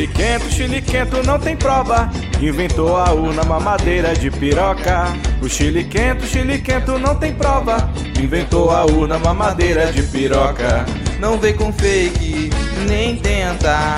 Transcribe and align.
Chile 0.00 0.12
quento, 0.14 0.50
Chile 0.50 0.80
quento 0.80 1.22
não 1.26 1.38
tem 1.38 1.54
prova. 1.54 2.10
Inventou 2.40 2.96
a 2.96 3.12
urna 3.12 3.44
mamadeira 3.44 4.14
de 4.14 4.30
piroca. 4.30 5.04
O 5.42 5.48
Chile 5.48 5.84
quento, 5.84 6.24
Chile 6.24 6.58
quento 6.58 6.98
não 6.98 7.16
tem 7.16 7.34
prova. 7.34 7.90
Inventou 8.18 8.70
a 8.70 8.86
urna 8.86 9.18
mamadeira 9.18 9.92
de 9.92 10.02
piroca. 10.04 10.86
Não 11.18 11.38
vem 11.38 11.52
com 11.52 11.70
fake, 11.70 12.48
nem 12.88 13.16
tenta. 13.16 13.94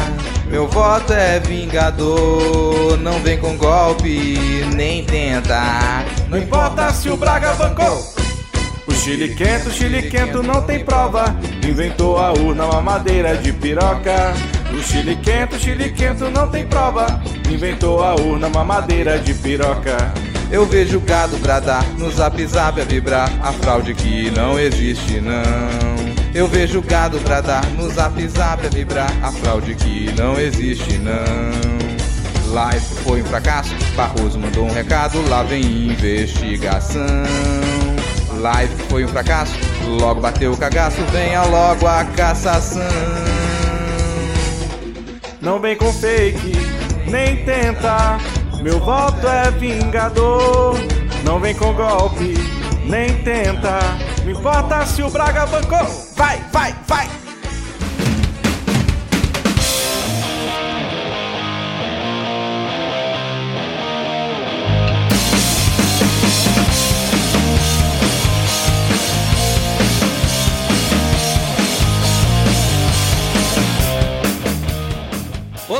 Meu 0.49 0.67
voto 0.67 1.13
é 1.13 1.39
vingador. 1.39 2.99
Não 2.99 3.21
vem 3.21 3.39
com 3.39 3.57
golpe, 3.57 4.41
nem 4.75 5.05
tenta. 5.05 6.05
Não 6.29 6.37
importa 6.37 6.93
se 6.93 7.11
o 7.11 7.17
Braga 7.17 7.55
bancou. 7.55 8.13
O 8.89 8.93
Chile 8.93 9.37
quento, 9.37 9.71
Chile 9.71 10.11
quento 10.11 10.43
não 10.43 10.63
tem 10.63 10.85
prova. 10.85 11.27
Inventou 11.65 12.19
a 12.19 12.33
urna 12.33 12.67
mamadeira 12.67 13.37
de 13.37 13.53
piroca. 13.53 14.35
O 14.73 14.83
Chile 14.83 15.17
quento, 15.17 15.59
Chile 15.59 15.91
quento 15.91 16.31
não 16.31 16.49
tem 16.49 16.67
prova. 16.67 17.07
Inventou 17.51 18.03
a 18.03 18.15
urna 18.15 18.49
mamadeira 18.49 19.19
de 19.19 19.35
piroca. 19.35 19.97
Eu 20.51 20.67
vejo 20.67 21.01
gado 21.01 21.37
bradar, 21.39 21.85
no 21.97 22.11
zap 22.11 22.47
zap 22.47 22.79
a 22.81 22.85
vibrar, 22.85 23.31
a 23.43 23.53
fraude 23.53 23.95
que 23.95 24.31
não 24.31 24.59
existe 24.59 25.21
não. 25.21 26.13
Eu 26.35 26.47
vejo 26.47 26.83
gado 26.83 27.19
bradar, 27.21 27.67
no 27.71 27.89
zap 27.91 28.27
zap 28.29 28.67
a 28.67 28.69
vibrar, 28.69 29.11
a 29.23 29.33
fraude 29.33 29.75
que 29.75 30.13
não 30.17 30.39
existe 30.39 30.99
não. 30.99 32.53
Live 32.53 32.85
foi 33.03 33.23
um 33.23 33.25
fracasso, 33.25 33.75
Barroso 33.97 34.39
mandou 34.39 34.67
um 34.67 34.73
recado, 34.73 35.27
lá 35.31 35.43
vem 35.43 35.63
investigação. 35.63 37.07
Live 38.39 38.75
foi 38.91 39.07
um 39.07 39.09
fracasso, 39.09 39.55
logo 39.87 40.21
bateu 40.21 40.53
o 40.53 40.57
cagaço, 40.57 41.01
venha 41.13 41.45
logo 41.45 41.87
a 41.87 42.05
cassação. 42.05 42.83
Não 45.43 45.59
vem 45.59 45.77
com 45.77 45.93
fake, 45.93 46.53
nem 47.11 47.45
tenta. 47.45 48.17
Meu 48.63 48.79
voto 48.79 49.27
é 49.27 49.51
vingador. 49.51 50.77
Não 51.25 51.41
vem 51.41 51.53
com 51.53 51.75
golpe, 51.75 52.35
nem 52.87 53.13
tenta. 53.25 53.81
Não 54.25 54.31
importa 54.31 54.87
se 54.87 55.03
o 55.03 55.11
Braga 55.11 55.45
bancou. 55.47 55.85
Vai, 56.17 56.39
vai, 56.53 56.73
vai! 56.87 57.22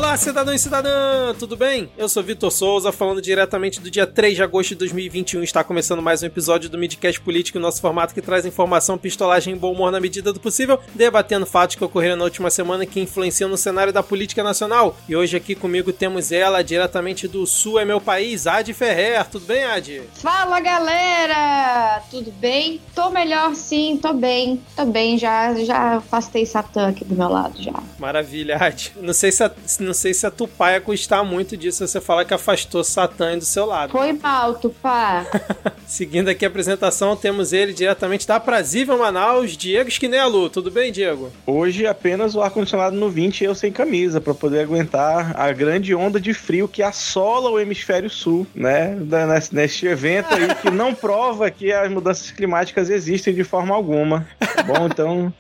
Olá, 0.03 0.17
cidadão 0.17 0.53
e 0.53 0.59
cidadã, 0.59 1.33
tudo 1.39 1.57
bem? 1.57 1.89
Eu 1.97 2.09
sou 2.09 2.25
Vitor 2.25 2.51
Souza, 2.51 2.91
falando 2.91 3.23
diretamente 3.23 3.81
do 3.81 3.89
dia 3.89 4.05
3 4.05 4.35
de 4.35 4.43
agosto 4.43 4.71
de 4.71 4.75
2021. 4.75 5.45
Está 5.45 5.63
começando 5.63 6.03
mais 6.03 6.25
um 6.25 6.27
episódio 6.27 6.69
do 6.69 6.77
Midcast 6.77 7.21
Político, 7.21 7.61
nosso 7.61 7.81
formato 7.81 8.13
que 8.13 8.21
traz 8.21 8.45
informação, 8.45 8.99
pistolagem 8.99 9.55
e 9.55 9.57
bom 9.57 9.73
humor 9.73 9.93
na 9.93 10.01
medida 10.01 10.33
do 10.33 10.41
possível, 10.41 10.81
debatendo 10.93 11.47
fatos 11.47 11.77
que 11.77 11.85
ocorreram 11.85 12.17
na 12.17 12.25
última 12.25 12.51
semana 12.51 12.85
que 12.85 12.99
influenciam 12.99 13.49
no 13.49 13.57
cenário 13.57 13.93
da 13.93 14.03
política 14.03 14.43
nacional. 14.43 14.97
E 15.09 15.15
hoje 15.15 15.37
aqui 15.37 15.55
comigo 15.55 15.93
temos 15.93 16.33
ela, 16.33 16.63
diretamente 16.63 17.29
do 17.29 17.47
Sul 17.47 17.79
é 17.79 17.85
meu 17.85 18.01
país, 18.01 18.49
Ad 18.49 18.75
Ferrer. 18.75 19.25
Tudo 19.29 19.47
bem, 19.47 19.63
Ad? 19.63 20.03
Fala, 20.15 20.59
galera! 20.59 22.03
Tudo 22.11 22.33
bem? 22.33 22.81
Tô 22.93 23.09
melhor 23.09 23.55
sim, 23.55 23.97
tô 24.03 24.13
bem. 24.13 24.61
Tô 24.75 24.85
bem, 24.85 25.17
já, 25.17 25.55
já 25.55 25.99
afastei 25.99 26.45
Satã 26.45 26.89
aqui 26.89 27.05
do 27.05 27.15
meu 27.15 27.29
lado 27.29 27.63
já. 27.63 27.81
Maravilha, 28.01 28.57
Ad. 28.57 28.93
Não 29.01 29.15
sei 29.15 29.31
se 29.31 29.45
a, 29.45 29.53
não 29.93 29.95
sei 29.95 30.15
se 30.15 30.27
a 30.27 30.31
Tupá 30.31 30.73
ia 30.73 30.79
gostar 30.79 31.23
muito 31.23 31.55
disso 31.55 31.87
você 31.87 32.01
falar 32.01 32.25
que 32.25 32.33
afastou 32.33 32.83
Satã 32.83 33.37
do 33.37 33.45
seu 33.45 33.67
lado. 33.67 33.93
Foi 33.93 34.11
mal, 34.15 34.55
Tupá. 34.55 35.27
Seguindo 35.87 36.31
aqui 36.31 36.47
a 36.47 36.49
apresentação, 36.49 37.15
temos 37.15 37.53
ele 37.53 37.75
diretamente 37.75 38.27
da 38.27 38.41
Prazível 38.41 38.97
Manaus, 38.97 39.55
Diego 39.55 39.91
Esquinelo. 39.91 40.49
Tudo 40.49 40.71
bem, 40.71 40.91
Diego? 40.91 41.31
Hoje 41.47 41.87
apenas 41.87 42.35
o 42.35 42.41
ar-condicionado 42.41 42.97
no 42.97 43.11
20 43.11 43.43
e 43.43 43.45
eu 43.45 43.55
sem 43.55 43.71
camisa, 43.71 44.19
para 44.19 44.33
poder 44.33 44.61
aguentar 44.61 45.39
a 45.39 45.53
grande 45.53 45.95
onda 45.95 46.19
de 46.19 46.33
frio 46.33 46.67
que 46.67 46.83
assola 46.83 47.51
o 47.51 47.61
hemisfério 47.61 48.09
sul, 48.09 48.47
né? 48.55 48.97
Neste, 49.29 49.55
neste 49.55 49.87
evento 49.87 50.33
aí 50.33 50.55
que 50.55 50.71
não 50.71 50.95
prova 50.95 51.51
que 51.51 51.71
as 51.71 51.91
mudanças 51.91 52.31
climáticas 52.31 52.89
existem 52.89 53.35
de 53.35 53.45
forma 53.45 53.75
alguma. 53.75 54.27
Bom, 54.67 54.87
então. 54.87 55.35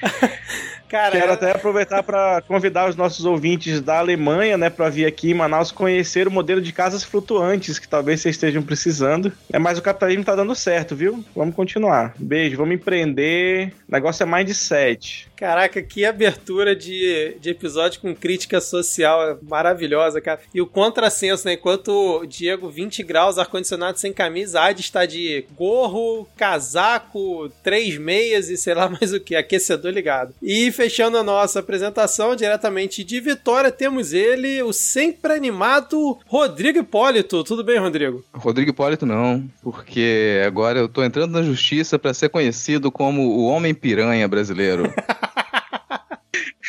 Cara, 0.88 1.12
Quero 1.12 1.32
até 1.32 1.50
aproveitar 1.50 2.02
para 2.02 2.42
convidar 2.42 2.88
os 2.88 2.96
nossos 2.96 3.24
ouvintes 3.24 3.80
da 3.80 3.98
Alemanha, 3.98 4.56
né, 4.56 4.70
para 4.70 4.88
vir 4.88 5.06
aqui 5.06 5.30
em 5.30 5.34
Manaus 5.34 5.70
conhecer 5.70 6.26
o 6.26 6.30
modelo 6.30 6.60
de 6.60 6.72
casas 6.72 7.04
flutuantes 7.04 7.78
que 7.78 7.86
talvez 7.86 8.20
vocês 8.20 8.36
estejam 8.36 8.62
precisando. 8.62 9.32
É, 9.52 9.58
mas 9.58 9.78
o 9.78 9.82
capitalismo 9.82 10.24
tá 10.24 10.34
dando 10.34 10.54
certo, 10.54 10.96
viu? 10.96 11.22
Vamos 11.36 11.54
continuar. 11.54 12.14
Beijo, 12.18 12.56
vamos 12.56 12.74
empreender. 12.74 13.74
O 13.88 13.92
negócio 13.92 14.22
é 14.22 14.26
mindset. 14.26 15.27
Caraca, 15.38 15.80
que 15.80 16.04
abertura 16.04 16.74
de, 16.74 17.36
de 17.40 17.50
episódio 17.50 18.00
com 18.00 18.12
crítica 18.12 18.60
social 18.60 19.38
maravilhosa, 19.40 20.20
cara. 20.20 20.40
E 20.52 20.60
o 20.60 20.66
contrassenso, 20.66 21.46
né? 21.46 21.52
Enquanto 21.52 21.92
o 21.92 22.26
Diego, 22.26 22.68
20 22.68 23.04
graus, 23.04 23.38
ar-condicionado 23.38 24.00
sem 24.00 24.12
camisa, 24.12 24.60
Adi 24.60 24.80
está 24.80 25.06
de 25.06 25.44
gorro, 25.56 26.26
casaco, 26.36 27.48
três 27.62 27.96
meias 27.96 28.50
e 28.50 28.56
sei 28.56 28.74
lá 28.74 28.88
mais 28.90 29.12
o 29.12 29.20
que, 29.20 29.36
aquecedor 29.36 29.92
ligado. 29.92 30.34
E 30.42 30.72
fechando 30.72 31.16
a 31.16 31.22
nossa 31.22 31.60
apresentação, 31.60 32.34
diretamente 32.34 33.04
de 33.04 33.20
Vitória, 33.20 33.70
temos 33.70 34.12
ele, 34.12 34.60
o 34.64 34.72
sempre 34.72 35.34
animado 35.34 36.18
Rodrigo 36.26 36.80
Hipólito. 36.80 37.44
Tudo 37.44 37.62
bem, 37.62 37.78
Rodrigo? 37.78 38.24
Rodrigo 38.32 38.70
Hipólito 38.70 39.06
não, 39.06 39.48
porque 39.62 40.42
agora 40.44 40.80
eu 40.80 40.88
tô 40.88 41.04
entrando 41.04 41.30
na 41.30 41.44
justiça 41.44 41.96
para 41.96 42.12
ser 42.12 42.28
conhecido 42.28 42.90
como 42.90 43.22
o 43.22 43.46
homem 43.46 43.72
piranha 43.72 44.26
brasileiro. 44.26 44.92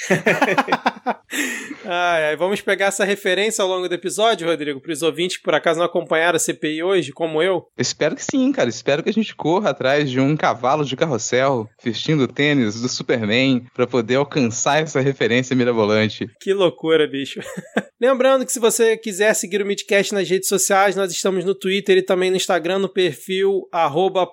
ai, 1.85 2.25
ai, 2.25 2.35
vamos 2.35 2.61
pegar 2.61 2.87
essa 2.87 3.03
referência 3.03 3.61
ao 3.61 3.67
longo 3.67 3.87
do 3.87 3.95
episódio, 3.95 4.47
Rodrigo, 4.47 4.79
para 4.79 4.91
os 4.91 5.01
ouvintes 5.01 5.37
que 5.37 5.43
por 5.43 5.53
acaso 5.53 5.79
não 5.79 5.85
acompanharam 5.85 6.37
a 6.37 6.39
CPI 6.39 6.83
hoje, 6.83 7.11
como 7.11 7.41
eu. 7.41 7.65
Espero 7.77 8.15
que 8.15 8.23
sim, 8.23 8.51
cara. 8.51 8.69
Espero 8.69 9.03
que 9.03 9.09
a 9.09 9.13
gente 9.13 9.35
corra 9.35 9.71
atrás 9.71 10.09
de 10.09 10.19
um 10.19 10.35
cavalo 10.35 10.85
de 10.85 10.95
carrossel 10.95 11.67
vestindo 11.83 12.27
tênis 12.27 12.81
do 12.81 12.89
Superman 12.89 13.65
para 13.73 13.88
poder 13.88 14.15
alcançar 14.15 14.81
essa 14.81 14.99
referência 14.99 15.55
mirabolante. 15.55 16.27
Que 16.39 16.53
loucura, 16.53 17.07
bicho. 17.07 17.39
Lembrando 17.99 18.45
que 18.45 18.51
se 18.51 18.59
você 18.59 18.95
quiser 18.95 19.33
seguir 19.33 19.61
o 19.61 19.65
Midcast 19.65 20.13
nas 20.13 20.29
redes 20.29 20.47
sociais, 20.47 20.95
nós 20.95 21.11
estamos 21.11 21.43
no 21.43 21.53
Twitter 21.53 21.97
e 21.97 22.01
também 22.01 22.29
no 22.29 22.38
Instagram, 22.38 22.79
no 22.79 22.88
perfil 22.88 23.67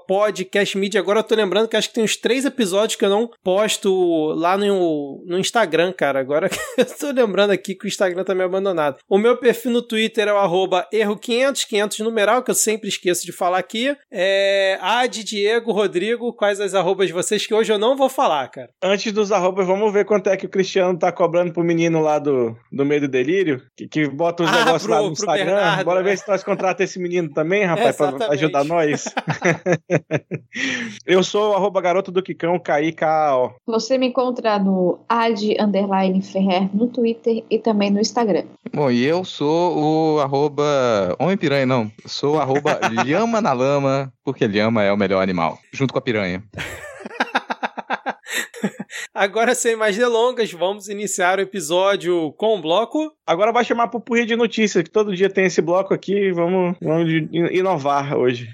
podcastmedia. 0.06 1.00
Agora 1.00 1.20
eu 1.20 1.24
tô 1.24 1.34
lembrando 1.34 1.66
que 1.66 1.76
acho 1.76 1.88
que 1.88 1.94
tem 1.94 2.04
uns 2.04 2.16
três 2.16 2.44
episódios 2.44 2.96
que 2.96 3.04
eu 3.04 3.10
não 3.10 3.28
posto 3.42 4.32
lá 4.36 4.56
no, 4.56 5.24
no 5.26 5.38
Instagram, 5.38 5.55
cara. 5.92 6.18
Agora 6.18 6.50
eu 6.76 6.84
tô 6.84 7.10
lembrando 7.10 7.50
aqui 7.52 7.74
que 7.74 7.86
o 7.86 7.88
Instagram 7.88 8.24
tá 8.24 8.34
me 8.34 8.42
abandonado. 8.42 8.98
O 9.08 9.18
meu 9.18 9.36
perfil 9.36 9.70
no 9.70 9.82
Twitter 9.82 10.28
é 10.28 10.32
o 10.32 10.36
arroba 10.38 10.86
erro500, 10.92 11.66
500 11.66 11.98
numeral, 12.00 12.42
que 12.42 12.50
eu 12.50 12.54
sempre 12.54 12.88
esqueço 12.88 13.24
de 13.24 13.32
falar 13.32 13.58
aqui. 13.58 13.96
É 14.10 14.78
Ad, 14.80 15.22
Diego, 15.24 15.72
Rodrigo, 15.72 16.32
quais 16.32 16.60
as 16.60 16.74
arrobas 16.74 17.06
de 17.06 17.12
vocês 17.12 17.46
que 17.46 17.54
hoje 17.54 17.72
eu 17.72 17.78
não 17.78 17.96
vou 17.96 18.08
falar, 18.08 18.48
cara. 18.48 18.70
Antes 18.82 19.12
dos 19.12 19.32
arrobas, 19.32 19.66
vamos 19.66 19.92
ver 19.92 20.04
quanto 20.04 20.28
é 20.28 20.36
que 20.36 20.46
o 20.46 20.50
Cristiano 20.50 20.98
tá 20.98 21.10
cobrando 21.12 21.52
pro 21.52 21.64
menino 21.64 22.00
lá 22.00 22.18
do, 22.18 22.56
do 22.72 22.84
Medo 22.84 23.06
e 23.06 23.08
Delírio, 23.08 23.62
que, 23.76 23.88
que 23.88 24.08
bota 24.08 24.42
os 24.44 24.50
Ah, 24.50 24.56
negócios 24.64 24.82
pro- 24.84 24.92
lá 24.94 25.02
no 25.02 25.12
Instagram. 25.12 25.44
Bernardo, 25.46 25.84
Bora 25.84 26.02
né? 26.02 26.10
ver 26.10 26.18
se 26.18 26.28
nós 26.28 26.42
contratamos 26.42 26.90
esse 26.90 26.98
menino 26.98 27.30
também, 27.32 27.64
rapaz, 27.64 27.96
pra 27.96 28.08
Exatamente. 28.08 28.32
ajudar 28.34 28.64
nós. 28.64 29.04
eu 31.06 31.22
sou 31.22 31.52
o 31.52 31.54
arroba 31.54 31.80
garoto 31.80 32.10
do 32.10 32.22
Quicão, 32.22 32.58
K-I-K-A-O. 32.58 33.54
Você 33.66 33.98
me 33.98 34.06
encontra 34.08 34.58
no 34.58 35.04
ad 35.08 35.45
underline 35.60 36.20
Ferrer 36.22 36.68
no 36.74 36.88
Twitter 36.88 37.44
e 37.50 37.58
também 37.58 37.90
no 37.90 38.00
Instagram. 38.00 38.44
Bom, 38.74 38.90
e 38.90 39.04
eu 39.04 39.24
sou 39.24 40.16
o 40.16 40.20
arroba. 40.20 41.14
Homem 41.18 41.36
piranha, 41.36 41.66
não. 41.66 41.90
Sou 42.06 42.36
o 42.36 42.40
arroba 42.40 42.80
lhama 43.04 43.40
na 43.40 43.52
lama, 43.52 44.12
porque 44.24 44.46
lhama 44.46 44.82
é 44.82 44.92
o 44.92 44.96
melhor 44.96 45.22
animal. 45.22 45.58
Junto 45.72 45.92
com 45.92 45.98
a 45.98 46.02
piranha. 46.02 46.42
Agora, 49.14 49.54
sem 49.54 49.76
mais 49.76 49.96
delongas, 49.96 50.52
vamos 50.52 50.88
iniciar 50.88 51.38
o 51.38 51.42
episódio 51.42 52.32
com 52.36 52.58
o 52.58 52.60
bloco. 52.60 53.10
Agora 53.26 53.50
vai 53.52 53.64
chamar 53.64 53.88
pro 53.88 54.00
Purri 54.00 54.26
de 54.26 54.36
Notícias, 54.36 54.82
que 54.84 54.90
todo 54.90 55.14
dia 55.16 55.30
tem 55.30 55.46
esse 55.46 55.62
bloco 55.62 55.94
aqui. 55.94 56.30
Vamos, 56.32 56.76
vamos 56.82 57.06
de- 57.08 57.28
inovar 57.56 58.14
hoje. 58.14 58.50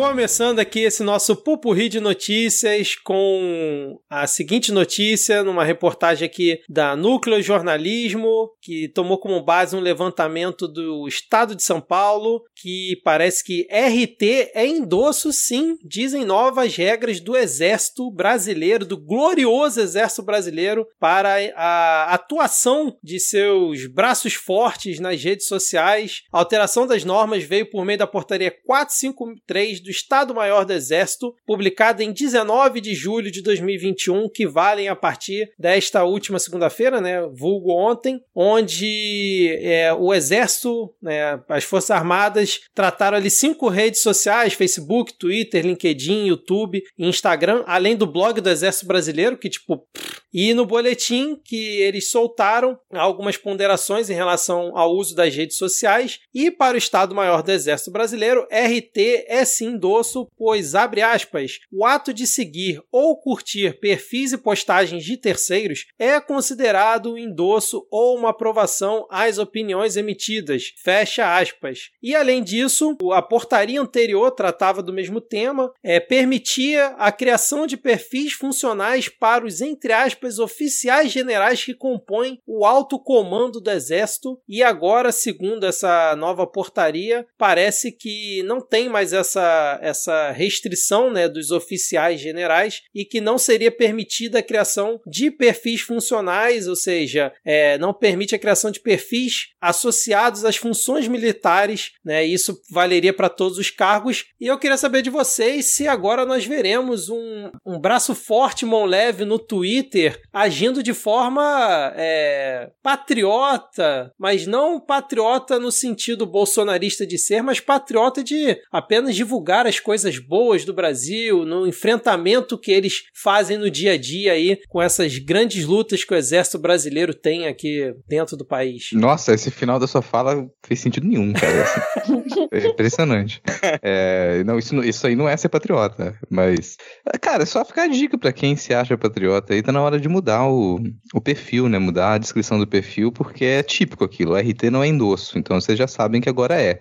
Começando 0.00 0.60
aqui 0.60 0.80
esse 0.80 1.02
nosso 1.02 1.36
pupurri 1.36 1.86
de 1.86 2.00
notícias 2.00 2.94
com 2.96 4.00
a 4.08 4.26
seguinte 4.26 4.72
notícia, 4.72 5.44
numa 5.44 5.62
reportagem 5.62 6.24
aqui 6.24 6.58
da 6.70 6.96
Núcleo 6.96 7.42
Jornalismo, 7.42 8.50
que 8.62 8.88
tomou 8.88 9.18
como 9.18 9.44
base 9.44 9.76
um 9.76 9.80
levantamento 9.80 10.66
do 10.66 11.06
Estado 11.06 11.54
de 11.54 11.62
São 11.62 11.82
Paulo, 11.82 12.42
que 12.56 12.98
parece 13.04 13.44
que 13.44 13.68
RT 13.70 14.50
é 14.54 14.66
endosso, 14.66 15.34
sim, 15.34 15.76
dizem 15.84 16.24
novas 16.24 16.74
regras 16.74 17.20
do 17.20 17.36
Exército 17.36 18.10
Brasileiro, 18.10 18.86
do 18.86 18.96
glorioso 18.96 19.82
Exército 19.82 20.22
Brasileiro, 20.22 20.86
para 20.98 21.36
a 21.54 22.14
atuação 22.14 22.96
de 23.04 23.20
seus 23.20 23.86
braços 23.86 24.32
fortes 24.32 24.98
nas 24.98 25.22
redes 25.22 25.46
sociais. 25.46 26.22
A 26.32 26.38
alteração 26.38 26.86
das 26.86 27.04
normas 27.04 27.44
veio 27.44 27.68
por 27.68 27.84
meio 27.84 27.98
da 27.98 28.06
portaria 28.06 28.50
453 28.66 29.82
do 29.82 29.89
Estado-Maior 29.90 30.64
do 30.64 30.72
Exército, 30.72 31.34
publicada 31.46 32.02
em 32.02 32.12
19 32.12 32.80
de 32.80 32.94
julho 32.94 33.30
de 33.30 33.42
2021, 33.42 34.28
que 34.28 34.46
valem 34.46 34.88
a 34.88 34.96
partir 34.96 35.52
desta 35.58 36.04
última 36.04 36.38
segunda-feira, 36.38 37.00
né, 37.00 37.22
vulgo 37.32 37.72
ontem, 37.72 38.20
onde 38.34 39.56
é, 39.60 39.92
o 39.92 40.12
Exército, 40.14 40.94
né, 41.02 41.40
as 41.48 41.64
Forças 41.64 41.90
Armadas, 41.90 42.60
trataram 42.74 43.16
ali 43.16 43.30
cinco 43.30 43.68
redes 43.68 44.02
sociais: 44.02 44.54
Facebook, 44.54 45.14
Twitter, 45.18 45.64
LinkedIn, 45.64 46.26
YouTube 46.26 46.82
e 46.98 47.06
Instagram, 47.06 47.62
além 47.66 47.96
do 47.96 48.06
blog 48.06 48.40
do 48.40 48.50
Exército 48.50 48.86
Brasileiro, 48.86 49.36
que 49.36 49.48
tipo. 49.48 49.86
E 50.32 50.54
no 50.54 50.64
boletim 50.64 51.36
que 51.44 51.80
eles 51.80 52.08
soltaram 52.08 52.78
algumas 52.92 53.36
ponderações 53.36 54.08
em 54.08 54.14
relação 54.14 54.76
ao 54.76 54.94
uso 54.94 55.14
das 55.14 55.34
redes 55.34 55.56
sociais 55.56 56.20
e 56.32 56.52
para 56.52 56.76
o 56.76 56.78
Estado-Maior 56.78 57.42
do 57.42 57.50
Exército 57.50 57.90
Brasileiro, 57.90 58.46
RT 58.50 59.24
é 59.26 59.44
sim 59.44 59.76
endosso, 59.80 60.28
pois, 60.36 60.74
abre 60.74 61.00
aspas, 61.00 61.60
o 61.72 61.86
ato 61.86 62.12
de 62.12 62.26
seguir 62.26 62.82
ou 62.92 63.16
curtir 63.16 63.80
perfis 63.80 64.32
e 64.32 64.38
postagens 64.38 65.02
de 65.02 65.16
terceiros 65.16 65.86
é 65.98 66.20
considerado 66.20 67.16
endosso 67.16 67.86
ou 67.90 68.18
uma 68.18 68.28
aprovação 68.30 69.06
às 69.10 69.38
opiniões 69.38 69.96
emitidas, 69.96 70.74
fecha 70.82 71.38
aspas. 71.38 71.90
E 72.02 72.14
além 72.14 72.42
disso, 72.42 72.96
a 73.12 73.22
portaria 73.22 73.80
anterior 73.80 74.30
tratava 74.32 74.82
do 74.82 74.92
mesmo 74.92 75.20
tema, 75.20 75.72
é, 75.82 75.98
permitia 75.98 76.88
a 76.98 77.10
criação 77.10 77.66
de 77.66 77.76
perfis 77.76 78.34
funcionais 78.34 79.08
para 79.08 79.46
os, 79.46 79.62
entre 79.62 79.92
aspas, 79.92 80.38
oficiais 80.38 81.10
generais 81.10 81.64
que 81.64 81.74
compõem 81.74 82.38
o 82.46 82.66
alto 82.66 82.98
comando 82.98 83.60
do 83.60 83.70
Exército, 83.70 84.38
e 84.48 84.62
agora, 84.62 85.10
segundo 85.12 85.64
essa 85.64 86.14
nova 86.16 86.46
portaria, 86.46 87.26
parece 87.38 87.92
que 87.92 88.42
não 88.42 88.60
tem 88.60 88.88
mais 88.88 89.12
essa 89.12 89.69
essa, 89.80 90.30
restrição 90.30 91.10
né, 91.10 91.28
dos 91.28 91.50
oficiais 91.50 92.20
generais 92.20 92.82
e 92.94 93.04
que 93.04 93.20
não 93.20 93.38
seria 93.38 93.70
permitida 93.70 94.38
a 94.38 94.42
criação 94.42 95.00
de 95.06 95.30
perfis 95.30 95.80
funcionais, 95.80 96.66
ou 96.66 96.76
seja, 96.76 97.32
é, 97.44 97.78
não 97.78 97.92
permite 97.92 98.34
a 98.34 98.38
criação 98.38 98.70
de 98.70 98.80
perfis 98.80 99.48
associados 99.60 100.44
às 100.44 100.56
funções 100.56 101.06
militares, 101.06 101.92
né? 102.04 102.24
Isso 102.24 102.60
valeria 102.70 103.12
para 103.12 103.28
todos 103.28 103.58
os 103.58 103.70
cargos. 103.70 104.26
E 104.40 104.46
eu 104.46 104.58
queria 104.58 104.76
saber 104.76 105.02
de 105.02 105.10
vocês 105.10 105.66
se 105.66 105.86
agora 105.86 106.24
nós 106.24 106.44
veremos 106.44 107.08
um, 107.08 107.50
um 107.66 107.78
braço 107.78 108.14
forte, 108.14 108.64
mão 108.64 108.84
leve 108.84 109.24
no 109.24 109.38
Twitter 109.38 110.20
agindo 110.32 110.82
de 110.82 110.94
forma 110.94 111.92
é, 111.96 112.70
patriota, 112.82 114.12
mas 114.18 114.46
não 114.46 114.80
patriota 114.80 115.58
no 115.58 115.70
sentido 115.70 116.26
bolsonarista 116.26 117.06
de 117.06 117.18
ser, 117.18 117.42
mas 117.42 117.60
patriota 117.60 118.22
de 118.22 118.58
apenas 118.70 119.14
divulgar 119.14 119.59
as 119.66 119.80
coisas 119.80 120.18
boas 120.18 120.64
do 120.64 120.72
Brasil, 120.72 121.44
no 121.44 121.66
enfrentamento 121.66 122.58
que 122.58 122.70
eles 122.70 123.02
fazem 123.14 123.58
no 123.58 123.70
dia 123.70 123.92
a 123.92 123.96
dia 123.96 124.32
aí 124.32 124.58
com 124.68 124.80
essas 124.80 125.18
grandes 125.18 125.64
lutas 125.64 126.04
que 126.04 126.12
o 126.12 126.16
exército 126.16 126.58
brasileiro 126.58 127.14
tem 127.14 127.46
aqui 127.46 127.94
dentro 128.06 128.36
do 128.36 128.44
país. 128.44 128.90
Nossa, 128.92 129.32
esse 129.32 129.50
final 129.50 129.78
da 129.78 129.86
sua 129.86 130.02
fala 130.02 130.46
fez 130.64 130.80
sentido 130.80 131.06
nenhum, 131.06 131.32
cara. 131.32 131.64
é 132.52 132.66
impressionante. 132.66 133.42
É, 133.82 134.42
não, 134.44 134.58
isso, 134.58 134.82
isso 134.84 135.06
aí 135.06 135.16
não 135.16 135.28
é 135.28 135.36
ser 135.36 135.48
patriota, 135.48 136.16
mas 136.28 136.76
cara, 137.20 137.42
é 137.42 137.46
só 137.46 137.64
ficar 137.64 137.84
a 137.84 137.88
dica 137.88 138.18
para 138.18 138.32
quem 138.32 138.56
se 138.56 138.74
acha 138.74 138.96
patriota 138.96 139.54
aí, 139.54 139.62
tá 139.62 139.72
na 139.72 139.82
hora 139.82 139.98
de 139.98 140.08
mudar 140.08 140.46
o, 140.46 140.80
o 141.14 141.20
perfil, 141.20 141.68
né? 141.68 141.78
Mudar 141.78 142.14
a 142.14 142.18
descrição 142.18 142.58
do 142.58 142.66
perfil, 142.66 143.10
porque 143.10 143.44
é 143.44 143.62
típico 143.62 144.04
aquilo. 144.04 144.32
O 144.32 144.36
RT 144.36 144.70
não 144.70 144.82
é 144.82 144.86
endosso, 144.86 145.38
então 145.38 145.60
vocês 145.60 145.78
já 145.78 145.86
sabem 145.86 146.20
que 146.20 146.28
agora 146.28 146.60
é. 146.60 146.80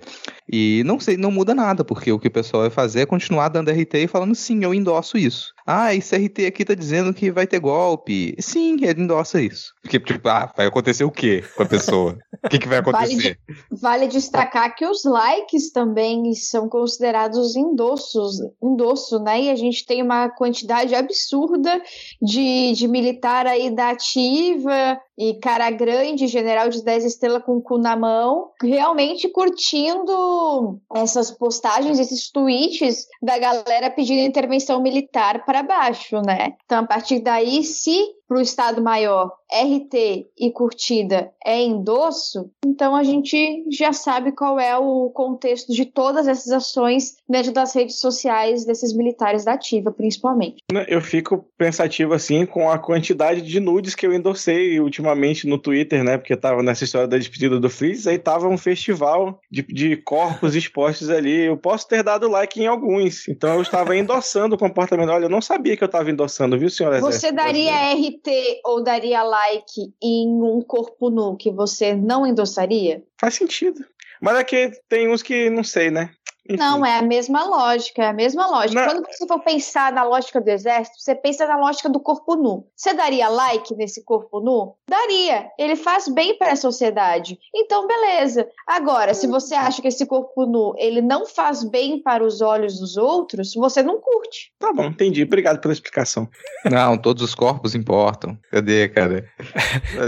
E 0.51 0.83
não 0.85 0.99
sei, 0.99 1.15
não 1.15 1.31
muda 1.31 1.53
nada, 1.53 1.85
porque 1.85 2.11
o 2.11 2.19
que 2.19 2.27
o 2.27 2.31
pessoal 2.31 2.63
vai 2.63 2.71
fazer 2.71 3.01
é 3.01 3.05
continuar 3.05 3.49
dando 3.49 3.69
RT 3.69 3.93
e 3.93 4.07
falando 4.07 4.33
sim, 4.33 4.63
eu 4.63 4.73
endosso 4.73 5.17
isso. 5.17 5.53
Ah, 5.71 5.93
esse 5.93 6.17
RT 6.17 6.47
aqui 6.47 6.65
tá 6.65 6.73
dizendo 6.73 7.13
que 7.13 7.29
vai 7.29 7.45
ter 7.45 7.59
golpe. 7.59 8.35
Sim, 8.39 8.75
ele 8.81 9.03
endossa 9.03 9.39
isso. 9.39 9.71
Porque, 9.83 9.99
tipo, 9.99 10.27
ah, 10.27 10.51
vai 10.57 10.65
acontecer 10.65 11.03
o 11.03 11.11
quê 11.11 11.43
com 11.55 11.61
a 11.61 11.65
pessoa? 11.67 12.17
O 12.43 12.49
que, 12.49 12.57
que 12.57 12.67
vai 12.67 12.79
acontecer? 12.79 13.37
Vale, 13.69 13.81
vale, 13.81 14.07
destacar 14.07 14.73
que 14.73 14.83
os 14.83 15.03
likes 15.03 15.71
também 15.71 16.33
são 16.33 16.67
considerados 16.67 17.55
endossos, 17.55 18.37
endosso, 18.63 19.19
né? 19.19 19.41
E 19.41 19.49
a 19.51 19.55
gente 19.55 19.85
tem 19.85 20.01
uma 20.01 20.27
quantidade 20.29 20.95
absurda 20.95 21.79
de, 22.19 22.71
de 22.71 22.87
militar 22.87 23.45
aí 23.45 23.69
da 23.69 23.89
ativa, 23.89 24.99
e 25.19 25.33
cara 25.33 25.69
grande, 25.69 26.27
general 26.27 26.69
de 26.69 26.81
10 26.81 27.03
estrelas 27.03 27.43
com 27.43 27.57
o 27.57 27.61
cu 27.61 27.77
na 27.77 27.93
mão, 27.93 28.51
realmente 28.63 29.27
curtindo 29.27 30.79
essas 30.95 31.29
postagens, 31.29 31.99
esses 31.99 32.31
tweets 32.31 33.05
da 33.21 33.37
galera 33.37 33.91
pedindo 33.91 34.21
intervenção 34.21 34.81
militar 34.81 35.43
para 35.45 35.58
baixo, 35.63 36.21
né? 36.21 36.55
Então, 36.65 36.79
a 36.79 36.87
partir 36.87 37.19
daí, 37.21 37.63
se 37.63 38.18
para 38.29 38.37
o 38.37 38.41
Estado 38.41 38.79
Maior 38.79 39.31
RT 39.51 40.27
e 40.37 40.51
curtida 40.51 41.31
é 41.43 41.59
endosso, 41.59 42.51
então 42.63 42.95
a 42.95 43.03
gente 43.03 43.65
já 43.71 43.91
sabe 43.91 44.31
qual 44.31 44.59
é 44.59 44.77
o 44.77 45.09
contexto 45.09 45.73
de 45.73 45.85
todas 45.85 46.27
essas 46.27 46.51
ações 46.51 47.15
dentro 47.27 47.51
das 47.51 47.73
redes 47.73 47.99
sociais 47.99 48.63
desses 48.63 48.93
militares 48.95 49.43
da 49.43 49.53
ativa, 49.53 49.91
principalmente. 49.91 50.57
Eu 50.87 51.01
fico 51.01 51.43
pensativo 51.57 52.13
assim 52.13 52.45
com 52.45 52.69
a 52.69 52.77
quantidade 52.77 53.41
de 53.41 53.59
nudes 53.59 53.95
que 53.95 54.05
eu 54.05 54.13
endossei 54.13 54.79
ultimamente 54.79 55.47
no 55.47 55.57
Twitter, 55.57 56.03
né? 56.03 56.19
Porque 56.19 56.37
tava 56.37 56.61
nessa 56.61 56.83
história 56.83 57.07
da 57.07 57.17
despedida 57.17 57.59
do 57.59 57.69
Freeze, 57.69 58.07
aí 58.07 58.19
tava 58.19 58.47
um 58.47 58.57
festival 58.57 59.41
de, 59.49 59.63
de 59.63 59.97
corpos 59.97 60.55
expostos 60.55 61.09
ali. 61.09 61.45
Eu 61.45 61.57
posso 61.57 61.87
ter 61.87 62.03
dado 62.03 62.29
like 62.29 62.61
em 62.61 62.67
alguns, 62.67 63.27
então 63.27 63.55
eu 63.55 63.63
estava 63.63 63.97
endossando 63.97 64.53
o 64.53 64.59
comportamento. 64.59 65.09
Olha, 65.09 65.25
eu 65.25 65.29
não 65.29 65.41
sabia 65.41 65.75
que 65.75 65.83
eu 65.83 65.87
estava 65.87 66.11
endossando, 66.11 66.59
viu, 66.59 66.69
senhora? 66.69 66.99
Você 66.99 67.31
daria 67.31 67.73
RT 67.93 68.18
ou 68.65 68.83
daria 68.83 69.23
like 69.23 69.93
em 70.01 70.27
um 70.27 70.61
corpo 70.61 71.09
nu 71.09 71.35
que 71.37 71.51
você 71.51 71.95
não 71.95 72.25
endossaria? 72.25 73.03
Faz 73.17 73.35
sentido. 73.35 73.85
Mas 74.21 74.37
é 74.37 74.43
que 74.43 74.71
tem 74.87 75.09
uns 75.09 75.23
que 75.23 75.49
não 75.49 75.63
sei, 75.63 75.89
né? 75.89 76.11
Não, 76.57 76.85
é 76.85 76.97
a 76.97 77.01
mesma 77.01 77.43
lógica, 77.43 78.03
é 78.03 78.07
a 78.07 78.13
mesma 78.13 78.47
lógica. 78.47 78.81
Não. 78.81 78.93
Quando 78.93 79.05
você 79.05 79.27
for 79.27 79.39
pensar 79.39 79.91
na 79.91 80.03
lógica 80.03 80.41
do 80.41 80.49
exército, 80.49 80.99
você 80.99 81.13
pensa 81.13 81.45
na 81.45 81.57
lógica 81.57 81.89
do 81.89 81.99
corpo 81.99 82.35
nu. 82.35 82.67
Você 82.75 82.93
daria 82.93 83.29
like 83.29 83.75
nesse 83.75 84.03
corpo 84.03 84.39
nu? 84.39 84.75
Daria. 84.89 85.47
Ele 85.57 85.75
faz 85.75 86.07
bem 86.07 86.37
para 86.37 86.53
a 86.53 86.55
sociedade. 86.55 87.37
Então, 87.53 87.87
beleza. 87.87 88.47
Agora, 88.67 89.13
se 89.13 89.27
você 89.27 89.55
acha 89.55 89.81
que 89.81 89.87
esse 89.87 90.05
corpo 90.05 90.45
nu 90.45 90.73
ele 90.77 91.01
não 91.01 91.25
faz 91.25 91.63
bem 91.63 92.01
para 92.01 92.23
os 92.23 92.41
olhos 92.41 92.79
dos 92.79 92.97
outros, 92.97 93.53
você 93.53 93.83
não 93.83 93.99
curte. 93.99 94.51
Tá 94.59 94.73
bom, 94.73 94.85
entendi. 94.85 95.23
Obrigado 95.23 95.59
pela 95.59 95.73
explicação. 95.73 96.27
Não, 96.65 96.97
todos 96.97 97.23
os 97.23 97.35
corpos 97.35 97.75
importam. 97.75 98.37
Cadê, 98.51 98.89
cara? 98.89 99.29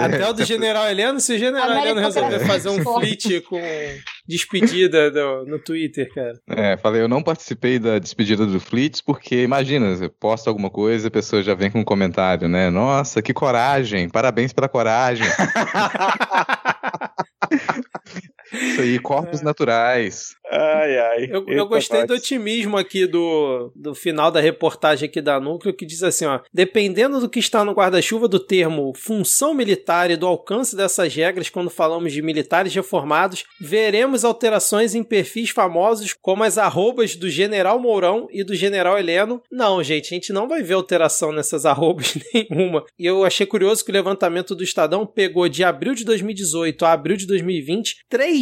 Até 0.03 0.29
o 0.29 0.33
do 0.33 0.43
General 0.45 0.89
Heleno, 0.89 1.19
se 1.19 1.33
o 1.33 1.37
General 1.37 1.71
Heleno 1.71 1.99
resolver 1.99 2.39
fazer 2.45 2.69
um 2.69 2.83
flit 2.83 3.41
com 3.41 3.61
despedida 4.27 5.11
do, 5.11 5.45
no 5.45 5.59
Twitter, 5.59 6.11
cara. 6.13 6.39
É, 6.49 6.77
falei, 6.77 7.01
eu 7.01 7.07
não 7.07 7.23
participei 7.23 7.79
da 7.79 7.99
despedida 7.99 8.45
do 8.45 8.59
Flits 8.59 9.01
porque, 9.01 9.43
imagina, 9.43 9.95
você 9.95 10.09
posta 10.09 10.49
alguma 10.49 10.69
coisa 10.69 11.07
a 11.07 11.11
pessoa 11.11 11.41
já 11.41 11.53
vem 11.53 11.71
com 11.71 11.79
um 11.79 11.85
comentário, 11.85 12.47
né? 12.47 12.69
Nossa, 12.69 13.21
que 13.21 13.33
coragem, 13.33 14.09
parabéns 14.09 14.53
pela 14.53 14.69
coragem. 14.69 15.27
Isso 18.53 18.81
aí, 18.81 18.99
corpos 18.99 19.41
é. 19.41 19.43
naturais. 19.43 20.35
Ai, 20.51 20.97
ai. 20.97 21.29
Eu, 21.31 21.45
eu 21.47 21.65
gostei 21.65 22.05
do 22.05 22.13
otimismo 22.13 22.77
aqui 22.77 23.07
do, 23.07 23.71
do 23.73 23.95
final 23.95 24.29
da 24.29 24.41
reportagem 24.41 25.07
aqui 25.07 25.21
da 25.21 25.39
Núcleo, 25.39 25.73
que 25.73 25.85
diz 25.85 26.03
assim, 26.03 26.25
ó. 26.25 26.41
Dependendo 26.53 27.21
do 27.21 27.29
que 27.29 27.39
está 27.39 27.63
no 27.63 27.71
guarda-chuva 27.71 28.27
do 28.27 28.39
termo 28.39 28.91
função 28.93 29.53
militar 29.53 30.11
e 30.11 30.17
do 30.17 30.27
alcance 30.27 30.75
dessas 30.75 31.15
regras 31.15 31.49
quando 31.49 31.69
falamos 31.69 32.11
de 32.11 32.21
militares 32.21 32.75
reformados, 32.75 33.45
veremos 33.61 34.25
alterações 34.25 34.93
em 34.93 35.03
perfis 35.03 35.51
famosos 35.51 36.13
como 36.13 36.43
as 36.43 36.57
arrobas 36.57 37.15
do 37.15 37.29
General 37.29 37.79
Mourão 37.79 38.27
e 38.29 38.43
do 38.43 38.53
General 38.53 38.99
Heleno. 38.99 39.41
Não, 39.49 39.81
gente, 39.81 40.13
a 40.13 40.15
gente 40.15 40.33
não 40.33 40.49
vai 40.49 40.61
ver 40.61 40.73
alteração 40.73 41.31
nessas 41.31 41.65
arrobas 41.65 42.13
nenhuma. 42.33 42.83
E 42.99 43.05
eu 43.05 43.23
achei 43.23 43.45
curioso 43.45 43.85
que 43.85 43.91
o 43.91 43.93
levantamento 43.93 44.53
do 44.53 44.63
Estadão 44.63 45.05
pegou 45.05 45.47
de 45.47 45.63
abril 45.63 45.95
de 45.95 46.03
2018 46.03 46.83
a 46.83 46.91
abril 46.91 47.15
de 47.15 47.25
2020 47.25 48.05
3.420 48.11 48.40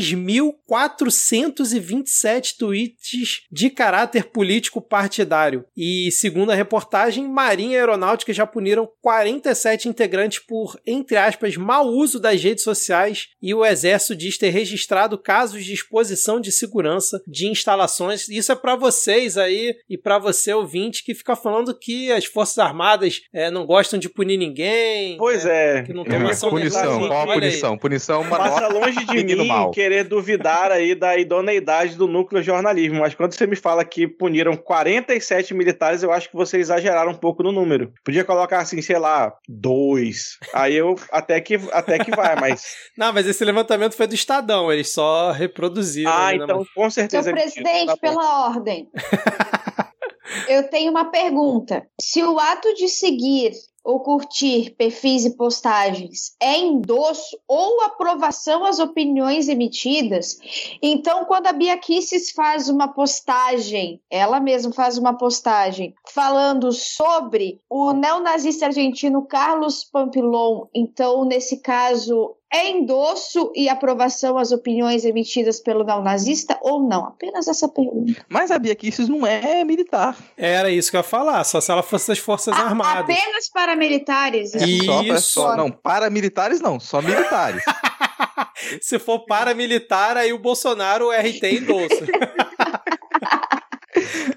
27 1.80 2.58
tweets 2.58 3.42
de 3.52 3.70
caráter 3.70 4.26
político 4.26 4.82
partidário. 4.82 5.66
E, 5.76 6.12
segundo 6.12 6.52
a 6.52 6.56
reportagem, 6.56 7.28
Marinha 7.28 7.76
e 7.76 7.80
Aeronáutica 7.80 8.34
já 8.34 8.46
puniram 8.46 8.90
47 9.02 9.88
integrantes 9.90 10.40
por, 10.40 10.80
entre 10.86 11.18
aspas, 11.18 11.56
mau 11.58 11.88
uso 11.88 12.20
das 12.20 12.42
redes 12.42 12.64
sociais 12.64 13.30
e 13.42 13.54
o 13.54 13.66
Exército 13.66 14.16
diz 14.16 14.38
ter 14.38 14.50
registrado 14.50 15.18
casos 15.18 15.64
de 15.66 15.74
exposição 15.74 16.40
de 16.40 16.52
segurança 16.52 17.22
de 17.28 17.48
instalações. 17.48 18.28
Isso 18.30 18.52
é 18.52 18.56
para 18.56 18.76
vocês 18.76 19.38
aí 19.38 19.76
e 19.90 19.98
para 19.98 20.20
você 20.20 20.54
ouvinte 20.54 21.04
que 21.04 21.14
fica 21.14 21.36
falando 21.36 21.78
que 21.78 22.12
as 22.12 22.26
Forças 22.26 22.58
Armadas 22.60 23.22
é, 23.34 23.50
não 23.50 23.66
gostam 23.66 24.00
de 24.00 24.10
punir 24.10 24.38
ninguém. 24.38 25.18
Pois 25.18 25.46
é. 25.46 25.84
Que 25.84 25.94
não 25.94 26.04
É, 26.04 26.10
toma 26.10 26.32
ação 26.32 26.50
punição, 26.50 27.08
qual 27.08 27.30
a 27.30 27.34
aí. 27.34 27.40
punição? 27.40 27.78
Punição, 27.78 28.22
uma 28.22 28.38
Passa 28.38 28.62
nota, 28.62 28.74
longe 28.74 29.06
de 29.06 29.24
mim 29.24 29.48
mal. 29.48 29.72
Querer 29.90 30.04
duvidar 30.04 30.72
aí 30.72 30.94
da 30.94 31.18
idoneidade 31.18 31.96
do 31.96 32.08
núcleo 32.08 32.44
jornalismo, 32.44 33.00
mas 33.00 33.16
quando 33.16 33.34
você 33.34 33.48
me 33.48 33.56
fala 33.56 33.84
que 33.84 34.08
puniram 34.08 34.56
47 34.56 35.56
militares, 35.56 36.04
eu 36.04 36.12
acho 36.12 36.30
que 36.30 36.36
você 36.36 36.58
exageraram 36.60 37.12
um 37.12 37.16
pouco 37.16 37.42
no 37.42 37.52
número. 37.52 37.92
Podia 38.06 38.24
colocar 38.24 38.60
assim, 38.60 38.84
sei 38.84 39.00
lá, 39.00 39.34
dois. 39.48 40.38
Aí 40.54 40.76
eu 40.76 40.96
até 41.12 41.42
que, 41.42 41.56
até 41.72 41.98
que 41.98 42.12
vai, 42.12 42.40
mas. 42.40 42.76
Não, 42.96 43.12
mas 43.12 43.26
esse 43.26 43.44
levantamento 43.44 43.96
foi 43.96 44.06
do 44.06 44.14
Estadão, 44.14 44.72
eles 44.72 44.94
só 44.94 45.32
reproduziram. 45.32 46.12
Ah, 46.12 46.28
né, 46.28 46.36
então 46.36 46.64
com 46.76 46.90
Seu 46.90 47.02
certeza. 47.02 47.34
mentira. 47.34 47.64
presidente, 47.64 47.88
Tá 47.88 47.98
pela 47.98 48.50
ordem. 48.50 48.88
Eu 50.48 50.70
tenho 50.70 50.92
uma 50.92 51.10
pergunta. 51.10 51.88
Se 52.00 52.22
o 52.22 52.38
ato 52.38 52.76
de 52.76 52.88
seguir 52.88 53.52
ou 53.90 54.00
curtir 54.02 54.76
perfis 54.78 55.26
e 55.26 55.32
postagens 55.32 56.36
é 56.40 56.60
endosso 56.60 57.40
ou 57.48 57.82
aprovação 57.82 58.64
às 58.64 58.78
opiniões 58.78 59.50
emitidas, 59.50 60.38
então 60.80 61.26
quando 61.26 61.48
a 61.48 61.54
Bia 61.54 61.76
Kisses 61.76 62.30
faz 62.30 62.70
uma 62.70 62.90
postagem, 62.90 64.00
ela 64.08 64.40
mesma 64.40 64.72
faz 64.72 65.00
uma 65.00 65.18
postagem 65.18 65.96
falando 66.06 66.72
sobre 66.72 67.60
o 67.68 67.92
neonazista 67.92 68.68
argentino 68.68 69.26
Carlos 69.26 69.84
Pampilon, 69.84 70.68
então 70.72 71.26
nesse 71.26 71.58
caso 71.58 72.36
é 72.52 72.70
endosso 72.70 73.52
e 73.56 73.70
aprovação 73.70 74.38
às 74.38 74.52
opiniões 74.52 75.06
emitidas 75.06 75.60
pelo 75.60 75.84
neonazista 75.84 76.58
ou 76.62 76.82
não? 76.82 77.06
Apenas 77.06 77.48
essa 77.48 77.68
pergunta. 77.68 78.26
Mas 78.28 78.50
a 78.52 78.58
Bia 78.58 78.76
Kicis 78.76 79.08
não 79.08 79.26
é 79.26 79.64
militar. 79.64 80.18
Era 80.38 80.70
isso 80.72 80.90
que 80.90 80.98
eu 80.98 81.00
ia 81.00 81.04
falar, 81.04 81.44
só 81.44 81.62
se 81.62 81.72
ela 81.72 81.84
fosse 81.84 82.08
das 82.08 82.20
Forças 82.20 82.54
A- 82.56 82.62
Armadas. 82.62 83.16
Apenas 83.16 83.50
paramilitares. 83.50 84.56
É 84.56 84.60
só, 84.60 85.02
é 85.02 85.06
Isso. 85.08 85.32
só, 85.34 85.56
não, 85.56 85.70
paramilitares 85.72 86.60
não, 86.62 86.80
só 86.80 87.02
militares. 87.02 87.64
Se 88.82 89.00
for 89.00 89.26
paramilitar, 89.26 90.18
aí 90.18 90.34
o 90.34 90.40
Bolsonaro 90.40 91.10
RT 91.12 91.44
endossa. 91.44 92.06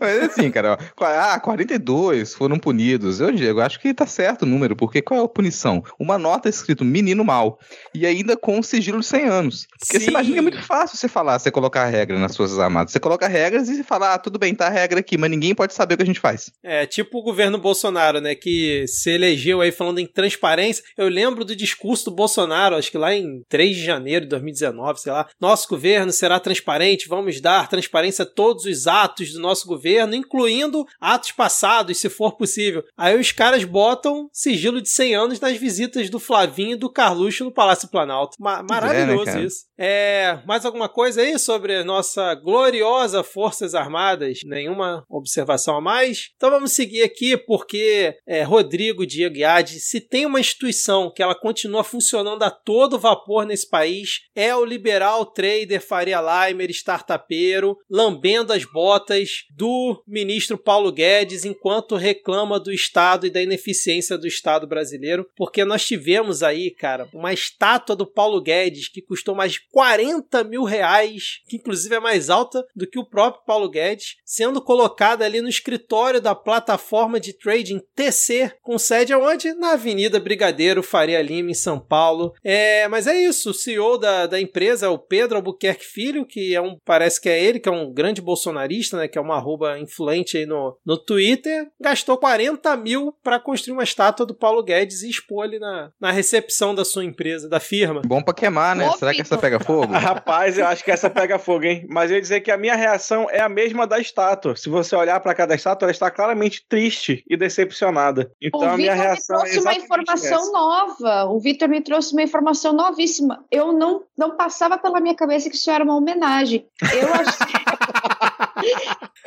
Mas 0.02 0.22
assim, 0.24 0.50
cara, 0.50 0.78
ó, 1.00 1.04
ah, 1.04 1.38
42 1.38 2.34
foram 2.34 2.58
punidos. 2.58 3.20
Eu 3.20 3.30
digo, 3.30 3.60
acho 3.60 3.80
que 3.80 3.94
tá 3.94 4.06
certo 4.06 4.42
o 4.42 4.46
número, 4.46 4.74
porque 4.74 5.00
qual 5.00 5.20
é 5.20 5.24
a 5.24 5.28
punição? 5.28 5.82
Uma 5.98 6.18
nota 6.18 6.48
escrito 6.48 6.84
menino 6.84 7.24
mal, 7.24 7.58
e 7.94 8.06
ainda 8.06 8.36
com 8.36 8.58
um 8.58 8.62
sigilo 8.62 9.00
de 9.00 9.06
100 9.06 9.24
anos. 9.28 9.66
Porque 9.78 9.98
Sim. 9.98 10.04
você 10.04 10.10
imagina 10.10 10.34
que 10.34 10.38
é 10.38 10.42
muito 10.42 10.62
fácil 10.62 10.96
você 10.96 11.08
falar, 11.08 11.38
você 11.38 11.50
colocar 11.50 11.86
regra 11.86 12.18
nas 12.18 12.36
Forças 12.36 12.58
Armadas. 12.58 12.92
Você 12.92 13.00
coloca 13.00 13.28
regras 13.28 13.68
e 13.68 13.76
você 13.76 13.84
fala, 13.84 14.14
ah, 14.14 14.18
tudo 14.18 14.38
bem, 14.38 14.54
tá 14.54 14.66
a 14.66 14.70
regra 14.70 15.00
aqui, 15.00 15.16
mas 15.16 15.30
ninguém 15.30 15.54
pode 15.54 15.74
saber 15.74 15.94
o 15.94 15.96
que 15.96 16.02
a 16.02 16.06
gente 16.06 16.20
faz. 16.20 16.50
É, 16.62 16.86
tipo 16.86 17.18
o 17.18 17.22
governo 17.22 17.58
Bolsonaro, 17.58 18.20
né, 18.20 18.34
que 18.34 18.84
se 18.88 19.10
elegeu 19.10 19.60
aí 19.60 19.70
falando 19.70 19.98
em 19.98 20.06
transparência. 20.06 20.82
Eu 20.96 21.08
lembro 21.08 21.44
do 21.44 21.54
discurso 21.54 22.06
do 22.06 22.16
Bolsonaro, 22.16 22.76
acho 22.76 22.90
que 22.90 22.98
lá 22.98 23.14
em 23.14 23.42
3 23.48 23.76
de 23.76 23.84
janeiro 23.84 24.24
de 24.24 24.30
2019, 24.30 25.00
sei 25.00 25.12
lá. 25.12 25.28
Nosso 25.40 25.68
governo 25.68 26.12
será 26.12 26.40
transparente, 26.40 27.08
vamos 27.08 27.40
dar 27.40 27.68
transparência 27.68 28.24
a 28.24 28.26
todos 28.26 28.64
os 28.64 28.86
atos 28.86 29.32
do 29.32 29.40
nosso 29.40 29.66
governo, 29.66 29.91
incluindo 30.00 30.86
atos 31.00 31.32
passados, 31.32 31.98
se 31.98 32.08
for 32.08 32.36
possível. 32.36 32.84
Aí 32.96 33.18
os 33.18 33.32
caras 33.32 33.64
botam 33.64 34.28
sigilo 34.32 34.80
de 34.80 34.88
100 34.88 35.14
anos 35.14 35.40
nas 35.40 35.56
visitas 35.56 36.10
do 36.10 36.18
Flavinho 36.18 36.72
e 36.72 36.76
do 36.76 36.90
Carluxo 36.90 37.44
no 37.44 37.52
Palácio 37.52 37.88
Planalto. 37.88 38.36
Ma- 38.38 38.62
maravilhoso 38.62 39.24
cara? 39.24 39.42
isso. 39.42 39.64
É, 39.78 40.38
mais 40.46 40.64
alguma 40.64 40.88
coisa 40.88 41.22
aí 41.22 41.38
sobre 41.38 41.82
nossa 41.82 42.34
gloriosa 42.34 43.22
Forças 43.22 43.74
Armadas? 43.74 44.40
Nenhuma 44.44 45.04
observação 45.08 45.76
a 45.76 45.80
mais? 45.80 46.30
Então 46.36 46.50
vamos 46.50 46.72
seguir 46.72 47.02
aqui, 47.02 47.36
porque 47.36 48.14
é, 48.26 48.42
Rodrigo 48.42 49.06
Diego 49.06 49.36
Iade, 49.36 49.80
se 49.80 50.00
tem 50.00 50.26
uma 50.26 50.40
instituição 50.40 51.12
que 51.12 51.22
ela 51.22 51.34
continua 51.34 51.82
funcionando 51.82 52.42
a 52.42 52.50
todo 52.50 52.98
vapor 52.98 53.44
nesse 53.44 53.68
país, 53.68 54.20
é 54.34 54.54
o 54.54 54.64
liberal 54.64 55.26
trader 55.26 55.80
Faria 55.80 56.20
Limer, 56.20 56.70
startupeiro, 56.70 57.76
lambendo 57.90 58.52
as 58.52 58.64
botas 58.64 59.30
do 59.50 59.81
ministro 60.06 60.58
Paulo 60.58 60.92
Guedes 60.92 61.44
enquanto 61.44 61.96
reclama 61.96 62.58
do 62.58 62.72
Estado 62.72 63.26
e 63.26 63.30
da 63.30 63.42
ineficiência 63.42 64.16
do 64.16 64.26
Estado 64.26 64.66
brasileiro, 64.66 65.26
porque 65.36 65.64
nós 65.64 65.84
tivemos 65.84 66.42
aí, 66.42 66.70
cara, 66.70 67.08
uma 67.12 67.32
estátua 67.32 67.96
do 67.96 68.06
Paulo 68.06 68.40
Guedes 68.40 68.88
que 68.88 69.02
custou 69.02 69.34
mais 69.34 69.52
de 69.52 69.60
40 69.70 70.44
mil 70.44 70.64
reais, 70.64 71.40
que 71.48 71.56
inclusive 71.56 71.94
é 71.94 72.00
mais 72.00 72.30
alta 72.30 72.64
do 72.74 72.86
que 72.86 72.98
o 72.98 73.04
próprio 73.04 73.44
Paulo 73.44 73.68
Guedes, 73.68 74.16
sendo 74.24 74.60
colocada 74.60 75.24
ali 75.24 75.40
no 75.40 75.48
escritório 75.48 76.20
da 76.20 76.34
plataforma 76.34 77.18
de 77.18 77.32
trading 77.32 77.80
TC, 77.94 78.52
com 78.62 78.78
sede 78.78 79.12
aonde? 79.12 79.52
Na 79.54 79.72
Avenida 79.72 80.20
Brigadeiro 80.20 80.82
Faria 80.82 81.20
Lima, 81.22 81.50
em 81.50 81.54
São 81.54 81.78
Paulo. 81.78 82.32
É, 82.42 82.88
mas 82.88 83.06
é 83.06 83.14
isso, 83.14 83.50
o 83.50 83.54
CEO 83.54 83.98
da, 83.98 84.26
da 84.26 84.40
empresa 84.40 84.86
é 84.86 84.88
o 84.88 84.98
Pedro 84.98 85.36
Albuquerque 85.36 85.84
Filho, 85.84 86.26
que 86.26 86.54
é 86.54 86.60
um, 86.60 86.76
parece 86.84 87.20
que 87.20 87.28
é 87.28 87.42
ele, 87.42 87.60
que 87.60 87.68
é 87.68 87.72
um 87.72 87.92
grande 87.92 88.20
bolsonarista, 88.20 88.96
né, 88.96 89.08
que 89.08 89.18
é 89.18 89.20
uma 89.20 89.36
arroba 89.36 89.71
influente 89.78 90.36
aí 90.38 90.46
no, 90.46 90.76
no 90.84 90.96
Twitter, 90.96 91.68
gastou 91.80 92.16
40 92.18 92.76
mil 92.76 93.14
para 93.22 93.38
construir 93.38 93.72
uma 93.72 93.82
estátua 93.84 94.24
do 94.26 94.34
Paulo 94.34 94.62
Guedes 94.62 95.02
e 95.02 95.10
expor 95.10 95.44
ali 95.44 95.58
na, 95.58 95.90
na 96.00 96.10
recepção 96.10 96.74
da 96.74 96.84
sua 96.84 97.04
empresa, 97.04 97.48
da 97.48 97.60
firma. 97.60 98.02
Bom 98.04 98.22
pra 98.22 98.34
queimar, 98.34 98.74
né? 98.76 98.88
Ô, 98.88 98.96
Será 98.96 99.12
que 99.12 99.20
essa 99.22 99.38
pega 99.38 99.58
fogo? 99.60 99.92
Rapaz, 99.92 100.58
eu 100.58 100.66
acho 100.66 100.84
que 100.84 100.90
essa 100.90 101.10
pega 101.10 101.38
fogo, 101.38 101.64
hein? 101.64 101.86
Mas 101.88 102.10
eu 102.10 102.16
ia 102.16 102.22
dizer 102.22 102.40
que 102.40 102.50
a 102.50 102.56
minha 102.56 102.74
reação 102.74 103.28
é 103.30 103.40
a 103.40 103.48
mesma 103.48 103.86
da 103.86 103.98
estátua. 103.98 104.56
Se 104.56 104.68
você 104.68 104.94
olhar 104.94 105.18
para 105.20 105.34
cada 105.34 105.54
estátua, 105.54 105.86
ela 105.86 105.92
está 105.92 106.10
claramente 106.10 106.64
triste 106.68 107.24
e 107.28 107.36
decepcionada. 107.36 108.30
Então 108.40 108.60
O 108.60 108.64
a 108.64 108.76
minha 108.76 108.92
Vitor 108.92 108.96
me 108.96 109.08
reação 109.08 109.36
é 109.36 109.40
trouxe 109.40 109.58
uma 109.58 109.72
exatamente 109.72 109.84
informação 109.84 110.40
essa. 110.40 110.52
nova. 110.52 111.24
O 111.32 111.40
Vitor 111.40 111.68
me 111.68 111.80
trouxe 111.80 112.12
uma 112.12 112.22
informação 112.22 112.72
novíssima. 112.72 113.44
Eu 113.50 113.72
não, 113.72 114.02
não 114.16 114.36
passava 114.36 114.78
pela 114.78 115.00
minha 115.00 115.14
cabeça 115.14 115.48
que 115.50 115.56
isso 115.56 115.70
era 115.70 115.84
uma 115.84 115.96
homenagem. 115.96 116.66
Eu 116.82 117.08
achei, 117.14 117.52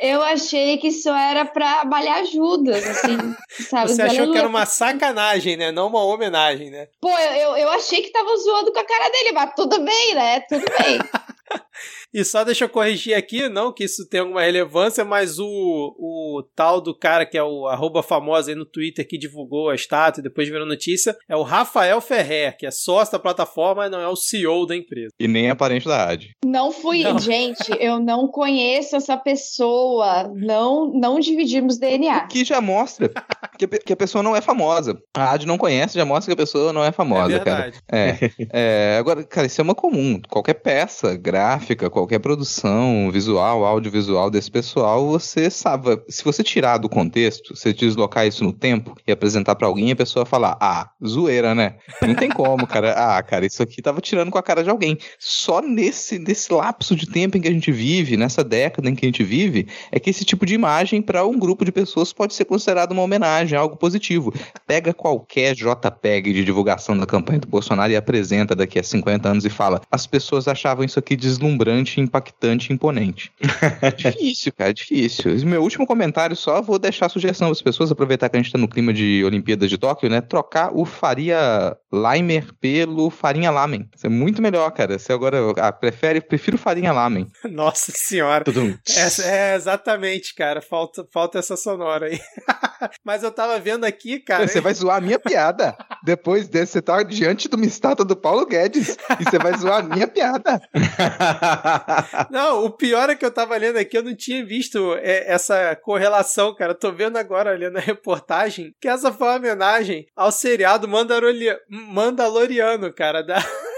eu 0.00 0.22
achei 0.26 0.76
que 0.78 0.88
isso 0.88 1.08
era 1.08 1.44
para 1.44 1.84
malhar 1.84 2.24
Judas, 2.24 2.86
assim, 2.86 3.16
sabe? 3.70 3.92
Você 3.92 4.02
achou 4.02 4.30
que 4.30 4.38
era 4.38 4.48
uma 4.48 4.66
sacanagem, 4.66 5.56
né? 5.56 5.72
Não 5.72 5.86
uma 5.86 6.04
homenagem, 6.04 6.70
né? 6.70 6.88
Pô, 7.00 7.10
eu, 7.10 7.56
eu 7.56 7.70
achei 7.70 8.02
que 8.02 8.12
tava 8.12 8.36
zoando 8.36 8.72
com 8.72 8.78
a 8.78 8.84
cara 8.84 9.08
dele, 9.10 9.32
mas 9.32 9.54
tudo 9.54 9.82
bem, 9.82 10.14
né? 10.14 10.40
Tudo 10.40 10.64
bem. 10.78 10.98
E 12.16 12.24
só 12.24 12.42
deixa 12.42 12.64
eu 12.64 12.68
corrigir 12.70 13.12
aqui, 13.12 13.46
não 13.46 13.70
que 13.70 13.84
isso 13.84 14.08
tenha 14.08 14.22
alguma 14.22 14.40
relevância, 14.40 15.04
mas 15.04 15.38
o, 15.38 15.44
o 15.46 16.42
tal 16.54 16.80
do 16.80 16.96
cara 16.96 17.26
que 17.26 17.36
é 17.36 17.42
o 17.42 17.66
arroba 17.66 18.02
famoso 18.02 18.48
aí 18.48 18.56
no 18.56 18.64
Twitter 18.64 19.06
que 19.06 19.18
divulgou 19.18 19.68
a 19.68 19.74
estátua 19.74 20.20
e 20.20 20.22
depois 20.22 20.48
virou 20.48 20.66
notícia, 20.66 21.14
é 21.28 21.36
o 21.36 21.42
Rafael 21.42 22.00
Ferrer, 22.00 22.56
que 22.56 22.64
é 22.64 22.70
sócio 22.70 23.12
da 23.12 23.18
plataforma 23.18 23.84
e 23.84 23.90
não 23.90 24.00
é 24.00 24.08
o 24.08 24.16
CEO 24.16 24.64
da 24.64 24.74
empresa. 24.74 25.10
E 25.20 25.28
nem 25.28 25.50
é 25.50 25.54
parente 25.54 25.86
da 25.86 26.08
AD. 26.08 26.30
Não 26.42 26.72
fui, 26.72 27.02
Não. 27.02 27.18
gente, 27.18 27.70
eu 27.78 28.00
não 28.00 28.28
conheço 28.28 28.96
essa 28.96 29.18
pessoa. 29.18 30.32
Não, 30.34 30.90
não 30.94 31.20
dividimos 31.20 31.76
DNA. 31.76 32.28
Que 32.28 32.46
já 32.46 32.62
mostra 32.62 33.12
que 33.56 33.66
que 33.66 33.92
a 33.92 33.96
pessoa 33.96 34.22
não 34.22 34.34
é 34.34 34.40
famosa. 34.40 34.98
A 35.14 35.32
AD 35.32 35.46
não 35.46 35.58
conhece, 35.58 35.96
já 35.96 36.04
mostra 36.04 36.34
que 36.34 36.40
a 36.40 36.44
pessoa 36.44 36.72
não 36.72 36.84
é 36.84 36.92
famosa, 36.92 37.36
é 37.36 37.40
cara. 37.40 37.72
É, 37.90 38.30
é, 38.52 38.96
agora, 38.98 39.24
cara, 39.24 39.46
isso 39.46 39.60
é 39.60 39.64
uma 39.64 39.74
comum. 39.74 40.20
Qualquer 40.28 40.54
peça 40.54 41.16
gráfica, 41.16 41.90
qualquer 41.90 42.18
produção 42.18 43.10
visual, 43.12 43.64
audiovisual 43.64 44.30
desse 44.30 44.50
pessoal, 44.50 45.06
você 45.06 45.50
sabe. 45.50 46.00
Se 46.08 46.24
você 46.24 46.42
tirar 46.42 46.78
do 46.78 46.88
contexto, 46.88 47.54
você 47.54 47.72
deslocar 47.72 48.26
isso 48.26 48.44
no 48.44 48.52
tempo 48.52 48.94
e 49.06 49.12
apresentar 49.12 49.54
pra 49.54 49.66
alguém, 49.66 49.92
a 49.92 49.96
pessoa 49.96 50.26
falar, 50.26 50.56
ah, 50.60 50.90
zoeira, 51.04 51.54
né? 51.54 51.76
Não 52.02 52.14
tem 52.14 52.30
como, 52.30 52.66
cara. 52.66 52.94
Ah, 53.06 53.22
cara, 53.22 53.46
isso 53.46 53.62
aqui 53.62 53.80
tava 53.80 54.00
tirando 54.00 54.30
com 54.30 54.38
a 54.38 54.42
cara 54.42 54.64
de 54.64 54.70
alguém. 54.70 54.98
Só 55.18 55.60
nesse, 55.60 56.18
nesse 56.18 56.52
lapso 56.52 56.96
de 56.96 57.06
tempo 57.06 57.36
em 57.36 57.40
que 57.40 57.48
a 57.48 57.52
gente 57.52 57.70
vive, 57.70 58.16
nessa 58.16 58.42
década 58.42 58.88
em 58.88 58.94
que 58.94 59.04
a 59.04 59.08
gente 59.08 59.22
vive, 59.22 59.68
é 59.92 60.00
que 60.00 60.10
esse 60.10 60.24
tipo 60.24 60.44
de 60.44 60.54
imagem 60.54 61.00
para 61.02 61.24
um 61.24 61.38
grupo 61.38 61.64
de 61.64 61.70
pessoas 61.70 62.12
pode 62.12 62.34
ser 62.34 62.44
considerado 62.44 62.92
uma 62.92 63.02
homenagem, 63.02 63.45
algo 63.54 63.76
positivo. 63.76 64.32
Pega 64.66 64.92
qualquer 64.92 65.54
JPEG 65.54 66.32
de 66.32 66.44
divulgação 66.44 66.96
da 66.96 67.06
campanha 67.06 67.40
do 67.40 67.46
Bolsonaro 67.46 67.92
e 67.92 67.96
apresenta 67.96 68.54
daqui 68.54 68.78
a 68.78 68.82
50 68.82 69.28
anos 69.28 69.44
e 69.44 69.50
fala: 69.50 69.80
as 69.90 70.06
pessoas 70.06 70.48
achavam 70.48 70.84
isso 70.84 70.98
aqui 70.98 71.14
deslumbrante, 71.14 72.00
impactante, 72.00 72.72
imponente. 72.72 73.30
difícil, 73.96 74.52
cara, 74.52 74.72
difícil. 74.72 75.34
Esse 75.34 75.44
Meu 75.44 75.62
último 75.62 75.86
comentário 75.86 76.34
só 76.34 76.60
vou 76.60 76.78
deixar 76.78 77.06
a 77.06 77.10
sugestão 77.10 77.48
para 77.48 77.52
as 77.52 77.62
pessoas, 77.62 77.92
aproveitar 77.92 78.28
que 78.28 78.36
a 78.36 78.42
gente 78.42 78.52
tá 78.52 78.58
no 78.58 78.68
clima 78.68 78.92
de 78.92 79.22
Olimpíadas 79.24 79.70
de 79.70 79.78
Tóquio, 79.78 80.10
né? 80.10 80.20
Trocar 80.20 80.70
o 80.74 80.84
Faria 80.84 81.76
Limer 81.92 82.46
pelo 82.60 83.10
farinha 83.10 83.50
lamen. 83.50 83.88
Isso 83.94 84.06
é 84.06 84.10
muito 84.10 84.42
melhor, 84.42 84.70
cara. 84.70 84.98
Você 84.98 85.12
agora 85.12 85.38
ah, 85.56 85.72
prefere, 85.72 86.20
prefiro 86.20 86.58
farinha 86.58 86.92
lamen. 86.92 87.26
Nossa 87.44 87.92
senhora. 87.92 88.44
Tudum. 88.44 88.76
É, 88.88 89.28
é, 89.28 89.54
exatamente, 89.54 90.34
cara. 90.34 90.60
Falta, 90.60 91.06
falta 91.12 91.38
essa 91.38 91.56
sonora 91.56 92.06
aí. 92.06 92.20
Mas 93.04 93.22
eu 93.22 93.30
tava 93.36 93.58
vendo 93.60 93.84
aqui, 93.84 94.18
cara. 94.18 94.48
Você 94.48 94.60
vai 94.60 94.74
zoar 94.74 94.96
a 94.96 95.00
minha 95.00 95.18
piada. 95.18 95.76
Depois 96.02 96.48
desse, 96.48 96.72
você 96.72 96.82
tá 96.82 97.02
diante 97.02 97.48
de 97.48 97.54
uma 97.54 97.66
estátua 97.66 98.04
do 98.04 98.16
Paulo 98.16 98.46
Guedes 98.46 98.96
e 99.20 99.24
você 99.24 99.38
vai 99.38 99.56
zoar 99.56 99.80
a 99.80 99.82
minha 99.82 100.08
piada. 100.08 100.60
Não, 102.30 102.64
o 102.64 102.70
pior 102.70 103.10
é 103.10 103.14
que 103.14 103.24
eu 103.24 103.30
tava 103.30 103.56
lendo 103.56 103.76
aqui, 103.76 103.98
eu 103.98 104.02
não 104.02 104.16
tinha 104.16 104.44
visto 104.44 104.94
é, 104.96 105.30
essa 105.30 105.76
correlação, 105.76 106.54
cara. 106.54 106.72
Eu 106.72 106.78
tô 106.78 106.90
vendo 106.90 107.16
agora, 107.16 107.52
olhando 107.52 107.76
a 107.76 107.80
reportagem, 107.80 108.74
que 108.80 108.88
essa 108.88 109.12
foi 109.12 109.28
uma 109.28 109.36
homenagem 109.36 110.06
ao 110.16 110.32
seriado 110.32 110.88
Mandaloriano, 110.88 111.60
Mandaloriano 111.68 112.92
cara, 112.92 113.22
da, 113.22 113.36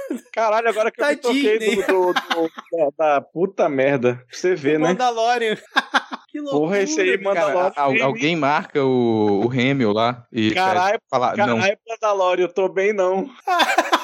Caralho, 0.33 0.69
agora 0.69 0.91
que 0.91 1.01
eu 1.01 1.07
me 1.07 1.17
toquei 1.17 1.59
do, 1.59 1.83
do, 1.83 2.13
do, 2.13 2.51
da, 2.73 2.91
da, 2.97 3.21
puta 3.21 3.69
merda. 3.69 4.15
Pra 4.15 4.39
você 4.39 4.55
ver, 4.55 4.79
né? 4.79 4.89
Mandalorian. 4.89 5.57
que 6.39 6.41
loucura. 6.41 6.61
Porra, 6.61 6.79
esse 6.81 7.01
aí, 7.01 7.21
Mandalorian. 7.21 7.71
Cara, 7.71 8.05
alguém 8.05 8.37
marca 8.37 8.83
o, 8.85 9.47
o 9.47 9.51
Hamill 9.51 9.93
lá 9.93 10.27
e 10.33 10.53
caralho, 10.53 11.01
falar, 11.11 11.35
caralho, 11.35 11.59
não. 11.59 11.77
Mandalorian, 11.89 12.45
eu 12.45 12.49
tô 12.49 12.69
bem 12.69 12.93
não. 12.93 13.29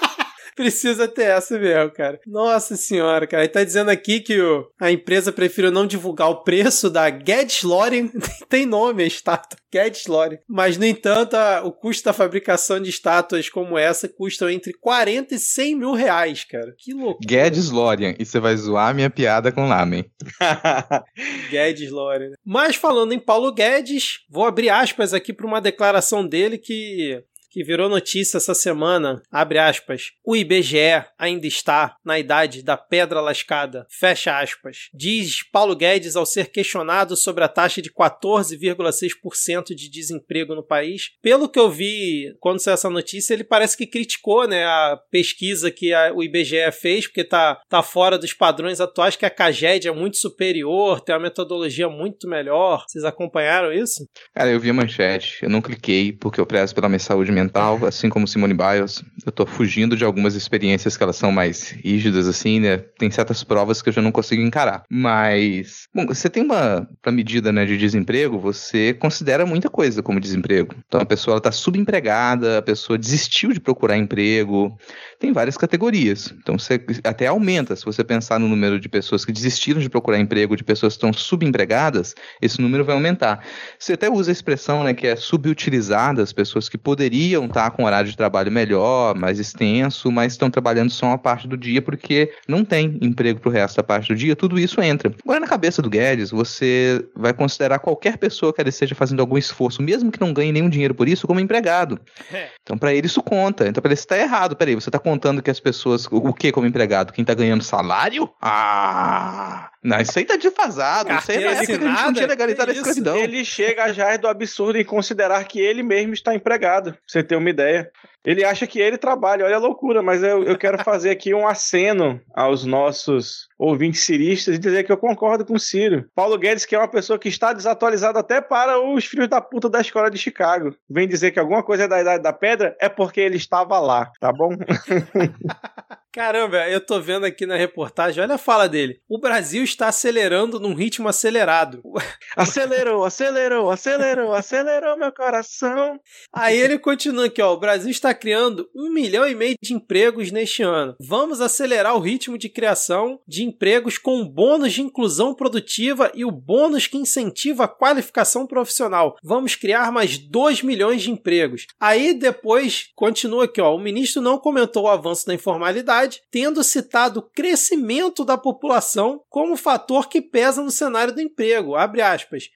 Precisa 0.56 1.08
ter 1.08 1.24
essa 1.24 1.58
mesmo, 1.58 1.90
cara. 1.90 2.20
Nossa 2.26 2.76
senhora, 2.76 3.26
cara. 3.26 3.44
Ele 3.44 3.52
tá 3.52 3.64
dizendo 3.64 3.90
aqui 3.90 4.20
que 4.20 4.40
o, 4.40 4.66
a 4.80 4.90
empresa 4.90 5.32
preferiu 5.32 5.70
não 5.70 5.86
divulgar 5.86 6.30
o 6.30 6.42
preço 6.42 6.88
da 6.88 7.10
Gedge 7.10 7.66
Loren. 7.66 8.10
Tem 8.48 8.66
nome 8.66 9.02
a 9.02 9.06
estátua, 9.06 9.58
Gedge 9.72 10.08
Loren. 10.08 10.38
Mas, 10.48 10.76
no 10.76 10.84
entanto, 10.84 11.34
a, 11.34 11.62
o 11.64 11.72
custo 11.72 12.04
da 12.04 12.12
fabricação 12.12 12.80
de 12.80 12.90
estátuas 12.90 13.48
como 13.48 13.76
essa 13.76 14.08
custam 14.08 14.48
entre 14.48 14.72
40 14.74 15.34
e 15.34 15.38
100 15.38 15.74
mil 15.76 15.92
reais, 15.92 16.44
cara. 16.44 16.74
Que 16.78 16.92
loucura. 16.92 17.26
Guedes 17.26 17.70
Lorian. 17.70 18.14
E 18.18 18.24
você 18.24 18.38
vai 18.38 18.56
zoar 18.56 18.94
minha 18.94 19.10
piada 19.10 19.50
com 19.50 19.68
lamen. 19.68 20.04
Guedes 21.50 21.90
Lorian. 21.90 22.30
Mas, 22.44 22.76
falando 22.76 23.12
em 23.12 23.18
Paulo 23.18 23.52
Guedes, 23.52 24.20
vou 24.30 24.44
abrir 24.44 24.70
aspas 24.70 25.12
aqui 25.12 25.32
para 25.32 25.46
uma 25.46 25.60
declaração 25.60 26.26
dele 26.26 26.58
que 26.58 27.22
que 27.54 27.62
virou 27.62 27.88
notícia 27.88 28.38
essa 28.38 28.52
semana, 28.52 29.22
abre 29.30 29.60
aspas, 29.60 30.10
o 30.26 30.34
IBGE 30.34 31.04
ainda 31.16 31.46
está 31.46 31.94
na 32.04 32.18
idade 32.18 32.64
da 32.64 32.76
pedra 32.76 33.20
lascada, 33.20 33.86
fecha 33.88 34.40
aspas, 34.40 34.88
diz 34.92 35.48
Paulo 35.52 35.76
Guedes 35.76 36.16
ao 36.16 36.26
ser 36.26 36.50
questionado 36.50 37.16
sobre 37.16 37.44
a 37.44 37.48
taxa 37.48 37.80
de 37.80 37.92
14,6% 37.92 39.72
de 39.72 39.88
desemprego 39.88 40.56
no 40.56 40.66
país. 40.66 41.12
Pelo 41.22 41.48
que 41.48 41.60
eu 41.60 41.70
vi 41.70 42.34
quando 42.40 42.58
saiu 42.58 42.74
essa 42.74 42.90
notícia, 42.90 43.32
ele 43.32 43.44
parece 43.44 43.76
que 43.76 43.86
criticou 43.86 44.48
né, 44.48 44.64
a 44.64 44.98
pesquisa 45.08 45.70
que 45.70 45.94
a, 45.94 46.12
o 46.12 46.24
IBGE 46.24 46.72
fez, 46.72 47.06
porque 47.06 47.22
tá, 47.22 47.62
tá 47.68 47.84
fora 47.84 48.18
dos 48.18 48.32
padrões 48.32 48.80
atuais, 48.80 49.14
que 49.14 49.24
a 49.24 49.30
CAGED 49.30 49.86
é 49.86 49.92
muito 49.92 50.16
superior, 50.16 51.00
tem 51.00 51.14
uma 51.14 51.22
metodologia 51.22 51.88
muito 51.88 52.28
melhor. 52.28 52.84
Vocês 52.88 53.04
acompanharam 53.04 53.72
isso? 53.72 54.04
Cara, 54.34 54.50
eu 54.50 54.58
vi 54.58 54.70
a 54.70 54.74
manchete, 54.74 55.38
eu 55.44 55.48
não 55.48 55.62
cliquei 55.62 56.12
porque 56.12 56.40
eu 56.40 56.46
prezo 56.46 56.74
pela 56.74 56.88
minha 56.88 56.98
saúde 56.98 57.30
mental 57.30 57.43
mental, 57.44 57.84
assim 57.86 58.08
como 58.08 58.26
Simone 58.26 58.54
Biles. 58.54 59.04
Eu 59.24 59.32
tô 59.32 59.46
fugindo 59.46 59.96
de 59.96 60.04
algumas 60.04 60.34
experiências 60.34 60.96
que 60.96 61.02
elas 61.02 61.16
são 61.16 61.30
mais 61.30 61.70
rígidas, 61.70 62.26
assim, 62.26 62.60
né? 62.60 62.78
Tem 62.98 63.10
certas 63.10 63.44
provas 63.44 63.80
que 63.82 63.88
eu 63.88 63.92
já 63.92 64.02
não 64.02 64.10
consigo 64.10 64.42
encarar. 64.42 64.84
Mas, 64.90 65.88
bom, 65.94 66.06
você 66.06 66.28
tem 66.28 66.42
uma 66.42 66.88
pra 67.02 67.12
medida 67.12 67.52
né, 67.52 67.64
de 67.64 67.76
desemprego, 67.76 68.38
você 68.38 68.94
considera 68.94 69.46
muita 69.46 69.68
coisa 69.68 70.02
como 70.02 70.20
desemprego. 70.20 70.74
Então 70.86 71.00
a 71.00 71.06
pessoa 71.06 71.34
ela 71.34 71.40
tá 71.40 71.52
subempregada, 71.52 72.58
a 72.58 72.62
pessoa 72.62 72.98
desistiu 72.98 73.52
de 73.52 73.60
procurar 73.60 73.96
emprego. 73.96 74.76
Tem 75.18 75.32
várias 75.32 75.56
categorias. 75.56 76.32
Então 76.38 76.58
você 76.58 76.80
até 77.02 77.26
aumenta, 77.26 77.76
se 77.76 77.84
você 77.84 78.02
pensar 78.02 78.38
no 78.40 78.48
número 78.48 78.80
de 78.80 78.88
pessoas 78.88 79.24
que 79.24 79.32
desistiram 79.32 79.80
de 79.80 79.88
procurar 79.88 80.18
emprego, 80.18 80.56
de 80.56 80.64
pessoas 80.64 80.94
que 80.94 80.98
estão 80.98 81.12
subempregadas, 81.12 82.14
esse 82.40 82.60
número 82.60 82.84
vai 82.84 82.94
aumentar. 82.94 83.44
Você 83.78 83.94
até 83.94 84.10
usa 84.10 84.30
a 84.30 84.32
expressão, 84.32 84.84
né, 84.84 84.94
que 84.94 85.06
é 85.06 85.16
subutilizada, 85.16 86.22
as 86.22 86.32
pessoas 86.32 86.68
que 86.68 86.78
poderiam 86.78 87.33
poderiam 87.34 87.46
estar 87.46 87.70
com 87.70 87.82
um 87.82 87.86
horário 87.86 88.08
de 88.08 88.16
trabalho 88.16 88.50
melhor, 88.50 89.14
mais 89.14 89.38
extenso, 89.38 90.10
mas 90.10 90.32
estão 90.32 90.50
trabalhando 90.50 90.90
só 90.90 91.06
uma 91.06 91.18
parte 91.18 91.48
do 91.48 91.56
dia 91.56 91.82
porque 91.82 92.32
não 92.46 92.64
tem 92.64 92.98
emprego 93.00 93.40
para 93.40 93.48
o 93.48 93.52
resto 93.52 93.76
da 93.76 93.82
parte 93.82 94.08
do 94.08 94.16
dia, 94.16 94.36
tudo 94.36 94.58
isso 94.58 94.80
entra. 94.80 95.12
Agora, 95.22 95.40
na 95.40 95.46
cabeça 95.46 95.82
do 95.82 95.90
Guedes, 95.90 96.30
você 96.30 97.04
vai 97.14 97.32
considerar 97.32 97.78
qualquer 97.78 98.16
pessoa 98.18 98.52
que 98.52 98.60
ele 98.60 98.68
esteja 98.70 98.94
fazendo 98.94 99.20
algum 99.20 99.36
esforço, 99.36 99.82
mesmo 99.82 100.10
que 100.10 100.20
não 100.20 100.32
ganhe 100.32 100.52
nenhum 100.52 100.68
dinheiro 100.68 100.94
por 100.94 101.08
isso, 101.08 101.26
como 101.26 101.40
empregado. 101.40 101.98
É. 102.32 102.48
Então, 102.62 102.78
para 102.78 102.94
ele, 102.94 103.06
isso 103.06 103.22
conta. 103.22 103.66
Então, 103.68 103.82
para 103.82 103.90
ele, 103.90 103.98
está 103.98 104.16
errado. 104.16 104.56
Peraí, 104.56 104.74
você 104.74 104.88
está 104.88 104.98
contando 104.98 105.42
que 105.42 105.50
as 105.50 105.60
pessoas. 105.60 106.06
O 106.10 106.32
que 106.32 106.52
como 106.52 106.66
empregado? 106.66 107.12
Quem 107.12 107.22
está 107.22 107.34
ganhando 107.34 107.62
salário? 107.62 108.30
Ah! 108.40 109.70
Não, 109.84 110.00
isso 110.00 110.18
aí 110.18 110.24
tá 110.24 110.36
defasado. 110.36 111.12
Isso 111.12 111.30
aí 111.30 111.36
é 111.36 111.40
na 111.44 111.50
época 111.50 111.66
que 111.66 111.72
a 111.72 111.88
gente 111.88 112.02
não 112.02 112.12
tinha 112.14 112.26
legalizado 112.26 112.70
a 112.70 112.74
escravidão. 112.74 113.16
Ele 113.18 113.44
chega 113.44 113.92
já 113.92 114.16
do 114.16 114.26
absurdo 114.26 114.78
em 114.78 114.84
considerar 114.84 115.44
que 115.44 115.60
ele 115.60 115.82
mesmo 115.82 116.14
está 116.14 116.34
empregado. 116.34 116.96
Você 117.06 117.22
ter 117.24 117.36
uma 117.36 117.50
ideia. 117.50 117.90
Ele 118.24 118.44
acha 118.44 118.66
que 118.66 118.80
ele 118.80 118.96
trabalha, 118.96 119.44
olha 119.44 119.56
a 119.56 119.60
loucura, 119.60 120.02
mas 120.02 120.22
eu, 120.22 120.42
eu 120.44 120.56
quero 120.56 120.82
fazer 120.82 121.10
aqui 121.10 121.34
um 121.34 121.46
aceno 121.46 122.20
aos 122.34 122.64
nossos 122.64 123.48
ouvintes 123.58 124.02
ciristas 124.02 124.54
e 124.54 124.58
dizer 124.58 124.84
que 124.84 124.92
eu 124.92 124.96
concordo 124.96 125.44
com 125.44 125.54
o 125.54 125.60
Ciro. 125.60 126.08
Paulo 126.14 126.38
Guedes, 126.38 126.64
que 126.64 126.74
é 126.74 126.78
uma 126.78 126.88
pessoa 126.88 127.18
que 127.18 127.28
está 127.28 127.52
desatualizada 127.52 128.18
até 128.18 128.40
para 128.40 128.80
os 128.80 129.04
filhos 129.04 129.28
da 129.28 129.40
puta 129.40 129.68
da 129.68 129.80
escola 129.80 130.10
de 130.10 130.18
Chicago. 130.18 130.74
Vem 130.88 131.06
dizer 131.06 131.30
que 131.30 131.38
alguma 131.38 131.62
coisa 131.62 131.84
é 131.84 131.88
da 131.88 132.00
idade 132.00 132.22
da 132.22 132.32
pedra, 132.32 132.76
é 132.80 132.88
porque 132.88 133.20
ele 133.20 133.36
estava 133.36 133.78
lá, 133.78 134.10
tá 134.20 134.32
bom? 134.32 134.50
Caramba, 136.14 136.68
eu 136.68 136.80
tô 136.80 137.00
vendo 137.00 137.26
aqui 137.26 137.44
na 137.44 137.56
reportagem, 137.56 138.22
olha 138.22 138.36
a 138.36 138.38
fala 138.38 138.68
dele. 138.68 139.00
O 139.08 139.18
Brasil 139.18 139.64
está 139.64 139.88
acelerando 139.88 140.60
num 140.60 140.72
ritmo 140.72 141.08
acelerado. 141.08 141.82
Acelerou, 142.36 143.04
acelerou, 143.04 143.70
acelerou, 143.70 144.32
acelerou 144.32 144.96
meu 144.96 145.12
coração. 145.12 145.98
Aí 146.32 146.56
ele 146.56 146.78
continua 146.78 147.26
aqui, 147.26 147.42
ó. 147.42 147.52
O 147.52 147.58
Brasil 147.58 147.90
está 147.90 148.13
criando 148.14 148.68
um 148.74 148.92
milhão 148.92 149.26
e 149.26 149.34
meio 149.34 149.56
de 149.60 149.74
empregos 149.74 150.30
neste 150.30 150.62
ano. 150.62 150.94
Vamos 151.00 151.40
acelerar 151.40 151.96
o 151.96 152.00
ritmo 152.00 152.38
de 152.38 152.48
criação 152.48 153.20
de 153.26 153.42
empregos 153.42 153.98
com 153.98 154.20
o 154.20 154.24
bônus 154.28 154.72
de 154.72 154.82
inclusão 154.82 155.34
produtiva 155.34 156.10
e 156.14 156.24
o 156.24 156.30
bônus 156.30 156.86
que 156.86 156.96
incentiva 156.96 157.64
a 157.64 157.68
qualificação 157.68 158.46
profissional. 158.46 159.16
Vamos 159.22 159.54
criar 159.54 159.90
mais 159.90 160.18
2 160.18 160.62
milhões 160.62 161.02
de 161.02 161.10
empregos. 161.10 161.66
Aí 161.80 162.14
depois 162.14 162.90
continua 162.94 163.44
aqui, 163.44 163.60
ó. 163.60 163.74
O 163.74 163.78
ministro 163.78 164.22
não 164.22 164.38
comentou 164.38 164.84
o 164.84 164.88
avanço 164.88 165.26
da 165.26 165.34
informalidade 165.34 166.22
tendo 166.30 166.62
citado 166.62 167.20
o 167.20 167.22
crescimento 167.22 168.24
da 168.24 168.36
população 168.36 169.22
como 169.28 169.56
fator 169.56 170.08
que 170.08 170.20
pesa 170.20 170.62
no 170.62 170.70
cenário 170.70 171.14
do 171.14 171.20
emprego. 171.20 171.74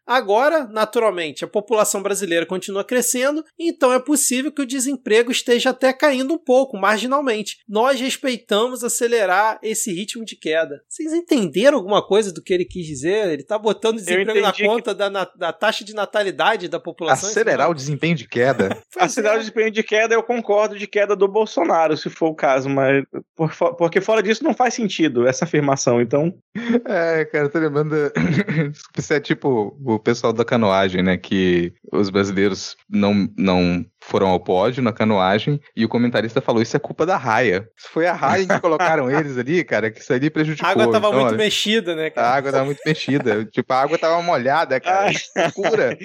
Agora, 0.07 0.67
naturalmente, 0.67 1.45
a 1.45 1.49
população 1.49 2.03
brasileira 2.03 2.47
continua 2.47 2.85
crescendo, 2.85 3.45
então 3.59 3.93
é 3.93 3.99
possível 3.99 4.53
que 4.53 4.63
o 4.63 4.67
desemprego 4.67 5.31
esteja 5.31 5.48
até 5.69 5.93
caindo 5.93 6.35
um 6.35 6.39
pouco, 6.39 6.77
marginalmente. 6.77 7.59
Nós 7.69 8.01
respeitamos 8.01 8.85
acelerar 8.85 9.59
esse 9.63 9.93
ritmo 9.93 10.25
de 10.25 10.37
queda. 10.37 10.83
Vocês 10.89 11.13
entenderam 11.13 11.79
alguma 11.79 12.05
coisa 12.05 12.33
do 12.33 12.43
que 12.43 12.53
ele 12.53 12.65
quis 12.65 12.87
dizer? 12.87 13.29
Ele 13.29 13.43
está 13.43 13.59
botando 13.59 13.97
desemprego 13.97 14.41
na 14.41 14.53
conta 14.53 14.93
que... 14.93 14.99
da, 14.99 15.11
na, 15.11 15.25
da 15.37 15.53
taxa 15.53 15.85
de 15.85 15.95
natalidade 15.95 16.69
da 16.69 16.81
população? 16.81 17.29
Acelerar 17.29 17.71
o 17.71 17.75
desempenho 17.75 18.15
de 18.15 18.29
queda. 18.29 18.77
acelerar 18.99 19.37
é. 19.37 19.39
o 19.39 19.41
desempenho 19.41 19.71
de 19.71 19.83
queda, 19.83 20.15
eu 20.15 20.23
concordo 20.23 20.79
de 20.79 20.87
queda 20.87 21.15
do 21.15 21.29
Bolsonaro, 21.29 21.97
se 21.97 22.11
for 22.11 22.29
o 22.29 22.35
caso, 22.35 22.69
mas 22.69 23.05
por, 23.37 23.51
porque 23.77 24.01
fora 24.01 24.23
disso 24.23 24.45
não 24.45 24.55
faz 24.55 24.75
sentido 24.75 25.27
essa 25.27 25.45
afirmação, 25.45 26.01
então. 26.01 26.33
É, 26.89 27.25
cara, 27.25 27.49
tô 27.49 27.59
lembrando. 27.59 27.95
Isso 28.97 29.13
é 29.13 29.21
tipo 29.21 29.77
o 29.85 29.99
pessoal 29.99 30.33
da 30.33 30.45
canoagem, 30.45 31.03
né? 31.03 31.17
Que 31.17 31.73
os 31.93 32.11
brasileiros 32.11 32.77
não, 32.89 33.29
não 33.37 33.85
foram 34.01 34.29
ao 34.29 34.41
pódio 34.41 34.83
na 34.83 34.93
canoagem 34.93 35.61
e 35.77 35.85
o 35.85 35.89
comentarista 35.89 36.41
falou: 36.41 36.63
Isso 36.63 36.77
é 36.77 36.81
culpa 36.81 37.05
da 37.05 37.17
raia. 37.17 37.69
Foi 37.77 38.07
a 38.07 38.13
raia 38.13 38.47
que 38.47 38.61
colocaram 38.61 39.11
eles 39.11 39.37
ali, 39.37 39.63
cara, 39.65 39.91
que 39.91 40.01
isso 40.01 40.13
ali 40.13 40.31
prejudicou. 40.31 40.69
A 40.69 40.73
água 40.73 40.91
tava 40.91 41.09
então, 41.09 41.21
muito 41.21 41.37
mexida, 41.37 41.95
né, 41.95 42.11
cara? 42.11 42.29
A 42.29 42.35
água 42.35 42.53
tava 42.53 42.65
muito 42.65 42.81
mexida. 42.85 43.45
tipo, 43.51 43.73
a 43.73 43.81
água 43.81 43.99
tava 43.99 44.23
molhada, 44.23 44.81
cara. 44.81 45.11
Cura. 45.55 45.99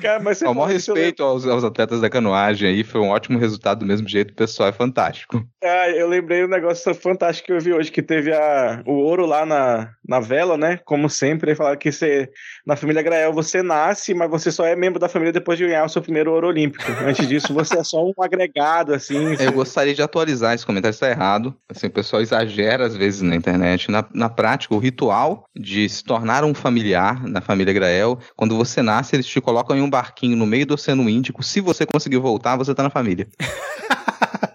Cara, 0.00 0.20
mas 0.20 0.38
você. 0.38 0.46
Ao 0.46 0.54
maior 0.54 0.68
respeito 0.68 1.22
aos, 1.22 1.46
aos, 1.46 1.64
atletas 1.64 2.00
da 2.00 2.10
canoagem 2.10 2.68
aí, 2.68 2.84
foi 2.84 3.00
um 3.00 3.10
ótimo 3.10 3.38
resultado 3.38 3.80
do 3.80 3.86
mesmo 3.86 4.08
jeito, 4.08 4.32
o 4.32 4.36
pessoal 4.36 4.68
é 4.68 4.72
fantástico. 4.72 5.44
Ah, 5.62 5.88
eu 5.90 6.08
lembrei 6.08 6.44
um 6.44 6.48
negócio 6.48 6.94
fantástico 6.94 7.46
que 7.46 7.52
eu 7.52 7.60
vi 7.60 7.72
hoje, 7.72 7.90
que 7.90 8.02
teve 8.02 8.32
a, 8.32 8.82
o 8.86 8.92
ouro 8.92 9.26
lá 9.26 9.44
na, 9.44 9.90
na 10.06 10.20
vela, 10.20 10.56
né? 10.56 10.78
Como 10.84 11.08
sempre, 11.08 11.54
falaram 11.54 11.78
que 11.78 11.90
você, 11.92 12.28
na 12.66 12.76
família 12.76 13.02
Grael 13.02 13.32
você 13.32 13.62
nasce, 13.62 14.14
mas 14.14 14.30
você 14.30 14.50
só 14.50 14.64
é 14.64 14.74
membro 14.74 14.98
da 14.98 15.08
família 15.08 15.32
depois 15.32 15.58
de 15.58 15.66
ganhar 15.66 15.84
o 15.84 15.88
seu 15.88 16.02
primeiro 16.02 16.32
ouro 16.32 16.48
olímpico. 16.48 16.84
Antes 17.06 17.26
disso, 17.32 17.54
você 17.54 17.78
é 17.78 17.84
só 17.84 18.04
um 18.04 18.12
agregado, 18.20 18.92
assim. 18.94 19.34
Eu 19.38 19.52
gostaria 19.52 19.94
de 19.94 20.02
atualizar, 20.02 20.54
esse 20.54 20.66
comentário 20.66 20.94
está 20.94 21.08
errado. 21.08 21.54
Assim, 21.68 21.86
o 21.86 21.90
pessoal 21.90 22.20
exagera 22.20 22.86
às 22.86 22.96
vezes 22.96 23.22
na 23.22 23.34
internet. 23.34 23.90
Na, 23.90 24.04
na 24.12 24.28
prática, 24.28 24.74
o 24.74 24.78
ritual 24.78 25.44
de 25.54 25.88
se 25.88 26.04
tornar 26.04 26.44
um 26.44 26.54
familiar 26.54 27.26
na 27.26 27.40
família 27.40 27.72
Grael, 27.72 28.18
quando 28.36 28.56
você 28.56 28.82
nasce, 28.82 29.16
eles 29.16 29.26
te 29.26 29.40
colocam 29.40 29.76
em 29.76 29.82
um 29.82 29.90
barquinho 29.90 30.36
no 30.36 30.46
meio 30.46 30.66
do 30.66 30.74
Oceano 30.74 31.08
Índico. 31.08 31.42
Se 31.42 31.60
você 31.60 31.86
conseguir 31.86 32.18
voltar, 32.18 32.56
você 32.56 32.72
está 32.72 32.82
na 32.82 32.90
família. 32.90 33.28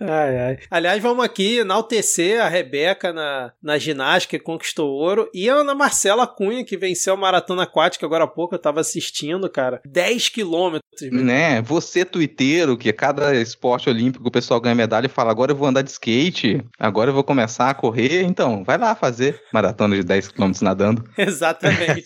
ai, 0.00 0.38
ai. 0.38 0.58
Aliás, 0.70 1.02
vamos 1.02 1.24
aqui 1.24 1.58
enaltecer 1.58 2.40
a 2.40 2.48
Rebeca 2.48 3.12
na, 3.12 3.52
na 3.62 3.78
ginástica 3.78 4.38
que 4.38 4.44
conquistou 4.44 4.90
ouro 4.90 5.28
e 5.32 5.48
a 5.48 5.54
Ana 5.54 5.74
Marcela 5.74 6.26
Cunha, 6.26 6.64
que 6.64 6.76
venceu 6.76 7.14
a 7.14 7.16
maratona 7.16 7.62
aquática 7.62 8.04
agora 8.04 8.24
há 8.24 8.28
pouco, 8.28 8.54
eu 8.54 8.58
tava 8.58 8.80
assistindo, 8.80 9.48
cara. 9.48 9.80
10 9.86 10.28
quilômetros. 10.28 10.82
Né? 11.12 11.62
Você, 11.62 12.04
tuiteiro, 12.04 12.76
que 12.76 12.88
a 12.88 12.92
cada 12.92 13.34
esporte 13.34 13.88
olímpico 13.88 14.28
o 14.28 14.30
pessoal 14.30 14.60
ganha 14.60 14.74
medalha 14.74 15.06
e 15.06 15.10
fala: 15.10 15.30
agora 15.30 15.52
eu 15.52 15.56
vou 15.56 15.68
andar 15.68 15.82
de 15.82 15.90
skate, 15.90 16.62
agora 16.78 17.10
eu 17.10 17.14
vou 17.14 17.24
começar 17.24 17.70
a 17.70 17.74
correr. 17.74 18.22
Então, 18.22 18.64
vai 18.64 18.76
lá 18.76 18.94
fazer 18.94 19.40
maratona 19.52 19.96
de 19.96 20.02
10 20.02 20.28
quilômetros 20.28 20.62
nadando. 20.62 21.04
Exatamente. 21.16 22.04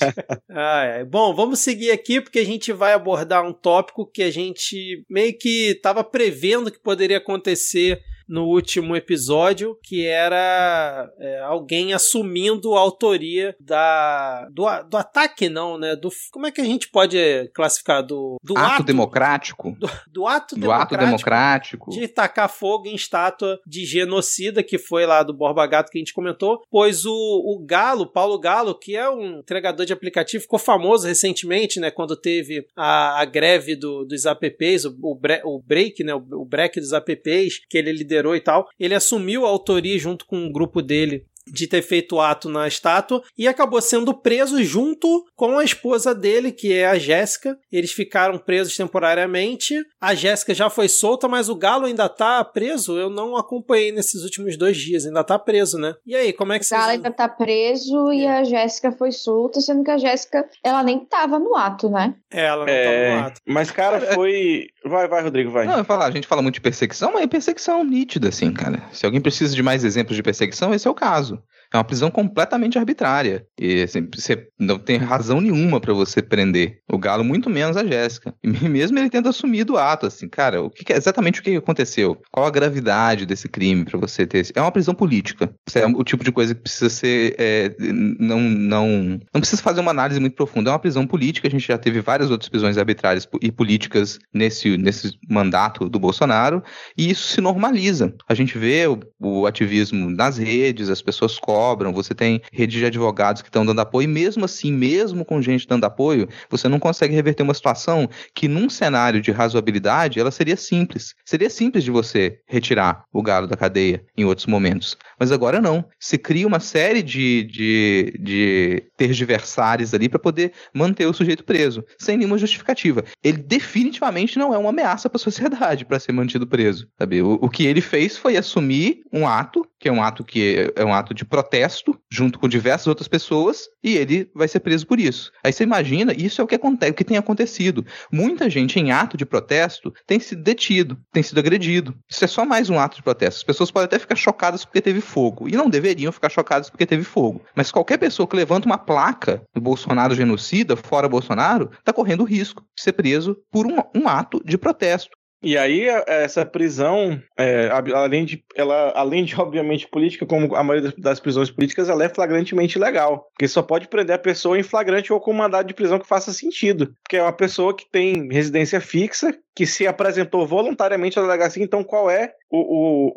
ai, 0.50 1.04
bom, 1.04 1.34
vamos 1.34 1.60
seguir 1.60 1.90
aqui 1.90 2.20
porque 2.20 2.38
a 2.38 2.46
gente 2.46 2.72
vai 2.72 2.92
abordar 2.92 3.44
um 3.44 3.52
tópico 3.52 4.06
que 4.06 4.22
a 4.22 4.30
gente 4.30 5.04
meio 5.08 5.36
que 5.36 5.78
tava 5.82 6.04
prevendo 6.04 6.70
que 6.70 6.78
poderia 6.78 7.16
acontecer 7.18 7.31
acontecer 7.32 8.00
no 8.32 8.46
último 8.46 8.96
episódio, 8.96 9.78
que 9.82 10.06
era 10.06 11.12
é, 11.18 11.40
alguém 11.40 11.92
assumindo 11.92 12.74
a 12.74 12.80
autoria 12.80 13.54
da 13.60 14.48
do, 14.50 14.64
do 14.88 14.96
ataque, 14.96 15.50
não, 15.50 15.76
né? 15.76 15.94
Do, 15.94 16.08
como 16.30 16.46
é 16.46 16.50
que 16.50 16.62
a 16.62 16.64
gente 16.64 16.88
pode 16.88 17.18
classificar? 17.54 18.02
Do, 18.02 18.38
do 18.42 18.56
ato, 18.56 18.76
ato 18.76 18.84
democrático? 18.84 19.76
Do, 19.78 19.90
do 20.10 20.26
ato 20.26 20.54
do 20.54 20.62
democrático. 20.62 20.94
ato 20.94 21.04
democrático. 21.04 21.90
De 21.90 22.08
tacar 22.08 22.48
fogo 22.48 22.88
em 22.88 22.94
estátua 22.94 23.60
de 23.66 23.84
genocida, 23.84 24.62
que 24.62 24.78
foi 24.78 25.04
lá 25.04 25.22
do 25.22 25.34
Borba 25.34 25.66
Gato 25.66 25.90
que 25.90 25.98
a 25.98 26.00
gente 26.00 26.14
comentou, 26.14 26.62
pois 26.70 27.04
o, 27.04 27.12
o 27.12 27.62
Galo, 27.62 28.06
Paulo 28.06 28.38
Galo, 28.38 28.74
que 28.74 28.96
é 28.96 29.10
um 29.10 29.40
entregador 29.40 29.84
de 29.84 29.92
aplicativo, 29.92 30.42
ficou 30.42 30.58
famoso 30.58 31.06
recentemente, 31.06 31.78
né? 31.78 31.90
Quando 31.90 32.16
teve 32.16 32.66
a, 32.74 33.20
a 33.20 33.26
greve 33.26 33.76
do, 33.76 34.06
dos 34.06 34.24
apps, 34.24 34.86
o, 34.86 34.96
o, 35.02 35.14
bre, 35.14 35.42
o 35.44 35.60
break, 35.60 36.02
né? 36.02 36.14
O, 36.14 36.24
o 36.40 36.44
break 36.46 36.80
dos 36.80 36.94
apps, 36.94 37.60
que 37.68 37.76
ele 37.76 37.92
liderou 37.92 38.21
e 38.36 38.40
tal. 38.40 38.68
Ele 38.78 38.94
assumiu 38.94 39.44
a 39.44 39.48
autoria 39.48 39.98
junto 39.98 40.24
com 40.26 40.36
um 40.36 40.52
grupo 40.52 40.80
dele 40.80 41.26
de 41.46 41.66
ter 41.66 41.82
feito 41.82 42.20
ato 42.20 42.48
na 42.48 42.68
estátua 42.68 43.22
e 43.36 43.48
acabou 43.48 43.80
sendo 43.80 44.14
preso 44.14 44.62
junto 44.62 45.24
com 45.34 45.58
a 45.58 45.64
esposa 45.64 46.14
dele, 46.14 46.52
que 46.52 46.72
é 46.72 46.86
a 46.86 46.98
Jéssica. 46.98 47.56
Eles 47.70 47.92
ficaram 47.92 48.38
presos 48.38 48.76
temporariamente. 48.76 49.82
A 50.00 50.14
Jéssica 50.14 50.54
já 50.54 50.70
foi 50.70 50.88
solta, 50.88 51.28
mas 51.28 51.48
o 51.48 51.56
Galo 51.56 51.86
ainda 51.86 52.08
tá 52.08 52.44
preso. 52.44 52.98
Eu 52.98 53.10
não 53.10 53.36
acompanhei 53.36 53.92
nesses 53.92 54.22
últimos 54.22 54.56
dois 54.56 54.76
dias, 54.76 55.06
ainda 55.06 55.24
tá 55.24 55.38
preso, 55.38 55.78
né? 55.78 55.94
E 56.06 56.14
aí, 56.14 56.32
como 56.32 56.52
é 56.52 56.58
que 56.58 56.66
O 56.66 56.70
Galo 56.70 56.90
ainda 56.90 57.10
tá 57.10 57.28
preso 57.28 58.10
é. 58.10 58.16
e 58.16 58.26
a 58.26 58.44
Jéssica 58.44 58.92
foi 58.92 59.12
solta, 59.12 59.60
sendo 59.60 59.84
que 59.84 59.90
a 59.90 59.98
Jéssica, 59.98 60.48
ela 60.64 60.82
nem 60.82 61.00
tava 61.00 61.38
no 61.38 61.54
ato, 61.54 61.88
né? 61.88 62.14
É, 62.30 62.46
ela 62.46 62.64
não 62.64 62.72
é... 62.72 62.84
tava 62.84 63.20
no 63.20 63.26
ato. 63.26 63.40
Mas, 63.46 63.70
cara, 63.70 64.14
foi. 64.14 64.66
Vai, 64.84 65.08
vai, 65.08 65.22
Rodrigo, 65.22 65.50
vai. 65.50 65.66
Não, 65.66 65.78
eu 65.78 65.84
falar, 65.84 66.06
a 66.06 66.10
gente 66.10 66.26
fala 66.26 66.42
muito 66.42 66.54
de 66.54 66.60
perseguição, 66.60 67.12
mas 67.12 67.22
é 67.22 67.26
perseguição 67.26 67.84
nítida, 67.84 68.28
assim, 68.28 68.52
cara. 68.52 68.82
Se 68.92 69.04
alguém 69.04 69.20
precisa 69.20 69.54
de 69.54 69.62
mais 69.62 69.84
exemplos 69.84 70.16
de 70.16 70.22
perseguição, 70.22 70.74
esse 70.74 70.86
é 70.86 70.90
o 70.90 70.94
caso. 70.94 71.41
É 71.72 71.78
uma 71.78 71.84
prisão 71.84 72.10
completamente 72.10 72.78
arbitrária. 72.78 73.46
E 73.58 73.82
assim, 73.82 74.06
você 74.14 74.46
não 74.58 74.78
tem 74.78 74.98
razão 74.98 75.40
nenhuma 75.40 75.80
para 75.80 75.94
você 75.94 76.20
prender 76.20 76.80
o 76.90 76.98
Galo, 76.98 77.24
muito 77.24 77.48
menos 77.48 77.76
a 77.76 77.84
Jéssica. 77.84 78.34
E 78.42 78.68
mesmo 78.68 78.98
ele 78.98 79.08
tendo 79.08 79.28
assumido 79.28 79.74
o 79.74 79.78
ato, 79.78 80.06
assim, 80.06 80.28
cara, 80.28 80.62
o 80.62 80.68
que, 80.68 80.92
exatamente 80.92 81.40
o 81.40 81.42
que 81.42 81.56
aconteceu? 81.56 82.20
Qual 82.30 82.46
a 82.46 82.50
gravidade 82.50 83.24
desse 83.24 83.48
crime 83.48 83.84
para 83.84 83.98
você 83.98 84.26
ter? 84.26 84.46
É 84.54 84.60
uma 84.60 84.70
prisão 84.70 84.94
política. 84.94 85.54
É 85.74 85.86
o 85.86 86.04
tipo 86.04 86.22
de 86.22 86.30
coisa 86.30 86.54
que 86.54 86.60
precisa 86.60 86.90
ser. 86.90 87.34
É, 87.38 87.74
não, 87.78 88.40
não, 88.40 89.18
não 89.32 89.40
precisa 89.40 89.62
fazer 89.62 89.80
uma 89.80 89.90
análise 89.90 90.20
muito 90.20 90.36
profunda. 90.36 90.70
É 90.70 90.72
uma 90.72 90.78
prisão 90.78 91.06
política. 91.06 91.48
A 91.48 91.50
gente 91.50 91.66
já 91.66 91.78
teve 91.78 92.00
várias 92.00 92.30
outras 92.30 92.48
prisões 92.48 92.76
arbitrárias 92.76 93.26
e 93.40 93.50
políticas 93.50 94.18
nesse, 94.32 94.76
nesse 94.76 95.16
mandato 95.28 95.88
do 95.88 95.98
Bolsonaro. 95.98 96.62
E 96.98 97.10
isso 97.10 97.28
se 97.28 97.40
normaliza. 97.40 98.14
A 98.28 98.34
gente 98.34 98.58
vê 98.58 98.86
o, 98.86 99.00
o 99.18 99.46
ativismo 99.46 100.10
nas 100.10 100.36
redes, 100.36 100.90
as 100.90 101.00
pessoas 101.00 101.38
cobram 101.38 101.61
cobram, 101.62 101.92
você 101.92 102.12
tem 102.12 102.42
rede 102.52 102.76
de 102.76 102.84
advogados 102.84 103.40
que 103.40 103.48
estão 103.48 103.64
dando 103.64 103.80
apoio, 103.80 104.04
e 104.04 104.08
mesmo 104.08 104.44
assim, 104.44 104.72
mesmo 104.72 105.24
com 105.24 105.40
gente 105.40 105.68
dando 105.68 105.84
apoio, 105.84 106.28
você 106.50 106.68
não 106.68 106.80
consegue 106.80 107.14
reverter 107.14 107.44
uma 107.44 107.54
situação 107.54 108.08
que, 108.34 108.48
num 108.48 108.68
cenário 108.68 109.22
de 109.22 109.30
razoabilidade, 109.30 110.18
ela 110.18 110.32
seria 110.32 110.56
simples. 110.56 111.14
Seria 111.24 111.48
simples 111.48 111.84
de 111.84 111.90
você 111.92 112.40
retirar 112.48 113.04
o 113.12 113.22
galo 113.22 113.46
da 113.46 113.56
cadeia 113.56 114.04
em 114.16 114.24
outros 114.24 114.48
momentos. 114.48 114.96
Mas 115.22 115.30
agora 115.30 115.60
não. 115.60 115.84
Se 116.00 116.18
cria 116.18 116.48
uma 116.48 116.58
série 116.58 117.00
de, 117.00 117.44
de, 117.44 118.18
de 118.18 118.82
tergiversários 118.96 119.94
ali 119.94 120.08
para 120.08 120.18
poder 120.18 120.50
manter 120.74 121.06
o 121.06 121.12
sujeito 121.12 121.44
preso, 121.44 121.84
sem 121.96 122.16
nenhuma 122.16 122.36
justificativa. 122.36 123.04
Ele 123.22 123.38
definitivamente 123.38 124.36
não 124.36 124.52
é 124.52 124.58
uma 124.58 124.70
ameaça 124.70 125.08
para 125.08 125.18
a 125.18 125.20
sociedade 125.20 125.84
para 125.84 126.00
ser 126.00 126.10
mantido 126.10 126.44
preso. 126.44 126.88
Sabe? 126.98 127.22
O, 127.22 127.38
o 127.40 127.48
que 127.48 127.64
ele 127.64 127.80
fez 127.80 128.16
foi 128.16 128.36
assumir 128.36 129.02
um 129.12 129.24
ato, 129.24 129.64
que 129.78 129.88
é 129.88 129.92
um 129.92 130.02
ato 130.02 130.24
que 130.24 130.72
é, 130.76 130.82
é 130.82 130.84
um 130.84 130.92
ato 130.92 131.14
de 131.14 131.24
protesto, 131.24 131.96
junto 132.10 132.36
com 132.36 132.48
diversas 132.48 132.88
outras 132.88 133.06
pessoas, 133.06 133.68
e 133.80 133.96
ele 133.96 134.28
vai 134.34 134.48
ser 134.48 134.58
preso 134.58 134.88
por 134.88 134.98
isso. 134.98 135.30
Aí 135.44 135.52
você 135.52 135.62
imagina, 135.62 136.12
isso 136.12 136.40
é 136.40 136.44
o 136.44 136.48
que 136.48 136.56
acontece, 136.56 136.90
o 136.90 136.94
que 136.94 137.04
tem 137.04 137.16
acontecido. 137.16 137.86
Muita 138.10 138.50
gente 138.50 138.76
em 138.80 138.90
ato 138.90 139.16
de 139.16 139.24
protesto 139.24 139.94
tem 140.04 140.18
sido 140.18 140.42
detido, 140.42 140.98
tem 141.12 141.22
sido 141.22 141.38
agredido. 141.38 141.94
Isso 142.08 142.24
é 142.24 142.28
só 142.28 142.44
mais 142.44 142.68
um 142.68 142.78
ato 142.78 142.96
de 142.96 143.04
protesto. 143.04 143.38
As 143.38 143.44
pessoas 143.44 143.70
podem 143.70 143.84
até 143.84 144.00
ficar 144.00 144.16
chocadas 144.16 144.64
porque 144.64 144.80
teve 144.80 145.00
fogo. 145.12 145.48
E 145.48 145.52
não 145.52 145.68
deveriam 145.68 146.10
ficar 146.10 146.30
chocados 146.30 146.70
porque 146.70 146.86
teve 146.86 147.04
fogo. 147.04 147.42
Mas 147.54 147.70
qualquer 147.70 147.98
pessoa 147.98 148.26
que 148.26 148.36
levanta 148.36 148.66
uma 148.66 148.78
placa 148.78 149.42
do 149.54 149.60
Bolsonaro 149.60 150.14
genocida, 150.14 150.74
fora 150.74 151.08
Bolsonaro, 151.08 151.70
está 151.78 151.92
correndo 151.92 152.24
risco 152.24 152.64
de 152.74 152.82
ser 152.82 152.92
preso 152.92 153.36
por 153.50 153.66
um, 153.66 153.76
um 153.94 154.08
ato 154.08 154.42
de 154.44 154.56
protesto. 154.56 155.16
E 155.42 155.58
aí, 155.58 155.88
essa 156.06 156.46
prisão, 156.46 157.20
é, 157.36 157.68
além, 157.68 158.24
de, 158.24 158.44
ela, 158.54 158.92
além 158.94 159.24
de, 159.24 159.34
obviamente, 159.38 159.88
política, 159.88 160.24
como 160.24 160.54
a 160.54 160.62
maioria 160.62 160.94
das 160.96 161.18
prisões 161.18 161.50
políticas, 161.50 161.88
ela 161.88 162.04
é 162.04 162.08
flagrantemente 162.08 162.78
legal. 162.78 163.26
Porque 163.32 163.48
só 163.48 163.60
pode 163.60 163.88
prender 163.88 164.14
a 164.14 164.20
pessoa 164.20 164.56
em 164.56 164.62
flagrante 164.62 165.12
ou 165.12 165.20
com 165.20 165.32
mandado 165.32 165.66
de 165.66 165.74
prisão 165.74 165.98
que 165.98 166.06
faça 166.06 166.32
sentido. 166.32 166.94
Porque 167.02 167.16
é 167.16 167.22
uma 167.22 167.32
pessoa 167.32 167.76
que 167.76 167.90
tem 167.90 168.28
residência 168.30 168.80
fixa, 168.80 169.36
que 169.54 169.66
se 169.66 169.86
apresentou 169.86 170.46
voluntariamente 170.46 171.18
à 171.18 171.22
delegacia, 171.22 171.62
então 171.62 171.84
qual 171.84 172.10
é 172.10 172.34
o, 172.50 172.58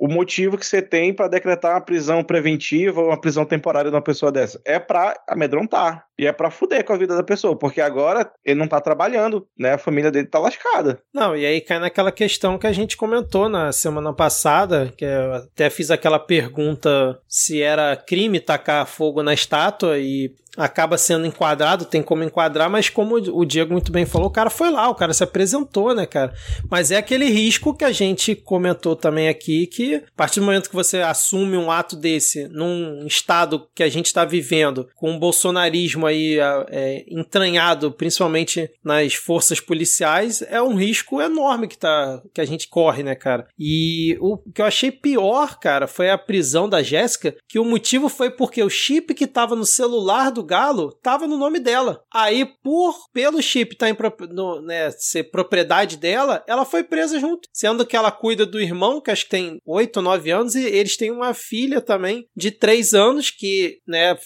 o, 0.01 0.05
o 0.05 0.13
motivo 0.13 0.57
que 0.57 0.65
você 0.65 0.81
tem 0.81 1.13
para 1.13 1.27
decretar 1.27 1.73
uma 1.73 1.81
prisão 1.81 2.23
preventiva 2.23 3.01
ou 3.01 3.07
uma 3.07 3.19
prisão 3.19 3.45
temporária 3.45 3.89
de 3.89 3.95
uma 3.95 4.01
pessoa 4.01 4.31
dessa? 4.31 4.61
É 4.65 4.79
para 4.79 5.13
amedrontar. 5.27 6.05
E 6.17 6.25
é 6.25 6.31
para 6.31 6.49
fuder 6.49 6.83
com 6.85 6.93
a 6.93 6.97
vida 6.97 7.13
da 7.13 7.23
pessoa, 7.23 7.57
porque 7.57 7.81
agora 7.81 8.31
ele 8.45 8.57
não 8.57 8.69
tá 8.69 8.79
trabalhando, 8.79 9.45
né? 9.57 9.73
A 9.73 9.77
família 9.77 10.09
dele 10.09 10.27
tá 10.27 10.39
lascada. 10.39 11.01
Não, 11.13 11.35
e 11.35 11.45
aí 11.45 11.59
cai 11.59 11.77
naquela 11.77 12.11
questão 12.11 12.57
que 12.57 12.65
a 12.65 12.71
gente 12.71 12.95
comentou 12.95 13.49
na 13.49 13.73
semana 13.73 14.13
passada, 14.13 14.93
que 14.97 15.03
eu 15.03 15.33
até 15.33 15.69
fiz 15.69 15.91
aquela 15.91 16.17
pergunta 16.17 17.19
se 17.27 17.61
era 17.61 17.97
crime 17.97 18.39
tacar 18.39 18.87
fogo 18.87 19.21
na 19.21 19.33
estátua 19.33 19.97
e 19.99 20.33
acaba 20.57 20.97
sendo 20.97 21.25
enquadrado, 21.25 21.85
tem 21.85 22.01
como 22.01 22.23
enquadrar, 22.23 22.69
mas 22.69 22.89
como 22.89 23.15
o 23.15 23.45
Diego 23.45 23.73
muito 23.73 23.91
bem 23.91 24.05
falou, 24.05 24.27
o 24.27 24.31
cara 24.31 24.49
foi 24.49 24.69
lá, 24.69 24.89
o 24.89 24.95
cara 24.95 25.13
se 25.13 25.23
apresentou, 25.23 25.93
né, 25.93 26.05
cara? 26.05 26.33
Mas 26.69 26.91
é 26.91 26.97
aquele 26.97 27.25
risco 27.25 27.73
que 27.73 27.83
a 27.83 27.91
gente 27.91 28.35
comentou 28.35 28.95
também 28.95 29.27
aqui, 29.27 29.67
que 29.67 29.95
a 29.95 30.01
partir 30.15 30.39
do 30.39 30.45
momento 30.45 30.69
que 30.69 30.75
você 30.75 31.01
assume 31.01 31.57
um 31.57 31.71
ato 31.71 31.95
desse 31.95 32.47
num 32.47 33.05
estado 33.05 33.67
que 33.73 33.83
a 33.83 33.89
gente 33.89 34.07
está 34.07 34.25
vivendo, 34.25 34.87
com 34.95 35.11
um 35.11 35.19
bolsonarismo 35.19 36.05
aí 36.05 36.37
é, 36.69 37.05
entranhado, 37.09 37.91
principalmente 37.91 38.69
nas 38.83 39.13
forças 39.13 39.59
policiais, 39.59 40.41
é 40.47 40.61
um 40.61 40.75
risco 40.75 41.21
enorme 41.21 41.67
que, 41.67 41.77
tá, 41.77 42.21
que 42.33 42.41
a 42.41 42.45
gente 42.45 42.67
corre, 42.67 43.03
né, 43.03 43.15
cara? 43.15 43.47
E 43.57 44.17
o 44.19 44.37
que 44.37 44.61
eu 44.61 44.65
achei 44.65 44.91
pior, 44.91 45.59
cara, 45.59 45.87
foi 45.87 46.09
a 46.09 46.17
prisão 46.17 46.67
da 46.69 46.81
Jéssica, 46.81 47.35
que 47.47 47.59
o 47.59 47.65
motivo 47.65 48.09
foi 48.09 48.29
porque 48.29 48.63
o 48.63 48.69
chip 48.69 49.13
que 49.13 49.25
estava 49.25 49.55
no 49.55 49.65
celular 49.65 50.31
do 50.31 50.43
Galo 50.45 50.91
tava 51.01 51.27
no 51.27 51.37
nome 51.37 51.59
dela. 51.59 52.01
Aí, 52.13 52.45
por 52.45 52.95
pelo 53.11 53.41
chip 53.41 53.75
tá 53.75 53.89
em, 53.89 53.97
no, 54.31 54.61
né, 54.61 54.91
ser 54.91 55.25
propriedade 55.25 55.97
dela, 55.97 56.43
ela 56.47 56.65
foi 56.65 56.83
presa 56.83 57.19
junto. 57.19 57.47
Sendo 57.53 57.85
que 57.85 57.95
ela 57.95 58.11
cuida 58.11 58.45
do 58.45 58.61
irmão, 58.61 59.01
que 59.01 59.11
acho 59.11 59.25
que 59.25 59.31
tem 59.31 59.59
8 59.65 59.97
ou 59.97 60.03
9 60.03 60.31
anos, 60.31 60.55
e 60.55 60.63
eles 60.63 60.97
têm 60.97 61.11
uma 61.11 61.33
filha 61.33 61.81
também 61.81 62.27
de 62.35 62.51
3 62.51 62.93
anos, 62.93 63.31
que 63.31 63.79
né, 63.87 64.17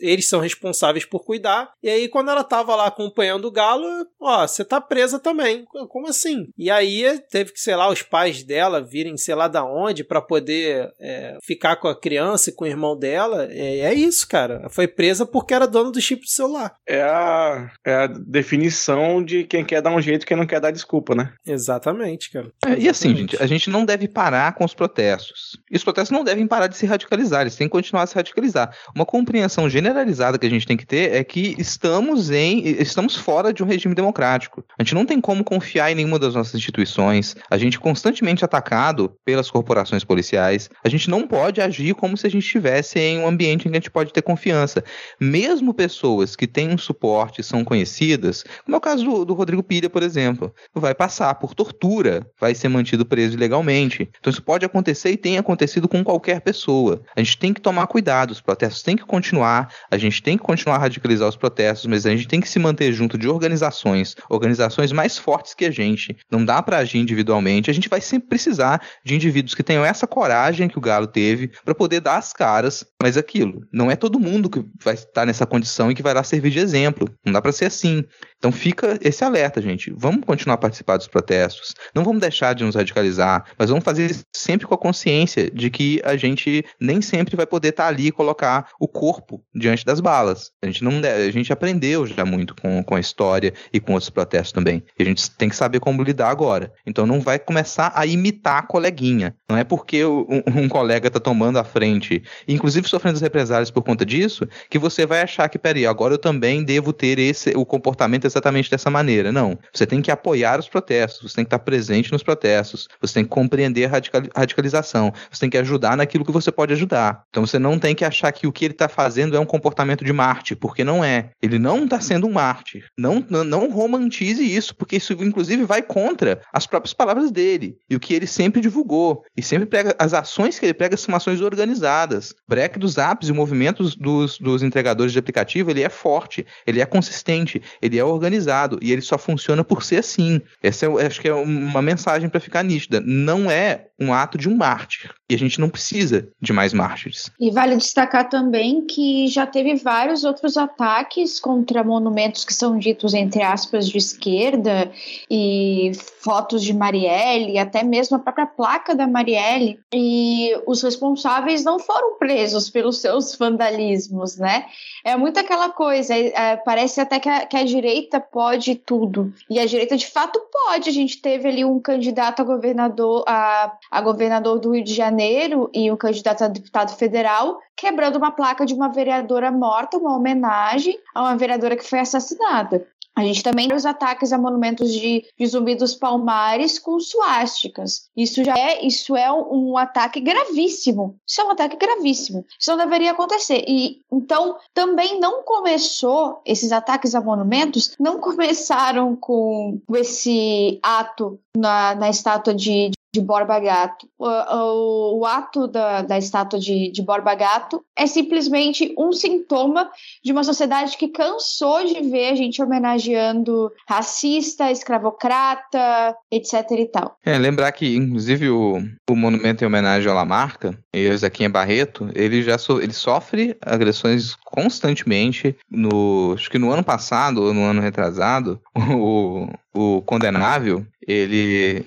eles 0.00 0.28
são 0.28 0.40
responsáveis 0.40 1.04
por 1.04 1.24
cuidar. 1.24 1.70
E 1.82 1.88
aí, 1.88 2.08
quando 2.08 2.30
ela 2.30 2.44
tava 2.44 2.74
lá 2.74 2.86
acompanhando 2.86 3.46
o 3.46 3.50
Galo, 3.50 3.86
ó, 4.20 4.46
você 4.46 4.64
tá 4.64 4.80
presa 4.80 5.18
também. 5.18 5.64
Como 5.88 6.08
assim? 6.08 6.48
E 6.56 6.70
aí 6.70 7.20
teve 7.30 7.52
que, 7.52 7.60
sei 7.60 7.76
lá, 7.76 7.88
os 7.90 8.02
pais 8.02 8.42
dela 8.42 8.80
virem, 8.82 9.16
sei 9.16 9.34
lá 9.34 9.48
da 9.48 9.64
onde, 9.64 10.04
para 10.04 10.20
poder 10.20 10.92
é, 11.00 11.38
ficar 11.42 11.76
com 11.76 11.88
a 11.88 11.98
criança 11.98 12.50
e 12.50 12.52
com 12.52 12.64
o 12.64 12.68
irmão 12.68 12.98
dela. 12.98 13.46
É, 13.50 13.78
é 13.80 13.94
isso, 13.94 14.26
cara. 14.28 14.68
Foi 14.70 14.86
presa 14.86 15.26
porque 15.26 15.54
era 15.54 15.65
era 15.66 15.68
dono 15.68 15.90
do 15.90 16.00
chip 16.00 16.22
do 16.22 16.28
celular. 16.28 16.74
É 16.86 17.02
a, 17.02 17.70
é 17.84 17.94
a 17.94 18.06
definição 18.06 19.22
de 19.22 19.44
quem 19.44 19.64
quer 19.64 19.82
dar 19.82 19.90
um 19.90 20.00
jeito 20.00 20.22
e 20.22 20.26
quem 20.26 20.36
não 20.36 20.46
quer 20.46 20.60
dar 20.60 20.70
desculpa, 20.70 21.14
né? 21.14 21.32
Exatamente, 21.46 22.30
cara. 22.30 22.50
É, 22.64 22.78
e 22.78 22.88
assim, 22.88 23.14
gente, 23.14 23.42
a 23.42 23.46
gente 23.46 23.68
não 23.68 23.84
deve 23.84 24.08
parar 24.08 24.54
com 24.54 24.64
os 24.64 24.72
protestos. 24.72 25.56
E 25.70 25.76
os 25.76 25.84
protestos 25.84 26.16
não 26.16 26.24
devem 26.24 26.46
parar 26.46 26.68
de 26.68 26.76
se 26.76 26.86
radicalizar, 26.86 27.42
eles 27.42 27.56
têm 27.56 27.66
que 27.66 27.72
continuar 27.72 28.04
a 28.04 28.06
se 28.06 28.14
radicalizar. 28.14 28.72
Uma 28.94 29.04
compreensão 29.04 29.68
generalizada 29.68 30.38
que 30.38 30.46
a 30.46 30.50
gente 30.50 30.66
tem 30.66 30.76
que 30.76 30.86
ter 30.86 31.14
é 31.14 31.24
que 31.24 31.54
estamos 31.58 32.30
em 32.30 32.60
estamos 32.80 33.16
fora 33.16 33.52
de 33.52 33.62
um 33.62 33.66
regime 33.66 33.94
democrático. 33.94 34.64
A 34.78 34.82
gente 34.82 34.94
não 34.94 35.04
tem 35.04 35.20
como 35.20 35.44
confiar 35.44 35.90
em 35.90 35.94
nenhuma 35.94 36.18
das 36.18 36.34
nossas 36.34 36.54
instituições. 36.54 37.34
A 37.50 37.58
gente 37.58 37.76
é 37.76 37.80
constantemente 37.80 38.44
atacado 38.44 39.12
pelas 39.24 39.50
corporações 39.50 40.04
policiais. 40.04 40.70
A 40.84 40.88
gente 40.88 41.10
não 41.10 41.26
pode 41.26 41.60
agir 41.60 41.94
como 41.94 42.16
se 42.16 42.26
a 42.26 42.30
gente 42.30 42.44
estivesse 42.44 42.98
em 42.98 43.18
um 43.18 43.26
ambiente 43.26 43.66
em 43.66 43.70
que 43.70 43.76
a 43.76 43.80
gente 43.80 43.90
pode 43.90 44.12
ter 44.12 44.22
confiança. 44.22 44.84
Mesmo 45.20 45.55
pessoas 45.74 46.34
que 46.34 46.46
têm 46.46 46.70
um 46.70 46.78
suporte, 46.78 47.42
são 47.42 47.64
conhecidas, 47.64 48.44
como 48.64 48.74
é 48.74 48.78
o 48.78 48.80
caso 48.80 49.04
do, 49.04 49.24
do 49.24 49.34
Rodrigo 49.34 49.62
Pilha, 49.62 49.90
por 49.90 50.02
exemplo, 50.02 50.52
vai 50.74 50.94
passar 50.94 51.34
por 51.36 51.54
tortura, 51.54 52.26
vai 52.40 52.54
ser 52.54 52.68
mantido 52.68 53.04
preso 53.04 53.36
ilegalmente. 53.36 54.08
Então 54.18 54.30
isso 54.30 54.42
pode 54.42 54.64
acontecer 54.64 55.10
e 55.10 55.16
tem 55.16 55.38
acontecido 55.38 55.88
com 55.88 56.02
qualquer 56.02 56.40
pessoa. 56.40 57.02
A 57.14 57.20
gente 57.20 57.38
tem 57.38 57.52
que 57.52 57.60
tomar 57.60 57.86
cuidado, 57.86 58.30
os 58.30 58.40
protestos 58.40 58.82
têm 58.82 58.96
que 58.96 59.04
continuar, 59.04 59.72
a 59.90 59.98
gente 59.98 60.22
tem 60.22 60.36
que 60.36 60.44
continuar 60.44 60.76
a 60.76 60.80
radicalizar 60.80 61.28
os 61.28 61.36
protestos, 61.36 61.86
mas 61.86 62.06
a 62.06 62.10
gente 62.10 62.28
tem 62.28 62.40
que 62.40 62.48
se 62.48 62.58
manter 62.58 62.92
junto 62.92 63.18
de 63.18 63.28
organizações, 63.28 64.16
organizações 64.28 64.92
mais 64.92 65.18
fortes 65.18 65.54
que 65.54 65.64
a 65.64 65.70
gente. 65.70 66.16
Não 66.30 66.44
dá 66.44 66.62
para 66.62 66.78
agir 66.78 66.98
individualmente. 66.98 67.70
A 67.70 67.74
gente 67.74 67.88
vai 67.88 68.00
sempre 68.00 68.28
precisar 68.28 68.80
de 69.04 69.14
indivíduos 69.14 69.54
que 69.54 69.62
tenham 69.62 69.84
essa 69.84 70.06
coragem 70.06 70.68
que 70.68 70.78
o 70.78 70.80
Galo 70.80 71.06
teve 71.06 71.50
para 71.64 71.74
poder 71.74 72.00
dar 72.00 72.16
as 72.16 72.32
caras. 72.32 72.84
Mas 73.02 73.16
aquilo, 73.16 73.66
não 73.72 73.90
é 73.90 73.96
todo 73.96 74.20
mundo 74.20 74.50
que 74.50 74.64
vai 74.82 74.94
estar 74.94 75.26
nessa 75.26 75.45
condição 75.46 75.90
e 75.90 75.94
que 75.94 76.02
vai 76.02 76.14
lá 76.14 76.22
servir 76.22 76.50
de 76.50 76.58
exemplo. 76.58 77.08
Não 77.24 77.32
dá 77.32 77.40
para 77.40 77.52
ser 77.52 77.66
assim. 77.66 78.04
Então 78.38 78.52
fica 78.52 78.98
esse 79.02 79.24
alerta, 79.24 79.62
gente. 79.62 79.92
Vamos 79.96 80.24
continuar 80.24 80.54
a 80.54 80.58
participar 80.58 80.96
dos 80.96 81.08
protestos. 81.08 81.74
Não 81.94 82.04
vamos 82.04 82.20
deixar 82.20 82.54
de 82.54 82.64
nos 82.64 82.74
radicalizar, 82.74 83.44
mas 83.58 83.70
vamos 83.70 83.84
fazer 83.84 84.14
sempre 84.34 84.66
com 84.66 84.74
a 84.74 84.78
consciência 84.78 85.50
de 85.50 85.70
que 85.70 86.00
a 86.04 86.16
gente 86.16 86.64
nem 86.80 87.00
sempre 87.00 87.36
vai 87.36 87.46
poder 87.46 87.68
estar 87.68 87.86
ali 87.86 88.08
e 88.08 88.12
colocar 88.12 88.68
o 88.78 88.86
corpo 88.86 89.42
diante 89.54 89.84
das 89.84 90.00
balas. 90.00 90.50
A 90.62 90.66
gente 90.66 90.84
não 90.84 90.92
a 90.96 91.30
gente 91.30 91.52
aprendeu 91.52 92.06
já 92.06 92.24
muito 92.24 92.54
com, 92.54 92.82
com 92.82 92.94
a 92.94 93.00
história 93.00 93.52
e 93.72 93.80
com 93.80 93.92
outros 93.92 94.10
protestos 94.10 94.52
também. 94.52 94.82
E 94.98 95.02
a 95.02 95.06
gente 95.06 95.30
tem 95.30 95.48
que 95.48 95.56
saber 95.56 95.80
como 95.80 96.02
lidar 96.02 96.30
agora. 96.30 96.72
Então 96.86 97.06
não 97.06 97.20
vai 97.20 97.38
começar 97.38 97.92
a 97.94 98.04
imitar 98.06 98.58
a 98.58 98.66
coleguinha. 98.66 99.34
Não 99.48 99.56
é 99.56 99.64
porque 99.64 100.04
um, 100.04 100.42
um 100.46 100.68
colega 100.68 101.08
está 101.08 101.20
tomando 101.20 101.58
a 101.58 101.64
frente, 101.64 102.22
inclusive 102.46 102.88
sofrendo 102.88 103.16
as 103.16 103.22
represálias 103.22 103.70
por 103.70 103.82
conta 103.82 104.04
disso, 104.04 104.46
que 104.70 104.78
você 104.78 105.06
vai 105.06 105.20
achar 105.26 105.48
que, 105.48 105.58
peraí, 105.58 105.86
agora 105.86 106.14
eu 106.14 106.18
também 106.18 106.64
devo 106.64 106.92
ter 106.92 107.18
esse 107.18 107.50
o 107.56 107.64
comportamento 107.64 108.24
exatamente 108.24 108.70
dessa 108.70 108.90
maneira. 108.90 109.30
Não. 109.30 109.58
Você 109.72 109.86
tem 109.86 110.00
que 110.00 110.10
apoiar 110.10 110.58
os 110.58 110.68
protestos, 110.68 111.30
você 111.30 111.36
tem 111.36 111.44
que 111.44 111.48
estar 111.48 111.58
presente 111.58 112.10
nos 112.10 112.22
protestos, 112.22 112.88
você 113.00 113.14
tem 113.14 113.24
que 113.24 113.30
compreender 113.30 113.84
a 113.84 113.92
radicalização, 114.34 115.12
você 115.30 115.40
tem 115.40 115.50
que 115.50 115.58
ajudar 115.58 115.96
naquilo 115.96 116.24
que 116.24 116.32
você 116.32 116.50
pode 116.50 116.72
ajudar. 116.72 117.24
Então 117.28 117.46
você 117.46 117.58
não 117.58 117.78
tem 117.78 117.94
que 117.94 118.04
achar 118.04 118.32
que 118.32 118.46
o 118.46 118.52
que 118.52 118.64
ele 118.64 118.72
está 118.72 118.88
fazendo 118.88 119.36
é 119.36 119.40
um 119.40 119.44
comportamento 119.44 120.04
de 120.04 120.12
Marte, 120.12 120.56
porque 120.56 120.84
não 120.84 121.04
é. 121.04 121.30
Ele 121.42 121.58
não 121.58 121.84
está 121.84 122.00
sendo 122.00 122.26
um 122.26 122.32
mártir. 122.32 122.86
Não, 122.96 123.24
não, 123.28 123.70
romantize 123.70 124.42
isso, 124.42 124.74
porque 124.74 124.96
isso 124.96 125.12
inclusive 125.12 125.64
vai 125.64 125.82
contra 125.82 126.40
as 126.52 126.66
próprias 126.66 126.94
palavras 126.94 127.30
dele 127.30 127.76
e 127.88 127.96
o 127.96 128.00
que 128.00 128.14
ele 128.14 128.26
sempre 128.26 128.60
divulgou. 128.60 129.24
E 129.36 129.42
sempre 129.42 129.66
prega, 129.66 129.94
as 129.98 130.14
ações 130.14 130.58
que 130.58 130.66
ele 130.66 130.74
prega 130.74 130.96
são 130.96 131.14
ações 131.14 131.40
organizadas. 131.40 132.34
Break 132.48 132.78
dos 132.78 132.96
apps 132.98 133.28
e 133.28 133.32
movimentos 133.32 133.96
dos, 133.96 134.38
dos 134.38 134.62
entregadores 134.62 135.12
de 135.16 135.20
aplicativo, 135.20 135.70
ele 135.70 135.82
é 135.82 135.88
forte, 135.88 136.46
ele 136.66 136.80
é 136.80 136.86
consistente, 136.86 137.60
ele 137.80 137.98
é 137.98 138.04
organizado 138.04 138.78
e 138.80 138.92
ele 138.92 139.02
só 139.02 139.18
funciona 139.18 139.64
por 139.64 139.82
ser 139.82 139.98
assim. 139.98 140.40
Essa 140.62 140.86
é, 140.86 141.06
acho 141.06 141.20
que 141.20 141.28
é 141.28 141.34
uma 141.34 141.82
mensagem 141.82 142.28
para 142.28 142.40
ficar 142.40 142.62
nítida. 142.62 143.00
Não 143.00 143.50
é 143.50 143.86
um 143.98 144.12
ato 144.12 144.36
de 144.36 144.48
um 144.48 144.56
mártir. 144.56 145.10
E 145.28 145.34
a 145.34 145.38
gente 145.38 145.60
não 145.60 145.68
precisa 145.68 146.28
de 146.40 146.52
mais 146.52 146.72
mártires. 146.72 147.30
E 147.40 147.50
vale 147.50 147.76
destacar 147.76 148.28
também 148.28 148.86
que 148.86 149.26
já 149.26 149.44
teve 149.44 149.74
vários 149.74 150.22
outros 150.22 150.56
ataques 150.56 151.40
contra 151.40 151.82
monumentos 151.82 152.44
que 152.44 152.54
são 152.54 152.78
ditos, 152.78 153.12
entre 153.12 153.42
aspas, 153.42 153.88
de 153.88 153.98
esquerda, 153.98 154.90
e 155.28 155.90
fotos 156.22 156.62
de 156.62 156.72
Marielle, 156.72 157.58
até 157.58 157.82
mesmo 157.82 158.16
a 158.16 158.20
própria 158.20 158.46
placa 158.46 158.94
da 158.94 159.06
Marielle. 159.08 159.80
E 159.92 160.52
os 160.66 160.82
responsáveis 160.82 161.64
não 161.64 161.78
foram 161.78 162.18
presos 162.18 162.70
pelos 162.70 162.98
seus 163.00 163.34
vandalismos, 163.34 164.36
né? 164.36 164.66
É 165.06 165.16
muito 165.16 165.38
aquela 165.38 165.70
coisa, 165.70 166.12
é, 166.12 166.32
é, 166.34 166.56
parece 166.56 167.00
até 167.00 167.20
que 167.20 167.28
a, 167.28 167.46
que 167.46 167.56
a 167.56 167.64
direita 167.64 168.18
pode 168.18 168.74
tudo. 168.74 169.32
E 169.48 169.60
a 169.60 169.64
direita 169.64 169.96
de 169.96 170.04
fato 170.04 170.40
pode. 170.52 170.90
A 170.90 170.92
gente 170.92 171.22
teve 171.22 171.48
ali 171.48 171.64
um 171.64 171.78
candidato 171.78 172.42
a 172.42 172.44
governador, 172.44 173.22
a 173.24 173.70
a 173.88 174.00
governador 174.00 174.58
do 174.58 174.72
Rio 174.72 174.82
de 174.82 174.92
Janeiro 174.92 175.70
e 175.72 175.92
o 175.92 175.96
candidato 175.96 176.42
a 176.42 176.48
deputado 176.48 176.96
federal, 176.96 177.60
quebrando 177.76 178.16
uma 178.16 178.32
placa 178.32 178.66
de 178.66 178.74
uma 178.74 178.88
vereadora 178.88 179.52
morta, 179.52 179.96
uma 179.96 180.16
homenagem 180.16 180.98
a 181.14 181.22
uma 181.22 181.36
vereadora 181.36 181.76
que 181.76 181.88
foi 181.88 182.00
assassinada. 182.00 182.84
A 183.16 183.24
gente 183.24 183.42
também 183.42 183.66
tem 183.66 183.76
os 183.76 183.86
ataques 183.86 184.30
a 184.30 184.36
monumentos 184.36 184.92
de, 184.92 185.24
de 185.38 185.46
Zumbi 185.46 185.74
dos 185.74 185.94
Palmares 185.94 186.78
com 186.78 187.00
suásticas. 187.00 188.10
Isso 188.14 188.44
já 188.44 188.52
é, 188.54 188.84
isso 188.84 189.16
é 189.16 189.32
um, 189.32 189.70
um, 189.70 189.78
ataque 189.78 190.20
gravíssimo. 190.20 191.18
Isso 191.26 191.40
é 191.40 191.44
um 191.44 191.50
ataque 191.50 191.76
gravíssimo. 191.76 192.44
Isso 192.60 192.70
não 192.70 192.76
deveria 192.76 193.12
acontecer. 193.12 193.64
E 193.66 194.02
então 194.12 194.58
também 194.74 195.18
não 195.18 195.42
começou 195.42 196.42
esses 196.44 196.72
ataques 196.72 197.14
a 197.14 197.20
monumentos, 197.22 197.96
não 197.98 198.20
começaram 198.20 199.16
com 199.16 199.80
esse 199.94 200.78
ato 200.82 201.40
na, 201.56 201.94
na 201.94 202.10
estátua 202.10 202.54
de, 202.54 202.90
de 203.16 203.20
Borba 203.22 203.58
Gato. 203.58 204.06
O, 204.18 204.26
o, 204.26 205.20
o 205.20 205.26
ato 205.26 205.66
da, 205.66 206.02
da 206.02 206.18
estátua 206.18 206.58
de, 206.58 206.90
de 206.92 207.02
Borba 207.02 207.34
Gato 207.34 207.82
é 207.96 208.06
simplesmente 208.06 208.94
um 208.98 209.10
sintoma 209.10 209.90
de 210.22 210.32
uma 210.32 210.44
sociedade 210.44 210.98
que 210.98 211.08
cansou 211.08 211.84
de 211.86 212.02
ver 212.02 212.32
a 212.32 212.34
gente 212.34 212.62
homenageando 212.62 213.72
racista, 213.88 214.70
escravocrata, 214.70 216.14
etc 216.30 216.70
e 216.72 216.86
tal. 216.86 217.16
É, 217.24 217.38
lembrar 217.38 217.72
que, 217.72 217.96
inclusive, 217.96 218.50
o, 218.50 218.82
o 219.08 219.16
monumento 219.16 219.64
em 219.64 219.66
homenagem 219.66 220.10
ao 220.10 220.14
Lamarca, 220.14 220.78
e 220.92 221.16
Zequinha 221.16 221.48
Barreto, 221.48 222.10
ele 222.14 222.42
já 222.42 222.58
so, 222.58 222.80
ele 222.80 222.92
sofre 222.92 223.56
agressões 223.62 224.34
constantemente. 224.44 225.56
No, 225.70 226.34
acho 226.34 226.50
que 226.50 226.58
no 226.58 226.70
ano 226.70 226.84
passado, 226.84 227.42
ou 227.42 227.54
no 227.54 227.64
ano 227.64 227.80
retrasado, 227.80 228.60
o, 228.76 229.48
o 229.74 230.02
Condenável, 230.02 230.86
ele 231.06 231.86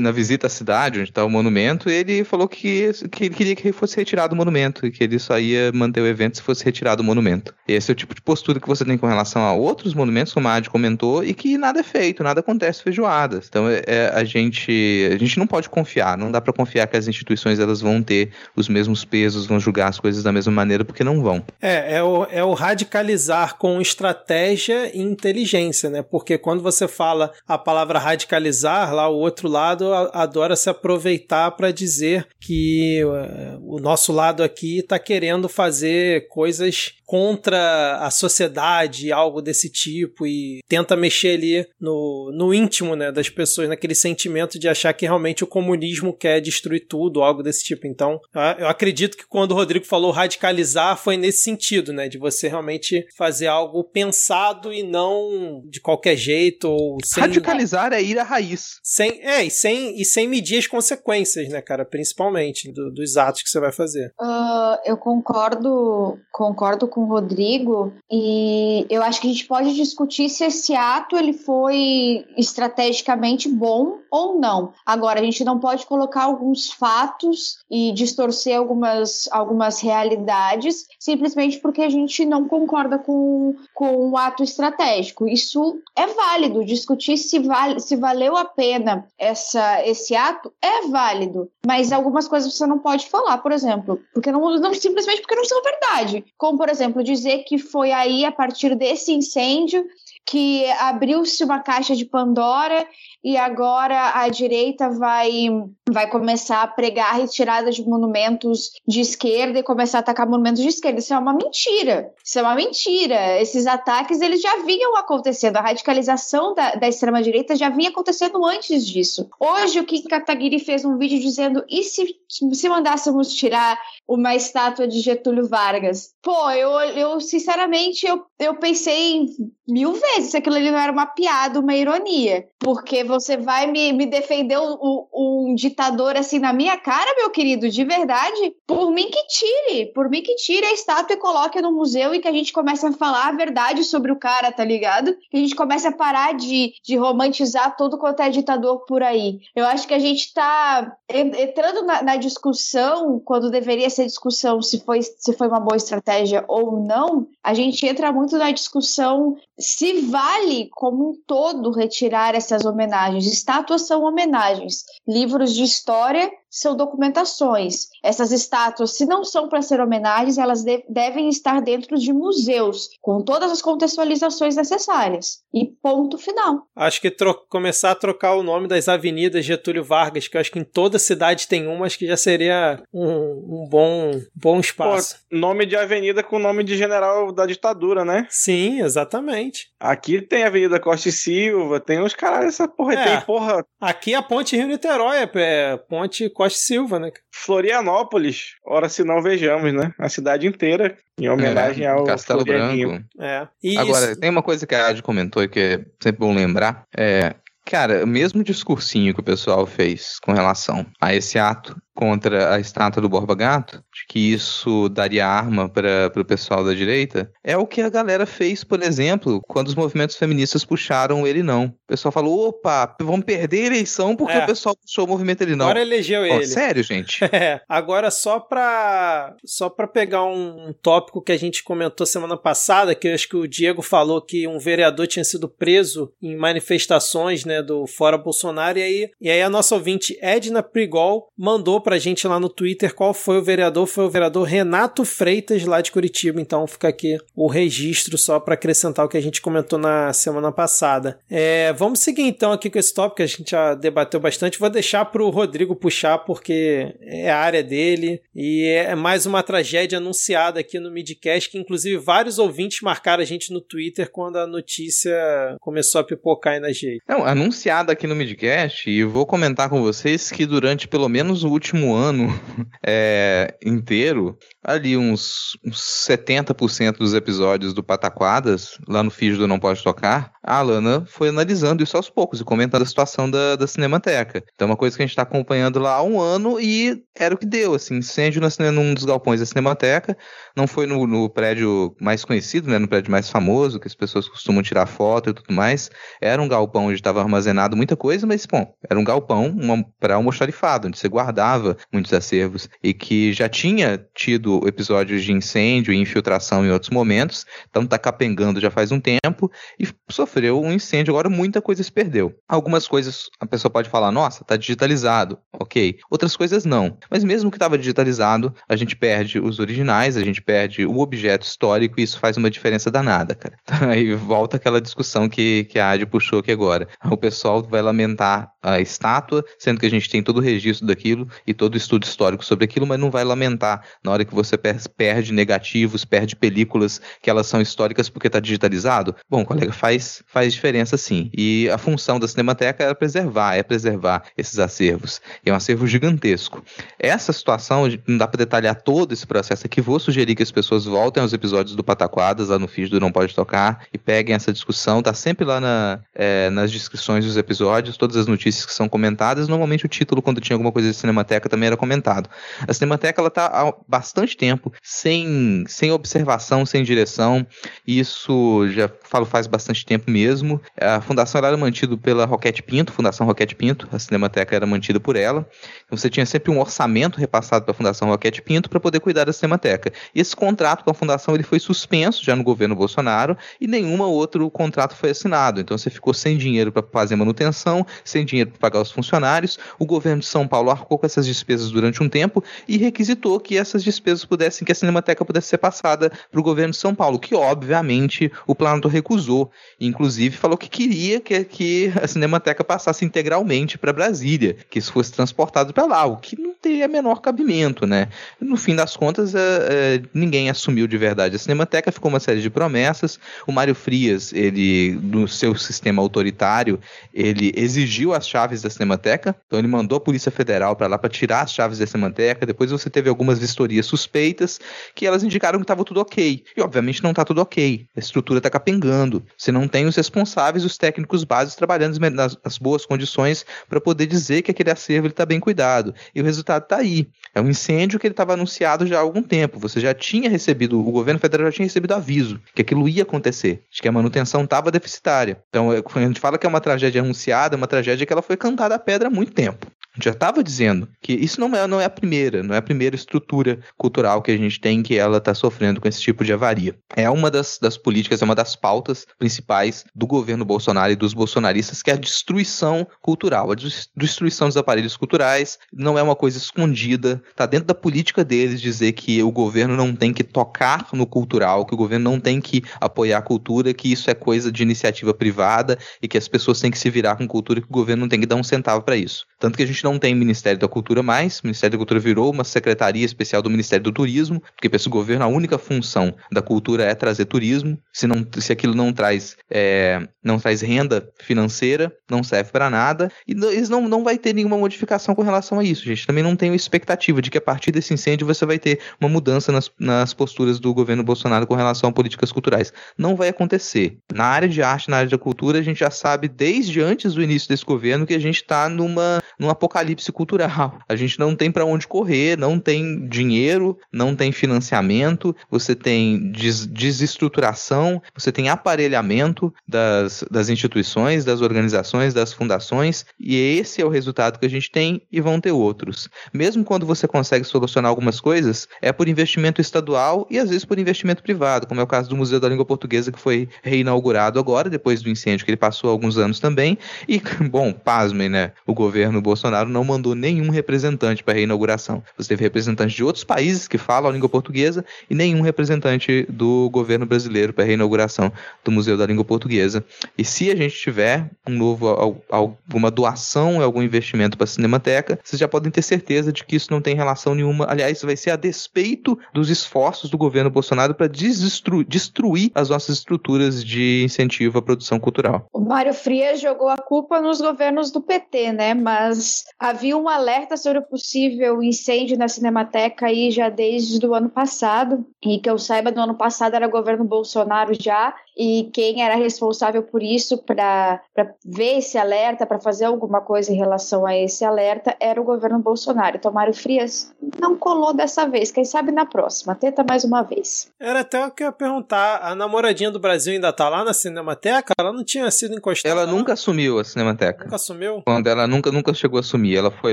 na 0.00 0.12
visita 0.12 0.46
à 0.46 0.50
cidade, 0.50 1.00
onde 1.00 1.10
está 1.10 1.24
o 1.24 1.30
monumento, 1.30 1.90
ele 1.90 2.22
falou 2.22 2.46
que, 2.46 2.92
que 3.10 3.24
ele 3.24 3.34
queria 3.34 3.56
que 3.56 3.72
fosse 3.72 3.96
retirado 3.96 4.32
o 4.32 4.36
monumento 4.36 4.86
e 4.86 4.92
que 4.92 5.02
ele 5.02 5.18
só 5.18 5.38
ia 5.40 5.72
manter 5.72 6.00
o 6.00 6.06
evento 6.06 6.36
se 6.36 6.42
fosse 6.42 6.64
retirado 6.64 7.02
o 7.02 7.04
monumento. 7.04 7.52
Esse 7.66 7.90
é 7.90 7.92
o 7.92 7.96
tipo 7.96 8.14
de 8.14 8.22
postura 8.22 8.60
que 8.60 8.68
você 8.68 8.84
tem 8.84 8.96
com 8.96 9.08
relação 9.08 9.42
a 9.42 9.52
outros 9.52 9.92
monumentos, 9.92 10.32
como 10.32 10.46
a 10.46 10.54
Adi 10.54 10.70
comentou, 10.70 11.24
e 11.24 11.34
que 11.34 11.58
nada 11.58 11.80
é 11.80 11.82
feito, 11.82 12.22
nada 12.22 12.40
acontece 12.40 12.82
feijoadas. 12.82 13.46
Então 13.48 13.68
é, 13.68 13.82
é 13.86 14.12
a 14.14 14.22
gente 14.22 15.10
a 15.12 15.18
gente 15.18 15.36
não 15.36 15.46
pode 15.46 15.68
confiar, 15.68 16.16
não 16.16 16.30
dá 16.30 16.40
para 16.40 16.52
confiar 16.52 16.86
que 16.86 16.96
as 16.96 17.08
instituições 17.08 17.58
elas 17.58 17.80
vão 17.80 18.00
ter 18.02 18.30
os 18.54 18.68
mesmos 18.68 19.04
pesos, 19.04 19.46
vão 19.46 19.58
julgar 19.58 19.88
as 19.88 19.98
coisas 19.98 20.22
da 20.22 20.30
mesma 20.30 20.52
maneira, 20.52 20.84
porque 20.84 21.02
não 21.02 21.22
vão. 21.22 21.44
É, 21.60 21.96
é 21.96 22.02
o, 22.02 22.24
é 22.30 22.44
o 22.44 22.54
radicalizar 22.54 23.56
com 23.56 23.80
estratégia 23.80 24.96
e 24.96 25.02
inteligência, 25.02 25.90
né? 25.90 26.02
Porque 26.02 26.38
quando 26.38 26.62
você 26.62 26.86
fala 26.86 27.32
a 27.48 27.58
palavra 27.58 27.98
radicalizar, 27.98 28.94
lá 28.94 29.08
o 29.08 29.16
outro 29.16 29.55
lado 29.56 29.92
adora 30.12 30.54
se 30.54 30.68
aproveitar 30.68 31.50
para 31.52 31.72
dizer 31.72 32.28
que 32.38 33.02
uh, 33.04 33.74
o 33.74 33.80
nosso 33.80 34.12
lado 34.12 34.42
aqui 34.42 34.80
está 34.80 34.98
querendo 34.98 35.48
fazer 35.48 36.28
coisas 36.28 36.92
contra 37.06 37.98
a 38.04 38.10
sociedade, 38.10 39.12
algo 39.12 39.40
desse 39.40 39.70
tipo, 39.70 40.26
e 40.26 40.60
tenta 40.68 40.96
mexer 40.96 41.36
ali 41.36 41.66
no, 41.80 42.32
no 42.34 42.52
íntimo 42.52 42.96
né, 42.96 43.12
das 43.12 43.28
pessoas, 43.28 43.68
naquele 43.68 43.94
sentimento 43.94 44.58
de 44.58 44.68
achar 44.68 44.92
que 44.92 45.06
realmente 45.06 45.44
o 45.44 45.46
comunismo 45.46 46.12
quer 46.12 46.40
destruir 46.40 46.86
tudo, 46.88 47.22
algo 47.22 47.42
desse 47.42 47.64
tipo. 47.64 47.86
Então, 47.86 48.20
eu 48.58 48.68
acredito 48.68 49.16
que 49.16 49.26
quando 49.26 49.52
o 49.52 49.54
Rodrigo 49.54 49.86
falou 49.86 50.10
radicalizar, 50.10 50.96
foi 50.96 51.16
nesse 51.16 51.44
sentido, 51.44 51.92
né, 51.92 52.08
de 52.08 52.18
você 52.18 52.48
realmente 52.48 53.06
fazer 53.16 53.46
algo 53.46 53.84
pensado 53.84 54.72
e 54.72 54.82
não 54.82 55.62
de 55.66 55.80
qualquer 55.80 56.16
jeito 56.16 56.68
ou 56.68 56.98
sem. 57.04 57.22
Radicalizar 57.22 57.92
é 57.92 58.02
ir 58.02 58.18
à 58.18 58.24
raiz. 58.24 58.80
Sem, 58.82 59.20
é, 59.22 59.44
e 59.44 59.50
sem, 59.50 60.00
e 60.00 60.04
sem 60.04 60.26
medir 60.26 60.58
as 60.58 60.66
consequências, 60.66 61.48
né, 61.48 61.62
cara? 61.62 61.84
Principalmente 61.84 62.72
do, 62.72 62.90
dos 62.92 63.16
atos 63.16 63.42
que 63.42 63.48
você 63.48 63.60
vai 63.60 63.70
fazer. 63.70 64.12
Uh, 64.20 64.76
eu 64.84 64.96
concordo, 64.96 66.18
concordo 66.32 66.88
com 66.96 67.02
o 67.02 67.08
Rodrigo 67.08 67.92
e 68.10 68.86
eu 68.88 69.02
acho 69.02 69.20
que 69.20 69.26
a 69.26 69.30
gente 69.30 69.46
pode 69.46 69.74
discutir 69.74 70.30
se 70.30 70.46
esse 70.46 70.74
ato 70.74 71.14
ele 71.14 71.34
foi 71.34 72.24
estrategicamente 72.38 73.50
bom 73.50 73.98
ou 74.10 74.40
não. 74.40 74.72
Agora, 74.86 75.20
a 75.20 75.22
gente 75.22 75.44
não 75.44 75.58
pode 75.58 75.84
colocar 75.84 76.22
alguns 76.22 76.70
fatos 76.72 77.58
e 77.70 77.92
distorcer 77.92 78.56
algumas, 78.56 79.28
algumas 79.30 79.78
realidades 79.78 80.86
simplesmente 80.98 81.58
porque 81.58 81.82
a 81.82 81.90
gente 81.90 82.24
não 82.24 82.48
concorda 82.48 82.98
com, 82.98 83.54
com 83.74 84.08
um 84.08 84.16
ato 84.16 84.42
estratégico. 84.42 85.28
Isso 85.28 85.78
é 85.94 86.06
válido, 86.06 86.64
discutir 86.64 87.18
se, 87.18 87.38
vale, 87.40 87.78
se 87.78 87.94
valeu 87.94 88.38
a 88.38 88.46
pena 88.46 89.06
essa, 89.18 89.86
esse 89.86 90.16
ato 90.16 90.50
é 90.62 90.88
válido, 90.88 91.50
mas 91.66 91.92
algumas 91.92 92.26
coisas 92.26 92.54
você 92.54 92.66
não 92.66 92.78
pode 92.78 93.06
falar, 93.06 93.36
por 93.38 93.52
exemplo, 93.52 94.00
porque 94.14 94.32
não, 94.32 94.40
não 94.58 94.72
simplesmente 94.72 95.20
porque 95.20 95.34
não 95.36 95.44
são 95.44 95.60
verdade. 95.62 96.24
Como, 96.38 96.56
por 96.56 96.70
exemplo, 96.70 96.85
dizer 97.02 97.44
que 97.44 97.58
foi 97.58 97.92
aí 97.92 98.24
a 98.24 98.32
partir 98.32 98.74
desse 98.74 99.12
incêndio 99.12 99.84
que 100.24 100.66
abriu-se 100.72 101.44
uma 101.44 101.60
caixa 101.60 101.94
de 101.94 102.04
Pandora 102.04 102.86
e 103.26 103.36
agora 103.36 104.12
a 104.20 104.28
direita 104.28 104.88
vai, 104.88 105.48
vai 105.90 106.08
começar 106.08 106.62
a 106.62 106.68
pregar 106.68 107.10
a 107.10 107.16
retirada 107.16 107.72
de 107.72 107.82
monumentos 107.82 108.70
de 108.86 109.00
esquerda 109.00 109.58
e 109.58 109.64
começar 109.64 109.98
a 109.98 110.00
atacar 110.00 110.28
monumentos 110.28 110.62
de 110.62 110.68
esquerda. 110.68 111.00
Isso 111.00 111.12
é 111.12 111.18
uma 111.18 111.32
mentira. 111.32 112.14
Isso 112.24 112.38
é 112.38 112.42
uma 112.42 112.54
mentira. 112.54 113.42
Esses 113.42 113.66
ataques 113.66 114.20
eles 114.20 114.40
já 114.40 114.58
vinham 114.58 114.96
acontecendo. 114.96 115.56
A 115.56 115.60
radicalização 115.60 116.54
da, 116.54 116.76
da 116.76 116.86
extrema-direita 116.86 117.56
já 117.56 117.68
vinha 117.68 117.90
acontecendo 117.90 118.44
antes 118.44 118.86
disso. 118.86 119.28
Hoje 119.40 119.80
o 119.80 119.84
Kim 119.84 120.02
Kataguiri 120.02 120.60
fez 120.60 120.84
um 120.84 120.96
vídeo 120.96 121.18
dizendo 121.18 121.64
e 121.68 121.82
se, 121.82 122.06
se 122.28 122.68
mandássemos 122.68 123.34
tirar 123.34 123.76
uma 124.06 124.36
estátua 124.36 124.86
de 124.86 125.00
Getúlio 125.00 125.48
Vargas? 125.48 126.14
Pô, 126.22 126.48
eu, 126.50 126.70
eu 126.96 127.20
sinceramente, 127.20 128.06
eu, 128.06 128.22
eu 128.38 128.54
pensei 128.54 129.26
mil 129.68 129.94
vezes 129.94 130.30
se 130.30 130.36
aquilo 130.36 130.54
ali 130.54 130.70
não 130.70 130.78
era 130.78 130.92
uma 130.92 131.06
piada, 131.06 131.58
uma 131.58 131.74
ironia. 131.74 132.46
Porque 132.60 133.02
você 133.02 133.15
vai 133.36 133.66
me, 133.66 133.92
me 133.92 134.06
defender 134.06 134.58
um, 134.58 135.06
um, 135.14 135.54
ditador 135.54 136.16
assim 136.16 136.38
na 136.38 136.52
minha 136.52 136.76
cara, 136.76 137.14
meu 137.16 137.30
querido, 137.30 137.68
de 137.68 137.84
verdade? 137.84 138.54
Por 138.66 138.90
mim 138.90 139.10
que 139.10 139.26
tire, 139.26 139.86
por 139.92 140.08
mim 140.08 140.22
que 140.22 140.34
tire 140.36 140.66
a 140.66 140.72
estátua 140.72 141.14
e 141.14 141.18
coloque 141.18 141.60
no 141.60 141.72
museu 141.72 142.14
e 142.14 142.20
que 142.20 142.28
a 142.28 142.32
gente 142.32 142.52
comece 142.52 142.86
a 142.86 142.92
falar 142.92 143.28
a 143.28 143.36
verdade 143.36 143.84
sobre 143.84 144.12
o 144.12 144.18
cara, 144.18 144.52
tá 144.52 144.64
ligado? 144.64 145.16
Que 145.30 145.36
a 145.36 145.40
gente 145.40 145.54
comece 145.54 145.86
a 145.86 145.92
parar 145.92 146.34
de, 146.34 146.72
de 146.82 146.96
romantizar 146.96 147.76
todo 147.76 147.98
quanto 147.98 148.20
é 148.20 148.28
ditador 148.28 148.84
por 148.86 149.02
aí. 149.02 149.40
Eu 149.54 149.64
acho 149.66 149.86
que 149.86 149.94
a 149.94 149.98
gente 149.98 150.32
tá 150.34 150.96
entrando 151.08 151.82
na, 151.84 152.02
na 152.02 152.16
discussão, 152.16 153.20
quando 153.20 153.50
deveria 153.50 153.88
ser 153.90 154.06
discussão 154.06 154.60
se 154.60 154.80
foi, 154.80 155.02
se 155.02 155.32
foi 155.32 155.48
uma 155.48 155.60
boa 155.60 155.76
estratégia 155.76 156.44
ou 156.48 156.80
não, 156.80 157.26
a 157.42 157.54
gente 157.54 157.86
entra 157.86 158.12
muito 158.12 158.36
na 158.36 158.50
discussão 158.50 159.36
se 159.58 160.02
vale 160.02 160.68
como 160.70 161.10
um 161.10 161.22
todo 161.26 161.70
retirar 161.70 162.34
essas 162.34 162.64
homenagens. 162.64 163.26
Estátuas 163.26 163.86
são 163.86 164.04
homenagens, 164.04 164.84
livros 165.06 165.54
de 165.54 165.62
história 165.64 166.30
são 166.58 166.74
documentações. 166.74 167.88
Essas 168.02 168.32
estátuas, 168.32 168.96
se 168.96 169.04
não 169.04 169.24
são 169.24 169.48
para 169.48 169.62
ser 169.62 169.80
homenagens, 169.80 170.38
elas 170.38 170.64
de 170.64 170.84
devem 170.88 171.28
estar 171.28 171.60
dentro 171.60 171.98
de 171.98 172.12
museus, 172.12 172.88
com 173.00 173.22
todas 173.22 173.52
as 173.52 173.60
contextualizações 173.60 174.56
necessárias. 174.56 175.42
E 175.52 175.66
ponto 175.82 176.16
final. 176.18 176.66
Acho 176.74 177.00
que 177.00 177.14
começar 177.48 177.90
a 177.90 177.94
trocar 177.94 178.34
o 178.34 178.42
nome 178.42 178.68
das 178.68 178.88
avenidas 178.88 179.44
Getúlio 179.44 179.84
Vargas, 179.84 180.28
que 180.28 180.36
eu 180.36 180.40
acho 180.40 180.50
que 180.50 180.58
em 180.58 180.64
toda 180.64 180.98
cidade 180.98 181.46
tem 181.46 181.66
uma, 181.66 181.86
acho 181.86 181.98
que 181.98 182.06
já 182.06 182.16
seria 182.16 182.82
um, 182.92 183.06
um 183.06 183.68
bom, 183.68 184.20
bom 184.34 184.58
espaço. 184.58 185.16
Pô, 185.30 185.36
nome 185.36 185.66
de 185.66 185.76
avenida 185.76 186.22
com 186.22 186.38
nome 186.38 186.64
de 186.64 186.76
general 186.76 187.32
da 187.32 187.44
ditadura, 187.44 188.04
né? 188.04 188.26
Sim, 188.30 188.80
exatamente. 188.80 189.70
Aqui 189.78 190.22
tem 190.22 190.44
a 190.44 190.46
Avenida 190.46 190.80
Costa 190.80 191.08
e 191.08 191.12
Silva, 191.12 191.80
tem 191.80 192.00
uns 192.00 192.14
caras, 192.14 192.46
essa 192.46 192.66
porra, 192.66 192.94
é, 192.94 193.04
tem 193.04 193.20
porra. 193.22 193.64
Aqui 193.80 194.14
é 194.14 194.16
a 194.16 194.22
Ponte 194.22 194.56
Rio-Niterói, 194.56 195.18
é, 195.18 195.30
é 195.34 195.76
Ponte 195.76 196.30
Costa 196.30 196.45
Costa 196.46 196.60
Silva, 196.60 196.98
né? 196.98 197.10
Florianópolis, 197.32 198.54
ora 198.64 198.88
se 198.88 199.02
não 199.02 199.20
vejamos, 199.20 199.72
né? 199.72 199.92
A 199.98 200.08
cidade 200.08 200.46
inteira, 200.46 200.96
em 201.20 201.28
homenagem 201.28 201.84
é, 201.84 201.88
ao 201.88 202.04
Castelo 202.04 202.44
Branco. 202.44 203.04
É. 203.20 203.48
Agora, 203.78 204.16
tem 204.16 204.30
uma 204.30 204.42
coisa 204.42 204.66
que 204.66 204.74
a 204.74 204.88
Adi 204.88 205.02
comentou 205.02 205.42
e 205.42 205.48
que 205.48 205.60
é 205.60 205.84
sempre 206.00 206.20
bom 206.20 206.34
lembrar, 206.34 206.84
é 206.96 207.34
Cara, 207.68 208.04
o 208.04 208.06
mesmo 208.06 208.44
discursinho 208.44 209.12
que 209.12 209.18
o 209.18 209.24
pessoal 209.24 209.66
fez 209.66 210.20
com 210.20 210.32
relação 210.32 210.86
a 211.00 211.12
esse 211.12 211.36
ato 211.36 211.76
contra 211.96 212.54
a 212.54 212.60
estátua 212.60 213.00
do 213.00 213.08
Borba 213.08 213.34
Gato, 213.34 213.78
de 213.92 214.06
que 214.08 214.32
isso 214.32 214.88
daria 214.90 215.26
arma 215.26 215.68
para 215.68 216.12
o 216.14 216.24
pessoal 216.24 216.62
da 216.62 216.74
direita, 216.74 217.32
é 217.42 217.56
o 217.56 217.66
que 217.66 217.80
a 217.80 217.88
galera 217.88 218.26
fez, 218.26 218.62
por 218.62 218.82
exemplo, 218.82 219.40
quando 219.48 219.68
os 219.68 219.74
movimentos 219.74 220.14
feministas 220.16 220.64
puxaram 220.64 221.26
ele 221.26 221.42
não. 221.42 221.64
O 221.64 221.88
pessoal 221.88 222.12
falou: 222.12 222.48
opa, 222.48 222.94
vamos 223.00 223.24
perder 223.24 223.64
a 223.64 223.66
eleição 223.66 224.14
porque 224.14 224.34
é. 224.34 224.42
o 224.42 224.46
pessoal 224.46 224.76
puxou 224.76 225.06
o 225.06 225.08
movimento 225.08 225.40
ele 225.42 225.56
não. 225.56 225.66
Agora 225.66 225.80
elegeu 225.80 226.22
oh, 226.22 226.26
ele. 226.26 226.46
Sério, 226.46 226.82
gente? 226.82 227.24
É. 227.36 227.60
Agora, 227.68 228.10
só 228.10 228.40
para 228.40 229.34
só 229.44 229.68
pra 229.68 229.86
pegar 229.86 230.24
um, 230.24 230.68
um 230.68 230.72
tópico 230.72 231.20
que 231.20 231.32
a 231.32 231.36
gente 231.36 231.62
comentou 231.62 232.06
semana 232.06 232.36
passada, 232.36 232.94
que 232.94 233.08
eu 233.08 233.14
acho 233.14 233.28
que 233.28 233.36
o 233.36 233.46
Diego 233.46 233.82
falou 233.82 234.22
que 234.22 234.46
um 234.46 234.58
vereador 234.58 235.06
tinha 235.06 235.24
sido 235.24 235.48
preso 235.48 236.10
em 236.22 236.34
manifestações 236.34 237.44
né, 237.44 237.62
do 237.62 237.86
Fora 237.86 238.16
Bolsonaro, 238.16 238.78
e 238.78 238.82
aí, 238.82 239.10
e 239.20 239.30
aí 239.30 239.42
a 239.42 239.50
nossa 239.50 239.74
ouvinte 239.74 240.16
Edna 240.20 240.62
Prigol 240.62 241.28
mandou 241.36 241.80
pra 241.86 242.00
gente 242.00 242.26
lá 242.26 242.40
no 242.40 242.48
Twitter 242.48 242.92
qual 242.92 243.14
foi 243.14 243.38
o 243.38 243.42
vereador. 243.42 243.86
Foi 243.86 244.06
o 244.06 244.10
vereador 244.10 244.42
Renato 244.42 245.04
Freitas, 245.04 245.64
lá 245.64 245.80
de 245.80 245.92
Curitiba. 245.92 246.40
Então 246.40 246.66
fica 246.66 246.88
aqui 246.88 247.16
o 247.32 247.46
registro 247.46 248.18
só 248.18 248.40
para 248.40 248.54
acrescentar 248.54 249.06
o 249.06 249.08
que 249.08 249.16
a 249.16 249.20
gente 249.20 249.40
comentou 249.40 249.78
na 249.78 250.12
semana 250.12 250.50
passada. 250.50 251.20
É, 251.30 251.72
vamos 251.74 252.00
seguir 252.00 252.22
então 252.22 252.50
aqui 252.50 252.68
com 252.68 252.78
esse 252.80 252.92
tópico 252.92 253.22
a 253.22 253.26
gente 253.26 253.52
já 253.52 253.74
debateu 253.74 254.18
bastante. 254.18 254.58
Vou 254.58 254.68
deixar 254.68 255.04
para 255.04 255.22
o 255.22 255.30
Rodrigo 255.30 255.76
puxar, 255.76 256.18
porque 256.18 256.92
é 257.02 257.30
a 257.30 257.38
área 257.38 257.62
dele 257.62 258.20
e 258.34 258.64
é 258.64 258.96
mais 258.96 259.24
uma 259.24 259.44
tragédia 259.44 259.98
anunciada 259.98 260.58
aqui 260.58 260.80
no 260.80 260.90
Midcast, 260.90 261.48
que 261.48 261.58
inclusive 261.58 261.98
vários 261.98 262.40
ouvintes 262.40 262.80
marcaram 262.80 263.22
a 263.22 263.26
gente 263.26 263.52
no 263.52 263.60
Twitter 263.60 264.10
quando 264.10 264.38
a 264.38 264.46
notícia 264.46 265.16
começou 265.60 266.00
a 266.00 266.04
pipocar 266.04 266.54
aí 266.54 266.60
na 266.60 266.72
gente. 266.72 267.00
Não, 267.08 267.24
anunciada 267.24 267.92
aqui 267.92 268.08
no 268.08 268.16
Midcast, 268.16 268.90
e 268.90 269.04
vou 269.04 269.24
comentar 269.24 269.68
com 269.68 269.80
vocês 269.80 270.32
que 270.32 270.44
durante 270.44 270.88
pelo 270.88 271.08
menos 271.08 271.44
o 271.44 271.48
último 271.48 271.75
último 271.76 271.94
ano 271.94 272.28
é, 272.84 273.54
inteiro, 273.64 274.38
ali 274.64 274.96
uns, 274.96 275.56
uns 275.64 275.80
70% 276.08 276.98
dos 276.98 277.14
episódios 277.14 277.74
do 277.74 277.84
Pataquadas, 277.84 278.78
lá 278.88 279.02
no 279.02 279.10
feed 279.10 279.38
Não 279.46 279.58
Pode 279.58 279.82
Tocar, 279.82 280.32
a 280.42 280.58
Alana 280.58 281.04
foi 281.06 281.28
analisando 281.28 281.82
isso 281.82 281.96
aos 281.96 282.08
poucos 282.08 282.40
e 282.40 282.44
comentando 282.44 282.82
a 282.82 282.86
situação 282.86 283.30
da, 283.30 283.56
da 283.56 283.66
Cinemateca. 283.66 284.42
Então, 284.54 284.66
é 284.66 284.70
uma 284.70 284.76
coisa 284.76 284.96
que 284.96 285.02
a 285.02 285.06
gente 285.06 285.12
está 285.12 285.22
acompanhando 285.22 285.78
lá 285.78 285.94
há 285.96 286.02
um 286.02 286.20
ano 286.20 286.60
e 286.60 287.02
era 287.18 287.34
o 287.34 287.38
que 287.38 287.46
deu, 287.46 287.74
assim, 287.74 287.96
incêndio 287.96 288.40
na, 288.40 288.70
num 288.70 288.94
dos 288.94 289.04
galpões 289.04 289.40
da 289.40 289.46
Cinemateca, 289.46 290.16
não 290.56 290.66
foi 290.66 290.86
no, 290.86 291.06
no, 291.06 291.28
prédio 291.28 291.94
mais 292.00 292.24
conhecido, 292.24 292.70
né, 292.70 292.78
no 292.78 292.88
prédio 292.88 293.10
mais 293.10 293.28
famoso, 293.28 293.80
que 293.80 293.88
as 293.88 293.94
pessoas 293.94 294.28
costumam 294.28 294.62
tirar 294.62 294.86
foto 294.86 295.30
e 295.30 295.34
tudo 295.34 295.52
mais, 295.52 295.90
era 296.20 296.40
um 296.40 296.48
galpão 296.48 296.86
onde 296.86 296.94
estava 296.94 297.20
armazenado 297.20 297.76
muita 297.76 297.96
coisa, 297.96 298.26
mas, 298.26 298.46
bom, 298.46 298.72
era 298.88 298.98
um 298.98 299.04
galpão 299.04 299.56
para 299.98 300.14
almoxarifado, 300.14 300.88
onde 300.88 300.98
você 300.98 301.08
guardava 301.08 301.65
muitos 301.92 302.12
acervos 302.12 302.68
e 302.82 302.92
que 302.92 303.32
já 303.32 303.48
tinha 303.48 304.04
tido 304.14 304.66
episódios 304.66 305.24
de 305.24 305.32
incêndio 305.32 305.92
e 305.92 305.96
infiltração 305.96 306.64
em 306.64 306.70
outros 306.70 306.90
momentos, 306.90 307.46
então 307.68 307.82
está 307.82 307.98
capengando 307.98 308.60
já 308.60 308.70
faz 308.70 308.92
um 308.92 309.00
tempo 309.00 309.50
e 309.80 309.88
sofreu 310.10 310.60
um 310.60 310.72
incêndio, 310.72 311.12
agora 311.12 311.30
muita 311.30 311.62
coisa 311.62 311.82
se 311.82 311.90
perdeu. 311.90 312.34
Algumas 312.48 312.86
coisas 312.86 313.28
a 313.40 313.46
pessoa 313.46 313.70
pode 313.70 313.88
falar, 313.88 314.10
nossa, 314.12 314.42
está 314.42 314.56
digitalizado, 314.56 315.38
ok. 315.52 315.98
Outras 316.10 316.36
coisas 316.36 316.64
não. 316.64 316.98
Mas 317.10 317.24
mesmo 317.24 317.50
que 317.50 317.56
estava 317.56 317.78
digitalizado, 317.78 318.54
a 318.68 318.76
gente 318.76 318.96
perde 318.96 319.38
os 319.38 319.58
originais, 319.58 320.16
a 320.16 320.24
gente 320.24 320.42
perde 320.42 320.84
o 320.84 320.98
objeto 320.98 321.46
histórico 321.46 321.98
e 321.98 322.02
isso 322.02 322.18
faz 322.18 322.36
uma 322.36 322.50
diferença 322.50 322.90
danada, 322.90 323.34
cara. 323.34 323.56
Aí 323.90 324.14
volta 324.14 324.56
aquela 324.56 324.80
discussão 324.80 325.28
que, 325.28 325.64
que 325.64 325.78
a 325.78 325.90
Adi 325.90 326.06
puxou 326.06 326.40
aqui 326.40 326.52
agora. 326.52 326.88
O 327.10 327.16
pessoal 327.16 327.62
vai 327.62 327.82
lamentar 327.82 328.50
a 328.62 328.80
estátua, 328.80 329.44
sendo 329.58 329.78
que 329.78 329.86
a 329.86 329.90
gente 329.90 330.10
tem 330.10 330.22
todo 330.22 330.38
o 330.38 330.40
registro 330.40 330.86
daquilo 330.86 331.28
e 331.46 331.54
todo 331.56 331.76
estudo 331.76 332.04
histórico 332.04 332.44
sobre 332.44 332.64
aquilo, 332.64 332.86
mas 332.86 333.00
não 333.00 333.10
vai 333.10 333.24
lamentar 333.24 333.82
na 334.04 334.12
hora 334.12 334.24
que 334.24 334.34
você 334.34 334.56
perde 334.56 335.32
negativos, 335.32 336.04
perde 336.04 336.36
películas 336.36 337.00
que 337.20 337.28
elas 337.28 337.46
são 337.46 337.60
históricas 337.60 338.08
porque 338.08 338.28
está 338.28 338.38
digitalizado. 338.38 339.16
Bom, 339.28 339.44
colega, 339.44 339.72
faz, 339.72 340.22
faz 340.26 340.52
diferença 340.52 340.96
sim. 340.96 341.30
E 341.36 341.68
a 341.70 341.78
função 341.78 342.20
da 342.20 342.28
Cinemateca 342.28 342.84
é 342.84 342.94
preservar, 342.94 343.56
é 343.56 343.62
preservar 343.62 344.22
esses 344.36 344.58
acervos. 344.58 345.20
E 345.44 345.50
é 345.50 345.52
um 345.52 345.56
acervo 345.56 345.86
gigantesco. 345.86 346.62
Essa 346.98 347.32
situação, 347.32 347.84
não 348.06 348.18
dá 348.18 348.28
para 348.28 348.38
detalhar 348.38 348.74
todo 348.82 349.12
esse 349.12 349.26
processo 349.26 349.66
aqui, 349.66 349.80
vou 349.80 349.98
sugerir 349.98 350.34
que 350.34 350.42
as 350.42 350.50
pessoas 350.50 350.84
voltem 350.84 351.22
aos 351.22 351.32
episódios 351.32 351.74
do 351.74 351.82
Pataquadas, 351.82 352.48
lá 352.48 352.58
no 352.58 352.68
feed 352.68 352.90
do 352.90 353.00
Não 353.00 353.10
Pode 353.10 353.34
Tocar, 353.34 353.86
e 353.92 353.98
peguem 353.98 354.34
essa 354.34 354.52
discussão, 354.52 355.02
tá 355.02 355.14
sempre 355.14 355.44
lá 355.44 355.60
na, 355.60 356.00
é, 356.14 356.50
nas 356.50 356.70
descrições 356.70 357.24
dos 357.24 357.36
episódios, 357.36 357.96
todas 357.96 358.16
as 358.16 358.26
notícias 358.26 358.66
que 358.66 358.72
são 358.72 358.88
comentadas, 358.88 359.48
normalmente 359.48 359.86
o 359.86 359.88
título, 359.88 360.20
quando 360.20 360.40
tinha 360.40 360.54
alguma 360.54 360.72
coisa 360.72 360.90
de 360.90 360.94
Cinemateca, 360.94 361.45
também 361.48 361.66
era 361.68 361.76
comentado. 361.76 362.28
A 362.66 362.72
Cinemateca, 362.72 363.20
ela 363.20 363.30
tá 363.30 363.46
há 363.46 363.72
bastante 363.86 364.36
tempo 364.36 364.72
sem, 364.82 365.64
sem 365.68 365.90
observação, 365.90 366.64
sem 366.66 366.82
direção, 366.82 367.46
isso 367.86 368.68
já 368.70 368.90
falo 369.04 369.24
faz 369.24 369.46
bastante 369.46 369.84
tempo 369.84 370.10
mesmo. 370.10 370.60
A 370.80 371.00
fundação 371.00 371.38
era 371.38 371.56
mantida 371.56 371.96
pela 371.96 372.24
Roquete 372.24 372.62
Pinto, 372.62 372.92
Fundação 372.92 373.26
Roquete 373.26 373.54
Pinto, 373.54 373.88
a 373.92 373.98
Cinemateca 373.98 374.54
era 374.54 374.66
mantida 374.66 375.00
por 375.00 375.16
ela. 375.16 375.46
Você 375.90 376.08
tinha 376.08 376.26
sempre 376.26 376.50
um 376.50 376.60
orçamento 376.60 377.18
repassado 377.18 377.64
pela 377.64 377.74
Fundação 377.74 378.08
Roquete 378.08 378.42
Pinto 378.42 378.68
para 378.68 378.80
poder 378.80 379.00
cuidar 379.00 379.24
da 379.24 379.32
Cinemateca. 379.32 379.92
Esse 380.14 380.34
contrato 380.34 380.84
com 380.84 380.90
a 380.90 380.94
fundação 380.94 381.34
ele 381.34 381.42
foi 381.42 381.58
suspenso 381.58 382.24
já 382.24 382.34
no 382.34 382.42
governo 382.42 382.74
Bolsonaro 382.74 383.36
e 383.60 383.66
nenhum 383.66 384.00
outro 384.02 384.50
contrato 384.50 384.94
foi 384.94 385.10
assinado. 385.10 385.60
Então 385.60 385.76
você 385.76 385.90
ficou 385.90 386.14
sem 386.14 386.36
dinheiro 386.36 386.72
para 386.72 386.82
fazer 386.82 387.16
manutenção, 387.16 387.86
sem 388.04 388.24
dinheiro 388.24 388.50
para 388.50 388.60
pagar 388.60 388.80
os 388.80 388.90
funcionários. 388.90 389.58
O 389.78 389.86
governo 389.86 390.20
de 390.20 390.26
São 390.26 390.46
Paulo 390.46 390.70
arcou 390.70 390.98
com 390.98 391.06
essas 391.06 391.25
despesas 391.26 391.70
durante 391.70 392.02
um 392.02 392.08
tempo 392.08 392.42
e 392.66 392.76
requisitou 392.76 393.38
que 393.38 393.56
essas 393.56 393.82
despesas 393.82 394.24
pudessem, 394.24 394.64
que 394.64 394.72
a 394.72 394.74
Cinemateca 394.74 395.24
pudesse 395.24 395.48
ser 395.48 395.58
passada 395.58 396.10
para 396.30 396.40
o 396.40 396.42
governo 396.42 396.72
de 396.72 396.78
São 396.78 396.94
Paulo, 396.94 397.18
que 397.18 397.34
obviamente 397.34 398.30
o 398.46 398.54
Planalto 398.54 398.88
recusou. 398.88 399.50
Inclusive 399.80 400.36
falou 400.36 400.56
que 400.56 400.68
queria 400.68 401.20
que, 401.20 401.44
que 401.44 401.92
a 402.02 402.06
Cinemateca 402.06 402.64
passasse 402.64 403.04
integralmente 403.04 403.78
para 403.78 403.92
Brasília, 403.92 404.56
que 404.70 404.78
isso 404.78 404.92
fosse 404.92 405.12
transportado 405.12 405.72
para 405.72 405.86
lá, 405.86 406.04
o 406.06 406.16
que 406.16 406.40
não 406.40 406.54
teria 406.54 406.88
menor 406.88 407.20
cabimento, 407.20 407.86
né? 407.86 408.08
No 408.40 408.56
fim 408.56 408.74
das 408.74 408.96
contas, 408.96 409.34
é, 409.34 409.38
é, 409.38 410.02
ninguém 410.12 410.50
assumiu 410.50 410.86
de 410.86 410.96
verdade 410.96 411.36
a 411.36 411.38
Cinemateca, 411.38 411.92
ficou 411.92 412.08
uma 412.08 412.20
série 412.20 412.40
de 412.40 412.50
promessas. 412.50 413.18
O 413.46 413.52
Mário 413.52 413.74
Frias, 413.74 414.32
ele, 414.32 414.98
no 415.02 415.28
seu 415.28 415.54
sistema 415.54 416.02
autoritário, 416.02 416.78
ele 417.12 417.52
exigiu 417.56 418.12
as 418.12 418.28
chaves 418.28 418.62
da 418.62 418.70
Cinemateca, 418.70 419.36
então 419.46 419.58
ele 419.58 419.68
mandou 419.68 419.98
a 419.98 420.00
Polícia 420.00 420.30
Federal 420.30 420.74
para 420.76 420.86
lá 420.86 420.98
para 420.98 421.10
tirar 421.16 421.42
as 421.42 421.52
chaves 421.52 421.78
da 421.78 421.86
Cinemateca. 421.86 422.46
Depois 422.46 422.70
você 422.70 422.90
teve 422.90 423.08
algumas 423.08 423.38
vistorias 423.38 423.86
suspeitas 423.86 424.60
que 424.94 425.06
elas 425.06 425.24
indicaram 425.24 425.58
que 425.58 425.64
estava 425.64 425.84
tudo 425.84 426.00
ok. 426.00 426.44
E 426.56 426.60
obviamente 426.60 427.02
não 427.02 427.10
está 427.10 427.24
tudo 427.24 427.40
ok. 427.40 427.86
A 427.96 427.98
estrutura 427.98 428.38
está 428.38 428.50
capengando. 428.50 429.24
Você 429.36 429.50
não 429.50 429.66
tem 429.66 429.86
os 429.86 429.96
responsáveis, 429.96 430.64
os 430.64 430.76
técnicos 430.76 431.24
básicos 431.24 431.56
trabalhando 431.56 431.98
nas, 432.10 432.38
nas 432.44 432.58
boas 432.58 432.84
condições 432.84 433.44
para 433.68 433.80
poder 433.80 434.06
dizer 434.06 434.42
que 434.42 434.50
aquele 434.50 434.70
acervo 434.70 435.08
está 435.08 435.24
bem 435.24 435.40
cuidado. 435.40 435.94
E 436.14 436.20
o 436.20 436.24
resultado 436.24 436.62
está 436.62 436.76
aí. 436.76 437.08
É 437.34 437.40
um 437.40 437.48
incêndio 437.48 437.98
que 437.98 438.06
ele 438.06 438.12
estava 438.12 438.34
anunciado 438.34 438.86
já 438.86 438.98
há 438.98 439.00
algum 439.00 439.22
tempo. 439.22 439.58
Você 439.58 439.80
já 439.80 439.94
tinha 439.94 440.28
recebido, 440.28 440.78
o 440.78 440.92
governo 440.92 441.20
federal 441.20 441.46
já 441.46 441.52
tinha 441.52 441.66
recebido 441.66 441.94
aviso 441.94 442.40
que 442.54 442.62
aquilo 442.62 442.88
ia 442.88 443.02
acontecer, 443.02 443.62
de 443.70 443.82
que 443.82 443.88
a 443.88 443.92
manutenção 443.92 444.44
estava 444.44 444.70
deficitária. 444.70 445.42
Então, 445.48 445.72
é, 445.72 445.82
a 445.94 446.00
gente 446.00 446.20
fala 446.20 446.38
que 446.38 446.46
é 446.46 446.48
uma 446.48 446.60
tragédia 446.60 447.00
anunciada, 447.00 447.54
é 447.54 447.58
uma 447.58 447.66
tragédia 447.66 448.06
que 448.06 448.12
ela 448.12 448.22
foi 448.22 448.36
cantada 448.36 448.74
a 448.74 448.78
pedra 448.78 449.08
há 449.08 449.10
muito 449.10 449.32
tempo 449.32 449.66
já 450.00 450.10
estava 450.10 450.42
dizendo 450.42 450.88
que 451.00 451.12
isso 451.12 451.40
não 451.40 451.54
é, 451.54 451.66
não 451.66 451.80
é 451.80 451.84
a 451.84 451.90
primeira, 451.90 452.42
não 452.42 452.54
é 452.54 452.58
a 452.58 452.62
primeira 452.62 452.96
estrutura 452.96 453.58
cultural 453.76 454.22
que 454.22 454.30
a 454.30 454.36
gente 454.36 454.60
tem 454.60 454.82
que 454.82 454.96
ela 454.96 455.18
está 455.18 455.34
sofrendo 455.34 455.80
com 455.80 455.88
esse 455.88 456.00
tipo 456.00 456.24
de 456.24 456.32
avaria. 456.32 456.76
É 456.94 457.08
uma 457.08 457.30
das, 457.30 457.58
das 457.60 457.76
políticas, 457.76 458.22
é 458.22 458.24
uma 458.24 458.34
das 458.34 458.54
pautas 458.56 459.06
principais 459.18 459.84
do 459.94 460.06
governo 460.06 460.44
Bolsonaro 460.44 460.92
e 460.92 460.96
dos 460.96 461.14
bolsonaristas, 461.14 461.82
que 461.82 461.90
é 461.90 461.94
a 461.94 461.98
destruição 461.98 462.86
cultural, 463.00 463.50
a 463.50 463.54
destruição 463.96 464.48
dos 464.48 464.56
aparelhos 464.56 464.96
culturais. 464.96 465.58
Não 465.72 465.98
é 465.98 466.02
uma 466.02 466.16
coisa 466.16 466.38
escondida, 466.38 467.22
está 467.30 467.46
dentro 467.46 467.66
da 467.66 467.74
política 467.74 468.24
deles 468.24 468.60
dizer 468.60 468.92
que 468.92 469.22
o 469.22 469.30
governo 469.30 469.76
não 469.76 469.94
tem 469.94 470.12
que 470.12 470.24
tocar 470.24 470.88
no 470.92 471.06
cultural, 471.06 471.64
que 471.64 471.74
o 471.74 471.76
governo 471.76 472.10
não 472.10 472.20
tem 472.20 472.40
que 472.40 472.62
apoiar 472.80 473.18
a 473.18 473.22
cultura, 473.22 473.72
que 473.72 473.92
isso 473.92 474.10
é 474.10 474.14
coisa 474.14 474.50
de 474.50 474.62
iniciativa 474.62 475.14
privada 475.14 475.78
e 476.02 476.08
que 476.08 476.18
as 476.18 476.28
pessoas 476.28 476.60
têm 476.60 476.70
que 476.70 476.78
se 476.78 476.90
virar 476.90 477.16
com 477.16 477.26
cultura, 477.26 477.60
que 477.60 477.66
o 477.66 477.72
governo 477.72 478.02
não 478.02 478.08
tem 478.08 478.20
que 478.20 478.26
dar 478.26 478.36
um 478.36 478.44
centavo 478.44 478.82
para 478.82 478.96
isso. 478.96 479.24
Tanto 479.38 479.56
que 479.56 479.62
a 479.62 479.66
gente 479.66 479.82
não 479.86 480.00
tem 480.00 480.14
Ministério 480.16 480.58
da 480.58 480.66
Cultura 480.66 481.00
mais, 481.00 481.38
o 481.38 481.42
Ministério 481.44 481.72
da 481.72 481.78
Cultura 481.78 482.00
virou 482.00 482.32
uma 482.32 482.42
secretaria 482.42 483.04
especial 483.04 483.40
do 483.40 483.48
Ministério 483.48 483.84
do 483.84 483.92
Turismo, 483.92 484.40
porque 484.40 484.68
para 484.68 484.76
esse 484.76 484.88
governo 484.88 485.24
a 485.24 485.28
única 485.28 485.58
função 485.58 486.12
da 486.32 486.42
cultura 486.42 486.82
é 486.82 486.94
trazer 486.94 487.26
turismo. 487.26 487.78
Se, 487.92 488.06
não, 488.06 488.26
se 488.38 488.52
aquilo 488.52 488.74
não 488.74 488.92
traz, 488.92 489.36
é, 489.48 490.06
não 490.22 490.40
traz 490.40 490.60
renda 490.60 491.08
financeira, 491.20 491.92
não 492.10 492.22
serve 492.24 492.50
para 492.50 492.68
nada. 492.68 493.10
E 493.28 493.32
eles 493.32 493.68
não, 493.68 493.88
não 493.88 494.02
vai 494.02 494.18
ter 494.18 494.34
nenhuma 494.34 494.58
modificação 494.58 495.14
com 495.14 495.22
relação 495.22 495.60
a 495.60 495.64
isso, 495.64 495.84
gente. 495.84 496.04
Também 496.04 496.24
não 496.24 496.34
tenho 496.34 496.54
expectativa 496.54 497.22
de 497.22 497.30
que 497.30 497.38
a 497.38 497.40
partir 497.40 497.70
desse 497.70 497.94
incêndio 497.94 498.26
você 498.26 498.44
vai 498.44 498.58
ter 498.58 498.80
uma 499.00 499.08
mudança 499.08 499.52
nas, 499.52 499.70
nas 499.78 500.12
posturas 500.12 500.58
do 500.58 500.74
governo 500.74 501.04
Bolsonaro 501.04 501.46
com 501.46 501.54
relação 501.54 501.90
a 501.90 501.92
políticas 501.92 502.32
culturais. 502.32 502.72
Não 502.98 503.14
vai 503.14 503.28
acontecer. 503.28 503.98
Na 504.12 504.24
área 504.24 504.48
de 504.48 504.62
arte, 504.62 504.90
na 504.90 504.98
área 504.98 505.10
da 505.10 505.18
cultura, 505.18 505.60
a 505.60 505.62
gente 505.62 505.78
já 505.78 505.90
sabe 505.90 506.26
desde 506.26 506.80
antes 506.80 507.14
do 507.14 507.22
início 507.22 507.48
desse 507.48 507.64
governo 507.64 508.04
que 508.04 508.14
a 508.14 508.18
gente 508.18 508.42
está 508.42 508.68
numa, 508.68 509.22
num 509.38 509.50
apocalipse 509.50 510.10
cultural. 510.12 510.78
A 510.88 510.96
gente 510.96 511.18
não 511.18 511.34
tem 511.34 511.50
para 511.50 511.64
onde 511.64 511.86
correr, 511.86 512.38
não 512.38 512.58
tem 512.58 513.06
dinheiro, 513.08 513.78
não 513.92 514.14
tem 514.14 514.32
financiamento, 514.32 515.34
você 515.50 515.74
tem 515.74 516.30
des 516.30 516.66
desestruturação, 516.66 518.02
você 518.14 518.30
tem 518.30 518.48
aparelhamento 518.48 519.52
das, 519.66 520.24
das 520.30 520.48
instituições, 520.48 521.24
das 521.24 521.40
organizações, 521.40 522.14
das 522.14 522.32
fundações, 522.32 523.04
e 523.18 523.36
esse 523.36 523.80
é 523.80 523.84
o 523.84 523.88
resultado 523.88 524.38
que 524.38 524.46
a 524.46 524.50
gente 524.50 524.70
tem 524.70 525.02
e 525.10 525.20
vão 525.20 525.40
ter 525.40 525.52
outros. 525.52 526.08
Mesmo 526.32 526.64
quando 526.64 526.86
você 526.86 527.06
consegue 527.06 527.44
solucionar 527.44 527.88
algumas 527.88 528.20
coisas, 528.20 528.68
é 528.80 528.92
por 528.92 529.08
investimento 529.08 529.60
estadual 529.60 530.26
e 530.30 530.38
às 530.38 530.48
vezes 530.48 530.64
por 530.64 530.78
investimento 530.78 531.22
privado, 531.22 531.66
como 531.66 531.80
é 531.80 531.84
o 531.84 531.86
caso 531.86 532.08
do 532.08 532.16
Museu 532.16 532.40
da 532.40 532.48
Língua 532.48 532.64
Portuguesa, 532.64 533.12
que 533.12 533.18
foi 533.18 533.48
reinaugurado 533.62 534.38
agora, 534.38 534.70
depois 534.70 535.02
do 535.02 535.10
incêndio 535.10 535.44
que 535.44 535.50
ele 535.50 535.56
passou 535.56 535.90
há 535.90 535.92
alguns 535.92 536.18
anos 536.18 536.40
também. 536.40 536.78
E, 537.08 537.20
bom, 537.50 537.72
pasmem, 537.72 538.28
né? 538.28 538.52
O 538.66 538.74
governo 538.74 539.20
Bolsonaro 539.26 539.68
não 539.68 539.84
mandou 539.84 540.14
nenhum 540.14 540.50
representante 540.50 541.22
para 541.22 541.34
a 541.34 541.36
reinauguração. 541.36 542.02
Você 542.16 542.28
teve 542.28 542.44
representantes 542.44 542.94
de 542.94 543.02
outros 543.02 543.24
países 543.24 543.66
que 543.66 543.76
falam 543.76 544.08
a 544.08 544.12
língua 544.12 544.28
portuguesa 544.28 544.84
e 545.10 545.14
nenhum 545.14 545.40
representante 545.40 546.24
do 546.28 546.70
governo 546.70 547.04
brasileiro 547.04 547.52
para 547.52 547.64
a 547.64 547.66
reinauguração 547.66 548.32
do 548.64 548.70
Museu 548.70 548.96
da 548.96 549.04
Língua 549.04 549.24
Portuguesa. 549.24 549.84
E 550.16 550.24
se 550.24 550.50
a 550.50 550.56
gente 550.56 550.76
tiver 550.76 551.28
um 551.46 551.52
novo, 551.52 551.88
alguma 552.30 552.90
doação, 552.90 553.60
algum 553.60 553.82
investimento 553.82 554.36
para 554.36 554.44
a 554.44 554.48
Cinemateca, 554.48 555.18
vocês 555.22 555.40
já 555.40 555.48
podem 555.48 555.70
ter 555.70 555.82
certeza 555.82 556.32
de 556.32 556.44
que 556.44 556.56
isso 556.56 556.70
não 556.70 556.80
tem 556.80 556.94
relação 556.94 557.34
nenhuma. 557.34 557.66
Aliás, 557.68 558.00
vai 558.02 558.16
ser 558.16 558.30
a 558.30 558.36
despeito 558.36 559.18
dos 559.34 559.50
esforços 559.50 560.08
do 560.08 560.16
governo 560.16 560.50
Bolsonaro 560.50 560.94
para 560.94 561.08
destruir 561.08 562.50
as 562.54 562.70
nossas 562.70 562.98
estruturas 562.98 563.64
de 563.64 564.04
incentivo 564.04 564.58
à 564.58 564.62
produção 564.62 565.00
cultural. 565.00 565.46
O 565.52 565.60
Mário 565.60 565.92
Frias 565.92 566.40
jogou 566.40 566.68
a 566.68 566.76
culpa 566.76 567.20
nos 567.20 567.40
governos 567.40 567.90
do 567.90 568.00
PT, 568.00 568.52
né? 568.52 568.74
Mas 568.74 569.15
havia 569.58 569.96
um 569.96 570.08
alerta 570.08 570.56
sobre 570.56 570.78
o 570.78 570.86
possível 570.86 571.62
incêndio 571.62 572.18
na 572.18 572.28
Cinemateca 572.28 573.06
aí 573.06 573.30
já 573.30 573.48
desde 573.48 574.04
o 574.06 574.14
ano 574.14 574.28
passado. 574.28 575.06
E 575.24 575.38
que 575.38 575.50
eu 575.50 575.58
saiba, 575.58 575.90
no 575.90 576.02
ano 576.02 576.14
passado 576.14 576.54
era 576.54 576.66
o 576.66 576.70
governo 576.70 577.04
Bolsonaro 577.04 577.72
já, 577.74 578.14
e 578.36 578.70
quem 578.72 579.02
era 579.02 579.16
responsável 579.16 579.82
por 579.82 580.02
isso, 580.02 580.38
para 580.38 581.00
ver 581.44 581.78
esse 581.78 581.98
alerta, 581.98 582.46
para 582.46 582.60
fazer 582.60 582.84
alguma 582.84 583.20
coisa 583.20 583.52
em 583.52 583.56
relação 583.56 584.06
a 584.06 584.16
esse 584.16 584.44
alerta, 584.44 584.94
era 585.00 585.20
o 585.20 585.24
governo 585.24 585.58
Bolsonaro. 585.58 586.16
Então, 586.16 586.30
Mário 586.30 586.54
Frias 586.54 587.12
não 587.40 587.56
colou 587.56 587.94
dessa 587.94 588.28
vez, 588.28 588.50
quem 588.50 588.64
sabe 588.64 588.92
na 588.92 589.06
próxima, 589.06 589.54
tenta 589.54 589.82
mais 589.82 590.04
uma 590.04 590.22
vez. 590.22 590.70
Era 590.78 591.00
até 591.00 591.26
o 591.26 591.30
que 591.30 591.42
eu 591.42 591.48
ia 591.48 591.52
perguntar: 591.52 592.20
a 592.22 592.34
namoradinha 592.34 592.90
do 592.90 593.00
Brasil 593.00 593.32
ainda 593.32 593.52
tá 593.52 593.68
lá 593.68 593.84
na 593.84 593.94
Cinemateca? 593.94 594.74
Ela 594.78 594.92
não 594.92 595.04
tinha 595.04 595.30
sido 595.30 595.54
encostada? 595.54 596.02
Ela 596.02 596.06
nunca 596.06 596.34
assumiu 596.34 596.78
a 596.78 596.84
Cinemateca. 596.84 597.44
Nunca 597.44 597.56
assumiu? 597.56 598.02
Quando 598.04 598.26
ela 598.26 598.46
nunca, 598.46 598.70
nunca 598.70 598.92
chegou 599.06 599.18
a 599.18 599.20
assumir. 599.20 599.56
Ela 599.56 599.70
foi 599.70 599.92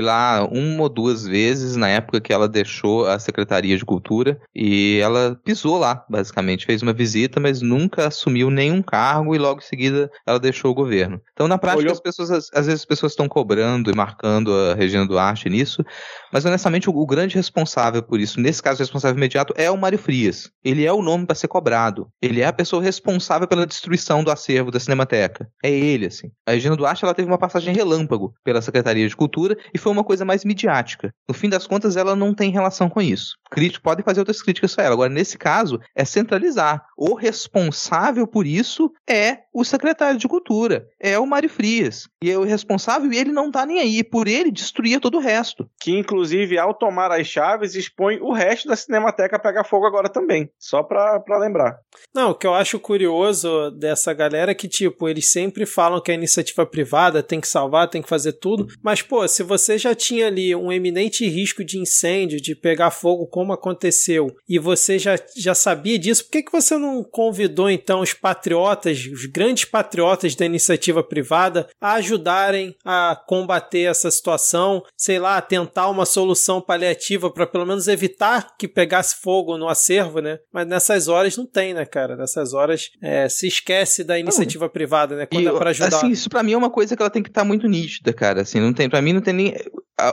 lá 0.00 0.46
uma 0.50 0.82
ou 0.82 0.88
duas 0.88 1.24
vezes 1.24 1.76
na 1.76 1.88
época 1.88 2.20
que 2.20 2.32
ela 2.32 2.48
deixou 2.48 3.06
a 3.06 3.18
Secretaria 3.18 3.76
de 3.76 3.84
Cultura 3.84 4.40
e 4.54 4.98
ela 5.00 5.38
pisou 5.44 5.78
lá, 5.78 6.04
basicamente, 6.08 6.66
fez 6.66 6.82
uma 6.82 6.92
visita, 6.92 7.40
mas 7.40 7.62
nunca 7.62 8.08
assumiu 8.08 8.50
nenhum 8.50 8.82
cargo 8.82 9.34
e 9.34 9.38
logo 9.38 9.60
em 9.60 9.64
seguida 9.64 10.10
ela 10.26 10.38
deixou 10.38 10.70
o 10.70 10.74
governo. 10.74 11.20
Então, 11.32 11.48
na 11.48 11.56
prática, 11.56 11.82
Olhou... 11.82 11.92
as 11.92 12.00
pessoas, 12.00 12.30
às, 12.30 12.50
às, 12.52 12.66
vezes 12.66 12.80
as 12.80 12.86
pessoas 12.86 13.12
estão 13.12 13.28
cobrando 13.28 13.90
e 13.90 13.94
marcando 13.94 14.52
a 14.52 14.74
Regina 14.74 15.06
Duarte 15.06 15.48
nisso, 15.48 15.84
mas 16.32 16.44
honestamente 16.44 16.90
o, 16.90 16.96
o, 16.96 17.06
grande 17.06 17.36
responsável 17.36 18.02
por 18.02 18.18
isso, 18.18 18.40
nesse 18.40 18.62
caso 18.62 18.80
o 18.80 18.82
responsável 18.82 19.16
imediato, 19.16 19.54
é 19.56 19.70
o 19.70 19.76
Mário 19.76 19.98
Frias. 19.98 20.50
Ele 20.64 20.84
é 20.84 20.92
o 20.92 21.02
nome 21.02 21.26
para 21.26 21.36
ser 21.36 21.48
cobrado. 21.48 22.08
Ele 22.20 22.40
é 22.40 22.46
a 22.46 22.52
pessoa 22.52 22.82
responsável 22.82 23.46
pela 23.46 23.66
destruição 23.66 24.24
do 24.24 24.30
acervo 24.30 24.70
da 24.70 24.80
Cinemateca. 24.80 25.48
É 25.62 25.70
ele, 25.70 26.06
assim. 26.06 26.30
A 26.46 26.52
Regina 26.52 26.76
Duarte 26.76 27.04
ela 27.04 27.14
teve 27.14 27.28
uma 27.28 27.38
passagem 27.38 27.74
relâmpago 27.74 28.34
pela 28.42 28.62
Secretaria 28.62 29.03
Secretaria 29.04 29.08
de 29.08 29.16
Cultura 29.16 29.56
e 29.72 29.78
foi 29.78 29.92
uma 29.92 30.04
coisa 30.04 30.24
mais 30.24 30.44
midiática. 30.44 31.12
No 31.28 31.34
fim 31.34 31.48
das 31.48 31.66
contas, 31.66 31.96
ela 31.96 32.16
não 32.16 32.34
tem 32.34 32.50
relação 32.50 32.88
com 32.88 33.00
isso. 33.00 33.36
Críticos 33.50 33.82
podem 33.82 34.04
fazer 34.04 34.20
outras 34.20 34.42
críticas 34.42 34.76
a 34.78 34.82
ela. 34.82 34.94
Agora, 34.94 35.10
nesse 35.10 35.38
caso, 35.38 35.78
é 35.94 36.04
centralizar. 36.04 36.84
O 36.96 37.14
responsável 37.14 38.26
por 38.26 38.46
isso 38.46 38.90
é 39.08 39.38
o 39.52 39.64
secretário 39.64 40.18
de 40.18 40.26
Cultura, 40.26 40.86
é 41.00 41.18
o 41.18 41.26
Mário 41.26 41.48
Frias. 41.48 42.08
E 42.22 42.30
é 42.30 42.36
o 42.36 42.42
responsável 42.42 43.12
e 43.12 43.18
ele 43.18 43.30
não 43.30 43.50
tá 43.50 43.64
nem 43.64 43.78
aí. 43.78 44.02
Por 44.02 44.26
ele, 44.26 44.50
destruía 44.50 45.00
todo 45.00 45.18
o 45.18 45.20
resto. 45.20 45.68
Que, 45.80 45.96
inclusive, 45.96 46.58
ao 46.58 46.74
tomar 46.74 47.12
as 47.12 47.26
chaves, 47.26 47.74
expõe 47.74 48.18
o 48.20 48.32
resto 48.32 48.68
da 48.68 48.74
Cinemateca 48.74 49.36
a 49.36 49.38
pegar 49.38 49.64
fogo 49.64 49.86
agora 49.86 50.08
também. 50.08 50.50
Só 50.58 50.82
pra, 50.82 51.20
pra 51.20 51.38
lembrar. 51.38 51.76
Não, 52.14 52.30
o 52.30 52.34
que 52.34 52.46
eu 52.46 52.54
acho 52.54 52.80
curioso 52.80 53.70
dessa 53.70 54.12
galera 54.12 54.50
é 54.50 54.54
que, 54.54 54.66
tipo, 54.66 55.08
eles 55.08 55.30
sempre 55.30 55.66
falam 55.66 56.00
que 56.00 56.10
a 56.10 56.14
iniciativa 56.14 56.66
privada 56.66 57.22
tem 57.22 57.40
que 57.40 57.48
salvar, 57.48 57.88
tem 57.88 58.02
que 58.02 58.08
fazer 58.08 58.32
tudo. 58.32 58.66
Mas, 58.82 58.93
pô, 59.02 59.26
se 59.28 59.42
você 59.42 59.78
já 59.78 59.94
tinha 59.94 60.26
ali 60.26 60.54
um 60.54 60.72
eminente 60.72 61.26
risco 61.28 61.64
de 61.64 61.78
incêndio, 61.78 62.40
de 62.40 62.54
pegar 62.54 62.90
fogo 62.90 63.26
como 63.26 63.52
aconteceu, 63.52 64.34
e 64.48 64.58
você 64.58 64.98
já, 64.98 65.18
já 65.36 65.54
sabia 65.54 65.98
disso, 65.98 66.24
por 66.24 66.30
que, 66.30 66.42
que 66.42 66.52
você 66.52 66.76
não 66.76 67.02
convidou, 67.02 67.70
então, 67.70 68.00
os 68.00 68.12
patriotas, 68.12 69.06
os 69.06 69.26
grandes 69.26 69.64
patriotas 69.64 70.34
da 70.34 70.44
iniciativa 70.44 71.02
privada, 71.02 71.68
a 71.80 71.94
ajudarem 71.94 72.74
a 72.84 73.20
combater 73.26 73.82
essa 73.82 74.10
situação? 74.10 74.82
Sei 74.96 75.18
lá, 75.18 75.40
tentar 75.40 75.88
uma 75.88 76.06
solução 76.06 76.60
paliativa 76.60 77.30
para 77.30 77.46
pelo 77.46 77.66
menos 77.66 77.88
evitar 77.88 78.56
que 78.58 78.68
pegasse 78.68 79.16
fogo 79.20 79.56
no 79.56 79.68
acervo, 79.68 80.20
né? 80.20 80.38
Mas 80.52 80.66
nessas 80.66 81.08
horas 81.08 81.36
não 81.36 81.46
tem, 81.46 81.74
né, 81.74 81.84
cara? 81.84 82.16
Nessas 82.16 82.52
horas 82.52 82.90
é, 83.02 83.28
se 83.28 83.46
esquece 83.46 84.04
da 84.04 84.18
iniciativa 84.18 84.68
privada, 84.68 85.16
né? 85.16 85.26
Quando 85.26 85.44
E, 85.44 85.48
é 85.48 85.52
pra 85.52 85.70
ajudar. 85.70 85.96
Assim, 85.96 86.10
isso 86.10 86.28
pra 86.28 86.42
mim 86.42 86.52
é 86.52 86.56
uma 86.56 86.70
coisa 86.70 86.96
que 86.96 87.02
ela 87.02 87.10
tem 87.10 87.22
que 87.22 87.28
estar 87.28 87.44
muito 87.44 87.66
nítida, 87.68 88.12
cara. 88.12 88.42
Assim, 88.42 88.60
não 88.60 88.72
tem, 88.72 88.83
para 88.88 89.02
mim 89.02 89.12
não 89.12 89.20
tem 89.20 89.34
nem 89.34 89.54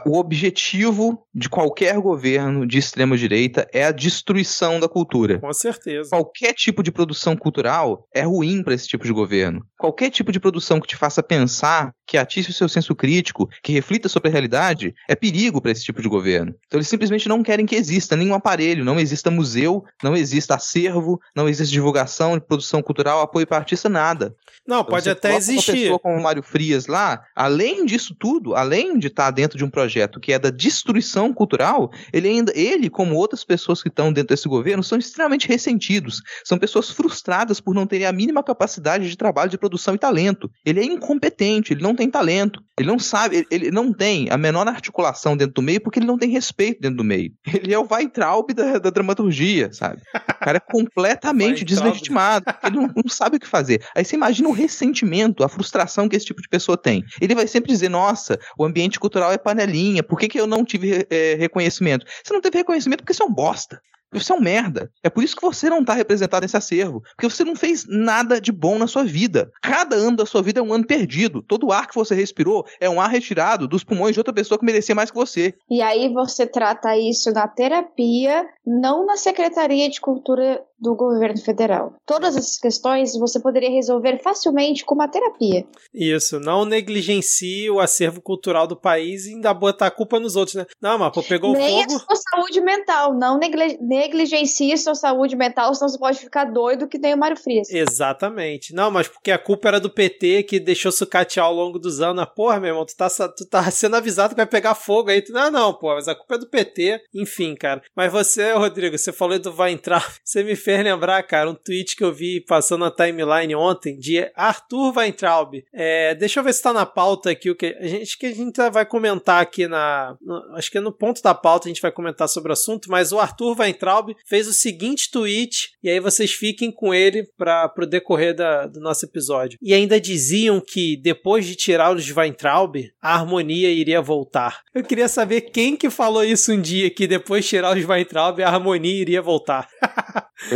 o 0.06 0.18
objetivo 0.18 1.26
de 1.34 1.50
qualquer 1.50 1.98
governo 2.00 2.68
de 2.68 2.78
extrema 2.78 3.18
direita 3.18 3.68
é 3.74 3.84
a 3.86 3.92
destruição 3.92 4.80
da 4.80 4.88
cultura. 4.88 5.40
Com 5.40 5.54
certeza. 5.54 6.10
Qualquer 6.10 6.54
tipo 6.54 6.84
de 6.84 6.92
produção 6.92 7.36
cultural 7.36 8.08
é 8.14 8.22
ruim 8.22 8.64
para 8.64 8.74
esse 8.74 8.88
tipo 8.88 9.06
de 9.06 9.12
governo. 9.12 9.66
Qualquer 9.80 10.12
tipo 10.12 10.32
de 10.32 10.40
produção 10.40 10.80
que 10.80 10.88
te 10.88 10.96
faça 10.96 11.24
pensar, 11.24 11.92
que 12.06 12.18
atice 12.18 12.52
o 12.52 12.54
seu 12.54 12.70
senso 12.70 12.94
crítico, 12.94 13.50
que 13.64 13.72
reflita 13.74 14.08
sobre 14.08 14.30
a 14.30 14.32
realidade, 14.32 14.94
é 15.10 15.16
perigo 15.16 15.60
para 15.60 15.72
esse 15.72 15.84
tipo 15.84 16.02
de 16.02 16.08
governo. 16.10 16.54
Então 16.68 16.78
eles 16.78 16.88
simplesmente 16.88 17.28
não 17.28 17.42
querem 17.42 17.66
que 17.66 17.76
exista 17.76 18.16
nenhum 18.16 18.36
aparelho, 18.36 18.86
não 18.86 19.00
exista 19.00 19.32
museu, 19.32 19.84
não 20.04 20.16
exista 20.16 20.56
acervo, 20.56 21.20
não 21.36 21.50
existe 21.50 21.72
divulgação 21.74 22.38
de 22.38 22.46
produção 22.46 22.84
cultural, 22.84 23.22
apoio 23.22 23.48
para 23.48 23.58
artista, 23.58 23.90
nada. 23.90 24.36
Não, 24.68 24.84
pode 24.84 25.06
Você 25.06 25.10
até 25.12 25.30
coloca 25.30 25.46
Uma 25.46 25.54
existir. 25.54 25.72
pessoa 25.72 26.00
como 26.00 26.16
o 26.16 26.22
Mário 26.22 26.44
Frias 26.44 26.86
lá, 26.86 27.26
além 27.36 27.86
disso 27.86 28.16
tudo, 28.18 28.56
além 28.56 29.00
de 29.00 29.08
estar 29.08 29.32
dentro 29.32 29.58
de 29.58 29.66
um 29.66 29.71
projeto 29.72 30.20
que 30.20 30.34
é 30.34 30.40
da 30.40 30.50
destruição 30.50 31.34
cultural, 31.34 31.92
ele 32.14 32.28
ainda, 32.28 32.52
ele, 32.56 32.90
como 32.90 33.16
outras 33.16 33.44
pessoas 33.44 33.82
que 33.82 33.90
estão 33.90 34.14
dentro 34.14 34.36
desse 34.36 34.48
governo, 34.48 34.84
são 34.84 34.98
extremamente 34.98 35.48
ressentidos. 35.48 36.22
São 36.44 36.58
pessoas 36.58 36.90
frustradas 36.90 37.60
por 37.60 37.74
não 37.74 37.88
terem 37.88 38.06
a 38.06 38.12
mínima 38.12 38.44
capacidade 38.44 39.10
de 39.10 39.18
trabalho, 39.18 39.50
de 39.50 39.58
produção 39.58 39.96
e 39.96 39.98
talento. 39.98 40.50
Ele 40.66 40.80
é 40.80 40.84
incompetente, 40.84 41.74
ele 41.74 41.82
não 41.82 41.96
tem 41.96 42.10
talento. 42.10 42.62
Ele 42.78 42.88
não 42.88 43.00
sabe, 43.00 43.38
ele, 43.38 43.48
ele 43.52 43.72
não 43.72 43.94
tem 43.94 44.28
a 44.30 44.38
menor 44.38 44.68
articulação 44.68 45.38
dentro 45.38 45.54
do 45.56 45.62
meio 45.62 45.82
porque 45.82 46.00
ele 46.00 46.08
não 46.08 46.18
tem 46.18 46.30
respeito 46.30 46.82
dentro 46.82 46.98
do 46.98 47.04
meio. 47.04 47.32
Ele 47.54 47.74
é 47.74 47.78
o 47.78 47.88
Weintraub 47.90 48.54
da, 48.54 48.80
da 48.80 48.90
dramaturgia, 48.90 49.72
sabe? 49.72 50.02
O 50.16 50.44
cara 50.44 50.58
é 50.58 50.60
completamente 50.60 51.64
deslegitimado. 51.64 52.46
Ele 52.64 52.78
não, 52.78 52.88
não 52.96 53.10
sabe 53.10 53.38
o 53.38 53.40
que 53.40 53.48
fazer. 53.48 53.84
Aí 53.96 54.04
você 54.04 54.16
imagina 54.16 54.50
o 54.50 54.54
ressentimento, 54.54 55.44
a 55.44 55.50
frustração 55.50 56.10
que 56.10 56.16
esse 56.16 56.26
tipo 56.26 56.42
de 56.42 56.50
pessoa 56.50 56.78
tem. 56.78 57.04
Ele 57.20 57.36
vai 57.36 57.46
sempre 57.46 57.72
dizer: 57.72 57.90
nossa, 57.90 58.40
o 58.58 58.66
ambiente 58.66 59.00
cultural 59.00 59.32
é 59.32 59.38
panelinha, 59.62 60.04
por 60.04 60.20
que, 60.20 60.28
que 60.28 60.40
eu 60.40 60.48
não 60.48 60.66
tive 60.66 61.08
eh, 61.10 61.36
reconhecimento? 61.36 62.06
Você 62.24 62.34
não 62.34 62.42
teve 62.42 62.58
reconhecimento 62.58 63.00
porque 63.00 63.14
você 63.14 63.24
é 63.24 63.26
um 63.26 63.34
bosta. 63.34 63.82
Você 64.14 64.34
é 64.34 64.36
um 64.36 64.42
merda. 64.42 64.92
É 65.02 65.10
por 65.10 65.24
isso 65.24 65.36
que 65.36 65.42
você 65.42 65.70
não 65.70 65.86
tá 65.86 65.94
representado 65.94 66.42
nesse 66.42 66.58
acervo. 66.58 67.02
Porque 67.16 67.30
você 67.30 67.46
não 67.46 67.56
fez 67.56 67.86
nada 67.88 68.42
de 68.42 68.52
bom 68.52 68.78
na 68.78 68.86
sua 68.86 69.06
vida. 69.06 69.50
Cada 69.62 69.96
ano 69.96 70.18
da 70.18 70.26
sua 70.26 70.42
vida 70.42 70.60
é 70.60 70.64
um 70.64 70.74
ano 70.74 70.86
perdido. 70.86 71.42
Todo 71.42 71.72
ar 71.72 71.88
que 71.88 71.96
você 71.96 72.14
respirou 72.14 72.66
é 72.82 72.90
um 72.90 73.00
ar 73.00 73.10
retirado 73.10 73.70
dos 73.70 73.86
pulmões 73.86 74.14
de 74.14 74.20
outra 74.20 74.34
pessoa 74.34 74.60
que 74.60 74.66
merecia 74.66 74.94
mais 74.94 75.10
que 75.10 75.16
você. 75.16 75.54
E 75.70 75.82
aí 75.82 76.12
você 76.12 76.46
trata 76.46 76.98
isso 76.98 77.32
na 77.32 77.48
terapia, 77.48 78.46
não 78.66 79.06
na 79.06 79.16
Secretaria 79.16 79.90
de 79.90 80.02
Cultura 80.02 80.62
do 80.82 80.96
governo 80.96 81.40
federal. 81.40 81.94
Todas 82.06 82.36
essas 82.36 82.58
questões 82.58 83.16
você 83.18 83.40
poderia 83.40 83.70
resolver 83.70 84.18
facilmente 84.22 84.84
com 84.84 84.96
uma 84.96 85.08
terapia. 85.08 85.66
Isso, 85.94 86.40
não 86.40 86.66
negligencie 86.66 87.70
o 87.70 87.80
acervo 87.80 88.22
cultural 88.22 88.66
do 88.66 88.76
país 88.76 89.26
e 89.26 89.36
ainda 89.36 89.54
botar 89.54 89.88
a 89.88 89.92
culpa 89.92 90.20
nos 90.20 90.36
outros, 90.36 90.56
né? 90.56 90.66
Não, 90.82 90.98
mas 90.98 91.14
pô, 91.14 91.22
pegou 91.22 91.54
Nem 91.54 91.84
fogo. 91.84 91.96
a 91.96 92.00
sua 92.00 92.16
saúde 92.16 92.62
mental. 92.62 93.14
Não 93.14 93.38
negligencie 93.38 94.76
sua 94.78 94.96
saúde 94.96 95.36
mental, 95.36 95.74
senão 95.76 95.90
você 95.90 96.00
pode 96.00 96.20
ficar 96.20 96.46
doido 96.46 96.88
que 96.88 96.98
nem 96.98 97.14
o 97.14 97.18
Mário 97.18 97.38
Frias. 97.38 97.70
Exatamente. 97.70 98.74
Não, 98.74 98.90
mas 98.90 99.08
porque 99.08 99.32
a 99.32 99.38
culpa 99.38 99.68
era 99.68 99.80
do 99.80 99.90
PT 99.90 100.44
que 100.44 100.60
deixou 100.60 100.92
sucatear 100.92 101.46
ao 101.46 101.54
longo 101.54 101.78
dos 101.78 102.02
anos. 102.02 102.24
Ah, 102.24 102.26
Porra, 102.26 102.60
meu 102.60 102.70
irmão, 102.70 102.86
tu 102.86 102.96
tá, 102.96 103.08
tu 103.10 103.46
tá 103.48 103.62
sendo 103.70 103.96
avisado 103.96 104.30
que 104.34 104.38
vai 104.42 104.48
pegar 104.48 104.74
fogo 104.74 105.10
aí. 105.10 105.22
Tu, 105.22 105.32
não, 105.32 105.52
não, 105.52 105.74
pô, 105.74 105.94
mas 105.94 106.08
a 106.08 106.16
culpa 106.16 106.36
é 106.36 106.38
do 106.40 106.48
PT. 106.50 107.02
Enfim, 107.14 107.56
cara. 107.56 107.82
Mas 107.96 108.12
você, 108.12 108.54
Rodrigo, 108.54 108.98
você 108.98 109.12
falou 109.12 109.38
do 109.38 109.52
vai 109.52 109.72
entrar. 109.72 110.02
Você 110.24 110.44
me 110.44 110.56
fez 110.56 110.71
lembrar, 110.78 111.22
cara, 111.24 111.50
um 111.50 111.56
tweet 111.56 111.96
que 111.96 112.04
eu 112.04 112.14
vi 112.14 112.40
passando 112.42 112.82
na 112.82 112.92
timeline 112.92 113.56
ontem 113.56 113.98
de 113.98 114.30
Arthur 114.36 114.94
Weintraub. 114.98 115.54
É, 115.74 116.14
deixa 116.16 116.40
eu 116.40 116.44
ver 116.44 116.54
se 116.54 116.62
tá 116.62 116.72
na 116.74 116.86
pauta 116.86 117.32
aqui 117.32 117.50
o 117.50 117.56
que 117.56 117.76
a 117.80 117.88
gente 117.88 118.18
que 118.18 118.26
a 118.28 118.34
gente 118.34 118.70
vai 118.70 118.86
comentar 118.86 119.42
aqui 119.42 119.68
na, 119.68 120.16
no- 120.22 120.56
acho 120.56 120.70
que 120.72 120.80
no 120.80 120.92
ponto 120.92 121.22
da 121.22 121.34
pauta 121.34 121.68
a 121.68 121.70
gente 121.70 121.82
vai 121.82 121.92
comentar 121.92 122.28
sobre 122.30 122.52
o 122.52 122.54
assunto, 122.54 122.90
mas 122.90 123.12
o 123.12 123.20
Arthur 123.20 123.56
Weintraub 123.60 124.10
fez 124.26 124.48
o 124.48 124.54
seguinte 124.54 125.10
tweet 125.12 125.72
e 125.84 125.90
aí 125.90 126.00
vocês 126.00 126.32
fiquem 126.32 126.72
com 126.72 126.94
ele 126.94 127.24
para 127.38 127.68
pro 127.70 127.86
decorrer 127.88 128.36
da- 128.36 128.68
do 128.68 128.80
nosso 128.80 129.06
episódio. 129.06 129.58
E 129.62 129.74
ainda 129.74 130.00
diziam 130.00 130.60
que 130.62 130.98
depois 130.98 131.46
de 131.46 131.56
tirá-los 131.56 132.04
de 132.06 132.14
Weintraub, 132.14 132.76
a 133.02 133.14
harmonia 133.16 133.70
iria 133.72 134.02
voltar. 134.02 134.62
Eu 134.74 134.84
queria 134.84 135.08
saber 135.08 135.42
quem 135.42 135.76
que 135.76 135.90
falou 135.90 136.24
isso 136.24 136.52
um 136.52 136.62
dia 136.62 136.90
que 136.90 137.08
depois 137.08 137.44
de 137.44 137.50
tirar 137.52 137.76
os 137.78 137.86
Weintraub, 137.86 138.40
a 138.42 138.48
harmonia 138.48 138.94
iria 139.02 139.22
voltar. 139.22 139.68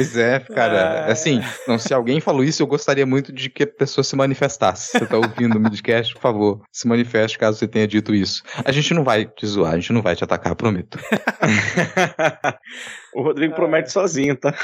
Pois 0.05 0.17
é, 0.17 0.39
cara. 0.39 1.05
Ah. 1.05 1.11
Assim, 1.11 1.41
não, 1.67 1.79
se 1.79 1.93
alguém 1.93 2.19
falou 2.19 2.43
isso, 2.43 2.61
eu 2.61 2.67
gostaria 2.67 3.05
muito 3.05 3.31
de 3.31 3.49
que 3.49 3.63
a 3.63 3.67
pessoa 3.67 4.03
se 4.03 4.15
manifestasse. 4.15 4.91
Se 4.91 4.99
você 4.99 5.05
tá 5.05 5.17
ouvindo 5.17 5.57
o 5.57 5.59
midcast, 5.59 6.13
por 6.13 6.21
favor, 6.21 6.61
se 6.71 6.87
manifeste 6.87 7.37
caso 7.37 7.57
você 7.57 7.67
tenha 7.67 7.87
dito 7.87 8.13
isso. 8.13 8.43
A 8.63 8.71
gente 8.71 8.93
não 8.93 9.03
vai 9.03 9.25
te 9.25 9.45
zoar, 9.45 9.73
a 9.73 9.75
gente 9.75 9.93
não 9.93 10.01
vai 10.01 10.15
te 10.15 10.23
atacar, 10.23 10.55
prometo. 10.55 10.99
o 13.15 13.21
Rodrigo 13.23 13.55
promete 13.55 13.91
sozinho, 13.91 14.35
tá? 14.35 14.53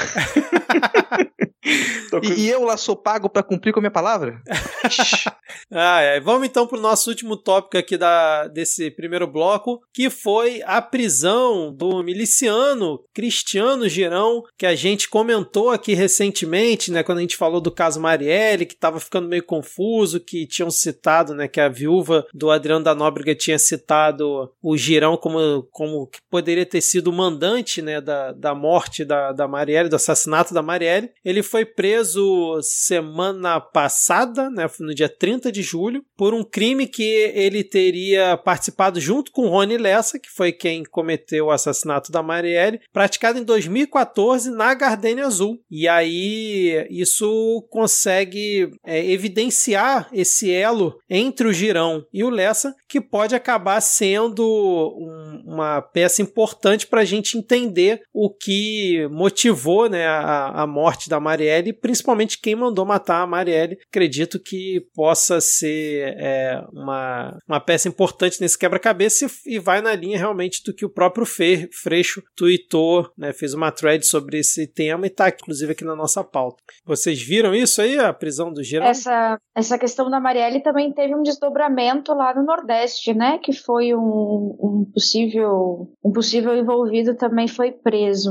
Com- 2.10 2.18
E, 2.24 2.40
e 2.46 2.50
eu 2.50 2.64
lá 2.64 2.76
sou 2.76 2.94
pago 2.96 3.28
pra 3.28 3.42
cumprir 3.42 3.72
com 3.72 3.78
a 3.80 3.82
minha 3.82 3.90
palavra? 3.90 4.40
Ah, 5.70 6.00
é. 6.00 6.18
Vamos 6.20 6.46
então 6.48 6.66
para 6.66 6.78
o 6.78 6.80
nosso 6.80 7.08
último 7.10 7.36
tópico 7.36 7.76
aqui 7.78 7.96
da, 7.96 8.46
desse 8.48 8.90
primeiro 8.90 9.26
bloco, 9.26 9.80
que 9.92 10.08
foi 10.10 10.62
a 10.64 10.80
prisão 10.82 11.72
do 11.74 12.02
miliciano 12.02 12.98
Cristiano 13.14 13.86
Girão, 13.88 14.42
que 14.58 14.64
a 14.66 14.74
gente 14.74 15.08
comentou 15.10 15.70
aqui 15.70 15.92
recentemente, 15.94 16.90
né, 16.90 17.02
quando 17.02 17.18
a 17.18 17.20
gente 17.20 17.36
falou 17.36 17.60
do 17.60 17.70
caso 17.70 18.00
Marielle, 18.00 18.64
que 18.66 18.74
estava 18.74 18.98
ficando 18.98 19.28
meio 19.28 19.42
confuso, 19.44 20.20
que 20.20 20.46
tinham 20.46 20.70
citado, 20.70 21.34
né, 21.34 21.46
que 21.48 21.60
a 21.60 21.68
viúva 21.68 22.26
do 22.34 22.50
Adriano 22.50 22.84
da 22.84 22.94
Nóbrega 22.94 23.34
tinha 23.34 23.58
citado 23.58 24.50
o 24.62 24.76
Girão 24.76 25.16
como, 25.18 25.66
como 25.70 26.06
que 26.06 26.18
poderia 26.30 26.66
ter 26.66 26.80
sido 26.80 27.08
o 27.08 27.12
mandante, 27.12 27.80
né, 27.82 28.00
da, 28.00 28.32
da 28.42 28.54
morte 28.54 29.04
da, 29.04 29.32
da 29.32 29.46
Marielle, 29.48 29.88
do 29.88 29.96
assassinato 29.96 30.52
da 30.52 30.60
Marielle. 30.60 31.10
Ele 31.24 31.42
foi 31.42 31.64
preso 31.64 32.60
semana 32.62 33.60
passada, 33.60 34.50
né, 34.50 34.66
no 34.80 34.94
dia 34.94 35.08
30 35.08 35.50
de 35.52 35.62
julho, 35.62 36.04
por 36.16 36.34
um 36.34 36.42
crime 36.42 36.86
que 36.86 37.02
ele 37.34 37.62
teria 37.62 38.36
participado 38.36 39.00
junto 39.00 39.30
com 39.30 39.48
Rony 39.48 39.78
Lessa, 39.78 40.18
que 40.18 40.28
foi 40.28 40.52
quem 40.52 40.82
cometeu 40.84 41.46
o 41.46 41.50
assassinato 41.50 42.10
da 42.10 42.22
Marielle, 42.22 42.80
praticado 42.92 43.38
em 43.38 43.44
2014 43.44 44.50
na 44.50 44.74
Gardenia 44.74 45.26
Azul. 45.26 45.58
E 45.70 45.86
aí 45.86 46.86
isso 46.90 47.64
consegue 47.70 48.68
é, 48.84 49.04
evidenciar 49.10 50.08
esse 50.12 50.50
elo 50.50 50.98
entre 51.08 51.46
o 51.46 51.52
Girão 51.52 52.04
e 52.12 52.24
o 52.24 52.30
Lessa, 52.30 52.74
que 52.88 53.00
pode 53.00 53.34
acabar 53.34 53.80
sendo 53.80 54.42
um- 54.44 55.52
uma 55.54 55.80
peça 55.80 56.20
importante 56.22 56.86
para 56.86 57.02
a 57.02 57.04
gente 57.04 57.38
entender 57.38 58.02
o 58.12 58.28
que 58.40 59.06
motivou 59.10 59.88
né, 59.88 60.06
a, 60.06 60.62
a 60.62 60.66
morte 60.66 61.08
da 61.08 61.20
Marielle 61.20 61.72
principalmente 61.72 62.40
quem 62.40 62.54
mandou 62.54 62.84
matar 62.84 63.22
a 63.22 63.26
Marielle. 63.26 63.78
Acredito 63.88 64.38
que 64.38 64.86
possa 64.94 65.40
ser 65.40 66.14
é, 66.18 66.62
uma, 66.72 67.36
uma 67.48 67.60
peça 67.60 67.88
importante 67.88 68.40
nesse 68.40 68.58
quebra-cabeça 68.58 69.26
e, 69.26 69.56
e 69.56 69.58
vai 69.58 69.80
na 69.80 69.94
linha 69.94 70.18
realmente 70.18 70.62
do 70.64 70.74
que 70.74 70.84
o 70.84 70.90
próprio 70.90 71.26
Fe, 71.26 71.68
Freixo 71.72 72.22
tweetou, 72.36 73.10
né, 73.16 73.32
fez 73.32 73.54
uma 73.54 73.70
thread 73.70 74.06
sobre 74.06 74.38
esse 74.38 74.66
tema 74.66 75.06
e 75.06 75.08
está 75.08 75.28
inclusive 75.28 75.72
aqui 75.72 75.84
na 75.84 75.96
nossa 75.96 76.22
pauta. 76.22 76.62
Vocês 76.84 77.20
viram 77.20 77.54
isso 77.54 77.80
aí, 77.80 77.98
a 77.98 78.12
prisão 78.12 78.52
do 78.52 78.62
Girão? 78.62 78.86
Essa, 78.86 79.38
essa 79.54 79.78
questão 79.78 80.10
da 80.10 80.20
Marielle 80.20 80.62
também 80.62 80.92
teve 80.92 81.14
um 81.14 81.22
desdobramento 81.22 82.14
lá 82.14 82.34
no 82.34 82.44
Nordeste, 82.44 83.14
né, 83.14 83.38
que 83.38 83.52
foi 83.52 83.94
um, 83.94 84.56
um 84.60 84.90
possível 84.92 85.90
um 86.04 86.12
possível 86.12 86.56
envolvido 86.56 87.16
também 87.16 87.48
foi 87.48 87.72
preso. 87.72 88.21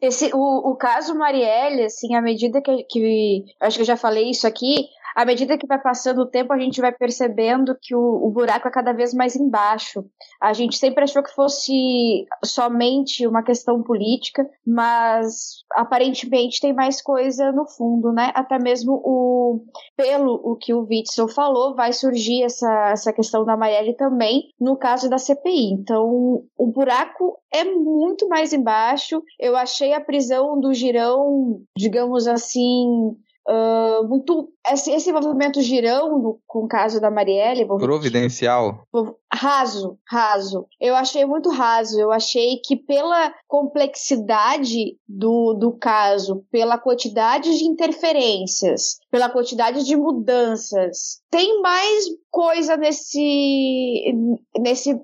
Esse, 0.00 0.30
o, 0.34 0.70
o 0.70 0.76
caso 0.76 1.14
Marielle, 1.14 1.84
assim, 1.84 2.14
à 2.14 2.22
medida 2.22 2.60
que, 2.62 2.84
que. 2.84 3.44
Acho 3.60 3.76
que 3.76 3.82
eu 3.82 3.86
já 3.86 3.96
falei 3.96 4.30
isso 4.30 4.46
aqui, 4.46 4.86
à 5.14 5.24
medida 5.24 5.58
que 5.58 5.66
vai 5.66 5.80
passando 5.80 6.22
o 6.22 6.26
tempo, 6.26 6.52
a 6.52 6.58
gente 6.58 6.80
vai 6.80 6.92
percebendo 6.92 7.76
que 7.80 7.94
o, 7.94 8.00
o, 8.00 8.30
buraco 8.30 8.68
é 8.68 8.70
cada 8.70 8.92
vez 8.92 9.12
mais 9.12 9.36
embaixo. 9.36 10.04
A 10.40 10.52
gente 10.52 10.76
sempre 10.76 11.04
achou 11.04 11.22
que 11.22 11.34
fosse 11.34 12.26
somente 12.44 13.26
uma 13.26 13.42
questão 13.42 13.82
política, 13.82 14.48
mas 14.66 15.64
aparentemente 15.72 16.60
tem 16.60 16.72
mais 16.72 17.02
coisa 17.02 17.52
no 17.52 17.66
fundo, 17.66 18.12
né? 18.12 18.32
Até 18.34 18.58
mesmo 18.58 19.00
o, 19.04 19.64
pelo 19.96 20.34
o 20.44 20.56
que 20.56 20.72
o 20.72 20.86
Witzel 20.88 21.28
falou, 21.28 21.74
vai 21.74 21.92
surgir 21.92 22.42
essa, 22.42 22.90
essa 22.90 23.12
questão 23.12 23.44
da 23.44 23.56
Marielle 23.56 23.94
também 23.96 24.48
no 24.60 24.76
caso 24.76 25.08
da 25.08 25.18
CPI. 25.18 25.72
Então, 25.72 26.44
o 26.56 26.66
buraco 26.66 27.38
é 27.52 27.64
muito 27.64 28.28
mais 28.28 28.52
embaixo. 28.52 29.22
Eu 29.38 29.56
achei 29.56 29.92
a 29.92 30.00
prisão 30.00 30.58
do 30.60 30.72
Girão, 30.72 31.60
digamos 31.76 32.26
assim, 32.26 33.16
Uh, 33.50 34.06
muito 34.06 34.52
esse, 34.70 34.92
esse 34.92 35.10
envolvimento 35.10 35.60
girão 35.60 36.20
no, 36.20 36.40
com 36.46 36.60
o 36.60 36.68
caso 36.68 37.00
da 37.00 37.10
Marielle 37.10 37.66
providencial? 37.66 38.86
Raso 39.32 39.98
raso. 40.08 40.66
Eu 40.80 40.94
achei 40.94 41.24
muito 41.24 41.50
raso. 41.50 41.98
Eu 41.98 42.12
achei 42.12 42.60
que 42.64 42.76
pela 42.76 43.34
complexidade 43.48 44.96
do, 45.08 45.54
do 45.54 45.72
caso 45.72 46.44
pela 46.52 46.78
quantidade 46.78 47.58
de 47.58 47.64
interferências 47.64 48.98
pela 49.10 49.28
quantidade 49.28 49.84
de 49.84 49.96
mudanças 49.96 51.20
tem 51.28 51.60
mais 51.60 52.04
coisa 52.30 52.76
nesse, 52.76 54.14
nesse, 54.58 54.96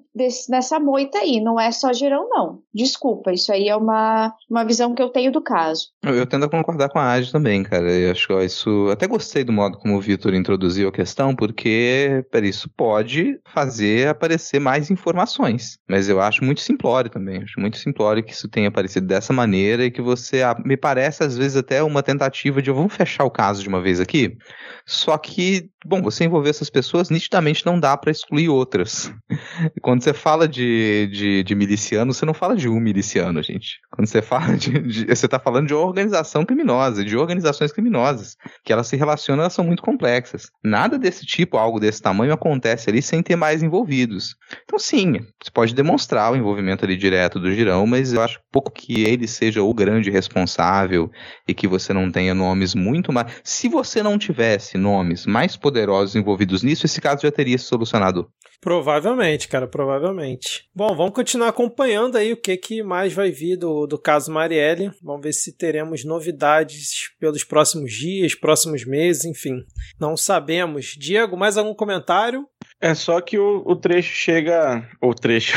nessa 0.48 0.78
moita 0.78 1.18
aí 1.18 1.40
não 1.40 1.58
é 1.58 1.70
só 1.70 1.92
girão 1.92 2.28
não 2.28 2.60
desculpa 2.72 3.32
isso 3.32 3.52
aí 3.52 3.68
é 3.68 3.76
uma, 3.76 4.32
uma 4.48 4.64
visão 4.64 4.94
que 4.94 5.02
eu 5.02 5.08
tenho 5.08 5.32
do 5.32 5.40
caso 5.40 5.88
eu, 6.04 6.14
eu 6.14 6.26
tendo 6.26 6.44
a 6.44 6.48
concordar 6.48 6.88
com 6.88 6.98
a 6.98 7.12
Adi 7.12 7.32
também 7.32 7.62
cara 7.62 7.90
eu 7.90 8.12
acho 8.12 8.28
que 8.28 8.44
isso 8.44 8.88
até 8.90 9.06
gostei 9.06 9.44
do 9.44 9.52
modo 9.52 9.78
como 9.78 9.96
o 9.96 10.00
Vitor 10.00 10.34
introduziu 10.34 10.88
a 10.88 10.92
questão, 10.92 11.34
porque 11.34 12.24
isso 12.42 12.68
pode 12.76 13.38
fazer 13.52 14.08
aparecer 14.08 14.60
mais 14.60 14.90
informações. 14.90 15.78
Mas 15.88 16.08
eu 16.08 16.20
acho 16.20 16.44
muito 16.44 16.60
simplório 16.60 17.10
também. 17.10 17.42
Acho 17.42 17.60
muito 17.60 17.78
simplório 17.78 18.22
que 18.22 18.32
isso 18.32 18.48
tenha 18.48 18.68
aparecido 18.68 19.06
dessa 19.06 19.32
maneira 19.32 19.84
e 19.84 19.90
que 19.90 20.02
você. 20.02 20.42
Me 20.64 20.76
parece, 20.76 21.24
às 21.24 21.36
vezes, 21.36 21.56
até 21.56 21.82
uma 21.82 22.02
tentativa 22.02 22.62
de 22.62 22.70
vamos 22.70 22.94
fechar 22.94 23.24
o 23.24 23.30
caso 23.30 23.62
de 23.62 23.68
uma 23.68 23.82
vez 23.82 24.00
aqui. 24.00 24.36
Só 24.84 25.16
que, 25.18 25.68
bom, 25.84 26.00
você 26.00 26.24
envolver 26.24 26.50
essas 26.50 26.70
pessoas, 26.70 27.10
nitidamente 27.16 27.64
não 27.64 27.80
dá 27.80 27.96
para 27.96 28.10
excluir 28.10 28.48
outras. 28.48 29.12
Quando 29.80 30.02
você 30.02 30.12
fala 30.12 30.46
de, 30.46 31.08
de, 31.10 31.42
de, 31.42 31.54
miliciano, 31.54 32.12
você 32.12 32.24
não 32.26 32.34
fala 32.34 32.54
de 32.54 32.68
um 32.68 32.78
miliciano, 32.78 33.42
gente. 33.42 33.80
Quando 33.90 34.06
você 34.06 34.20
fala 34.22 34.56
de, 34.56 34.78
de 34.80 35.06
Você 35.06 35.26
está 35.26 35.38
falando 35.38 35.66
de 35.66 35.74
organização 35.74 36.44
criminosa, 36.44 37.04
de 37.04 37.16
organizações 37.16 37.72
criminosas, 37.72 38.36
que 38.64 38.72
elas 38.72 38.86
se 38.86 38.96
relacionam, 38.96 39.42
elas 39.42 39.54
são 39.54 39.64
muito 39.64 39.82
complexas. 39.82 40.50
Nada 40.62 40.98
desse 40.98 41.24
tipo, 41.24 41.56
algo 41.56 41.80
desse 41.80 42.02
tamanho, 42.02 42.32
acontece 42.32 42.90
ali 42.90 43.00
sem 43.00 43.22
ter 43.22 43.36
mais 43.36 43.62
envolvidos. 43.62 44.36
Então, 44.64 44.78
sim, 44.78 45.14
você 45.42 45.50
pode 45.50 45.74
demonstrar 45.74 46.32
o 46.32 46.36
envolvimento 46.36 46.84
ali 46.84 46.96
direto 46.96 47.40
do 47.40 47.52
Girão, 47.52 47.86
mas 47.86 48.12
eu 48.12 48.22
acho 48.22 48.40
pouco 48.52 48.70
que 48.70 49.04
ele 49.04 49.26
seja 49.26 49.62
o 49.62 49.72
grande 49.72 50.10
responsável 50.10 51.10
e 51.48 51.54
que 51.54 51.66
você 51.66 51.92
não 51.92 52.10
tenha 52.10 52.34
nomes 52.34 52.74
muito 52.74 53.12
mais. 53.12 53.32
Se 53.42 53.68
você 53.68 54.02
não 54.02 54.18
tivesse 54.18 54.76
nomes 54.76 55.24
mais 55.24 55.56
poderosos 55.56 56.16
envolvidos 56.16 56.62
nisso, 56.62 56.86
esse 56.86 57.00
caso 57.06 57.22
já 57.22 57.30
teria 57.30 57.56
se 57.56 57.64
solucionado. 57.64 58.28
Provavelmente, 58.60 59.48
cara, 59.48 59.68
provavelmente. 59.68 60.68
Bom, 60.74 60.94
vamos 60.96 61.14
continuar 61.14 61.48
acompanhando 61.48 62.16
aí 62.16 62.32
o 62.32 62.36
que, 62.36 62.56
que 62.56 62.82
mais 62.82 63.12
vai 63.12 63.30
vir 63.30 63.56
do, 63.56 63.86
do 63.86 63.98
caso 63.98 64.32
Marielle. 64.32 64.90
Vamos 65.02 65.22
ver 65.22 65.32
se 65.32 65.56
teremos 65.56 66.04
novidades 66.04 67.10
pelos 67.20 67.44
próximos 67.44 67.92
dias, 67.92 68.34
próximos 68.34 68.84
meses, 68.84 69.24
enfim. 69.24 69.64
Não 70.00 70.16
sabemos. 70.16 70.96
Diego, 70.98 71.36
mais 71.36 71.56
algum 71.56 71.74
comentário? 71.74 72.46
É 72.86 72.94
só 72.94 73.20
que 73.20 73.36
o, 73.36 73.64
o 73.66 73.74
trecho 73.74 74.14
chega. 74.14 74.88
O 75.02 75.12
trecho. 75.12 75.56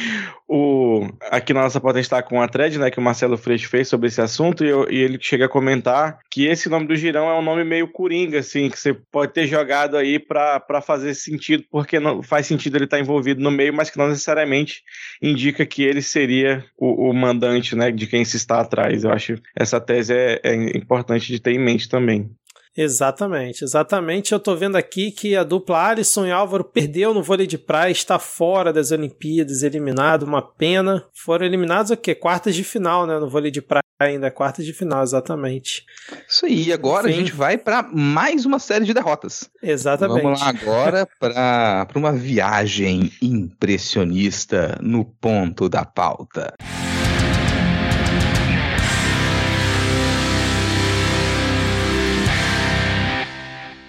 o, 0.48 1.06
aqui 1.30 1.52
na 1.52 1.60
nossa 1.60 1.78
gente 1.78 2.00
está 2.00 2.22
com 2.22 2.40
a 2.40 2.48
thread, 2.48 2.78
né, 2.78 2.90
que 2.90 2.98
o 2.98 3.02
Marcelo 3.02 3.36
Freixo 3.36 3.68
fez 3.68 3.88
sobre 3.88 4.08
esse 4.08 4.22
assunto, 4.22 4.64
e, 4.64 4.68
eu, 4.68 4.90
e, 4.90 4.96
ele 4.96 5.18
chega 5.20 5.44
a 5.44 5.50
comentar 5.50 6.18
que 6.30 6.46
esse 6.46 6.70
nome 6.70 6.86
do 6.86 6.96
Girão 6.96 7.28
é 7.28 7.38
um 7.38 7.42
nome 7.42 7.62
meio 7.62 7.86
coringa, 7.88 8.38
assim, 8.38 8.70
que 8.70 8.78
você 8.78 8.94
pode 8.94 9.34
ter 9.34 9.46
jogado 9.46 9.98
aí 9.98 10.18
para 10.18 10.80
fazer 10.80 11.12
sentido, 11.12 11.62
porque 11.70 12.00
não 12.00 12.22
faz 12.22 12.46
sentido 12.46 12.76
ele 12.76 12.84
estar 12.84 12.96
tá 12.96 13.02
envolvido 13.02 13.42
no 13.42 13.50
meio, 13.50 13.74
mas 13.74 13.90
que 13.90 13.98
não 13.98 14.08
necessariamente 14.08 14.82
indica 15.20 15.66
que 15.66 15.82
ele 15.82 16.00
seria 16.00 16.64
o, 16.78 17.10
o 17.10 17.12
mandante, 17.12 17.76
né, 17.76 17.90
de 17.90 18.06
quem 18.06 18.24
se 18.24 18.38
está 18.38 18.60
atrás. 18.60 19.04
Eu 19.04 19.10
acho 19.12 19.34
essa 19.54 19.78
tese 19.78 20.14
é, 20.14 20.40
é 20.42 20.54
importante 20.76 21.26
de 21.26 21.38
ter 21.38 21.52
em 21.52 21.58
mente 21.58 21.86
também. 21.86 22.30
Exatamente, 22.76 23.64
exatamente. 23.64 24.32
Eu 24.32 24.40
tô 24.40 24.56
vendo 24.56 24.76
aqui 24.76 25.10
que 25.10 25.36
a 25.36 25.44
dupla 25.44 25.88
Alisson 25.88 26.26
e 26.26 26.30
Álvaro 26.30 26.64
perdeu 26.64 27.12
no 27.12 27.22
vôlei 27.22 27.46
de 27.46 27.58
praia, 27.58 27.92
está 27.92 28.18
fora 28.18 28.72
das 28.72 28.90
Olimpíadas, 28.90 29.62
eliminado, 29.62 30.22
uma 30.22 30.40
pena. 30.40 31.04
Foram 31.12 31.44
eliminados 31.44 31.90
o 31.90 31.96
quê? 31.96 32.14
Quartas 32.14 32.54
de 32.54 32.64
final, 32.64 33.06
né? 33.06 33.18
No 33.18 33.28
vôlei 33.28 33.50
de 33.50 33.60
praia 33.60 33.82
ainda, 34.00 34.30
quartas 34.30 34.64
de 34.64 34.72
final, 34.72 35.02
exatamente. 35.02 35.84
Isso 36.28 36.46
aí, 36.46 36.72
agora 36.72 37.08
Enfim. 37.08 37.16
a 37.16 37.20
gente 37.20 37.32
vai 37.32 37.58
para 37.58 37.82
mais 37.92 38.44
uma 38.44 38.58
série 38.58 38.84
de 38.84 38.94
derrotas. 38.94 39.48
Exatamente. 39.62 40.22
Vamos 40.22 40.40
lá 40.40 40.48
agora 40.48 41.08
para 41.20 41.86
uma 41.94 42.12
viagem 42.12 43.12
impressionista 43.20 44.78
no 44.80 45.04
ponto 45.04 45.68
da 45.68 45.84
pauta. 45.84 46.54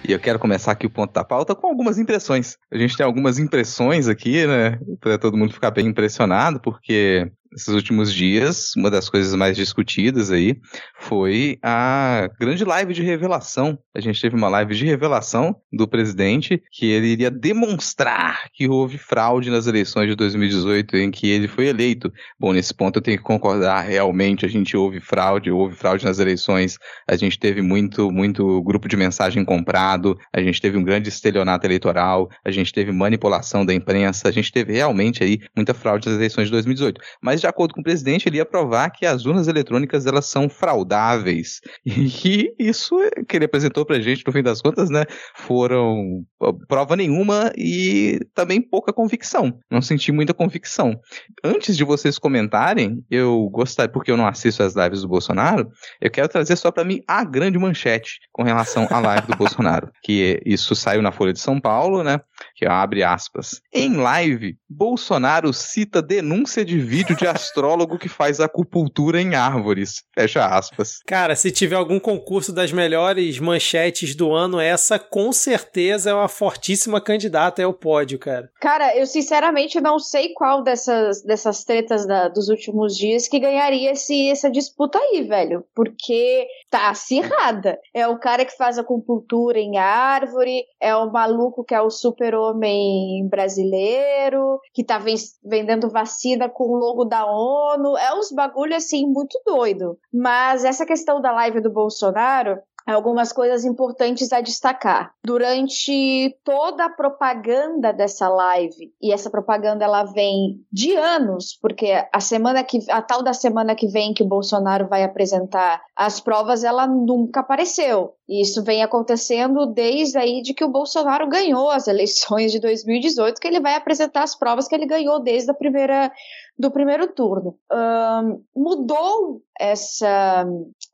E 0.06 0.12
eu 0.12 0.20
quero 0.20 0.38
começar 0.38 0.72
aqui 0.72 0.86
o 0.86 0.90
ponto 0.90 1.12
da 1.12 1.24
pauta 1.24 1.54
com 1.54 1.66
algumas 1.66 1.98
impressões. 1.98 2.58
A 2.70 2.76
gente 2.76 2.94
tem 2.94 3.06
algumas 3.06 3.38
impressões 3.38 4.06
aqui, 4.06 4.46
né? 4.46 4.78
Para 5.00 5.18
todo 5.18 5.36
mundo 5.36 5.54
ficar 5.54 5.70
bem 5.70 5.86
impressionado, 5.86 6.60
porque 6.60 7.32
esses 7.54 7.68
últimos 7.68 8.12
dias, 8.12 8.72
uma 8.76 8.90
das 8.90 9.08
coisas 9.08 9.34
mais 9.34 9.56
discutidas 9.56 10.30
aí 10.30 10.56
foi 10.98 11.58
a 11.62 12.28
grande 12.38 12.64
live 12.64 12.92
de 12.92 13.02
revelação. 13.02 13.78
A 13.94 14.00
gente 14.00 14.20
teve 14.20 14.34
uma 14.34 14.48
live 14.48 14.74
de 14.74 14.84
revelação 14.84 15.54
do 15.72 15.86
presidente 15.86 16.60
que 16.72 16.86
ele 16.86 17.08
iria 17.08 17.30
demonstrar 17.30 18.50
que 18.52 18.68
houve 18.68 18.98
fraude 18.98 19.50
nas 19.50 19.66
eleições 19.66 20.08
de 20.08 20.16
2018 20.16 20.96
em 20.96 21.10
que 21.10 21.28
ele 21.30 21.46
foi 21.46 21.66
eleito. 21.66 22.12
Bom, 22.38 22.52
nesse 22.52 22.74
ponto 22.74 22.98
eu 22.98 23.02
tenho 23.02 23.18
que 23.18 23.24
concordar, 23.24 23.82
realmente 23.82 24.44
a 24.44 24.48
gente 24.48 24.76
houve 24.76 25.00
fraude, 25.00 25.50
houve 25.50 25.76
fraude 25.76 26.04
nas 26.04 26.18
eleições, 26.18 26.78
a 27.08 27.16
gente 27.16 27.38
teve 27.38 27.62
muito, 27.62 28.10
muito 28.10 28.62
grupo 28.62 28.88
de 28.88 28.96
mensagem 28.96 29.44
comprado, 29.44 30.18
a 30.32 30.40
gente 30.42 30.60
teve 30.60 30.76
um 30.76 30.82
grande 30.82 31.08
estelionato 31.08 31.66
eleitoral, 31.66 32.28
a 32.44 32.50
gente 32.50 32.72
teve 32.72 32.90
manipulação 32.90 33.64
da 33.64 33.72
imprensa, 33.72 34.28
a 34.28 34.32
gente 34.32 34.50
teve 34.50 34.72
realmente 34.72 35.22
aí 35.22 35.38
muita 35.54 35.72
fraude 35.72 36.08
nas 36.08 36.16
eleições 36.16 36.46
de 36.46 36.52
2018. 36.52 37.00
Mas 37.22 37.43
de 37.44 37.48
acordo 37.48 37.74
com 37.74 37.82
o 37.82 37.84
presidente, 37.84 38.26
ele 38.26 38.38
ia 38.38 38.46
provar 38.46 38.88
que 38.88 39.04
as 39.04 39.26
urnas 39.26 39.48
eletrônicas 39.48 40.06
elas 40.06 40.24
são 40.26 40.48
fraudáveis. 40.48 41.60
E 42.24 42.54
isso 42.58 42.96
que 43.28 43.36
ele 43.36 43.44
apresentou 43.44 43.84
pra 43.84 44.00
gente, 44.00 44.24
no 44.26 44.32
fim 44.32 44.42
das 44.42 44.62
contas, 44.62 44.88
né, 44.88 45.04
foram 45.34 46.24
prova 46.66 46.96
nenhuma 46.96 47.52
e 47.56 48.18
também 48.34 48.60
pouca 48.60 48.92
convicção. 48.92 49.58
Não 49.70 49.82
senti 49.82 50.10
muita 50.10 50.32
convicção. 50.32 50.98
Antes 51.42 51.76
de 51.76 51.84
vocês 51.84 52.18
comentarem, 52.18 53.04
eu 53.10 53.48
gostaria, 53.50 53.92
porque 53.92 54.10
eu 54.10 54.16
não 54.16 54.26
assisto 54.26 54.62
as 54.62 54.74
lives 54.74 55.02
do 55.02 55.08
Bolsonaro, 55.08 55.70
eu 56.00 56.10
quero 56.10 56.28
trazer 56.28 56.56
só 56.56 56.70
para 56.70 56.84
mim 56.84 57.02
a 57.06 57.24
grande 57.24 57.58
manchete 57.58 58.20
com 58.32 58.42
relação 58.42 58.86
à 58.90 58.98
live 58.98 59.26
do 59.26 59.36
Bolsonaro, 59.36 59.90
que 60.02 60.40
isso 60.46 60.74
saiu 60.74 61.02
na 61.02 61.12
Folha 61.12 61.32
de 61.32 61.40
São 61.40 61.60
Paulo, 61.60 62.02
né, 62.02 62.20
que 62.56 62.66
abre 62.66 63.02
aspas. 63.02 63.60
Em 63.72 63.96
live, 63.96 64.56
Bolsonaro 64.68 65.52
cita 65.52 66.00
denúncia 66.02 66.64
de 66.64 66.78
vídeo 66.78 67.16
de 67.16 67.23
astrólogo 67.26 67.98
que 67.98 68.08
faz 68.08 68.40
acupuntura 68.40 69.20
em 69.20 69.34
árvores. 69.34 70.02
Fecha 70.14 70.46
aspas. 70.46 71.00
Cara, 71.06 71.34
se 71.36 71.50
tiver 71.50 71.76
algum 71.76 71.98
concurso 71.98 72.52
das 72.52 72.72
melhores 72.72 73.38
manchetes 73.38 74.14
do 74.14 74.32
ano, 74.32 74.60
essa 74.60 74.98
com 74.98 75.32
certeza 75.32 76.10
é 76.10 76.14
uma 76.14 76.28
fortíssima 76.28 77.00
candidata 77.00 77.62
ao 77.62 77.72
pódio, 77.72 78.18
cara. 78.18 78.50
Cara, 78.60 78.96
eu 78.96 79.06
sinceramente 79.06 79.80
não 79.80 79.98
sei 79.98 80.30
qual 80.34 80.62
dessas, 80.62 81.22
dessas 81.22 81.64
tretas 81.64 82.06
da, 82.06 82.28
dos 82.28 82.48
últimos 82.48 82.96
dias 82.96 83.28
que 83.28 83.38
ganharia 83.38 83.92
esse, 83.92 84.30
essa 84.30 84.50
disputa 84.50 84.98
aí, 84.98 85.22
velho. 85.22 85.64
Porque 85.74 86.46
tá 86.70 86.90
acirrada. 86.90 87.78
É 87.92 88.08
o 88.08 88.18
cara 88.18 88.44
que 88.44 88.56
faz 88.56 88.78
acupuntura 88.78 89.58
em 89.58 89.78
árvore, 89.78 90.64
é 90.80 90.94
o 90.96 91.10
maluco 91.10 91.64
que 91.64 91.74
é 91.74 91.80
o 91.80 91.90
super-homem 91.90 93.26
brasileiro, 93.28 94.58
que 94.72 94.82
tá 94.82 95.00
vendendo 95.44 95.88
vacina 95.88 96.48
com 96.48 96.64
o 96.64 96.76
logo 96.76 97.04
da 97.04 97.13
ONU. 97.22 97.96
É 97.98 98.14
uns 98.14 98.32
bagulho 98.32 98.74
assim 98.74 99.06
muito 99.06 99.38
doido. 99.44 99.98
Mas 100.12 100.64
essa 100.64 100.86
questão 100.86 101.20
da 101.20 101.32
live 101.32 101.60
do 101.60 101.70
Bolsonaro, 101.70 102.58
algumas 102.92 103.32
coisas 103.32 103.64
importantes 103.64 104.32
a 104.32 104.40
destacar. 104.40 105.14
Durante 105.24 106.36
toda 106.44 106.84
a 106.84 106.90
propaganda 106.90 107.92
dessa 107.92 108.28
live, 108.28 108.92
e 109.00 109.12
essa 109.12 109.30
propaganda 109.30 109.84
ela 109.84 110.04
vem 110.04 110.60
de 110.70 110.94
anos, 110.94 111.58
porque 111.60 112.04
a 112.12 112.20
semana 112.20 112.62
que 112.62 112.78
a 112.90 113.00
tal 113.00 113.22
da 113.22 113.32
semana 113.32 113.74
que 113.74 113.86
vem 113.86 114.12
que 114.12 114.22
o 114.22 114.28
Bolsonaro 114.28 114.88
vai 114.88 115.02
apresentar 115.02 115.80
as 115.96 116.20
provas, 116.20 116.64
ela 116.64 116.86
nunca 116.86 117.40
apareceu. 117.40 118.14
E 118.28 118.42
isso 118.42 118.62
vem 118.62 118.82
acontecendo 118.82 119.66
desde 119.66 120.18
aí 120.18 120.42
de 120.42 120.54
que 120.54 120.64
o 120.64 120.70
Bolsonaro 120.70 121.28
ganhou 121.28 121.70
as 121.70 121.86
eleições 121.86 122.52
de 122.52 122.58
2018, 122.58 123.40
que 123.40 123.46
ele 123.46 123.60
vai 123.60 123.74
apresentar 123.74 124.22
as 124.22 124.34
provas 124.34 124.66
que 124.66 124.74
ele 124.74 124.86
ganhou 124.86 125.20
desde 125.20 125.50
a 125.50 125.54
primeira 125.54 126.10
do 126.58 126.70
primeiro 126.70 127.08
turno. 127.08 127.58
Um, 127.70 128.44
mudou 128.54 129.42
essa, 129.58 130.46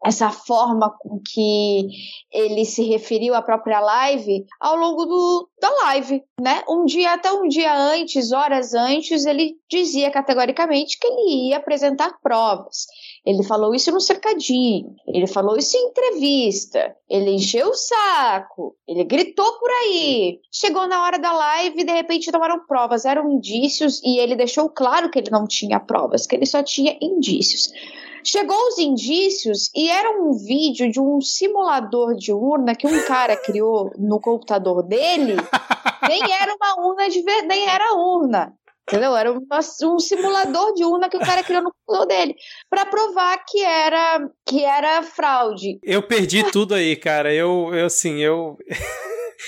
essa 0.04 0.30
forma 0.30 0.90
com 0.98 1.20
que 1.20 1.88
ele 2.32 2.64
se 2.64 2.82
referiu 2.84 3.34
à 3.34 3.42
própria 3.42 3.80
live 3.80 4.44
ao 4.60 4.76
longo 4.76 5.04
do, 5.04 5.48
da 5.60 5.70
live, 5.84 6.22
né? 6.40 6.62
Um 6.68 6.84
dia, 6.84 7.14
até 7.14 7.32
um 7.32 7.48
dia 7.48 7.74
antes, 7.74 8.32
horas 8.32 8.74
antes, 8.74 9.24
ele 9.24 9.56
dizia 9.68 10.10
categoricamente 10.10 10.98
que 10.98 11.06
ele 11.06 11.48
ia 11.48 11.56
apresentar 11.56 12.18
provas. 12.22 12.86
Ele 13.24 13.42
falou 13.42 13.74
isso 13.74 13.92
no 13.92 14.00
cercadinho, 14.00 14.94
ele 15.06 15.26
falou 15.26 15.56
isso 15.56 15.76
em 15.76 15.88
entrevista, 15.88 16.94
ele 17.08 17.32
encheu 17.32 17.68
o 17.68 17.74
saco, 17.74 18.74
ele 18.88 19.04
gritou 19.04 19.58
por 19.58 19.70
aí. 19.70 20.40
Chegou 20.50 20.86
na 20.86 21.02
hora 21.02 21.18
da 21.18 21.32
live 21.32 21.80
e 21.80 21.84
de 21.84 21.92
repente 21.92 22.32
tomaram 22.32 22.64
provas, 22.66 23.04
eram 23.04 23.30
indícios 23.30 24.00
e 24.02 24.18
ele 24.18 24.36
deixou 24.36 24.70
claro 24.70 25.10
que 25.10 25.18
ele 25.18 25.30
não 25.30 25.46
tinha 25.46 25.78
provas, 25.78 26.26
que 26.26 26.34
ele 26.34 26.46
só 26.46 26.62
tinha 26.62 26.96
indícios. 27.00 27.70
Chegou 28.22 28.56
os 28.68 28.78
indícios 28.78 29.70
e 29.74 29.88
era 29.88 30.20
um 30.20 30.32
vídeo 30.32 30.90
de 30.90 31.00
um 31.00 31.20
simulador 31.20 32.14
de 32.14 32.32
urna 32.32 32.74
que 32.74 32.86
um 32.86 33.06
cara 33.06 33.36
criou 33.36 33.92
no 33.98 34.20
computador 34.20 34.82
dele. 34.82 35.36
nem 36.08 36.20
era 36.32 36.54
uma 36.54 36.86
urna 36.86 37.08
de 37.08 37.22
ver, 37.22 37.42
nem 37.42 37.68
era 37.68 37.94
urna. 37.94 38.54
Entendeu? 38.90 39.16
Era 39.16 39.32
um, 39.32 39.46
um 39.84 39.98
simulador 40.00 40.74
de 40.74 40.84
urna 40.84 41.08
que 41.08 41.16
o 41.16 41.20
cara 41.20 41.44
criou 41.44 41.62
no 41.62 41.72
computador 41.72 42.06
dele 42.08 42.34
para 42.68 42.84
provar 42.84 43.38
que 43.46 43.62
era 43.62 44.28
que 44.44 44.64
era 44.64 45.02
fraude. 45.02 45.78
Eu 45.82 46.02
perdi 46.02 46.50
tudo 46.50 46.74
aí, 46.74 46.96
cara. 46.96 47.32
Eu, 47.32 47.70
eu 47.72 47.86
assim, 47.86 48.18
eu 48.18 48.58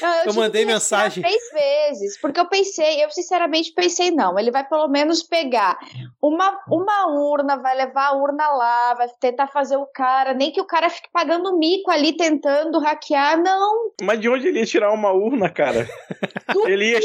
eu, 0.00 0.08
eu 0.30 0.34
mandei 0.34 0.64
mensagem. 0.64 1.22
Três 1.22 1.42
vezes, 1.52 2.18
porque 2.20 2.40
eu 2.40 2.48
pensei, 2.48 3.04
eu 3.04 3.10
sinceramente 3.10 3.72
pensei, 3.72 4.10
não, 4.10 4.38
ele 4.38 4.50
vai 4.50 4.66
pelo 4.66 4.88
menos 4.88 5.22
pegar 5.22 5.76
uma, 6.20 6.58
uma 6.68 7.08
urna, 7.08 7.56
vai 7.56 7.76
levar 7.76 8.08
a 8.08 8.12
urna 8.16 8.46
lá, 8.48 8.94
vai 8.94 9.08
tentar 9.20 9.48
fazer 9.48 9.76
o 9.76 9.86
cara, 9.86 10.32
nem 10.32 10.52
que 10.52 10.60
o 10.60 10.66
cara 10.66 10.88
fique 10.88 11.08
pagando 11.12 11.58
mico 11.58 11.90
ali 11.90 12.16
tentando 12.16 12.78
hackear, 12.78 13.42
não. 13.42 13.92
Mas 14.02 14.20
de 14.20 14.28
onde 14.28 14.48
ele 14.48 14.60
ia 14.60 14.66
tirar 14.66 14.92
uma 14.92 15.12
urna, 15.12 15.50
cara? 15.50 15.88
ele, 16.66 16.92
ia, 16.92 17.00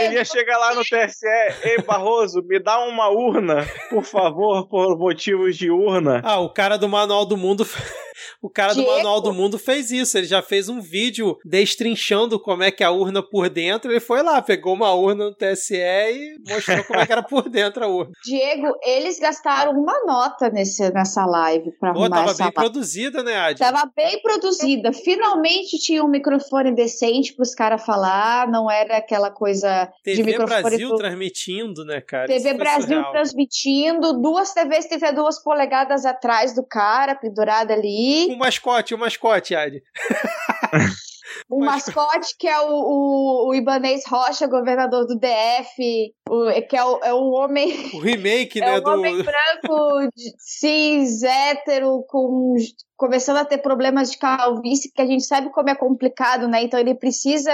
ele 0.00 0.14
ia 0.14 0.24
chegar 0.24 0.58
lá 0.58 0.74
no 0.74 0.82
TSE, 0.82 1.26
ei 1.66 1.82
Barroso, 1.82 2.42
me 2.42 2.58
dá 2.58 2.78
uma 2.84 3.08
urna, 3.08 3.66
por 3.90 4.04
favor, 4.04 4.68
por 4.68 4.98
motivos 4.98 5.56
de 5.56 5.70
urna. 5.70 6.20
Ah, 6.24 6.40
o 6.40 6.52
cara 6.52 6.76
do 6.76 6.88
Manual 6.88 7.26
do 7.26 7.36
Mundo 7.36 7.66
o 8.42 8.50
cara 8.50 8.74
Diego. 8.74 8.88
do 8.88 8.96
Manual 8.96 9.20
do 9.20 9.32
Mundo 9.32 9.58
fez 9.58 9.90
isso. 9.90 10.16
Ele 10.16 10.26
já 10.26 10.42
fez 10.42 10.68
um 10.68 10.80
vídeo 10.80 11.36
destrinchando 11.44 12.38
como 12.38 12.62
é 12.62 12.70
que 12.70 12.82
é 12.82 12.86
a 12.86 12.90
urna 12.90 13.22
por 13.22 13.48
dentro. 13.48 13.90
Ele 13.90 14.00
foi 14.00 14.22
lá, 14.22 14.40
pegou 14.40 14.74
uma 14.74 14.92
urna 14.94 15.26
no 15.26 15.34
TSE 15.34 15.74
e 15.76 16.36
mostrou 16.48 16.84
como 16.84 17.00
é 17.00 17.06
que 17.06 17.12
era 17.12 17.22
por 17.22 17.48
dentro 17.48 17.84
a 17.84 17.88
urna. 17.88 18.12
Diego, 18.24 18.72
eles 18.84 19.18
gastaram 19.18 19.72
uma 19.72 20.04
nota 20.04 20.50
nesse, 20.50 20.90
nessa 20.92 21.24
live 21.26 21.70
pra 21.78 21.92
Pô, 21.92 22.00
arrumar 22.00 22.16
tava 22.16 22.30
essa 22.30 22.44
bem 22.44 22.52
produzida, 22.52 23.22
né, 23.22 23.36
Adi? 23.36 23.58
Tava 23.58 23.90
bem 23.94 24.20
produzida. 24.22 24.92
Finalmente 24.92 25.78
tinha 25.78 26.04
um 26.04 26.08
microfone 26.08 26.74
decente 26.74 27.34
pros 27.34 27.54
caras 27.54 27.84
falar. 27.84 28.48
Não 28.48 28.70
era 28.70 28.96
aquela 28.96 29.30
coisa 29.30 29.90
TV 30.02 30.16
de 30.16 30.22
microfone... 30.22 30.62
Brasil 30.62 30.88
pro... 30.88 30.98
transmitindo, 30.98 31.45
né, 31.84 32.00
cara? 32.00 32.26
TV 32.26 32.54
Brasil 32.54 32.88
surreal. 32.88 33.12
transmitindo. 33.12 34.20
Duas 34.20 34.52
TVs, 34.52 34.86
TV 34.86 35.12
duas 35.12 35.42
polegadas 35.42 36.04
atrás 36.04 36.54
do 36.54 36.62
cara, 36.62 37.14
pendurada 37.14 37.72
ali. 37.74 38.26
O 38.32 38.38
mascote, 38.38 38.94
o 38.94 38.98
mascote, 38.98 39.54
Adi. 39.54 39.82
O 41.48 41.64
mascote 41.64 42.36
que 42.38 42.48
é 42.48 42.60
o, 42.60 42.70
o, 42.70 43.48
o, 43.48 43.54
Ibanês 43.54 44.02
Rocha, 44.06 44.46
governador 44.46 45.06
do 45.06 45.18
DF, 45.18 46.12
o, 46.28 46.62
que 46.68 46.76
é, 46.76 46.84
o, 46.84 47.00
é 47.02 47.14
um 47.14 47.32
homem. 47.32 47.90
O 47.94 48.00
remake, 48.00 48.60
é 48.62 48.66
né? 48.66 48.78
Um 48.78 48.82
do... 48.82 48.90
homem 48.90 49.22
branco, 49.22 50.10
cis, 50.38 51.22
hétero, 51.22 52.04
com 52.08 52.56
começando 52.96 53.36
a 53.36 53.44
ter 53.44 53.58
problemas 53.58 54.10
de 54.10 54.18
calvície, 54.18 54.90
que 54.90 55.02
a 55.02 55.06
gente 55.06 55.24
sabe 55.24 55.50
como 55.50 55.68
é 55.68 55.74
complicado, 55.74 56.48
né? 56.48 56.62
Então 56.62 56.80
ele 56.80 56.94
precisa 56.94 57.52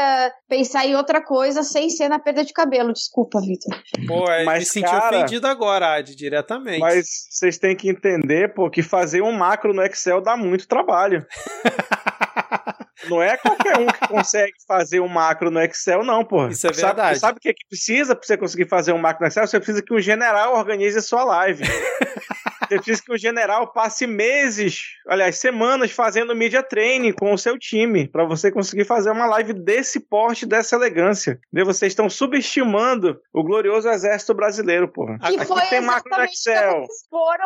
pensar 0.49 0.87
em 0.87 0.95
outra 0.95 1.23
coisa 1.23 1.63
sem 1.63 1.91
ser 1.91 2.09
na 2.09 2.19
perda 2.19 2.45
de 2.45 2.53
cabelo. 2.53 2.93
Desculpa, 2.93 3.41
Vitor. 3.41 3.77
Pô, 4.07 4.31
é, 4.31 4.45
mas, 4.45 4.61
me 4.61 4.65
senti 4.67 4.91
cara, 4.91 5.17
ofendido 5.17 5.47
agora, 5.47 5.97
Adi, 5.97 6.15
diretamente. 6.15 6.79
Mas 6.79 7.27
vocês 7.29 7.59
têm 7.59 7.77
que 7.77 7.91
entender, 7.91 8.55
pô, 8.55 8.71
que 8.71 8.83
fazer 8.83 9.23
um 9.23 9.33
macro 9.33 9.75
no 9.75 9.83
Excel 9.83 10.21
dá 10.21 10.37
muito 10.37 10.69
trabalho. 10.69 11.27
Não 13.09 13.23
é 13.23 13.37
qualquer 13.37 13.79
um 13.79 13.87
que 13.87 14.09
consegue 14.09 14.53
fazer 14.67 15.01
um 15.01 15.09
macro 15.09 15.51
no 15.51 15.61
Excel, 15.61 16.05
não, 16.05 16.25
pô. 16.25 16.49
Isso 16.49 16.67
é 16.67 16.73
verdade. 16.73 17.19
Sabe, 17.19 17.19
sabe 17.19 17.39
o 17.39 17.41
que, 17.41 17.49
é 17.49 17.53
que 17.53 17.67
precisa 17.69 18.15
para 18.15 18.27
você 18.27 18.37
conseguir 18.37 18.69
fazer 18.69 18.93
um 18.93 18.99
macro 18.99 19.23
no 19.23 19.29
Excel? 19.29 19.47
Você 19.47 19.59
precisa 19.59 19.83
que 19.83 19.93
um 19.93 20.01
general 20.01 20.55
organize 20.55 20.99
a 20.99 21.03
sua 21.03 21.25
live. 21.25 21.65
você 22.73 22.77
precisa 22.79 23.03
que 23.05 23.13
um 23.13 23.19
general 23.19 23.73
passe 23.73 24.07
meses, 24.07 24.97
aliás, 25.07 25.37
semanas 25.37 25.91
fazendo 25.91 26.35
media 26.35 26.63
training 26.63 27.13
com 27.13 27.33
o 27.33 27.39
seu 27.39 27.59
time 27.59 28.09
para 28.09 28.25
você 28.25 28.51
conseguir 28.51 28.85
fazer 28.85 29.11
uma 29.11 29.27
live 29.27 29.53
desse 29.53 30.01
porte, 30.01 30.47
dessa 30.47 30.77
elegância. 30.77 31.39
E 31.53 31.65
vocês 31.65 31.93
estão 31.93 32.09
subestimando 32.09 33.21
o 33.33 33.43
glorioso 33.43 33.89
exército 33.89 34.35
brasileiro, 34.35 34.89
porra. 34.89 35.19
Que 35.19 35.41
Aqui 35.41 35.71
tem 35.71 35.81
macro 35.81 36.11
no 36.17 36.25
Excel. 36.25 36.87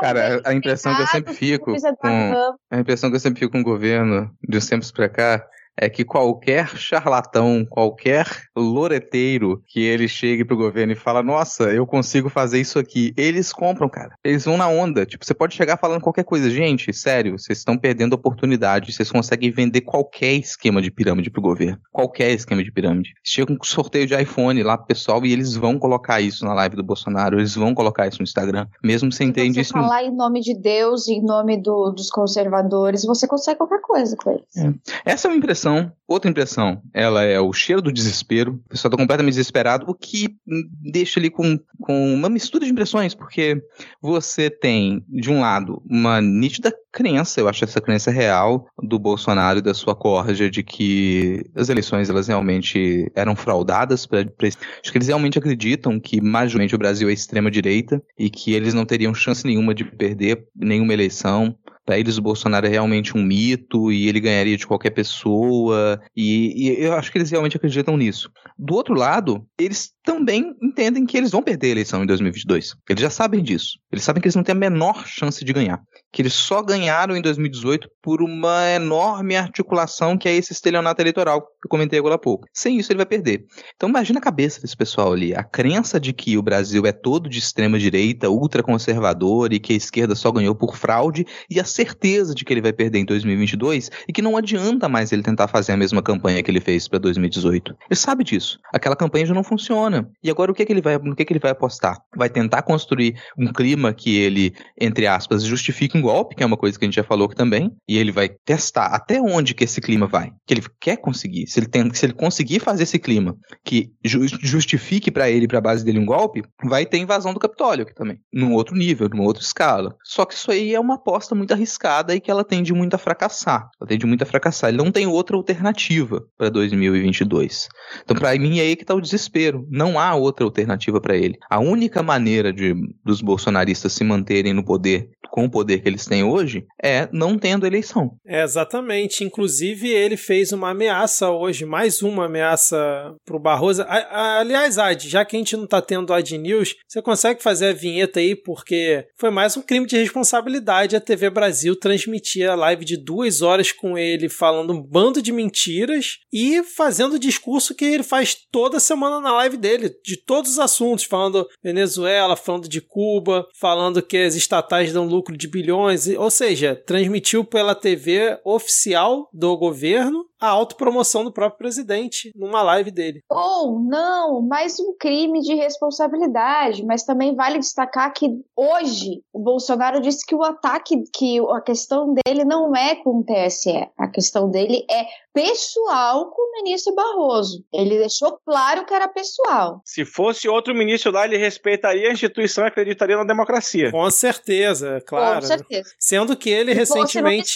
Cara, 0.01 0.43
a 0.45 0.53
impressão 0.53 0.95
que 0.95 1.03
eu 1.03 1.07
sempre 1.07 1.35
fico 1.35 1.73
com 1.99 2.57
a 2.71 2.79
impressão 2.79 3.11
que 3.11 3.17
eu 3.17 3.21
sempre 3.21 3.41
fico 3.41 3.53
com 3.53 3.61
o 3.61 3.65
governo 3.65 4.31
de 4.49 4.59
uns 4.59 4.67
tempos 4.67 4.93
para 4.93 5.09
cá 5.09 5.47
é 5.77 5.89
que 5.89 6.05
qualquer 6.05 6.69
charlatão, 6.77 7.65
qualquer 7.69 8.27
loreteiro 8.57 9.63
que 9.67 9.81
ele 9.81 10.09
chegue 10.09 10.45
pro 10.45 10.57
governo 10.57 10.93
e 10.93 10.97
fala, 10.97 11.23
nossa, 11.23 11.65
eu 11.65 11.87
consigo 11.87 12.29
fazer 12.29 12.61
isso 12.61 12.79
aqui, 12.79 13.13
eles 13.17 13.53
compram, 13.53 13.89
cara. 13.89 14.17
Eles 14.25 14.45
vão 14.45 14.57
na 14.57 14.69
onda. 14.69 15.05
Tipo, 15.05 15.25
você 15.25 15.35
pode 15.35 15.55
chegar 15.55 15.77
falando 15.77 16.01
qualquer 16.01 16.25
coisa. 16.25 16.49
Gente, 16.49 16.93
sério, 16.93 17.39
vocês 17.39 17.59
estão 17.59 17.77
perdendo 17.77 18.15
oportunidade. 18.15 18.93
Vocês 18.93 19.11
conseguem 19.11 19.51
vender 19.51 19.83
qualquer 19.83 20.33
esquema 20.33 20.81
de 20.81 20.91
pirâmide 20.91 21.31
pro 21.31 21.43
governo. 21.43 21.79
Qualquer 21.93 22.31
esquema 22.31 22.65
de 22.65 22.73
pirâmide. 22.73 23.15
Chega 23.23 23.53
um 23.53 23.59
sorteio 23.63 24.07
de 24.07 24.15
iPhone 24.15 24.63
lá 24.63 24.79
pro 24.79 24.87
pessoal 24.87 25.25
e 25.27 25.33
eles 25.33 25.55
vão 25.55 25.79
colocar 25.79 26.21
isso 26.21 26.45
na 26.45 26.55
live 26.55 26.77
do 26.77 26.83
Bolsonaro, 26.83 27.39
eles 27.39 27.55
vão 27.55 27.75
colocar 27.75 28.07
isso 28.07 28.19
no 28.19 28.25
Instagram, 28.25 28.67
mesmo 28.83 29.13
sem 29.13 29.33
ter 29.33 29.45
indício. 29.45 29.73
Falar 29.73 30.05
em 30.05 30.15
nome 30.15 30.41
de 30.41 30.55
Deus, 30.55 31.09
em 31.09 31.23
nome 31.23 31.61
do, 31.61 31.91
dos 31.91 32.11
conservadores, 32.11 33.05
você 33.05 33.27
consegue 33.27 33.59
qualquer 33.59 33.81
coisa 33.81 34.17
com 34.17 34.31
eles. 34.31 34.57
É. 34.57 35.13
Essa 35.13 35.29
é 35.29 35.31
uma 35.31 35.37
impressão 35.37 35.66
impressão, 35.67 35.93
outra 36.07 36.31
impressão, 36.31 36.83
ela 36.95 37.23
é 37.25 37.41
o 37.41 37.53
cheiro 37.53 37.83
do 37.83 37.93
desespero. 37.93 38.61
O 38.67 38.69
pessoal 38.69 38.91
está 38.91 39.03
completamente 39.03 39.35
desesperado, 39.35 39.87
o 39.89 39.95
que 39.95 40.37
deixa 40.81 41.19
ali 41.19 41.29
com, 41.29 41.59
com 41.81 42.15
uma 42.15 42.29
mistura 42.29 42.65
de 42.65 42.71
impressões, 42.71 43.15
porque 43.15 43.61
você 44.01 44.49
tem, 44.49 45.05
de 45.09 45.31
um 45.31 45.41
lado, 45.41 45.83
uma 45.89 46.21
nítida 46.21 46.73
crença, 46.97 47.41
eu 47.41 47.47
acho 47.47 47.63
essa 47.63 47.79
crença 47.79 48.11
real 48.11 48.67
do 48.83 48.99
Bolsonaro 48.99 49.59
e 49.59 49.63
da 49.63 49.75
sua 49.75 49.95
corja 49.95 50.49
de 50.49 50.63
que 50.63 51.45
as 51.55 51.69
eleições 51.69 52.09
elas 52.09 52.27
realmente 52.27 53.13
eram 53.15 53.37
fraudadas. 53.37 54.07
Pra, 54.07 54.21
acho 54.21 54.93
que 54.93 54.97
eles 54.97 55.09
realmente 55.09 55.39
acreditam 55.39 56.01
que 56.01 56.23
majormente 56.23 56.75
o 56.75 56.79
Brasil 56.79 57.11
é 57.11 57.13
extrema 57.13 57.51
direita 57.51 58.03
e 58.19 58.31
que 58.31 58.55
eles 58.55 58.73
não 58.73 58.87
teriam 58.87 59.13
chance 59.13 59.45
nenhuma 59.47 59.75
de 59.75 59.85
perder 59.85 60.47
nenhuma 60.57 60.95
eleição. 60.95 61.55
Para 61.85 62.01
eles, 62.01 62.19
o 62.19 62.23
Bolsonaro 62.23 62.67
é 62.67 62.69
realmente 62.69 63.17
um 63.17 63.23
mito 63.23 63.93
e 63.93 64.09
ele 64.09 64.19
ganharia 64.19 64.57
de 64.57 64.67
qualquer 64.67 64.91
pessoa. 64.91 66.01
E, 66.17 66.71
e, 66.71 66.83
eu 66.83 66.95
acho 66.95 67.13
que 67.13 67.19
eles 67.19 67.31
realmente 67.31 67.57
acreditam 67.57 67.97
nisso. 67.97 68.29
Do 68.59 68.75
outro 68.75 68.93
lado, 68.93 69.47
eles 69.57 69.93
também 70.03 70.53
entendem 70.61 71.07
que 71.07 71.17
eles 71.17 71.31
vão 71.31 71.43
perder 71.43 71.69
a 71.69 71.71
eleição 71.71 72.03
em 72.03 72.07
2022. 72.07 72.75
Eles 72.91 73.01
já 73.01 73.11
sabem 73.11 73.41
disso. 73.41 73.79
Eles 73.93 74.03
sabem 74.03 74.21
que 74.21 74.27
eles 74.27 74.35
não 74.35 74.43
têm 74.43 74.55
a 74.55 74.59
menor 74.59 75.07
chance 75.07 75.45
de 75.45 75.53
ganhar. 75.53 75.81
Que 76.13 76.23
eles 76.23 76.33
só 76.33 76.63
ganharam 76.63 77.17
em 77.17 77.23
2018 77.23 77.89
por 78.03 78.23
uma 78.23 78.71
enorme 78.71 79.37
articulação 79.37 80.17
que 80.17 80.29
é 80.29 80.35
esse 80.35 80.53
estelionato 80.53 81.03
eleitoral 81.03 81.43
que 81.43 81.67
eu 81.67 81.69
comentei 81.69 81.99
agora 81.99 82.15
há 82.15 82.19
pouco. 82.19 82.47
Sem 82.53 82.79
isso 82.79 82.91
ele 82.91 82.99
vai 82.99 83.07
perder. 83.07 83.45
Então 83.75 83.89
imagina 83.89 84.19
a 84.19 84.23
cabeça 84.23 84.61
desse 84.61 84.77
pessoal 84.77 85.13
ali, 85.13 85.35
a 85.35 85.43
crença 85.43 85.99
de 86.01 86.13
que 86.13 86.39
o 86.39 86.43
Brasil 86.43 86.87
é 86.87 86.93
todo 86.93 87.29
de 87.29 87.39
extrema 87.39 87.79
direita, 87.79 88.31
ultraconservador 88.31 89.53
e 89.53 89.59
que 89.59 89.73
a 89.73 89.77
esquerda 89.77 90.15
só 90.15 90.31
ganhou 90.31 90.55
por 90.55 90.77
fraude 90.77 91.27
e 91.51 91.61
a 91.61 91.65
certeza 91.65 92.35
de 92.35 92.45
que 92.45 92.53
ele 92.53 92.63
vai 92.63 92.73
perder 92.73 92.99
em 92.99 93.05
2022 93.05 93.91
e 94.09 94.13
que 94.13 94.23
não 94.23 94.37
adianta 94.37 94.89
mais 94.89 95.13
ele 95.13 95.23
tentar 95.23 95.49
fazer 95.49 95.73
a 95.73 95.77
mesma 95.77 96.03
campanha 96.03 96.43
que 96.43 96.51
ele 96.51 96.61
fez 96.61 96.89
para 96.89 96.99
2018. 96.99 97.77
Ele 97.91 97.99
sabe 97.99 98.25
disso. 98.25 98.59
Aquela 98.73 98.97
campanha 98.97 99.27
já 99.27 99.35
não 99.35 99.45
funciona. 99.45 100.09
E 100.23 100.31
agora 100.31 100.51
o 100.51 100.55
que, 100.55 100.63
é 100.63 100.67
que 100.67 100.73
ele 100.73 100.81
vai, 100.81 100.99
no 100.99 101.15
que, 101.15 101.23
é 101.23 101.25
que 101.25 101.33
ele 101.33 101.41
vai 101.41 101.51
apostar? 101.51 101.99
Vai 102.17 102.31
tentar 102.31 102.63
construir 102.63 103.21
um 103.39 103.53
clima 103.53 103.93
que 103.93 104.17
ele, 104.17 104.55
entre 104.81 105.07
aspas, 105.07 105.43
justifique 105.43 105.97
um 105.97 106.06
golpe, 106.07 106.35
que 106.35 106.43
é 106.43 106.47
uma 106.47 106.57
coisa 106.57 106.79
que 106.79 106.85
a 106.85 106.89
gente 106.89 106.97
já 106.97 107.05
falou 107.05 107.29
também, 107.29 107.71
e 107.89 107.99
ele 107.99 108.13
vai 108.13 108.29
testar 108.29 108.87
até 108.87 109.21
onde 109.21 109.55
que 109.55 109.65
esse 109.65 109.81
clima 109.81 110.07
vai, 110.07 110.33
que 110.47 110.55
ele 110.55 110.63
quer 110.81 110.97
conseguir. 110.97 111.47
Se 111.47 111.59
ele, 111.59 111.67
tem, 111.67 111.93
se 111.93 112.07
ele 112.07 112.13
conseguir 112.13 112.61
fazer 112.61 112.85
esse 112.85 112.99
clima 112.99 113.37
que 113.65 113.91
justifique 114.05 115.11
para 115.11 115.29
ele, 115.29 115.49
para 115.49 115.59
a 115.59 115.63
base 115.63 115.85
dele 115.85 115.99
um 115.99 116.07
golpe, 116.07 116.43
vai 116.65 116.87
ter 116.87 116.99
invasão 116.99 117.35
do 117.35 117.41
Capitólio 117.41 117.83
aqui 117.83 117.95
também, 117.95 118.19
num 118.33 118.55
outro 118.55 118.77
nível, 118.77 119.09
numa 119.09 119.25
outra 119.25 119.43
escala. 119.43 119.95
Só 120.05 120.25
que 120.25 120.35
isso 120.35 120.51
aí 120.51 120.75
é 120.75 120.81
uma 120.81 120.95
aposta 120.95 121.35
muito 121.35 121.53
arriscada 121.53 122.15
e 122.15 122.21
que 122.21 122.31
ela 122.31 122.45
tende 122.45 122.73
muito 122.73 122.95
a 122.95 122.99
fracassar. 122.99 123.69
Ela 123.81 123.89
tende 123.89 124.07
muito 124.07 124.23
a 124.23 124.27
fracassar. 124.27 124.71
Ele 124.71 124.79
não 124.79 124.93
tem 124.93 125.07
outra 125.07 125.37
alternativa 125.37 126.23
para 126.37 126.49
2022. 126.49 127.69
Então, 128.03 128.17
para 128.17 128.37
mim, 128.39 128.59
é 128.59 128.63
aí 128.63 128.77
que 128.77 128.83
está 128.83 128.95
o 128.95 129.01
desespero. 129.01 129.67
Não 129.71 129.99
há 129.99 130.15
outra 130.15 130.45
alternativa 130.45 131.01
para 131.01 131.17
ele. 131.17 131.39
A 131.51 131.59
única 131.59 132.03
maneira 132.03 132.53
de, 132.53 132.75
dos 133.05 133.21
bolsonaristas 133.21 133.93
se 133.93 134.05
manterem 134.05 134.53
no 134.53 134.65
poder 134.65 135.11
com 135.31 135.45
o 135.45 135.51
poder 135.51 135.83
que 135.87 135.91
eles 135.91 136.05
têm 136.05 136.25
hoje 136.25 136.67
é 136.83 137.09
não 137.13 137.39
tendo 137.39 137.65
eleição. 137.65 138.11
É, 138.27 138.43
exatamente. 138.43 139.23
Inclusive, 139.23 139.89
ele 139.89 140.17
fez 140.17 140.51
uma 140.51 140.71
ameaça 140.71 141.31
hoje, 141.31 141.65
mais 141.65 142.03
uma 142.03 142.27
ameaça 142.27 143.15
pro 143.25 143.39
Barroso. 143.39 143.85
aliás, 143.87 144.79
Ad, 144.79 145.09
já 145.09 145.25
que 145.25 145.37
a 145.37 145.39
gente 145.39 145.57
não 145.57 145.65
tá 145.65 145.81
tendo 145.81 146.13
Ad 146.13 146.37
News, 146.37 146.75
você 146.89 147.01
consegue 147.01 147.41
fazer 147.41 147.69
a 147.69 147.73
vinheta 147.73 148.19
aí, 148.19 148.35
porque 148.35 149.07
foi 149.17 149.31
mais 149.31 149.57
um 149.57 149.63
crime 149.63 149.87
de 149.87 149.97
responsabilidade 149.97 150.97
a 150.97 151.01
TV 151.01 151.31
Brasil 151.31 151.77
transmitir 151.77 152.51
a 152.51 152.57
live 152.57 152.85
de 152.85 152.97
duas 152.97 153.41
horas 153.41 153.71
com 153.71 153.97
ele 153.97 154.29
falando 154.29 154.73
um 154.73 154.83
bando 154.83 155.23
de 155.23 155.31
mentiras 155.31 156.19
e 156.33 156.65
fazendo 156.65 157.13
o 157.15 157.19
discurso 157.19 157.77
que 157.77 157.85
ele 157.85 158.03
faz 158.03 158.37
toda 158.51 158.81
semana 158.81 159.21
na 159.21 159.33
live 159.35 159.57
dele, 159.57 159.95
de 160.05 160.17
todos 160.17 160.53
os 160.53 160.59
assuntos, 160.59 161.05
falando 161.05 161.47
Venezuela, 161.63 162.35
falando 162.35 162.69
de 162.69 162.81
Cuba, 162.81 163.47
falando 163.55 164.03
que 164.03 164.17
as 164.17 164.35
estatais 164.35 164.93
dão 164.93 165.07
lucro 165.07 165.37
de 165.37 165.47
bilhões, 165.47 165.76
ou 165.77 166.31
seja, 166.31 166.75
transmitiu 166.87 167.45
pela 167.45 167.75
TV 167.75 168.39
oficial 168.45 169.29
do 169.33 169.57
governo 169.57 170.27
a 170.41 170.49
autopromoção 170.49 171.25
do 171.25 171.33
próprio 171.33 171.59
presidente 171.59 172.31
numa 172.35 172.63
live 172.63 172.91
dele. 172.91 173.23
Ou 173.31 173.81
não, 173.81 174.43
mais 174.43 174.79
um 174.79 174.95
crime 174.99 175.41
de 175.41 175.55
responsabilidade, 175.55 176.85
mas 176.85 177.05
também 177.05 177.35
vale 177.35 177.59
destacar 177.59 178.13
que 178.13 178.29
hoje 178.55 179.23
o 179.33 179.39
Bolsonaro 179.39 180.01
disse 180.01 180.27
que 180.27 180.35
o 180.35 180.43
ataque, 180.43 181.03
que 181.15 181.39
a 181.51 181.61
questão 181.61 182.15
dele 182.15 182.45
não 182.45 182.75
é 182.77 182.97
com 182.97 183.21
o 183.21 183.25
TSE, 183.25 183.89
a 183.99 184.09
questão 184.09 184.51
dele 184.51 184.85
é 184.91 185.07
pessoal 185.37 186.31
com 186.31 186.41
o 186.41 186.63
ministro 186.63 186.95
Barroso. 186.95 187.63
Ele 187.71 187.99
deixou 187.99 188.39
claro 188.43 188.87
que 188.87 188.95
era 188.95 189.07
pessoal. 189.07 189.83
Se 189.85 190.03
fosse 190.03 190.49
outro 190.49 190.75
ministro 190.75 191.13
lá, 191.13 191.27
ele 191.27 191.37
respeitaria 191.37 192.09
a 192.09 192.13
instituição 192.13 192.65
e 192.65 192.69
acreditaria 192.69 193.19
na 193.19 193.25
democracia. 193.25 193.91
Com 193.91 194.11
certeza, 194.11 195.03
claro. 195.07 195.41
Com 195.41 195.47
certeza. 195.47 195.91
Sendo 195.99 196.35
que 196.35 196.49
ele 196.49 196.73
Se 196.73 196.79
recentemente. 196.79 197.55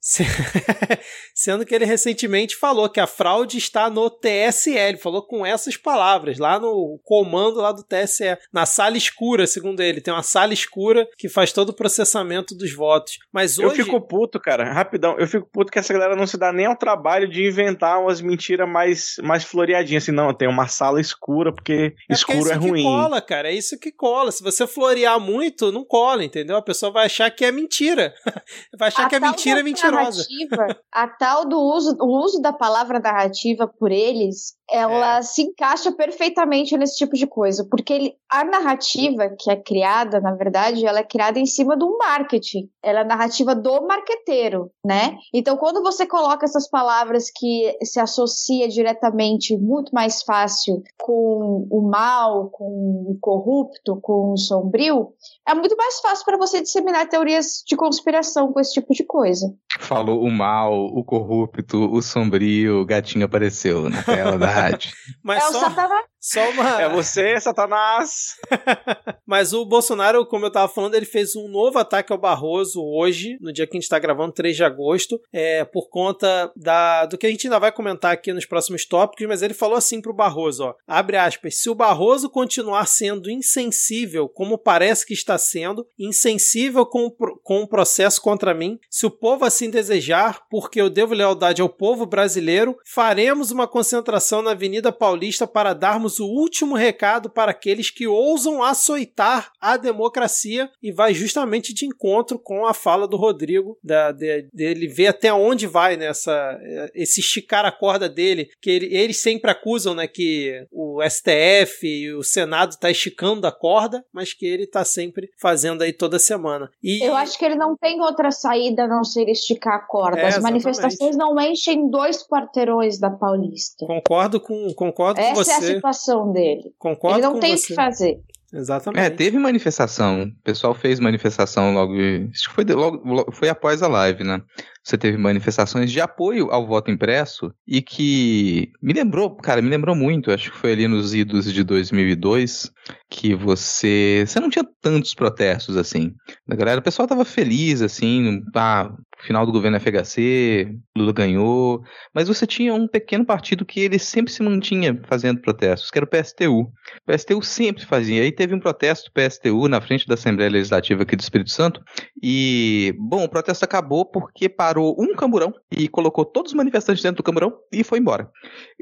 Sendo 1.34 1.66
que 1.66 1.74
ele 1.74 1.84
recentemente 1.84 2.56
falou 2.56 2.88
que 2.88 3.00
a 3.00 3.06
fraude 3.06 3.58
está 3.58 3.90
no 3.90 4.08
TSE. 4.08 4.70
Ele 4.74 4.96
falou 4.96 5.22
com 5.22 5.44
essas 5.44 5.76
palavras, 5.76 6.38
lá 6.38 6.58
no 6.58 6.98
comando 7.04 7.60
lá 7.60 7.70
do 7.70 7.84
TSE. 7.84 8.38
Na 8.52 8.64
sala 8.64 8.96
escura, 8.96 9.46
segundo 9.46 9.80
ele. 9.80 10.00
Tem 10.00 10.12
uma 10.12 10.22
sala 10.22 10.54
escura 10.54 11.06
que 11.18 11.28
faz 11.28 11.52
todo 11.52 11.68
o 11.68 11.74
processamento 11.74 12.54
dos 12.54 12.72
votos. 12.72 13.18
Mas 13.32 13.58
hoje... 13.58 13.80
Eu 13.80 13.84
fico 13.84 14.00
puto, 14.00 14.40
cara. 14.40 14.72
Rapidão. 14.72 15.16
Eu 15.18 15.26
fico 15.26 15.46
puto 15.46 15.70
que 15.70 15.78
essa 15.78 15.92
galera 15.92 16.16
não 16.16 16.26
se 16.26 16.38
dá 16.38 16.52
nem 16.52 16.66
ao 16.66 16.76
trabalho 16.76 17.28
de 17.28 17.46
inventar 17.46 18.00
umas 18.00 18.20
mentiras 18.22 18.68
mais, 18.68 19.16
mais 19.22 19.44
floreadinhas. 19.44 20.04
Assim, 20.04 20.12
não, 20.12 20.32
tem 20.32 20.48
uma 20.48 20.66
sala 20.66 21.00
escura 21.00 21.52
porque 21.52 21.94
é 22.08 22.12
escuro 22.12 22.38
porque 22.38 22.52
é, 22.52 22.56
isso 22.56 22.66
é 22.66 22.70
ruim. 22.70 22.82
cola, 22.82 23.20
cara. 23.20 23.50
É 23.50 23.54
isso 23.54 23.78
que 23.78 23.92
cola. 23.92 24.32
Se 24.32 24.42
você 24.42 24.66
florear 24.66 25.20
muito, 25.20 25.70
não 25.70 25.84
cola, 25.84 26.24
entendeu? 26.24 26.56
A 26.56 26.62
pessoa 26.62 26.90
vai 26.90 27.06
achar 27.06 27.30
que 27.30 27.44
é 27.44 27.52
mentira. 27.52 28.14
vai 28.78 28.88
achar 28.88 29.06
a 29.06 29.08
que 29.08 29.14
é 29.14 29.20
mentira 29.20 29.60
é 29.60 29.62
mentira 29.62 29.89
narrativa, 29.90 30.80
a 30.92 31.08
tal 31.08 31.44
do 31.44 31.58
uso, 31.58 31.96
o 32.00 32.24
uso 32.24 32.40
da 32.40 32.52
palavra 32.52 32.98
narrativa 32.98 33.66
por 33.66 33.90
eles, 33.90 34.56
ela 34.70 35.18
é. 35.18 35.22
se 35.22 35.42
encaixa 35.42 35.90
perfeitamente 35.92 36.76
nesse 36.76 36.96
tipo 36.96 37.16
de 37.16 37.26
coisa, 37.26 37.66
porque 37.68 37.92
ele, 37.92 38.16
a 38.30 38.44
narrativa 38.44 39.34
que 39.38 39.50
é 39.50 39.56
criada, 39.56 40.20
na 40.20 40.34
verdade, 40.34 40.86
ela 40.86 41.00
é 41.00 41.04
criada 41.04 41.38
em 41.38 41.46
cima 41.46 41.76
do 41.76 41.98
marketing. 41.98 42.70
Ela 42.82 43.00
é 43.00 43.02
a 43.02 43.06
narrativa 43.06 43.54
do 43.54 43.86
marqueteiro, 43.86 44.70
né? 44.84 45.16
Então, 45.34 45.56
quando 45.56 45.82
você 45.82 46.06
coloca 46.06 46.44
essas 46.44 46.68
palavras 46.68 47.30
que 47.30 47.76
se 47.82 47.98
associa 47.98 48.68
diretamente, 48.68 49.56
muito 49.56 49.92
mais 49.92 50.22
fácil 50.22 50.82
com 51.00 51.66
o 51.70 51.82
mal, 51.82 52.48
com 52.50 52.64
o 53.08 53.18
corrupto, 53.20 54.00
com 54.00 54.32
o 54.32 54.36
sombrio, 54.36 55.12
é 55.46 55.54
muito 55.54 55.76
mais 55.76 55.98
fácil 56.00 56.24
para 56.24 56.38
você 56.38 56.60
disseminar 56.60 57.08
teorias 57.08 57.62
de 57.66 57.76
conspiração 57.76 58.52
com 58.52 58.60
esse 58.60 58.74
tipo 58.74 58.92
de 58.92 59.04
coisa. 59.04 59.52
Falou 59.80 60.22
o 60.22 60.30
mal, 60.30 60.72
o 60.72 61.02
corrupto, 61.02 61.90
o 61.90 62.02
sombrio, 62.02 62.80
o 62.80 62.84
gatinho 62.84 63.24
apareceu 63.24 63.88
na 63.88 64.02
tela 64.02 64.38
da 64.38 64.46
rádio. 64.46 64.92
Mas 65.22 65.42
é 65.42 65.52
só... 65.52 65.58
o 65.58 65.60
Satanás. 65.60 66.04
Só 66.20 66.50
uma... 66.50 66.82
É 66.82 66.88
você, 66.88 67.40
Satanás! 67.40 68.36
Mas 69.26 69.54
o 69.54 69.64
Bolsonaro, 69.64 70.26
como 70.26 70.44
eu 70.44 70.52
tava 70.52 70.70
falando, 70.70 70.94
ele 70.94 71.06
fez 71.06 71.34
um 71.34 71.48
novo 71.48 71.78
ataque 71.78 72.12
ao 72.12 72.18
Barroso 72.18 72.82
hoje, 72.82 73.38
no 73.40 73.52
dia 73.52 73.66
que 73.66 73.76
a 73.76 73.80
gente 73.80 73.88
tá 73.88 73.98
gravando, 73.98 74.32
3 74.32 74.54
de 74.54 74.62
agosto, 74.62 75.18
é, 75.32 75.64
por 75.64 75.88
conta 75.88 76.52
da, 76.54 77.06
do 77.06 77.16
que 77.16 77.26
a 77.26 77.30
gente 77.30 77.46
ainda 77.46 77.58
vai 77.58 77.72
comentar 77.72 78.12
aqui 78.12 78.34
nos 78.34 78.44
próximos 78.44 78.84
tópicos, 78.84 79.26
mas 79.26 79.40
ele 79.40 79.54
falou 79.54 79.76
assim 79.76 80.00
pro 80.00 80.12
Barroso, 80.12 80.64
ó, 80.64 80.74
abre 80.86 81.16
aspas, 81.16 81.58
se 81.58 81.70
o 81.70 81.74
Barroso 81.74 82.28
continuar 82.28 82.86
sendo 82.86 83.30
insensível, 83.30 84.28
como 84.28 84.58
parece 84.58 85.06
que 85.06 85.14
está 85.14 85.38
sendo, 85.38 85.86
insensível 85.98 86.84
com, 86.84 87.10
com 87.42 87.62
o 87.62 87.68
processo 87.68 88.20
contra 88.20 88.52
mim, 88.52 88.78
se 88.90 89.06
o 89.06 89.10
povo 89.10 89.44
desejar, 89.70 90.46
porque 90.50 90.80
eu 90.80 90.90
devo 90.90 91.14
lealdade 91.14 91.62
ao 91.62 91.68
povo 91.68 92.04
brasileiro, 92.04 92.76
faremos 92.84 93.50
uma 93.50 93.66
concentração 93.66 94.42
na 94.42 94.50
Avenida 94.52 94.92
Paulista 94.92 95.46
para 95.46 95.72
darmos 95.72 96.18
o 96.18 96.26
último 96.26 96.74
recado 96.74 97.30
para 97.30 97.50
aqueles 97.50 97.90
que 97.90 98.06
ousam 98.06 98.62
açoitar 98.62 99.52
a 99.60 99.76
democracia 99.76 100.70
e 100.82 100.92
vai 100.92 101.14
justamente 101.14 101.72
de 101.72 101.86
encontro 101.86 102.38
com 102.38 102.66
a 102.66 102.74
fala 102.74 103.06
do 103.06 103.16
Rodrigo, 103.16 103.78
da, 103.82 104.12
de, 104.12 104.48
dele 104.52 104.88
ver 104.88 105.08
até 105.08 105.32
onde 105.32 105.66
vai 105.66 105.96
nessa 105.96 106.58
esse 106.94 107.20
esticar 107.20 107.64
a 107.64 107.72
corda 107.72 108.08
dele, 108.08 108.50
que 108.60 108.70
ele, 108.70 108.94
eles 108.94 109.18
sempre 109.18 109.50
acusam 109.50 109.94
né, 109.94 110.06
que 110.06 110.66
o 110.70 111.00
STF 111.08 111.86
e 111.86 112.12
o 112.12 112.22
Senado 112.22 112.72
está 112.72 112.90
esticando 112.90 113.46
a 113.46 113.52
corda, 113.52 114.04
mas 114.12 114.32
que 114.32 114.46
ele 114.46 114.64
está 114.64 114.84
sempre 114.84 115.30
fazendo 115.38 115.82
aí 115.82 115.92
toda 115.92 116.18
semana. 116.18 116.70
E... 116.82 117.02
Eu 117.02 117.14
acho 117.16 117.38
que 117.38 117.44
ele 117.44 117.56
não 117.56 117.76
tem 117.76 118.00
outra 118.00 118.30
saída 118.30 118.84
a 118.84 118.88
não 118.88 119.04
ser 119.04 119.28
esticar 119.28 119.59
a 119.68 119.78
corda. 119.78 120.20
É, 120.20 120.26
As 120.26 120.38
manifestações 120.38 121.16
não 121.16 121.38
enchem 121.40 121.90
dois 121.90 122.26
quarteirões 122.26 122.98
da 122.98 123.10
Paulista. 123.10 123.86
Concordo 123.86 124.40
com, 124.40 124.72
concordo 124.74 125.20
Essa 125.20 125.30
com 125.30 125.34
você. 125.36 125.50
Essa 125.50 125.64
é 125.64 125.70
a 125.70 125.74
situação 125.74 126.32
dele. 126.32 126.72
Concordo 126.78 127.18
Ele 127.18 127.26
não 127.26 127.38
tem 127.38 127.54
o 127.54 127.60
que 127.60 127.74
fazer. 127.74 128.20
Exatamente. 128.52 129.04
É, 129.04 129.10
teve 129.10 129.38
manifestação. 129.38 130.24
O 130.24 130.42
pessoal 130.42 130.74
fez 130.74 130.98
manifestação 130.98 131.72
logo. 131.72 131.92
Acho 131.94 132.48
que 132.48 132.54
foi, 132.54 132.64
logo, 132.64 133.32
foi 133.32 133.48
após 133.48 133.82
a 133.82 133.88
live, 133.88 134.24
né? 134.24 134.42
Você 134.82 134.96
teve 134.96 135.18
manifestações 135.18 135.92
de 135.92 136.00
apoio 136.00 136.50
ao 136.50 136.66
voto 136.66 136.90
impresso 136.90 137.52
e 137.66 137.82
que 137.82 138.70
me 138.82 138.92
lembrou, 138.92 139.36
cara, 139.36 139.60
me 139.60 139.68
lembrou 139.68 139.94
muito. 139.94 140.30
Acho 140.30 140.50
que 140.50 140.56
foi 140.56 140.72
ali 140.72 140.88
nos 140.88 141.14
idos 141.14 141.52
de 141.52 141.62
2002 141.62 142.70
que 143.10 143.34
você. 143.34 144.24
Você 144.26 144.40
não 144.40 144.48
tinha 144.48 144.64
tantos 144.80 145.14
protestos 145.14 145.76
assim. 145.76 146.14
A 146.48 146.54
galera, 146.54 146.80
o 146.80 146.84
pessoal 146.84 147.06
tava 147.06 147.24
feliz, 147.24 147.82
assim, 147.82 148.42
ah, 148.56 148.90
final 149.22 149.44
do 149.44 149.52
governo 149.52 149.78
FHC, 149.78 150.74
Lula 150.96 151.12
ganhou, 151.12 151.82
mas 152.14 152.28
você 152.28 152.46
tinha 152.46 152.74
um 152.74 152.88
pequeno 152.88 153.24
partido 153.24 153.64
que 153.64 153.80
ele 153.80 153.98
sempre 153.98 154.32
se 154.32 154.42
mantinha 154.42 155.00
fazendo 155.06 155.40
protestos, 155.40 155.90
que 155.90 155.98
era 155.98 156.04
o 156.04 156.08
PSTU. 156.08 156.60
O 156.62 157.12
PSTU 157.12 157.42
sempre 157.42 157.84
fazia. 157.84 158.22
Aí 158.22 158.32
teve 158.32 158.54
um 158.54 158.60
protesto 158.60 159.10
do 159.10 159.12
PSTU 159.12 159.68
na 159.68 159.80
frente 159.80 160.06
da 160.06 160.14
Assembleia 160.14 160.50
Legislativa 160.50 161.02
aqui 161.02 161.16
do 161.16 161.20
Espírito 161.20 161.50
Santo, 161.50 161.80
e, 162.22 162.94
bom, 162.98 163.24
o 163.24 163.28
protesto 163.28 163.64
acabou 163.64 164.04
porque 164.04 164.48
separou 164.70 164.96
um 164.98 165.14
camburão 165.14 165.52
e 165.70 165.88
colocou 165.88 166.24
todos 166.24 166.52
os 166.52 166.56
manifestantes 166.56 167.02
dentro 167.02 167.18
do 167.18 167.22
camburão 167.22 167.52
e 167.72 167.82
foi 167.82 167.98
embora. 167.98 168.30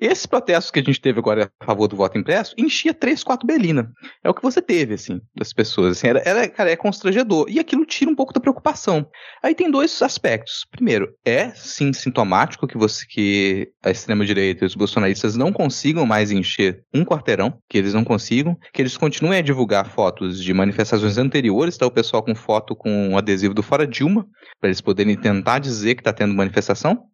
Esse 0.00 0.28
protesto 0.28 0.72
que 0.72 0.80
a 0.80 0.82
gente 0.82 1.00
teve 1.00 1.18
agora 1.18 1.50
a 1.60 1.64
favor 1.64 1.88
do 1.88 1.96
voto 1.96 2.18
impresso 2.18 2.54
enchia 2.58 2.92
3, 2.92 3.24
4 3.24 3.46
belina. 3.46 3.90
É 4.22 4.28
o 4.28 4.34
que 4.34 4.42
você 4.42 4.60
teve, 4.60 4.94
assim, 4.94 5.20
das 5.34 5.52
pessoas. 5.52 5.96
Assim, 5.96 6.08
era, 6.08 6.22
era, 6.24 6.48
cara, 6.48 6.70
é 6.70 6.76
constrangedor. 6.76 7.46
E 7.48 7.58
aquilo 7.58 7.86
tira 7.86 8.10
um 8.10 8.14
pouco 8.14 8.32
da 8.32 8.40
preocupação. 8.40 9.08
Aí 9.42 9.54
tem 9.54 9.70
dois 9.70 10.00
aspectos. 10.02 10.66
Primeiro, 10.70 11.14
é 11.24 11.50
sim 11.50 11.92
sintomático 11.92 12.66
que 12.66 12.76
você 12.76 13.06
que 13.08 13.70
a 13.82 13.90
extrema-direita 13.90 14.64
e 14.64 14.66
os 14.66 14.74
bolsonaristas 14.74 15.36
não 15.36 15.52
consigam 15.52 16.04
mais 16.04 16.30
encher 16.30 16.82
um 16.92 17.04
quarteirão, 17.04 17.58
que 17.68 17.78
eles 17.78 17.94
não 17.94 18.04
consigam, 18.04 18.56
que 18.72 18.82
eles 18.82 18.96
continuem 18.96 19.38
a 19.38 19.42
divulgar 19.42 19.88
fotos 19.88 20.42
de 20.42 20.52
manifestações 20.52 21.16
anteriores, 21.16 21.78
tá 21.78 21.86
o 21.86 21.90
pessoal 21.90 22.22
com 22.22 22.34
foto 22.34 22.76
com 22.76 23.10
um 23.10 23.16
adesivo 23.16 23.54
do 23.54 23.62
Fora 23.62 23.86
Dilma, 23.86 24.26
para 24.60 24.68
eles 24.68 24.80
poderem 24.80 25.16
tentar 25.16 25.58
dizer 25.58 25.77
que 25.94 26.00
está 26.00 26.12
tendo 26.12 26.34
manifestação 26.34 27.10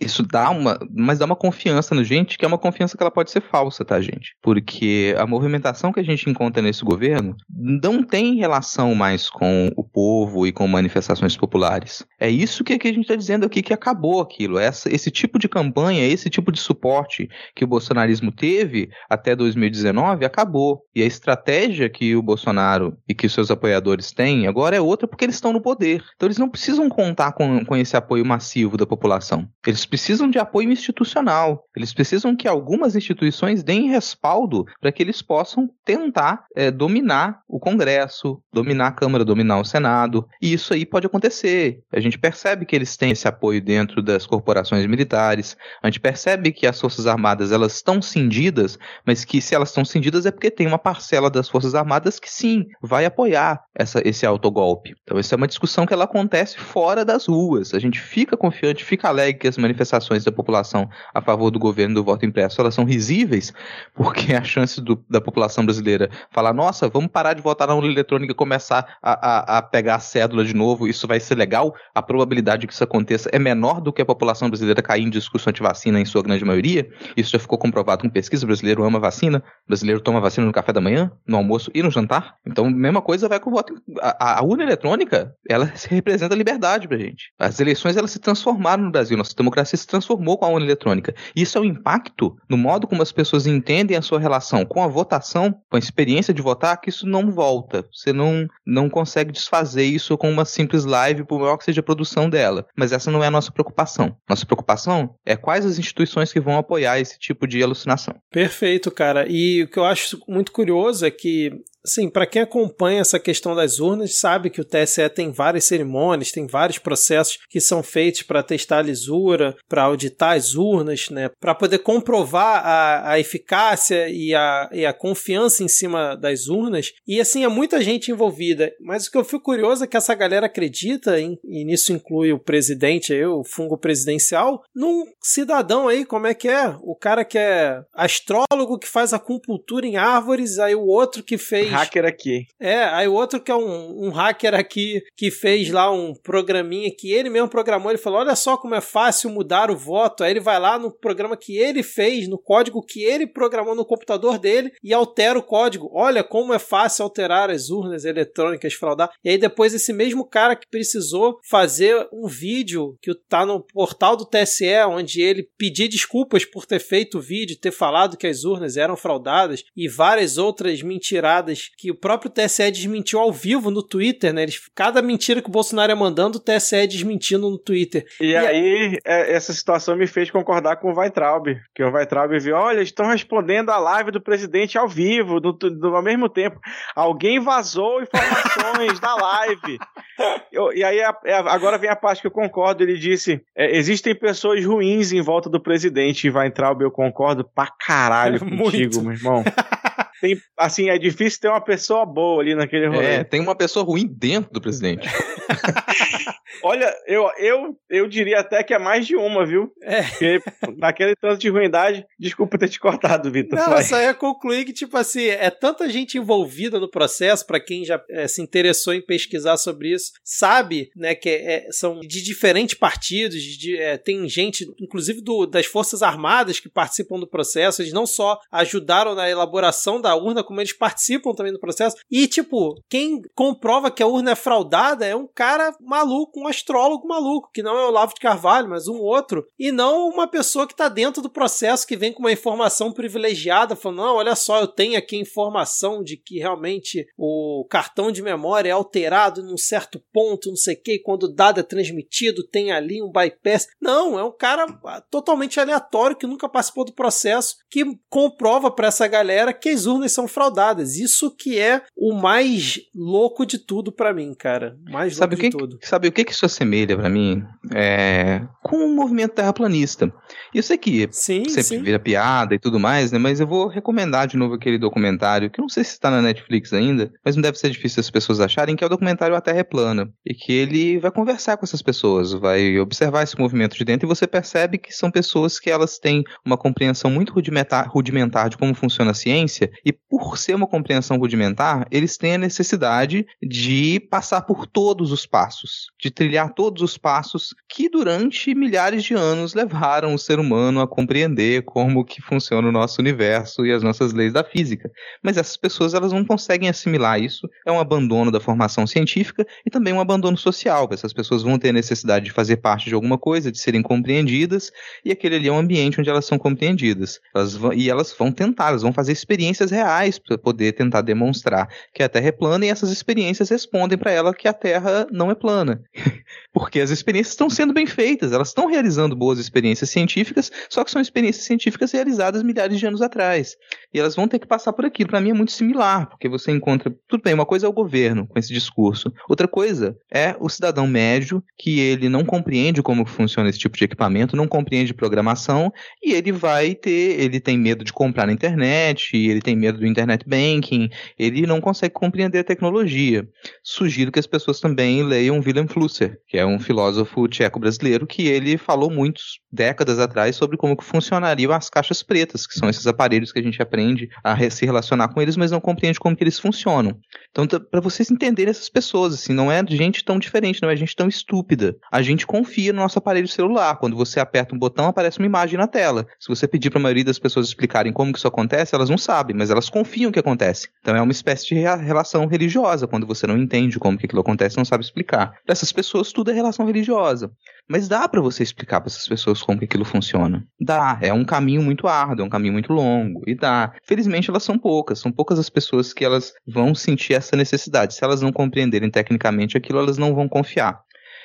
isso 0.00 0.22
dá 0.22 0.48
uma, 0.50 0.78
mas 0.90 1.18
dá 1.18 1.26
uma 1.26 1.36
confiança 1.36 1.94
no 1.94 2.02
gente, 2.02 2.38
que 2.38 2.44
é 2.44 2.48
uma 2.48 2.58
confiança 2.58 2.96
que 2.96 3.02
ela 3.02 3.10
pode 3.10 3.30
ser 3.30 3.42
falsa, 3.42 3.84
tá, 3.84 4.00
gente? 4.00 4.34
Porque 4.42 5.14
a 5.18 5.26
movimentação 5.26 5.92
que 5.92 6.00
a 6.00 6.04
gente 6.04 6.28
encontra 6.28 6.62
nesse 6.62 6.84
governo 6.84 7.36
não 7.48 8.02
tem 8.02 8.36
relação 8.36 8.94
mais 8.94 9.28
com 9.28 9.70
o 9.76 9.84
povo 9.84 10.46
e 10.46 10.52
com 10.52 10.66
manifestações 10.66 11.36
populares. 11.36 12.04
É 12.18 12.30
isso 12.30 12.64
que, 12.64 12.78
que 12.78 12.88
a 12.88 12.92
gente 12.92 13.02
está 13.02 13.16
dizendo 13.16 13.44
aqui 13.44 13.62
que 13.62 13.74
acabou 13.74 14.20
aquilo. 14.20 14.58
Essa, 14.58 14.92
esse 14.92 15.10
tipo 15.10 15.38
de 15.38 15.48
campanha, 15.48 16.06
esse 16.06 16.30
tipo 16.30 16.50
de 16.50 16.58
suporte 16.58 17.28
que 17.54 17.64
o 17.64 17.68
bolsonarismo 17.68 18.32
teve 18.32 18.90
até 19.08 19.36
2019 19.36 20.24
acabou. 20.24 20.82
E 20.94 21.02
a 21.02 21.06
estratégia 21.06 21.90
que 21.90 22.16
o 22.16 22.22
Bolsonaro 22.22 22.96
e 23.06 23.14
que 23.14 23.28
seus 23.28 23.50
apoiadores 23.50 24.12
têm 24.12 24.46
agora 24.46 24.76
é 24.76 24.80
outra 24.80 25.06
porque 25.06 25.24
eles 25.24 25.36
estão 25.36 25.52
no 25.52 25.60
poder. 25.60 26.02
Então 26.16 26.26
eles 26.26 26.38
não 26.38 26.48
precisam 26.48 26.88
contar 26.88 27.32
com, 27.32 27.64
com 27.64 27.76
esse 27.76 27.96
apoio 27.96 28.24
massivo 28.24 28.76
da 28.76 28.86
população. 28.86 29.48
Eles 29.66 29.89
precisam 29.90 30.30
de 30.30 30.38
apoio 30.38 30.70
institucional. 30.70 31.64
Eles 31.76 31.92
precisam 31.92 32.36
que 32.36 32.46
algumas 32.48 32.94
instituições 32.94 33.62
deem 33.62 33.90
respaldo 33.90 34.64
para 34.80 34.92
que 34.92 35.02
eles 35.02 35.20
possam 35.20 35.68
tentar 35.84 36.44
é, 36.54 36.70
dominar 36.70 37.40
o 37.48 37.58
Congresso, 37.58 38.40
dominar 38.52 38.86
a 38.86 38.92
Câmara, 38.92 39.24
dominar 39.24 39.58
o 39.58 39.64
Senado. 39.64 40.26
E 40.40 40.52
isso 40.52 40.72
aí 40.72 40.86
pode 40.86 41.06
acontecer. 41.06 41.80
A 41.92 42.00
gente 42.00 42.18
percebe 42.18 42.64
que 42.64 42.76
eles 42.76 42.96
têm 42.96 43.10
esse 43.10 43.26
apoio 43.26 43.60
dentro 43.60 44.00
das 44.00 44.26
corporações 44.26 44.86
militares. 44.86 45.56
A 45.82 45.88
gente 45.88 46.00
percebe 46.00 46.52
que 46.52 46.66
as 46.66 46.80
Forças 46.80 47.06
Armadas 47.06 47.50
elas 47.50 47.74
estão 47.74 48.00
cindidas, 48.00 48.78
mas 49.04 49.24
que 49.24 49.40
se 49.42 49.54
elas 49.54 49.70
estão 49.70 49.84
cindidas 49.84 50.24
é 50.24 50.30
porque 50.30 50.50
tem 50.50 50.66
uma 50.66 50.78
parcela 50.78 51.28
das 51.28 51.48
Forças 51.48 51.74
Armadas 51.74 52.20
que 52.20 52.30
sim 52.30 52.66
vai 52.80 53.04
apoiar 53.04 53.60
essa, 53.74 54.00
esse 54.06 54.24
autogolpe. 54.24 54.94
Então, 55.02 55.18
essa 55.18 55.34
é 55.34 55.36
uma 55.36 55.48
discussão 55.48 55.84
que 55.84 55.92
ela 55.92 56.04
acontece 56.04 56.58
fora 56.58 57.04
das 57.04 57.26
ruas. 57.26 57.74
A 57.74 57.78
gente 57.80 58.00
fica 58.00 58.36
confiante, 58.36 58.84
fica 58.84 59.08
alegre 59.08 59.40
que 59.40 59.48
as 59.48 59.58
manifestações 59.58 59.79
manifestações 59.80 60.24
da 60.24 60.30
população 60.30 60.88
a 61.14 61.20
favor 61.20 61.50
do 61.50 61.58
governo 61.58 61.94
do 61.94 62.04
voto 62.04 62.26
impresso, 62.26 62.60
elas 62.60 62.74
são 62.74 62.84
risíveis, 62.84 63.52
porque 63.94 64.34
a 64.34 64.44
chance 64.44 64.80
do, 64.80 65.02
da 65.08 65.20
população 65.20 65.64
brasileira 65.64 66.10
falar, 66.30 66.52
nossa, 66.52 66.88
vamos 66.88 67.10
parar 67.10 67.34
de 67.34 67.42
votar 67.42 67.68
na 67.68 67.74
urna 67.74 67.88
eletrônica 67.88 68.32
e 68.32 68.34
começar 68.34 68.98
a, 69.02 69.12
a, 69.12 69.58
a, 69.58 69.62
pegar 69.62 69.96
a 69.96 70.00
cédula 70.00 70.44
de 70.44 70.54
novo, 70.54 70.86
isso 70.86 71.06
vai 71.06 71.18
ser 71.18 71.34
legal, 71.34 71.74
a 71.94 72.02
probabilidade 72.02 72.66
que 72.66 72.72
isso 72.72 72.84
aconteça 72.84 73.30
é 73.32 73.38
menor 73.38 73.80
do 73.80 73.92
que 73.92 74.02
a 74.02 74.04
população 74.04 74.48
brasileira 74.48 74.82
cair 74.82 75.02
em 75.02 75.10
discurso 75.10 75.48
anti-vacina 75.48 76.00
em 76.00 76.04
sua 76.04 76.22
grande 76.22 76.44
maioria, 76.44 76.88
isso 77.16 77.30
já 77.30 77.38
ficou 77.38 77.58
comprovado 77.58 78.02
com 78.02 78.10
pesquisa, 78.10 78.44
o 78.44 78.46
brasileiro 78.46 78.84
ama 78.84 79.00
vacina, 79.00 79.42
o 79.64 79.68
brasileiro 79.68 80.00
toma 80.00 80.20
vacina 80.20 80.46
no 80.46 80.52
café 80.52 80.72
da 80.72 80.80
manhã, 80.80 81.10
no 81.26 81.36
almoço 81.36 81.70
e 81.74 81.82
no 81.82 81.90
jantar, 81.90 82.34
então 82.46 82.68
mesma 82.70 83.00
coisa 83.00 83.28
vai 83.28 83.40
com 83.40 83.50
o 83.50 83.52
voto, 83.54 83.74
a, 84.00 84.38
a 84.38 84.42
urna 84.42 84.64
eletrônica, 84.64 85.34
ela 85.48 85.72
representa 85.88 86.34
liberdade 86.34 86.86
pra 86.86 86.98
gente, 86.98 87.32
as 87.38 87.58
eleições 87.60 87.96
elas 87.96 88.10
se 88.10 88.18
transformaram 88.18 88.84
no 88.84 88.90
Brasil, 88.90 89.16
nossa 89.16 89.34
democracia 89.34 89.69
se 89.76 89.86
transformou 89.86 90.38
com 90.38 90.44
a 90.44 90.48
urna 90.48 90.66
eletrônica. 90.66 91.14
Isso 91.34 91.58
é 91.58 91.60
o 91.60 91.64
um 91.64 91.66
impacto 91.66 92.36
no 92.48 92.56
modo 92.56 92.86
como 92.86 93.02
as 93.02 93.12
pessoas 93.12 93.46
entendem 93.46 93.96
a 93.96 94.02
sua 94.02 94.18
relação 94.18 94.64
com 94.64 94.82
a 94.82 94.88
votação, 94.88 95.52
com 95.68 95.76
a 95.76 95.78
experiência 95.78 96.32
de 96.34 96.42
votar, 96.42 96.80
que 96.80 96.90
isso 96.90 97.06
não 97.06 97.30
volta. 97.30 97.84
Você 97.92 98.12
não, 98.12 98.46
não 98.66 98.88
consegue 98.88 99.32
desfazer 99.32 99.84
isso 99.84 100.16
com 100.16 100.30
uma 100.30 100.44
simples 100.44 100.84
live, 100.84 101.24
por 101.24 101.38
maior 101.38 101.56
que 101.56 101.64
seja 101.64 101.80
a 101.80 101.84
produção 101.84 102.28
dela. 102.28 102.66
Mas 102.76 102.92
essa 102.92 103.10
não 103.10 103.22
é 103.22 103.26
a 103.26 103.30
nossa 103.30 103.52
preocupação. 103.52 104.16
Nossa 104.28 104.46
preocupação 104.46 105.14
é 105.24 105.36
quais 105.36 105.64
as 105.64 105.78
instituições 105.78 106.32
que 106.32 106.40
vão 106.40 106.58
apoiar 106.58 107.00
esse 107.00 107.18
tipo 107.18 107.46
de 107.46 107.62
alucinação. 107.62 108.14
Perfeito, 108.30 108.90
cara. 108.90 109.26
E 109.28 109.62
o 109.62 109.68
que 109.68 109.78
eu 109.78 109.84
acho 109.84 110.18
muito 110.28 110.52
curioso 110.52 111.04
é 111.04 111.10
que 111.10 111.52
Sim, 111.84 112.10
para 112.10 112.26
quem 112.26 112.42
acompanha 112.42 113.00
essa 113.00 113.18
questão 113.18 113.54
das 113.54 113.78
urnas, 113.78 114.18
sabe 114.18 114.50
que 114.50 114.60
o 114.60 114.64
TSE 114.64 115.08
tem 115.08 115.30
várias 115.30 115.64
cerimônias, 115.64 116.30
tem 116.30 116.46
vários 116.46 116.78
processos 116.78 117.38
que 117.48 117.60
são 117.60 117.82
feitos 117.82 118.22
para 118.22 118.42
testar 118.42 118.78
a 118.78 118.82
lisura, 118.82 119.56
para 119.68 119.84
auditar 119.84 120.36
as 120.36 120.54
urnas, 120.54 121.08
né, 121.08 121.30
para 121.40 121.54
poder 121.54 121.78
comprovar 121.78 122.66
a, 122.66 123.12
a 123.12 123.18
eficácia 123.18 124.08
e 124.08 124.34
a, 124.34 124.68
e 124.72 124.84
a 124.84 124.92
confiança 124.92 125.64
em 125.64 125.68
cima 125.68 126.14
das 126.14 126.48
urnas. 126.48 126.92
E 127.06 127.20
assim, 127.20 127.44
é 127.44 127.48
muita 127.48 127.80
gente 127.80 128.10
envolvida. 128.10 128.72
Mas 128.80 129.06
o 129.06 129.10
que 129.10 129.16
eu 129.16 129.24
fico 129.24 129.44
curioso 129.44 129.84
é 129.84 129.86
que 129.86 129.96
essa 129.96 130.14
galera 130.14 130.46
acredita, 130.46 131.18
em, 131.18 131.38
e 131.44 131.64
nisso 131.64 131.92
inclui 131.92 132.32
o 132.32 132.38
presidente, 132.38 133.12
aí, 133.12 133.24
o 133.24 133.42
fungo 133.42 133.78
presidencial, 133.78 134.62
num 134.74 135.06
cidadão 135.22 135.88
aí, 135.88 136.04
como 136.04 136.26
é 136.26 136.34
que 136.34 136.48
é? 136.48 136.74
O 136.82 136.94
cara 136.94 137.24
que 137.24 137.38
é 137.38 137.82
astrólogo 137.94 138.78
que 138.78 138.88
faz 138.88 139.14
acupuntura 139.14 139.86
em 139.86 139.96
árvores, 139.96 140.58
aí 140.58 140.74
o 140.74 140.86
outro 140.86 141.22
que 141.22 141.38
fez 141.38 141.69
Hacker 141.70 142.04
aqui. 142.04 142.46
É, 142.58 142.84
aí 142.84 143.08
o 143.08 143.14
outro 143.14 143.40
que 143.40 143.50
é 143.50 143.54
um, 143.54 144.06
um 144.06 144.10
hacker 144.10 144.54
aqui 144.54 145.02
que 145.16 145.30
fez 145.30 145.70
lá 145.70 145.90
um 145.90 146.14
programinha 146.14 146.90
que 146.96 147.12
ele 147.12 147.30
mesmo 147.30 147.48
programou. 147.48 147.90
Ele 147.90 147.98
falou: 147.98 148.20
Olha 148.20 148.36
só 148.36 148.56
como 148.56 148.74
é 148.74 148.80
fácil 148.80 149.30
mudar 149.30 149.70
o 149.70 149.76
voto. 149.76 150.24
Aí 150.24 150.32
ele 150.32 150.40
vai 150.40 150.58
lá 150.58 150.78
no 150.78 150.90
programa 150.90 151.36
que 151.36 151.56
ele 151.56 151.82
fez, 151.82 152.28
no 152.28 152.38
código 152.38 152.84
que 152.84 153.02
ele 153.02 153.26
programou 153.26 153.74
no 153.74 153.84
computador 153.84 154.38
dele 154.38 154.72
e 154.82 154.92
altera 154.92 155.38
o 155.38 155.42
código. 155.42 155.90
Olha 155.92 156.22
como 156.22 156.54
é 156.54 156.58
fácil 156.58 157.04
alterar 157.04 157.50
as 157.50 157.70
urnas 157.70 158.04
eletrônicas, 158.04 158.74
fraudar. 158.74 159.10
E 159.24 159.30
aí 159.30 159.38
depois 159.38 159.74
esse 159.74 159.92
mesmo 159.92 160.24
cara 160.24 160.56
que 160.56 160.68
precisou 160.68 161.38
fazer 161.48 162.08
um 162.12 162.26
vídeo 162.26 162.96
que 163.00 163.14
tá 163.28 163.44
no 163.44 163.60
portal 163.60 164.16
do 164.16 164.24
TSE, 164.24 164.84
onde 164.88 165.20
ele 165.20 165.48
pedir 165.58 165.88
desculpas 165.88 166.44
por 166.44 166.66
ter 166.66 166.78
feito 166.78 167.18
o 167.18 167.20
vídeo, 167.20 167.58
ter 167.58 167.70
falado 167.70 168.16
que 168.16 168.26
as 168.26 168.44
urnas 168.44 168.76
eram 168.76 168.96
fraudadas 168.96 169.64
e 169.76 169.88
várias 169.88 170.38
outras 170.38 170.82
mentiradas 170.82 171.59
que 171.76 171.90
o 171.90 171.94
próprio 171.94 172.30
TSE 172.30 172.70
desmentiu 172.70 173.18
ao 173.18 173.32
vivo 173.32 173.70
no 173.70 173.82
Twitter, 173.82 174.32
né? 174.32 174.42
Eles, 174.42 174.60
cada 174.74 175.02
mentira 175.02 175.42
que 175.42 175.48
o 175.48 175.52
Bolsonaro 175.52 175.92
ia 175.92 175.96
mandando, 175.96 176.38
o 176.38 176.40
TSE 176.40 176.86
desmentindo 176.86 177.50
no 177.50 177.58
Twitter. 177.58 178.04
E, 178.20 178.30
e 178.30 178.36
aí, 178.36 178.98
é, 179.04 179.32
essa 179.32 179.52
situação 179.52 179.96
me 179.96 180.06
fez 180.06 180.30
concordar 180.30 180.76
com 180.76 180.90
o 180.90 180.96
Weitraub, 180.96 181.46
que 181.74 181.82
o 181.82 181.92
Weitraub 181.92 182.38
viu, 182.38 182.56
olha, 182.56 182.80
estão 182.80 183.06
respondendo 183.06 183.70
a 183.70 183.78
live 183.78 184.10
do 184.10 184.20
presidente 184.20 184.78
ao 184.78 184.88
vivo, 184.88 185.40
do, 185.40 185.52
do, 185.52 185.96
ao 185.96 186.02
mesmo 186.02 186.28
tempo. 186.28 186.60
Alguém 186.94 187.40
vazou 187.40 188.02
informações 188.02 189.00
da 189.00 189.14
live. 189.14 189.78
Eu, 190.52 190.72
e 190.72 190.84
aí, 190.84 191.00
a, 191.00 191.10
a, 191.10 191.54
agora 191.54 191.78
vem 191.78 191.88
a 191.88 191.96
parte 191.96 192.20
que 192.20 192.26
eu 192.26 192.30
concordo, 192.30 192.82
ele 192.82 192.98
disse, 192.98 193.40
é, 193.56 193.74
existem 193.74 194.14
pessoas 194.14 194.62
ruins 194.64 195.12
em 195.12 195.22
volta 195.22 195.48
do 195.48 195.58
presidente, 195.58 196.26
e 196.26 196.30
Weitraub, 196.30 196.82
eu 196.82 196.90
concordo 196.90 197.42
pra 197.42 197.68
caralho 197.68 198.38
contigo, 198.44 199.00
meu 199.00 199.12
irmão. 199.12 199.44
tem, 200.20 200.36
assim, 200.56 200.90
é 200.90 200.98
difícil 200.98 201.40
ter 201.40 201.48
uma 201.48 201.62
pessoa 201.62 202.04
boa 202.04 202.42
ali 202.42 202.54
naquele 202.54 202.86
rolê. 202.86 203.06
É, 203.06 203.24
tem 203.24 203.40
uma 203.40 203.54
pessoa 203.54 203.84
ruim 203.84 204.06
dentro 204.06 204.52
do 204.52 204.60
presidente. 204.60 205.08
Olha, 206.62 206.94
eu, 207.06 207.30
eu, 207.38 207.76
eu 207.88 208.08
diria 208.08 208.40
até 208.40 208.62
que 208.62 208.74
é 208.74 208.78
mais 208.78 209.06
de 209.06 209.16
uma, 209.16 209.46
viu? 209.46 209.72
É. 209.82 210.02
Porque 210.02 210.40
naquele 210.76 211.14
tanto 211.16 211.38
de 211.38 211.48
ruindade, 211.48 212.04
desculpa 212.18 212.58
ter 212.58 212.68
te 212.68 212.78
cortado, 212.78 213.30
Vitor. 213.30 213.58
Não, 213.58 213.70
vai. 213.70 213.82
só 213.82 214.00
ia 214.00 214.14
concluir 214.14 214.64
que, 214.64 214.72
tipo 214.72 214.96
assim, 214.96 215.26
é 215.26 215.50
tanta 215.50 215.88
gente 215.88 216.18
envolvida 216.18 216.78
no 216.78 216.90
processo, 216.90 217.46
para 217.46 217.60
quem 217.60 217.84
já 217.84 218.02
é, 218.10 218.26
se 218.28 218.42
interessou 218.42 218.92
em 218.92 219.04
pesquisar 219.04 219.56
sobre 219.56 219.94
isso, 219.94 220.12
sabe, 220.24 220.90
né, 220.94 221.14
que 221.14 221.28
é, 221.28 221.66
são 221.70 222.00
de 222.00 222.22
diferentes 222.22 222.74
partidos, 222.74 223.40
de, 223.42 223.76
é, 223.76 223.96
tem 223.96 224.28
gente, 224.28 224.66
inclusive 224.78 225.22
do, 225.22 225.46
das 225.46 225.66
Forças 225.66 226.02
Armadas 226.02 226.60
que 226.60 226.68
participam 226.68 227.18
do 227.18 227.28
processo, 227.28 227.80
eles 227.82 227.92
não 227.92 228.06
só 228.06 228.38
ajudaram 228.52 229.14
na 229.14 229.28
elaboração 229.28 230.00
da 230.00 230.09
urna, 230.14 230.44
como 230.44 230.60
eles 230.60 230.72
participam 230.72 231.32
também 231.32 231.52
do 231.52 231.60
processo. 231.60 231.96
E, 232.10 232.26
tipo, 232.26 232.74
quem 232.88 233.22
comprova 233.34 233.90
que 233.90 234.02
a 234.02 234.06
urna 234.06 234.32
é 234.32 234.34
fraudada 234.34 235.06
é 235.06 235.14
um 235.14 235.26
cara 235.26 235.74
maluco, 235.80 236.40
um 236.40 236.46
astrólogo 236.46 237.06
maluco, 237.06 237.50
que 237.52 237.62
não 237.62 237.76
é 237.76 237.84
o 237.84 237.88
Olavo 237.88 238.14
de 238.14 238.20
Carvalho, 238.20 238.68
mas 238.68 238.88
um 238.88 238.98
outro, 238.98 239.46
e 239.58 239.70
não 239.72 240.08
uma 240.08 240.26
pessoa 240.26 240.66
que 240.66 240.72
está 240.72 240.88
dentro 240.88 241.22
do 241.22 241.30
processo, 241.30 241.86
que 241.86 241.96
vem 241.96 242.12
com 242.12 242.20
uma 242.20 242.32
informação 242.32 242.92
privilegiada, 242.92 243.76
falando: 243.76 243.98
não, 243.98 244.16
olha 244.16 244.34
só, 244.34 244.60
eu 244.60 244.66
tenho 244.66 244.98
aqui 244.98 245.16
informação 245.16 246.02
de 246.02 246.16
que 246.16 246.38
realmente 246.38 247.06
o 247.16 247.66
cartão 247.68 248.10
de 248.10 248.22
memória 248.22 248.70
é 248.70 248.72
alterado 248.72 249.42
num 249.42 249.56
certo 249.56 250.02
ponto, 250.12 250.48
não 250.48 250.56
sei 250.56 250.74
o 250.74 250.82
que, 250.82 250.98
quando 250.98 251.24
o 251.24 251.34
dado 251.34 251.60
é 251.60 251.62
transmitido, 251.62 252.46
tem 252.46 252.72
ali 252.72 253.02
um 253.02 253.10
bypass. 253.10 253.68
Não, 253.80 254.18
é 254.18 254.24
um 254.24 254.32
cara 254.32 254.66
totalmente 255.10 255.60
aleatório 255.60 256.16
que 256.16 256.26
nunca 256.26 256.48
participou 256.48 256.84
do 256.84 256.92
processo, 256.92 257.56
que 257.70 257.84
comprova 258.08 258.70
para 258.70 258.88
essa 258.88 259.06
galera 259.06 259.52
que 259.52 259.68
as 259.68 259.86
urnas 259.86 259.99
urnas 260.00 260.12
são 260.12 260.26
fraudadas. 260.26 260.96
Isso 260.96 261.30
que 261.30 261.58
é 261.58 261.82
o 261.96 262.14
mais 262.14 262.80
louco 262.94 263.44
de 263.44 263.58
tudo 263.58 263.92
para 263.92 264.12
mim, 264.12 264.34
cara. 264.34 264.76
Mais 264.90 265.16
sabe 265.16 265.36
louco 265.36 265.46
o 265.46 265.50
que, 265.50 265.56
de 265.56 265.58
tudo. 265.58 265.78
Sabe 265.82 266.08
o 266.08 266.12
que, 266.12 266.24
que 266.24 266.32
isso 266.32 266.46
assemelha 266.46 266.96
para 266.96 267.08
mim? 267.08 267.42
É, 267.74 268.42
com 268.62 268.76
o 268.78 268.94
movimento 268.94 269.34
terraplanista. 269.34 270.12
Eu 270.54 270.62
sei 270.62 270.78
que 270.78 271.08
sim, 271.12 271.44
sempre 271.48 271.62
sim. 271.62 271.82
vira 271.82 271.98
piada 271.98 272.54
e 272.54 272.58
tudo 272.58 272.80
mais, 272.80 273.12
né? 273.12 273.18
Mas 273.18 273.40
eu 273.40 273.46
vou 273.46 273.68
recomendar 273.68 274.26
de 274.26 274.36
novo 274.36 274.54
aquele 274.54 274.78
documentário, 274.78 275.50
que 275.50 275.60
eu 275.60 275.62
não 275.62 275.68
sei 275.68 275.84
se 275.84 275.92
está 275.92 276.10
na 276.10 276.22
Netflix 276.22 276.72
ainda, 276.72 277.12
mas 277.24 277.36
não 277.36 277.42
deve 277.42 277.58
ser 277.58 277.70
difícil 277.70 278.00
as 278.00 278.10
pessoas 278.10 278.40
acharem, 278.40 278.74
que 278.74 278.82
é 278.82 278.86
o 278.86 278.90
documentário 278.90 279.36
A 279.36 279.40
Terra 279.40 279.58
é 279.58 279.64
Plana. 279.64 280.10
E 280.24 280.34
que 280.34 280.52
ele 280.52 280.98
vai 280.98 281.10
conversar 281.10 281.56
com 281.56 281.64
essas 281.64 281.82
pessoas, 281.82 282.32
vai 282.32 282.78
observar 282.78 283.22
esse 283.22 283.38
movimento 283.38 283.76
de 283.76 283.84
dentro 283.84 284.06
e 284.06 284.08
você 284.08 284.26
percebe 284.26 284.78
que 284.78 284.92
são 284.92 285.10
pessoas 285.10 285.58
que 285.58 285.70
elas 285.70 285.98
têm 285.98 286.24
uma 286.44 286.56
compreensão 286.56 287.10
muito 287.10 287.32
rudimentar, 287.32 287.88
rudimentar 287.88 288.48
de 288.48 288.56
como 288.56 288.74
funciona 288.74 289.10
a 289.10 289.14
ciência, 289.14 289.70
e 289.84 289.89
por 289.92 290.36
ser 290.38 290.54
uma 290.54 290.66
compreensão 290.66 291.18
rudimentar, 291.18 291.86
eles 291.90 292.16
têm 292.16 292.34
a 292.34 292.38
necessidade 292.38 293.26
de 293.42 294.00
passar 294.10 294.42
por 294.42 294.66
todos 294.66 295.12
os 295.12 295.26
passos, 295.26 295.86
de 296.00 296.10
trilhar 296.10 296.52
todos 296.54 296.82
os 296.82 296.98
passos 296.98 297.54
que 297.68 297.88
durante 297.88 298.54
milhares 298.54 299.04
de 299.04 299.14
anos 299.14 299.54
levaram 299.54 300.14
o 300.14 300.18
ser 300.18 300.38
humano 300.38 300.80
a 300.80 300.88
compreender 300.88 301.62
como 301.62 302.04
que 302.04 302.22
funciona 302.22 302.68
o 302.68 302.72
nosso 302.72 303.00
universo 303.00 303.64
e 303.64 303.72
as 303.72 303.82
nossas 303.82 304.12
leis 304.12 304.32
da 304.32 304.44
física. 304.44 304.90
Mas 305.22 305.36
essas 305.36 305.56
pessoas 305.56 305.94
elas 305.94 306.12
não 306.12 306.24
conseguem 306.24 306.68
assimilar 306.68 307.20
isso, 307.20 307.48
é 307.66 307.72
um 307.72 307.80
abandono 307.80 308.30
da 308.30 308.40
formação 308.40 308.86
científica 308.86 309.46
e 309.64 309.70
também 309.70 309.92
um 309.92 310.00
abandono 310.00 310.36
social. 310.36 310.88
Essas 310.92 311.12
pessoas 311.12 311.42
vão 311.42 311.58
ter 311.58 311.72
necessidade 311.72 312.26
de 312.26 312.32
fazer 312.32 312.56
parte 312.58 312.88
de 312.88 312.94
alguma 312.94 313.18
coisa, 313.18 313.50
de 313.50 313.58
serem 313.58 313.82
compreendidas, 313.82 314.70
e 315.04 315.10
aquele 315.10 315.36
ali 315.36 315.48
é 315.48 315.52
um 315.52 315.58
ambiente 315.58 316.00
onde 316.00 316.10
elas 316.10 316.24
são 316.24 316.38
compreendidas. 316.38 317.20
Elas 317.34 317.54
vão, 317.54 317.72
e 317.72 317.88
elas 317.88 318.14
vão 318.16 318.32
tentar, 318.32 318.68
elas 318.68 318.82
vão 318.82 318.92
fazer 318.92 319.12
experiências 319.12 319.70
reais 319.80 320.18
para 320.18 320.36
poder 320.36 320.72
tentar 320.72 321.00
demonstrar 321.00 321.68
que 321.94 322.02
a 322.02 322.08
Terra 322.08 322.28
é 322.28 322.32
plana 322.32 322.66
e 322.66 322.68
essas 322.68 322.90
experiências 322.90 323.48
respondem 323.48 323.96
para 323.96 324.10
ela 324.10 324.34
que 324.34 324.46
a 324.46 324.52
Terra 324.52 325.06
não 325.10 325.30
é 325.30 325.34
plana. 325.34 325.82
Porque 326.52 326.80
as 326.80 326.90
experiências 326.90 327.32
estão 327.32 327.48
sendo 327.48 327.72
bem 327.72 327.86
feitas, 327.86 328.32
elas 328.32 328.48
estão 328.48 328.66
realizando 328.66 329.16
boas 329.16 329.38
experiências 329.38 329.90
científicas, 329.90 330.50
só 330.68 330.84
que 330.84 330.90
são 330.90 331.00
experiências 331.00 331.44
científicas 331.44 331.92
realizadas 331.92 332.42
milhares 332.42 332.78
de 332.78 332.86
anos 332.86 333.02
atrás. 333.02 333.56
E 333.92 333.98
elas 333.98 334.14
vão 334.14 334.28
ter 334.28 334.38
que 334.38 334.46
passar 334.46 334.72
por 334.72 334.84
aquilo. 334.84 335.10
Para 335.10 335.20
mim 335.20 335.30
é 335.30 335.34
muito 335.34 335.52
similar, 335.52 336.08
porque 336.08 336.28
você 336.28 336.50
encontra. 336.52 336.94
Tudo 337.08 337.22
bem, 337.22 337.34
uma 337.34 337.46
coisa 337.46 337.66
é 337.66 337.68
o 337.68 337.72
governo 337.72 338.26
com 338.26 338.38
esse 338.38 338.52
discurso, 338.52 339.12
outra 339.28 339.48
coisa 339.48 339.96
é 340.12 340.36
o 340.38 340.48
cidadão 340.48 340.86
médio 340.86 341.42
que 341.58 341.80
ele 341.80 342.08
não 342.08 342.24
compreende 342.24 342.82
como 342.82 343.06
funciona 343.06 343.48
esse 343.48 343.58
tipo 343.58 343.76
de 343.76 343.84
equipamento, 343.84 344.36
não 344.36 344.46
compreende 344.46 344.94
programação 344.94 345.72
e 346.02 346.12
ele 346.12 346.32
vai 346.32 346.74
ter. 346.74 347.20
Ele 347.20 347.40
tem 347.40 347.56
medo 347.56 347.84
de 347.84 347.92
comprar 347.92 348.26
na 348.26 348.32
internet, 348.32 349.16
ele 349.16 349.40
tem 349.40 349.56
medo 349.56 349.69
do 349.78 349.86
internet 349.86 350.24
banking, 350.26 350.88
ele 351.18 351.46
não 351.46 351.60
consegue 351.60 351.94
compreender 351.94 352.38
a 352.38 352.44
tecnologia. 352.44 353.28
Sugiro 353.62 354.12
que 354.12 354.18
as 354.18 354.26
pessoas 354.26 354.60
também 354.60 355.02
leiam 355.02 355.40
Willem 355.40 355.68
Flusser, 355.68 356.20
que 356.26 356.38
é 356.38 356.46
um 356.46 356.58
filósofo 356.58 357.28
tcheco-brasileiro 357.28 358.06
que 358.06 358.26
ele 358.26 358.56
falou 358.56 358.90
muitos 358.90 359.40
décadas 359.52 359.98
atrás 359.98 360.36
sobre 360.36 360.56
como 360.56 360.76
que 360.76 360.84
funcionariam 360.84 361.52
as 361.52 361.68
caixas 361.68 362.02
pretas, 362.02 362.46
que 362.46 362.54
são 362.54 362.68
esses 362.68 362.86
aparelhos 362.86 363.32
que 363.32 363.38
a 363.38 363.42
gente 363.42 363.60
aprende 363.60 364.08
a 364.22 364.50
se 364.50 364.64
relacionar 364.64 365.08
com 365.08 365.20
eles, 365.20 365.36
mas 365.36 365.50
não 365.50 365.60
compreende 365.60 365.98
como 365.98 366.16
que 366.16 366.22
eles 366.22 366.38
funcionam. 366.38 366.98
Então, 367.30 367.46
para 367.46 367.80
vocês 367.80 368.10
entenderem 368.10 368.50
essas 368.50 368.68
pessoas, 368.68 369.14
assim, 369.14 369.32
não 369.32 369.50
é 369.50 369.64
gente 369.68 370.04
tão 370.04 370.18
diferente, 370.18 370.62
não 370.62 370.70
é 370.70 370.76
gente 370.76 370.94
tão 370.96 371.08
estúpida. 371.08 371.76
A 371.90 372.02
gente 372.02 372.26
confia 372.26 372.72
no 372.72 372.80
nosso 372.80 372.98
aparelho 372.98 373.28
celular. 373.28 373.76
Quando 373.76 373.96
você 373.96 374.20
aperta 374.20 374.54
um 374.54 374.58
botão, 374.58 374.86
aparece 374.86 375.18
uma 375.18 375.26
imagem 375.26 375.58
na 375.58 375.66
tela. 375.66 376.06
Se 376.18 376.28
você 376.28 376.46
pedir 376.46 376.70
para 376.70 376.78
a 376.78 376.82
maioria 376.82 377.04
das 377.04 377.18
pessoas 377.18 377.48
explicarem 377.48 377.92
como 377.92 378.12
que 378.12 378.18
isso 378.18 378.28
acontece, 378.28 378.74
elas 378.74 378.90
não 378.90 378.98
sabem, 378.98 379.36
mas 379.36 379.49
elas 379.50 379.68
confiam 379.68 380.12
que 380.12 380.18
acontece. 380.18 380.68
Então 380.80 380.96
é 380.96 381.02
uma 381.02 381.12
espécie 381.12 381.46
de 381.48 381.54
relação 381.54 382.26
religiosa, 382.26 382.86
quando 382.86 383.06
você 383.06 383.26
não 383.26 383.36
entende 383.36 383.78
como 383.78 383.98
que 383.98 384.06
aquilo 384.06 384.20
acontece, 384.20 384.56
não 384.56 384.64
sabe 384.64 384.84
explicar. 384.84 385.32
Para 385.44 385.52
essas 385.52 385.72
pessoas, 385.72 386.12
tudo 386.12 386.30
é 386.30 386.34
relação 386.34 386.66
religiosa. 386.66 387.30
Mas 387.68 387.86
dá 387.86 388.08
para 388.08 388.20
você 388.20 388.42
explicar 388.42 388.80
para 388.80 388.88
essas 388.88 389.06
pessoas 389.06 389.42
como 389.42 389.58
que 389.58 389.64
aquilo 389.64 389.84
funciona. 389.84 390.44
Dá. 390.60 390.98
É 391.00 391.12
um 391.12 391.24
caminho 391.24 391.62
muito 391.62 391.86
árduo, 391.86 392.24
é 392.24 392.26
um 392.26 392.30
caminho 392.30 392.52
muito 392.52 392.72
longo. 392.72 393.22
E 393.26 393.34
dá. 393.34 393.72
Felizmente 393.84 394.28
elas 394.28 394.42
são 394.42 394.58
poucas. 394.58 394.98
São 394.98 395.12
poucas 395.12 395.38
as 395.38 395.48
pessoas 395.48 395.92
que 395.92 396.04
elas 396.04 396.32
vão 396.46 396.74
sentir 396.74 397.14
essa 397.14 397.36
necessidade. 397.36 397.94
Se 397.94 398.04
elas 398.04 398.20
não 398.20 398.32
compreenderem 398.32 398.90
tecnicamente 398.90 399.56
aquilo, 399.56 399.78
elas 399.78 399.98
não 399.98 400.14
vão 400.14 400.28
confiar 400.28 400.82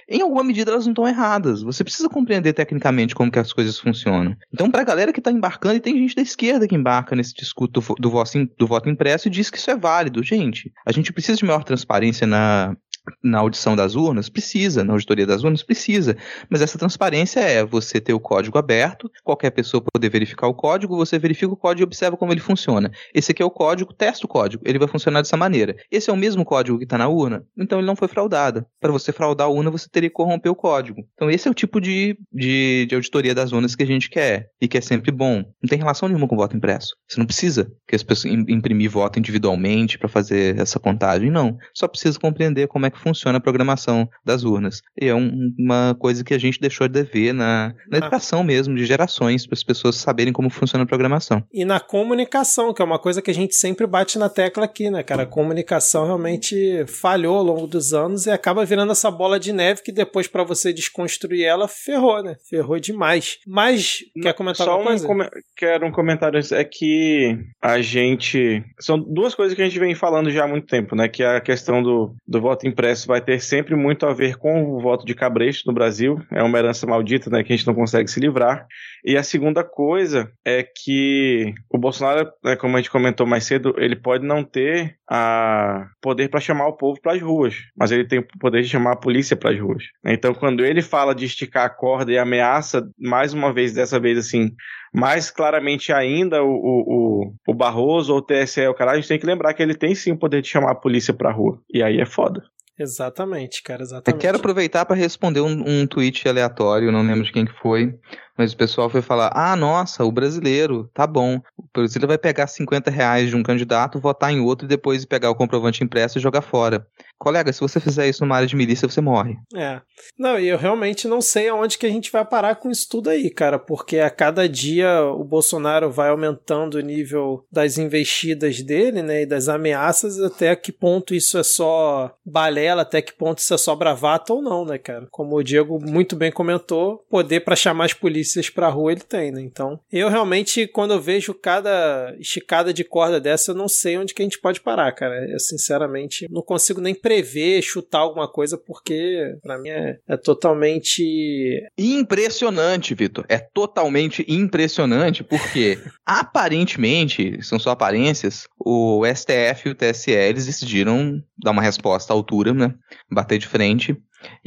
em 0.08 0.22
alguma 0.22 0.44
medida 0.44 0.72
elas 0.72 0.86
não 0.86 0.92
estão 0.92 1.08
erradas. 1.08 1.62
Você 1.62 1.84
precisa 1.84 2.10
compreender 2.10 2.54
tecnicamente 2.54 3.16
como 3.16 3.32
que 3.32 3.40
as 3.40 3.52
coisas 3.52 3.80
funcionam. 3.80 4.36
Então, 4.54 4.70
para 4.70 4.82
a 4.82 4.86
galera 4.86 5.12
que 5.12 5.20
está 5.20 5.32
embarcando, 5.32 5.76
e 5.76 5.80
tem 5.80 5.98
gente 5.98 6.16
da 6.16 6.22
esquerda 6.22 6.68
que 6.68 6.76
embarca 6.76 7.16
nesse 7.16 7.34
discurso 7.34 7.74
do, 7.74 7.82
do, 8.00 8.24
do 8.58 8.68
voto 8.68 8.90
impresso 8.90 9.28
e 9.28 9.32
diz 9.32 9.50
que 9.50 9.58
isso 9.58 9.72
é 9.72 9.76
válido. 9.76 10.24
Gente, 10.24 10.72
a 10.86 10.92
gente 10.92 11.12
precisa 11.12 11.38
de 11.38 11.46
maior 11.46 11.64
transparência 11.64 12.28
na, 12.28 12.76
na 13.24 13.40
audição 13.40 13.76
das 13.76 13.96
urnas? 13.96 14.30
Precisa, 14.30 14.84
na 14.84 14.94
auditoria 14.94 15.26
das 15.26 15.44
urnas? 15.44 15.64
Precisa. 15.64 16.18
Mas 16.50 16.62
essa 16.62 16.78
transparência 16.78 17.40
é 17.40 17.66
você 17.66 18.00
ter 18.00 18.14
o 18.14 18.20
código 18.20 18.58
aberto, 18.58 19.12
qualquer 19.24 19.52
pessoa 19.52 19.84
poder 19.94 20.10
verificar 20.10 20.48
o 20.48 20.54
código, 20.54 20.96
você 20.96 21.18
verifica 21.18 21.54
o 21.54 21.58
código 21.58 21.84
e 21.84 21.88
observa 21.88 22.18
como 22.18 22.32
ele 22.32 22.42
funciona. 22.42 22.92
Esse 23.14 23.32
aqui 23.32 23.42
é 23.42 23.46
o 23.46 23.52
código, 23.52 23.94
testa 23.94 24.26
o 24.26 24.30
código, 24.30 24.64
ele 24.66 24.80
vai 24.80 24.88
funcionar 24.88 25.22
dessa 25.22 25.38
maneira. 25.38 25.76
Esse 25.92 26.10
é 26.10 26.14
o 26.14 26.18
mesmo 26.18 26.44
código 26.46 26.78
que 26.78 26.84
está 26.84 26.98
na 26.98 27.08
urna? 27.08 27.46
Então 27.58 27.80
ele 27.80 27.88
não 27.88 27.96
foi 27.96 28.08
fraudado. 28.08 28.66
Para 28.80 28.92
você 28.92 29.12
fraudar 29.12 29.48
a 29.48 29.50
urna, 29.50 29.72
você 29.72 29.88
teria 29.90 30.10
que 30.10 30.16
corromper 30.16 30.52
o 30.52 30.56
código. 30.56 31.06
Então 31.14 31.30
esse 31.30 31.48
é 31.48 31.52
o 31.52 31.54
tipo 31.54 31.80
de, 31.80 32.18
de, 32.32 32.86
de 32.88 32.96
auditoria 32.96 33.34
das 33.34 33.52
urnas 33.52 33.76
que 33.76 33.84
a 33.84 33.88
gente 33.88 34.10
quer, 34.10 34.50
e 34.62 34.68
que 34.68 34.78
é 34.78 34.82
sempre 34.82 35.12
bom. 35.12 35.38
Não 35.62 35.70
tem 35.70 35.78
relação 35.78 36.08
nenhuma 36.08 36.28
com 36.28 36.36
voto 36.36 36.56
impresso. 36.56 36.96
Você 37.08 37.20
não 37.20 37.26
precisa 37.26 37.72
que 37.88 37.96
as 37.96 38.04
pessoas 38.04 38.34
imprimir 38.34 38.90
voto 38.90 39.20
individualmente 39.20 39.98
para 39.98 40.10
fazer 40.10 40.60
essa 40.60 40.80
contagem, 40.80 41.30
não. 41.30 41.58
Só 41.74 41.88
precisa 41.88 42.20
compreender 42.20 42.68
como 42.68 42.86
é 42.86 42.90
que 42.96 43.02
funciona 43.02 43.38
a 43.38 43.42
programação 43.42 44.10
das 44.24 44.44
urnas. 44.44 44.82
E 45.00 45.08
é 45.08 45.14
um, 45.14 45.54
uma 45.58 45.96
coisa 46.00 46.24
que 46.24 46.34
a 46.34 46.38
gente 46.38 46.60
deixou 46.60 46.88
de 46.88 47.04
ver 47.04 47.34
na, 47.34 47.74
na 47.90 47.98
educação 47.98 48.44
mesmo, 48.44 48.76
de 48.76 48.86
gerações, 48.86 49.46
para 49.46 49.56
as 49.56 49.64
pessoas 49.64 49.96
saberem 49.98 50.34
como 50.34 50.50
funciona 50.50 50.84
a 50.84 50.88
programação. 50.88 51.44
E 51.54 51.66
na 51.66 51.80
comunicação, 51.80 52.74
que 52.74 52.82
é 52.82 52.86
uma 52.86 53.00
coisa 53.00 53.22
que 53.22 53.32
a 53.32 53.34
gente 53.34 53.56
sempre 53.56 53.86
bate 53.86 54.18
na 54.18 54.30
tecla 54.30 54.66
aqui, 54.66 54.90
né, 54.90 55.04
cara? 55.04 55.24
A 55.24 55.28
comunicação 55.28 56.06
realmente 56.06 56.86
falhou 56.88 57.38
ao 57.38 57.44
longo 57.44 57.68
dos 57.68 57.94
anos 57.94 58.26
e 58.26 58.32
acaba 58.32 58.66
virando 58.66 58.92
essa 58.92 59.12
bola 59.12 59.40
de 59.40 59.52
neve 59.52 59.82
que 59.84 59.92
depois, 59.92 60.28
para 60.28 60.44
você 60.44 60.72
desconstruir 60.72 61.44
ela, 61.44 61.68
ferrou, 61.68 62.24
né? 62.24 62.36
Ferrou 62.50 62.80
demais. 62.80 63.38
Mas, 63.46 64.00
quer 64.22 64.34
comentar 64.34 64.66
Só 64.66 64.74
alguma 64.74 64.92
coisa? 64.92 65.06
Um 65.06 65.18
com... 65.18 65.30
Quero 65.56 65.86
um 65.86 65.92
comentário. 65.92 66.40
É 66.52 66.64
que 66.64 67.38
a 67.62 67.82
gente. 67.82 68.64
São 68.80 69.00
duas 69.00 69.34
coisas 69.34 69.56
que 69.56 69.62
a 69.62 69.66
gente 69.66 69.80
vem 69.80 69.96
falando 69.96 70.30
já 70.30 70.44
há 70.44 70.48
muito 70.48 70.68
tempo, 70.68 70.96
né? 70.96 71.08
Que 71.08 71.24
é 71.24 71.38
a 71.38 71.42
questão 71.42 71.82
do, 71.82 72.14
do 72.28 72.42
voto 72.42 72.68
impresso 72.68 72.85
vai 73.06 73.22
ter 73.22 73.40
sempre 73.40 73.76
muito 73.76 74.06
a 74.06 74.14
ver 74.14 74.38
com 74.38 74.64
o 74.64 74.80
voto 74.80 75.06
de 75.06 75.16
cabresto 75.16 75.68
no 75.68 75.74
Brasil. 75.74 76.20
É 76.32 76.44
uma 76.44 76.58
herança 76.58 76.86
maldita, 76.86 77.30
né? 77.30 77.44
Que 77.44 77.54
a 77.54 77.56
gente 77.56 77.68
não 77.68 77.74
consegue 77.74 78.10
se 78.10 78.20
livrar. 78.20 78.68
E 79.04 79.16
a 79.16 79.24
segunda 79.24 79.64
coisa 79.64 80.32
é 80.44 80.64
que 80.64 81.54
o 81.72 81.78
Bolsonaro, 81.78 82.30
né, 82.44 82.56
como 82.56 82.76
a 82.76 82.80
gente 82.80 82.90
comentou 82.90 83.28
mais 83.28 83.44
cedo, 83.46 83.76
ele 83.78 83.96
pode 83.96 84.26
não 84.26 84.44
ter 84.44 84.98
a 85.08 85.88
poder 86.02 86.30
para 86.30 86.40
chamar 86.40 86.68
o 86.68 86.74
povo 86.74 87.00
para 87.00 87.14
as 87.14 87.22
ruas, 87.22 87.56
mas 87.78 87.92
ele 87.92 88.08
tem 88.08 88.20
o 88.20 88.28
poder 88.40 88.64
de 88.64 88.70
chamar 88.70 88.94
a 88.94 88.98
polícia 88.98 89.38
para 89.38 89.52
as 89.52 89.60
ruas. 89.60 89.84
Então, 90.04 90.34
quando 90.34 90.66
ele 90.66 90.82
fala 90.82 91.14
de 91.14 91.26
esticar 91.26 91.66
a 91.66 91.70
corda 91.70 92.12
e 92.12 92.18
ameaça, 92.18 92.88
mais 93.00 93.34
uma 93.34 93.54
vez, 93.54 93.74
dessa 93.74 94.00
vez 94.00 94.18
assim, 94.18 94.52
mais 94.92 95.30
claramente 95.30 95.92
ainda 95.94 96.42
o, 96.42 96.50
o, 96.50 97.34
o 97.48 97.54
Barroso 97.54 98.14
ou 98.14 98.20
o 98.20 98.22
TSE, 98.22 98.66
o 98.68 98.74
cara, 98.74 98.92
a 98.92 98.96
gente 98.96 99.08
tem 99.08 99.20
que 99.20 99.26
lembrar 99.26 99.54
que 99.54 99.62
ele 99.62 99.76
tem 99.76 99.94
sim 99.94 100.14
o 100.14 100.18
poder 100.18 100.42
de 100.42 100.48
chamar 100.48 100.72
a 100.72 100.76
polícia 100.76 101.14
para 101.14 101.30
a 101.30 101.34
rua. 101.34 101.60
E 101.72 101.84
aí 101.84 102.00
é 102.00 102.06
foda. 102.06 102.44
Exatamente, 102.78 103.64
cara, 103.64 103.84
exatamente. 103.84 104.14
Eu 104.14 104.20
quero 104.20 104.38
aproveitar 104.38 104.86
para 104.86 104.96
responder 104.96 105.40
um, 105.40 105.64
um 105.66 105.88
tweet 105.88 106.28
aleatório, 106.28 106.92
não 106.92 107.02
lembro 107.02 107.24
de 107.24 107.32
quem 107.32 107.46
que 107.46 107.54
foi, 107.62 107.98
mas 108.38 108.54
o 108.54 108.58
pessoal 108.58 108.90
foi 108.90 109.02
falar: 109.02 109.32
ah, 109.34 109.56
nossa, 109.56 110.04
o 110.04 110.12
brasileiro, 110.12 110.90
tá 110.94 111.08
bom. 111.08 111.42
O 111.58 111.64
brasileiro 111.74 112.08
vai 112.08 112.18
pegar 112.18 112.48
50 112.48 112.92
reais 112.92 113.30
de 113.30 113.36
um 113.36 113.44
candidato, 113.44 114.00
votar 114.00 114.32
em 114.32 114.40
outro 114.40 114.66
e 114.66 114.70
depois 114.70 115.06
pegar 115.06 115.30
o 115.30 115.36
comprovante 115.36 115.84
impresso 115.84 116.18
e 116.18 116.22
jogar 116.22 116.42
fora. 116.42 116.86
Colega, 117.18 117.54
se 117.54 117.62
você 117.62 117.80
fizer 117.80 118.10
isso 118.10 118.24
numa 118.24 118.36
área 118.36 118.48
de 118.48 118.56
milícia, 118.56 118.88
você 118.88 119.00
morre. 119.00 119.38
É. 119.56 119.80
Não, 120.20 120.38
e 120.38 120.48
eu 120.48 120.58
realmente 120.58 121.08
não 121.08 121.22
sei 121.22 121.48
aonde 121.48 121.78
que 121.78 121.86
a 121.86 121.90
gente 121.90 122.12
vai 122.12 122.26
parar 122.26 122.56
com 122.56 122.70
isso 122.70 122.88
tudo 122.90 123.10
aí, 123.10 123.30
cara, 123.30 123.58
porque 123.58 124.00
a 124.00 124.10
cada 124.10 124.50
dia 124.50 125.02
o 125.04 125.24
Bolsonaro 125.24 125.90
vai 125.90 126.10
aumentando 126.10 126.76
o 126.76 126.82
nível 126.82 127.46
das 127.50 127.78
investidas 127.78 128.62
dele, 128.62 129.02
né, 129.02 129.22
e 129.22 129.26
das 129.26 129.48
ameaças, 129.48 130.20
até 130.20 130.56
que 130.56 130.74
ponto 130.74 131.16
isso 131.16 131.38
é 131.38 131.44
só 131.44 132.14
balela, 132.26 132.82
até 132.82 133.02
que 133.02 133.14
ponto 133.14 133.38
isso 133.40 133.54
é 133.54 133.58
só 133.58 133.76
bravata 133.76 134.34
ou 134.34 134.42
não, 134.42 134.66
né, 134.66 134.78
cara? 134.78 135.08
Como 135.10 135.36
o 135.38 135.44
Diego 135.44 135.80
muito 135.80 136.18
bem 136.18 136.32
comentou, 136.32 137.06
poder 137.10 137.42
para 137.42 137.56
chamar 137.56 137.86
as 137.86 137.94
polícias 137.94 138.25
pra 138.54 138.70
rua 138.70 138.92
ele 138.92 139.02
tem, 139.02 139.32
né? 139.32 139.42
Então, 139.42 139.80
eu 139.92 140.10
realmente, 140.10 140.68
quando 140.68 140.94
eu 140.94 141.02
vejo 141.02 141.34
cada 141.34 142.16
esticada 142.20 142.74
de 142.74 142.84
corda 142.84 143.20
dessa, 143.20 143.52
eu 143.52 143.56
não 143.56 143.68
sei 143.68 143.98
onde 143.98 144.14
que 144.14 144.22
a 144.22 144.26
gente 144.26 144.40
pode 144.40 144.62
parar, 144.62 144.92
cara. 144.92 145.28
Eu, 145.30 145.40
sinceramente, 145.40 146.28
não 146.30 146.42
consigo 146.42 146.80
nem 146.82 146.94
prever 146.94 147.26
prever, 147.26 147.62
chutar 147.62 148.00
alguma 148.00 148.28
coisa, 148.28 148.58
porque 148.58 149.38
para 149.42 149.58
mim 149.58 149.70
é, 149.70 149.98
é, 150.08 150.18
totalmente. 150.18 151.64
Impressionante, 151.78 152.94
Vitor. 152.94 153.26
É 153.28 153.38
totalmente 153.38 154.26
impressionante, 154.28 155.24
porque 155.24 155.80
aparentemente, 156.06 157.42
são 157.44 157.60
só 157.60 157.72
aparências, 157.72 158.48
o 158.60 159.04
STF 159.06 159.68
e 159.68 159.72
o 159.72 159.76
TSE 159.76 160.12
eles 160.12 160.46
decidiram 160.46 161.22
dar 161.38 161.52
uma 161.52 161.62
resposta 161.62 162.14
à 162.14 162.16
altura, 162.16 162.54
né? 162.54 162.74
Bater 163.10 163.38
de 163.38 163.48
frente 163.48 163.98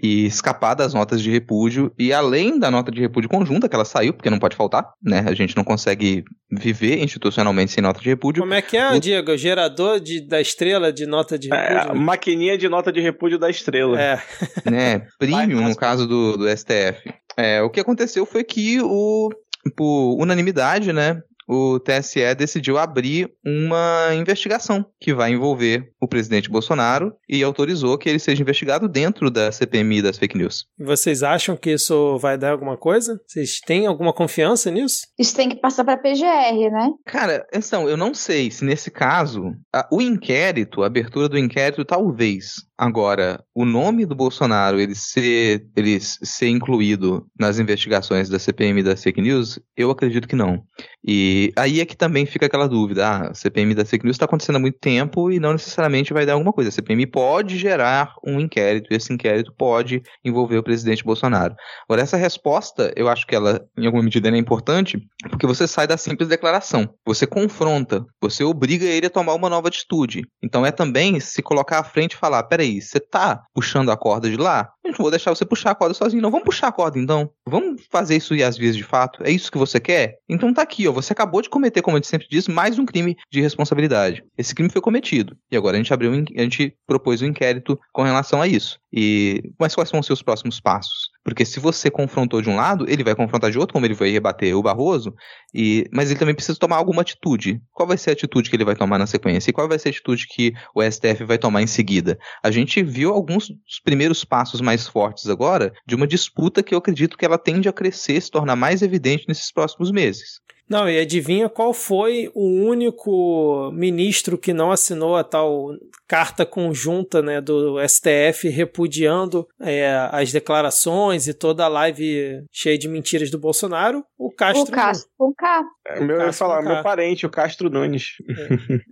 e 0.03 0.27
escapar 0.27 0.75
das 0.75 0.95
notas 0.95 1.21
de 1.23 1.31
repúdio 1.31 1.93
e 1.99 2.13
além 2.13 2.59
da 2.59 2.71
nota 2.71 2.91
de 2.91 3.01
repúdio 3.01 3.29
conjunta 3.29 3.69
que 3.69 3.75
ela 3.75 3.85
saiu, 3.85 4.13
porque 4.13 4.31
não 4.31 4.39
pode 4.39 4.57
faltar, 4.57 4.93
né? 5.03 5.25
A 5.27 5.35
gente 5.35 5.57
não 5.57 5.65
consegue 5.65 6.25
viver 6.51 7.03
institucionalmente 7.03 7.73
sem 7.73 7.83
nota 7.83 8.01
de 8.01 8.09
repúdio. 8.09 8.43
Como 8.43 8.55
é 8.55 8.63
que 8.63 8.77
é, 8.77 8.93
o... 8.93 9.01
Diego? 9.01 9.37
Gerador 9.37 10.01
de, 10.01 10.21
da 10.21 10.41
estrela 10.41 10.93
de 10.93 11.07
nota 11.07 11.39
de 11.39 11.53
é, 11.53 11.69
repúdio? 11.69 11.93
É, 11.93 11.95
maquininha 11.95 12.59
de 12.59 12.69
nota 12.69 12.93
de 12.93 13.01
repúdio 13.01 13.39
da 13.39 13.51
estrela. 13.51 14.01
É. 14.01 14.19
Né? 14.69 15.07
Premium, 15.19 15.63
no 15.63 15.77
caso 15.77 16.07
do, 16.07 16.37
do 16.37 16.49
STF. 16.49 17.13
É, 17.37 17.63
o 17.63 17.71
que 17.71 17.81
aconteceu 17.81 18.27
foi 18.27 18.45
que 18.45 18.81
o 18.83 19.31
por 19.77 20.17
unanimidade, 20.21 20.93
né, 20.93 21.23
o 21.49 21.81
TSE 21.81 22.35
decidiu 22.35 22.77
abrir 22.77 23.31
uma 23.45 24.15
investigação 24.15 24.85
que 25.01 25.15
vai 25.15 25.33
envolver 25.33 25.91
o 26.01 26.07
presidente 26.07 26.51
Bolsonaro 26.51 27.15
e 27.29 27.43
autorizou 27.43 27.97
que 27.97 28.09
ele 28.09 28.19
seja 28.19 28.43
investigado 28.43 28.89
dentro 28.89 29.31
da 29.31 29.51
CPMI 29.51 30.03
das 30.03 30.19
fake 30.19 30.37
news. 30.37 30.67
Vocês 30.79 31.23
acham 31.23 31.57
que 31.57 31.71
isso 31.71 32.19
vai 32.19 32.37
dar 32.37 32.53
alguma 32.53 32.77
coisa? 32.77 33.19
Vocês 33.27 33.61
têm 33.61 33.87
alguma 33.87 34.13
confiança 34.13 34.71
nisso? 34.71 35.07
Isso 35.19 35.35
tem 35.35 35.49
que 35.49 35.57
passar 35.57 35.85
para 35.85 35.95
a 35.95 35.99
PGR, 35.99 36.71
né? 36.71 36.91
Cara, 37.07 37.47
então, 37.53 37.89
eu 37.89 37.97
não 37.97 38.13
sei 38.13 38.51
se 38.51 38.65
nesse 38.65 38.91
caso 38.91 39.53
a, 39.75 39.89
o 39.91 40.03
inquérito, 40.03 40.83
a 40.83 40.87
abertura 40.87 41.29
do 41.29 41.39
inquérito, 41.39 41.85
talvez 41.85 42.68
Agora, 42.81 43.43
o 43.53 43.65
nome 43.65 44.07
do 44.07 44.15
Bolsonaro 44.15 44.79
ele 44.79 44.95
ser, 44.95 45.67
ele 45.75 45.99
ser 46.01 46.49
incluído 46.49 47.27
nas 47.37 47.59
investigações 47.59 48.29
da 48.29 48.39
CPM 48.39 48.85
da 48.85 48.97
fake 48.97 49.21
news, 49.21 49.59
eu 49.77 49.91
acredito 49.91 50.29
que 50.29 50.37
não. 50.37 50.63
E 51.05 51.53
aí 51.57 51.81
é 51.81 51.87
que 51.87 51.97
também 51.97 52.25
fica 52.25 52.47
aquela 52.47 52.69
dúvida: 52.69 53.05
ah, 53.05 53.31
a 53.31 53.35
CPM 53.35 53.75
da 53.75 53.85
fake 53.85 54.05
news 54.05 54.15
está 54.15 54.27
acontecendo 54.27 54.57
há 54.57 54.61
muito 54.61 54.79
tempo 54.79 55.29
e 55.29 55.41
não 55.41 55.53
necessariamente 55.53 56.13
vai 56.13 56.25
dar 56.25 56.35
alguma 56.35 56.53
coisa. 56.53 56.69
A 56.69 56.73
CPM 56.73 57.05
pode 57.09 57.59
gerar 57.59 58.15
um 58.25 58.39
inquérito 58.39 58.93
e 58.93 58.97
esse 58.97 59.13
inquérito 59.13 59.53
pode 59.59 60.01
envolver 60.25 60.59
o 60.59 60.63
presidente 60.63 61.03
Bolsonaro. 61.03 61.57
Agora, 61.89 62.03
essa 62.03 62.17
resposta, 62.17 62.93
eu 62.95 63.09
acho 63.09 63.27
que 63.27 63.35
ela, 63.35 63.61
em 63.77 63.87
alguma 63.87 64.05
medida, 64.05 64.29
é 64.29 64.37
importante 64.37 65.01
porque 65.31 65.49
você 65.49 65.67
sai 65.67 65.89
da 65.89 65.97
simples 65.97 66.29
declaração. 66.29 66.89
Você 67.05 67.27
confronta, 67.27 68.05
você 68.23 68.45
obriga 68.45 68.85
ele 68.85 69.07
a 69.07 69.11
tomar 69.11 69.35
uma 69.35 69.51
nova 69.51 69.67
atitude. 69.67 70.23
Então 70.41 70.65
é 70.65 70.71
também 70.71 71.19
se 71.19 71.43
colocar 71.43 71.81
à 71.81 71.85
frente 71.85 72.13
e 72.13 72.17
falar: 72.17 72.45
peraí 72.45 72.68
aí, 72.69 72.81
você 72.81 73.01
tá 73.01 73.43
puxando 73.55 73.91
a 73.91 73.97
corda 73.97 74.31
de 74.31 74.37
lá? 74.37 74.71
Eu 74.85 74.93
não 74.93 74.99
vou 74.99 75.11
deixar 75.11 75.31
você 75.31 75.45
puxar 75.45 75.73
a 75.73 75.75
corda 75.75 75.95
sozinho, 75.95 76.23
não. 76.23 76.31
Vamos 76.31 76.45
puxar 76.45 76.69
a 76.69 76.73
corda 76.73 76.99
então. 76.99 77.31
Vamos 77.47 77.87
fazer 77.91 78.17
isso 78.17 78.35
e 78.35 78.43
as 78.43 78.57
vias 78.57 78.77
de 78.77 78.83
fato. 78.83 79.23
É 79.23 79.31
isso 79.31 79.51
que 79.51 79.59
você 79.59 79.79
quer? 79.79 80.17
Então 80.29 80.53
tá 80.53 80.63
aqui, 80.63 80.89
ó. 80.89 80.93
Você 80.93 81.13
acabou 81.13 81.43
de 81.43 81.49
cometer, 81.49 81.83
como 81.83 81.97
a 81.97 81.99
gente 81.99 82.09
sempre 82.09 82.29
diz, 82.31 82.49
mais 82.49 82.79
um 82.79 82.87
crime 82.87 83.17
de 83.31 83.41
responsabilidade. 83.41 84.25
Esse 84.37 84.55
crime 84.55 84.71
foi 84.71 84.81
cometido. 84.81 85.37
E 85.51 85.57
agora 85.57 85.77
a 85.77 85.79
gente 85.79 85.93
abriu, 85.93 86.13
a 86.13 86.43
gente 86.43 86.75
propôs 86.87 87.23
um 87.23 87.27
inquérito 87.27 87.79
com 87.93 88.03
relação 88.03 88.41
a 88.41 88.47
isso. 88.47 88.79
E 88.93 89.43
mas 89.59 89.75
quais 89.75 89.89
são 89.91 90.01
os 90.01 90.07
seus 90.07 90.23
próximos 90.23 90.61
passos? 90.61 91.11
Porque 91.29 91.45
se 91.45 91.61
você 91.61 91.91
confrontou 91.91 92.41
de 92.41 92.49
um 92.49 92.57
lado, 92.57 92.87
ele 92.89 93.05
vai 93.05 93.15
confrontar 93.15 93.51
de 93.51 93.59
outro, 93.59 93.75
como 93.75 93.85
ele 93.85 93.93
vai 93.93 94.09
rebater 94.09 94.57
o 94.57 94.63
Barroso, 94.63 95.15
e, 95.53 95.87
mas 95.93 96.11
ele 96.11 96.19
também 96.19 96.35
precisa 96.35 96.59
tomar 96.59 96.77
alguma 96.77 97.03
atitude. 97.03 97.61
Qual 97.71 97.87
vai 97.87 97.99
ser 97.99 98.09
a 98.09 98.13
atitude 98.15 98.49
que 98.49 98.57
ele 98.57 98.65
vai 98.65 98.75
tomar 98.75 98.99
na 98.99 99.07
sequência? 99.07 99.51
E 99.51 99.53
qual 99.53 99.69
vai 99.69 99.79
ser 99.79 99.89
a 99.89 99.91
atitude 99.91 100.27
que 100.27 100.55
o 100.75 100.83
STF 100.83 101.25
vai 101.25 101.37
tomar 101.37 101.61
em 101.61 101.67
seguida? 101.67 102.19
A 102.43 102.51
gente 102.51 102.83
viu 102.83 103.13
alguns 103.13 103.51
dos 103.51 103.79
primeiros 103.85 104.25
passos 104.25 104.63
mais 104.63 104.89
fortes 104.89 105.29
agora 105.29 105.71
de 105.87 105.95
uma 105.95 106.07
disputa 106.07 106.63
que 106.63 106.75
eu 106.75 106.79
acredito 106.79 107.19
que 107.19 107.27
ela 107.27 107.37
tende 107.37 107.69
a 107.69 107.75
crescer, 107.75 108.23
se 108.23 108.31
tornar 108.31 108.57
mais 108.57 108.81
evidente 108.81 109.27
nesses 109.29 109.53
próximos 109.53 109.93
meses. 109.93 110.41
Não, 110.69 110.89
e 110.89 110.99
adivinha 110.99 111.49
qual 111.49 111.73
foi 111.73 112.31
o 112.35 112.47
único 112.65 113.71
ministro 113.73 114.37
que 114.37 114.53
não 114.53 114.71
assinou 114.71 115.17
a 115.17 115.25
tal 115.25 115.71
carta 116.07 116.47
conjunta 116.47 117.21
né, 117.21 117.41
do 117.41 117.77
STF 117.87 118.49
repudiando 118.49 119.47
é, 119.61 120.09
as 120.11 120.33
declarações 120.33 121.29
e 121.29 121.35
toda 121.35 121.65
a 121.65 121.69
live 121.69 122.45
cheia 122.51 122.79
de 122.79 122.89
mentiras 122.89 123.31
do 123.31 123.39
Bolsonaro? 123.39 124.03
O 124.19 124.31
Castro. 124.31 124.63
O 124.63 124.71
Castro 124.71 125.11
com 125.19 125.35
K. 125.35 125.65
É, 125.87 126.01
meu, 126.01 126.17
eu 126.17 126.27
ia 126.27 126.33
falar, 126.33 126.63
meu 126.63 126.83
parente, 126.83 127.27
o 127.27 127.31
Castro 127.31 127.69
Nunes. 127.69 128.13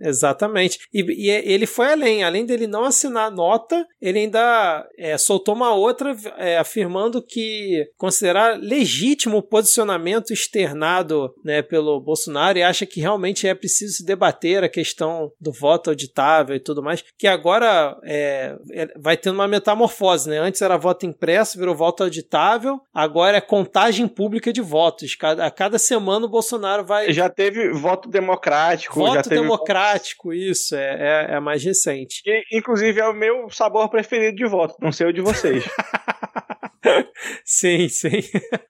É, 0.01 0.09
exatamente. 0.09 0.79
E, 0.93 1.01
e, 1.01 1.29
ele 1.29 1.65
foi 1.65 1.91
além. 1.91 2.23
Além 2.23 2.45
dele 2.45 2.67
não 2.67 2.83
assinar 2.85 3.27
a 3.27 3.31
nota, 3.31 3.85
ele 4.01 4.19
ainda 4.19 4.87
é, 4.97 5.17
soltou 5.17 5.55
uma 5.55 5.73
outra 5.73 6.15
é, 6.37 6.57
afirmando 6.57 7.23
que 7.25 7.85
considerar 7.97 8.59
legítimo 8.59 9.37
o 9.37 9.43
posicionamento 9.43 10.31
externado 10.31 11.33
né, 11.43 11.61
pelo 11.67 11.99
Bolsonaro 11.99 12.57
e 12.57 12.63
acha 12.63 12.85
que 12.85 12.99
realmente 12.99 13.47
é 13.47 13.53
preciso 13.53 13.93
se 13.93 14.05
debater 14.05 14.63
a 14.63 14.69
questão 14.69 15.31
do 15.39 15.51
voto 15.51 15.89
auditável 15.89 16.55
e 16.55 16.59
tudo 16.59 16.81
mais, 16.81 17.03
que 17.17 17.27
agora 17.27 17.97
é, 18.03 18.55
é, 18.71 18.87
vai 18.97 19.17
tendo 19.17 19.35
uma 19.35 19.47
metamorfose, 19.47 20.29
né? 20.29 20.39
Antes 20.39 20.61
era 20.61 20.77
voto 20.77 21.05
impresso, 21.05 21.57
virou 21.57 21.75
voto 21.75 22.03
auditável, 22.03 22.79
agora 22.93 23.37
é 23.37 23.41
contagem 23.41 24.07
pública 24.07 24.51
de 24.53 24.61
votos. 24.61 25.15
Cada, 25.15 25.45
a 25.45 25.51
cada 25.51 25.77
semana 25.77 26.25
o 26.25 26.29
Bolsonaro 26.29 26.85
vai... 26.85 27.11
Já 27.11 27.29
teve 27.29 27.69
voto 27.71 28.09
democrático. 28.09 28.95
Voto 28.95 29.29
teve 29.29 29.41
democrático, 29.41 30.33
isso, 30.33 30.75
é, 30.75 31.27
é, 31.31 31.35
é 31.35 31.39
mais 31.39 31.63
recente. 31.63 32.21
Que, 32.23 32.43
inclusive, 32.51 32.99
é 32.99 33.07
o 33.07 33.13
meu 33.13 33.49
sabor 33.49 33.89
preferido 33.89 34.37
de 34.37 34.45
voto, 34.45 34.75
não 34.81 34.91
sei 34.91 35.07
o 35.07 35.13
de 35.13 35.21
vocês. 35.21 35.63
sim, 37.43 37.89
sim. 37.89 38.21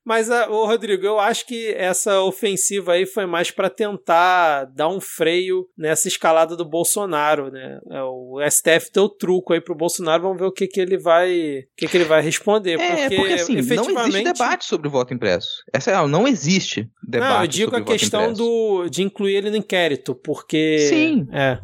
Mas, 0.06 0.30
o 0.30 0.66
Rodrigo, 0.66 1.06
eu 1.06 1.20
acho 1.20 1.46
que 1.46 1.74
essa 1.74 2.22
ofensiva 2.22 2.94
aí 2.94 3.06
foi 3.06 3.26
mais 3.26 3.52
para 3.52 3.70
tentar 3.70 4.66
dar 4.66 4.88
um 4.88 5.00
freio 5.00 5.68
nessa 5.78 6.08
escalada 6.08 6.56
do 6.56 6.66
Bolsonaro, 6.66 7.52
né? 7.52 7.80
É, 7.92 8.02
o 8.04 8.40
STF 8.50 8.92
deu 8.94 9.10
truco 9.10 9.54
aí 9.54 9.62
pro 9.62 9.76
Bolsonaro, 9.76 10.24
vamos 10.24 10.40
ver 10.40 10.46
o 10.46 10.52
que, 10.52 10.68
que 10.68 10.80
ele 10.80 10.98
vai, 10.98 11.60
o 11.60 11.76
que, 11.76 11.88
que 11.88 11.98
ele 11.98 12.06
vai 12.06 12.22
responder. 12.22 12.80
É, 12.80 12.88
porque, 12.88 13.16
porque 13.16 13.34
assim, 13.34 13.58
efetivamente... 13.58 13.94
não 13.94 14.08
existe 14.08 14.24
debate 14.24 14.66
sobre 14.66 14.88
o 14.88 14.92
voto 14.92 15.14
impresso. 15.14 15.64
Essa 15.74 15.92
é, 15.92 16.08
não 16.08 16.28
existe 16.28 16.90
debate. 17.04 17.34
Não, 17.34 17.42
eu 17.42 17.48
digo 17.48 17.76
a 17.76 17.82
questão 17.82 18.34
do, 18.34 18.88
de 18.90 19.04
incluir 19.04 19.36
ele 19.36 19.50
no 19.50 19.58
inquérito, 19.58 20.16
porque. 20.16 20.80
Sim. 20.90 21.28
É. 21.32 21.60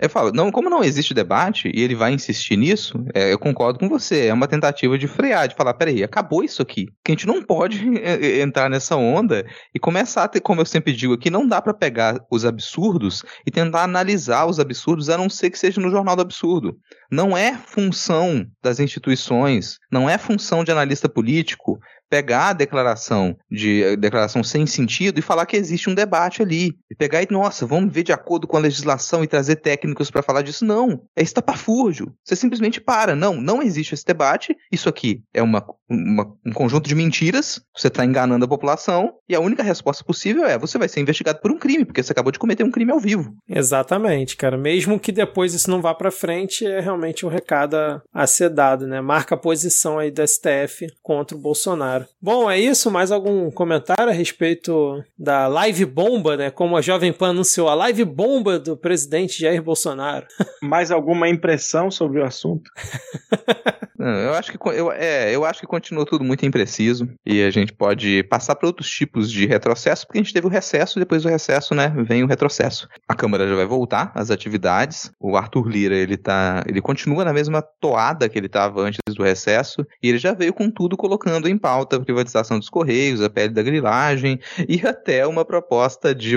Eu 0.00 0.08
falo, 0.08 0.32
não, 0.32 0.50
como 0.50 0.70
não 0.70 0.82
existe 0.82 1.12
debate 1.12 1.70
e 1.74 1.82
ele 1.82 1.94
vai 1.94 2.10
insistir 2.10 2.56
nisso, 2.56 3.04
é, 3.12 3.30
eu 3.30 3.38
concordo 3.38 3.78
com 3.78 3.86
você. 3.86 4.26
É 4.26 4.32
uma 4.32 4.48
tentativa 4.48 4.96
de 4.96 5.06
frear, 5.06 5.46
de 5.46 5.54
falar, 5.54 5.74
peraí, 5.74 6.02
acabou 6.02 6.42
isso 6.42 6.62
aqui. 6.62 6.86
Que 7.04 7.12
a 7.12 7.14
gente 7.14 7.26
não 7.26 7.42
pode 7.42 7.84
entrar 8.40 8.70
nessa 8.70 8.96
onda 8.96 9.44
e 9.74 9.78
começar 9.78 10.24
a 10.24 10.28
ter, 10.28 10.40
como 10.40 10.62
eu 10.62 10.64
sempre 10.64 10.94
digo 10.94 11.12
aqui, 11.12 11.28
não 11.28 11.46
dá 11.46 11.60
para 11.60 11.74
pegar 11.74 12.18
os 12.30 12.46
absurdos 12.46 13.22
e 13.46 13.50
tentar 13.50 13.82
analisar 13.82 14.46
os 14.46 14.58
absurdos, 14.58 15.10
a 15.10 15.18
não 15.18 15.28
ser 15.28 15.50
que 15.50 15.58
seja 15.58 15.80
no 15.80 15.90
Jornal 15.90 16.16
do 16.16 16.22
Absurdo. 16.22 16.78
Não 17.12 17.36
é 17.36 17.54
função 17.54 18.46
das 18.62 18.80
instituições, 18.80 19.78
não 19.92 20.08
é 20.08 20.16
função 20.16 20.64
de 20.64 20.72
analista 20.72 21.08
político 21.08 21.78
pegar 22.10 22.48
a 22.48 22.52
declaração 22.52 23.36
de 23.48 23.84
a 23.84 23.96
declaração 23.96 24.42
sem 24.42 24.66
sentido 24.66 25.18
e 25.18 25.22
falar 25.22 25.46
que 25.46 25.56
existe 25.56 25.88
um 25.88 25.94
debate 25.94 26.42
ali. 26.42 26.72
E 26.90 26.94
pegar 26.94 27.22
e, 27.22 27.28
nossa, 27.30 27.64
vamos 27.64 27.94
ver 27.94 28.02
de 28.02 28.12
acordo 28.12 28.48
com 28.48 28.56
a 28.56 28.60
legislação 28.60 29.22
e 29.22 29.28
trazer 29.28 29.56
técnicos 29.56 30.10
para 30.10 30.22
falar 30.22 30.42
disso. 30.42 30.64
Não, 30.64 31.02
é 31.16 31.22
estapafúrdio. 31.22 32.12
Você 32.24 32.34
simplesmente 32.34 32.80
para. 32.80 33.14
Não, 33.14 33.40
não 33.40 33.62
existe 33.62 33.94
esse 33.94 34.04
debate. 34.04 34.56
Isso 34.72 34.88
aqui 34.88 35.22
é 35.32 35.42
uma, 35.42 35.64
uma 35.88 36.34
um 36.44 36.52
conjunto 36.52 36.88
de 36.88 36.94
mentiras. 36.94 37.60
Você 37.76 37.86
está 37.86 38.04
enganando 38.04 38.44
a 38.44 38.48
população. 38.48 39.14
E 39.28 39.34
a 39.34 39.40
única 39.40 39.62
resposta 39.62 40.04
possível 40.04 40.44
é: 40.44 40.58
você 40.58 40.76
vai 40.76 40.88
ser 40.88 41.00
investigado 41.00 41.40
por 41.40 41.52
um 41.52 41.58
crime, 41.58 41.84
porque 41.84 42.02
você 42.02 42.12
acabou 42.12 42.32
de 42.32 42.38
cometer 42.38 42.64
um 42.64 42.70
crime 42.70 42.90
ao 42.90 42.98
vivo. 42.98 43.32
Exatamente, 43.48 44.36
cara. 44.36 44.58
Mesmo 44.58 44.98
que 44.98 45.12
depois 45.12 45.54
isso 45.54 45.70
não 45.70 45.80
vá 45.80 45.94
para 45.94 46.10
frente, 46.10 46.66
é 46.66 46.80
realmente 46.80 47.24
um 47.24 47.28
recado 47.28 47.76
a 48.12 48.26
ser 48.26 48.50
dado, 48.50 48.86
né? 48.86 49.00
Marca 49.00 49.34
a 49.34 49.38
posição 49.38 49.98
aí 49.98 50.10
do 50.10 50.26
STF 50.26 50.86
contra 51.02 51.36
o 51.36 51.40
Bolsonaro. 51.40 51.99
Bom, 52.20 52.50
é 52.50 52.58
isso. 52.58 52.90
Mais 52.90 53.10
algum 53.10 53.50
comentário 53.50 54.08
a 54.08 54.14
respeito 54.14 55.02
da 55.18 55.46
live 55.48 55.84
bomba, 55.84 56.36
né? 56.36 56.50
Como 56.50 56.76
a 56.76 56.80
Jovem 56.80 57.12
Pan 57.12 57.30
anunciou, 57.30 57.68
a 57.68 57.74
live 57.74 58.04
bomba 58.04 58.58
do 58.58 58.76
presidente 58.76 59.40
Jair 59.40 59.62
Bolsonaro. 59.62 60.26
Mais 60.62 60.90
alguma 60.90 61.28
impressão 61.28 61.90
sobre 61.90 62.20
o 62.20 62.24
assunto? 62.24 62.70
eu 64.00 64.34
acho 64.34 64.52
que 64.52 64.58
eu, 64.68 64.90
é, 64.92 65.34
eu 65.34 65.44
acho 65.44 65.60
que 65.60 65.66
continua 65.66 66.06
tudo 66.06 66.24
muito 66.24 66.44
impreciso 66.46 67.08
e 67.24 67.42
a 67.42 67.50
gente 67.50 67.72
pode 67.72 68.22
passar 68.24 68.54
para 68.54 68.66
outros 68.66 68.90
tipos 68.90 69.30
de 69.30 69.46
retrocesso, 69.46 70.06
porque 70.06 70.18
a 70.18 70.22
gente 70.22 70.32
teve 70.32 70.46
o 70.46 70.50
recesso 70.50 70.98
e 70.98 71.00
depois 71.00 71.22
do 71.22 71.28
recesso, 71.28 71.74
né, 71.74 71.92
vem 72.06 72.24
o 72.24 72.26
retrocesso. 72.26 72.88
A 73.06 73.14
Câmara 73.14 73.46
já 73.46 73.54
vai 73.54 73.66
voltar 73.66 74.10
às 74.14 74.30
atividades. 74.30 75.10
O 75.20 75.36
Arthur 75.36 75.68
Lira, 75.68 75.94
ele 75.94 76.16
tá, 76.16 76.64
ele 76.66 76.80
continua 76.80 77.24
na 77.24 77.32
mesma 77.32 77.62
toada 77.62 78.28
que 78.28 78.38
ele 78.38 78.46
estava 78.46 78.80
antes 78.80 78.98
do 79.08 79.22
recesso 79.22 79.86
e 80.02 80.08
ele 80.08 80.18
já 80.18 80.32
veio 80.32 80.54
com 80.54 80.70
tudo 80.70 80.96
colocando 80.96 81.48
em 81.48 81.58
pauta 81.58 81.89
a 81.96 82.00
privatização 82.00 82.58
dos 82.58 82.68
correios, 82.68 83.20
a 83.20 83.30
pele 83.30 83.52
da 83.52 83.62
grilagem 83.62 84.38
e 84.68 84.86
até 84.86 85.26
uma 85.26 85.44
proposta 85.44 86.14
de 86.14 86.36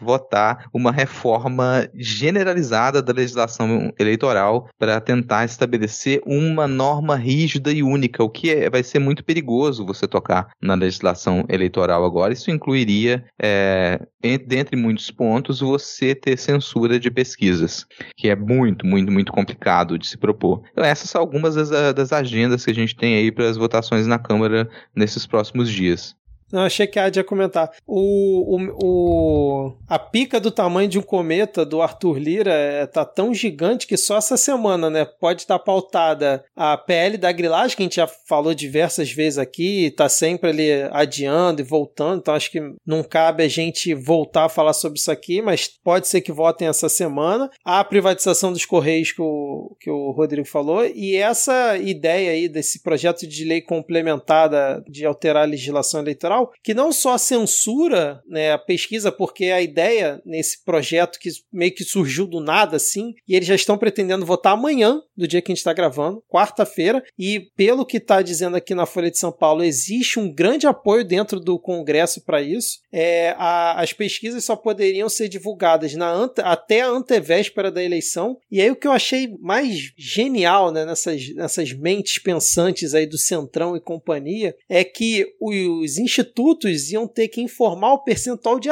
votar 0.00 0.66
uma 0.72 0.90
reforma 0.92 1.88
generalizada 1.94 3.02
da 3.02 3.12
legislação 3.12 3.92
eleitoral 3.98 4.68
para 4.78 5.00
tentar 5.00 5.44
estabelecer 5.44 6.20
uma 6.26 6.66
norma 6.66 7.16
rígida 7.16 7.72
e 7.72 7.82
única, 7.82 8.22
o 8.22 8.28
que 8.28 8.50
é, 8.50 8.70
vai 8.70 8.82
ser 8.82 8.98
muito 8.98 9.24
perigoso 9.24 9.86
você 9.86 10.06
tocar 10.06 10.48
na 10.60 10.74
legislação 10.74 11.44
eleitoral 11.48 12.04
agora. 12.04 12.32
Isso 12.32 12.50
incluiria, 12.50 13.24
é, 13.40 14.00
dentre 14.46 14.76
muitos 14.76 15.10
pontos, 15.10 15.60
você 15.60 16.14
ter 16.14 16.38
censura 16.38 16.98
de 16.98 17.10
pesquisas, 17.10 17.86
que 18.16 18.28
é 18.28 18.36
muito, 18.36 18.86
muito, 18.86 19.10
muito 19.10 19.32
complicado 19.32 19.98
de 19.98 20.06
se 20.06 20.16
propor. 20.16 20.62
Então, 20.72 20.84
essas 20.84 21.10
são 21.10 21.20
algumas 21.20 21.54
das, 21.54 21.70
das 21.94 22.12
agendas 22.12 22.64
que 22.64 22.70
a 22.70 22.74
gente 22.74 22.96
tem 22.96 23.16
aí 23.16 23.30
para 23.30 23.48
as 23.48 23.56
votações 23.56 24.06
na 24.06 24.18
Câmara 24.18 24.68
nesses 24.94 25.26
próximos 25.26 25.70
dias. 25.70 26.16
Não, 26.54 26.62
achei 26.62 26.86
que 26.86 27.00
a 27.00 27.06
Adi 27.06 27.18
ia 27.18 27.24
comentar. 27.24 27.68
O, 27.84 28.54
o, 28.54 28.76
o, 28.80 29.76
a 29.88 29.98
pica 29.98 30.38
do 30.38 30.52
tamanho 30.52 30.88
de 30.88 31.00
um 31.00 31.02
cometa 31.02 31.66
do 31.66 31.82
Arthur 31.82 32.16
Lira 32.16 32.52
é, 32.52 32.86
tá 32.86 33.04
tão 33.04 33.34
gigante 33.34 33.88
que 33.88 33.96
só 33.96 34.18
essa 34.18 34.36
semana, 34.36 34.88
né? 34.88 35.04
Pode 35.04 35.40
estar 35.40 35.58
tá 35.58 35.64
pautada 35.64 36.44
a 36.54 36.76
PL 36.76 37.18
da 37.18 37.32
grilagem, 37.32 37.76
que 37.76 37.82
a 37.82 37.86
gente 37.86 37.96
já 37.96 38.06
falou 38.06 38.54
diversas 38.54 39.10
vezes 39.10 39.36
aqui, 39.36 39.90
tá 39.96 40.08
sempre 40.08 40.50
ali 40.50 40.70
adiando 40.92 41.60
e 41.60 41.64
voltando, 41.64 42.20
então 42.20 42.34
acho 42.34 42.52
que 42.52 42.60
não 42.86 43.02
cabe 43.02 43.42
a 43.42 43.48
gente 43.48 43.92
voltar 43.92 44.44
a 44.44 44.48
falar 44.48 44.74
sobre 44.74 45.00
isso 45.00 45.10
aqui, 45.10 45.42
mas 45.42 45.66
pode 45.66 46.06
ser 46.06 46.20
que 46.20 46.30
votem 46.30 46.68
essa 46.68 46.88
semana. 46.88 47.50
A 47.64 47.82
privatização 47.82 48.52
dos 48.52 48.64
Correios 48.64 49.10
que 49.10 49.22
o, 49.22 49.76
que 49.80 49.90
o 49.90 50.12
Rodrigo 50.12 50.46
falou, 50.46 50.86
e 50.86 51.16
essa 51.16 51.76
ideia 51.78 52.30
aí 52.30 52.48
desse 52.48 52.80
projeto 52.80 53.26
de 53.26 53.44
lei 53.44 53.60
complementada 53.60 54.84
de 54.88 55.04
alterar 55.04 55.42
a 55.42 55.46
legislação 55.46 55.98
eleitoral 55.98 56.43
que 56.62 56.74
não 56.74 56.92
só 56.92 57.16
censura 57.18 58.22
né, 58.26 58.52
a 58.52 58.58
pesquisa, 58.58 59.10
porque 59.10 59.46
a 59.46 59.60
ideia 59.60 60.20
nesse 60.24 60.64
projeto 60.64 61.18
que 61.18 61.30
meio 61.52 61.74
que 61.74 61.84
surgiu 61.84 62.26
do 62.26 62.40
nada 62.40 62.76
assim, 62.76 63.14
e 63.26 63.34
eles 63.34 63.48
já 63.48 63.54
estão 63.54 63.78
pretendendo 63.78 64.26
votar 64.26 64.52
amanhã, 64.52 65.00
do 65.16 65.28
dia 65.28 65.40
que 65.40 65.50
a 65.50 65.54
gente 65.54 65.58
está 65.58 65.72
gravando, 65.72 66.22
quarta-feira, 66.28 67.02
e 67.18 67.48
pelo 67.56 67.86
que 67.86 67.98
está 67.98 68.22
dizendo 68.22 68.56
aqui 68.56 68.74
na 68.74 68.86
Folha 68.86 69.10
de 69.10 69.18
São 69.18 69.32
Paulo, 69.32 69.62
existe 69.62 70.18
um 70.18 70.32
grande 70.32 70.66
apoio 70.66 71.04
dentro 71.04 71.38
do 71.38 71.58
Congresso 71.58 72.24
para 72.24 72.42
isso. 72.42 72.78
É, 72.92 73.34
a, 73.38 73.80
as 73.80 73.92
pesquisas 73.92 74.44
só 74.44 74.56
poderiam 74.56 75.08
ser 75.08 75.28
divulgadas 75.28 75.94
na 75.94 76.10
ante, 76.10 76.40
até 76.40 76.80
a 76.80 76.88
antevéspera 76.88 77.70
da 77.70 77.82
eleição, 77.82 78.36
e 78.50 78.60
aí 78.60 78.70
o 78.70 78.76
que 78.76 78.86
eu 78.86 78.92
achei 78.92 79.36
mais 79.40 79.92
genial 79.96 80.70
né, 80.70 80.84
nessas, 80.84 81.34
nessas 81.34 81.72
mentes 81.72 82.18
pensantes 82.18 82.94
aí 82.94 83.06
do 83.06 83.18
Centrão 83.18 83.76
e 83.76 83.80
companhia 83.80 84.54
é 84.68 84.82
que 84.84 85.26
os 85.40 85.98
institutos 85.98 86.33
institutos 86.34 86.90
iam 86.90 87.06
ter 87.06 87.28
que 87.28 87.40
informar 87.40 87.92
o 87.92 87.98
percentual 87.98 88.58
de 88.58 88.68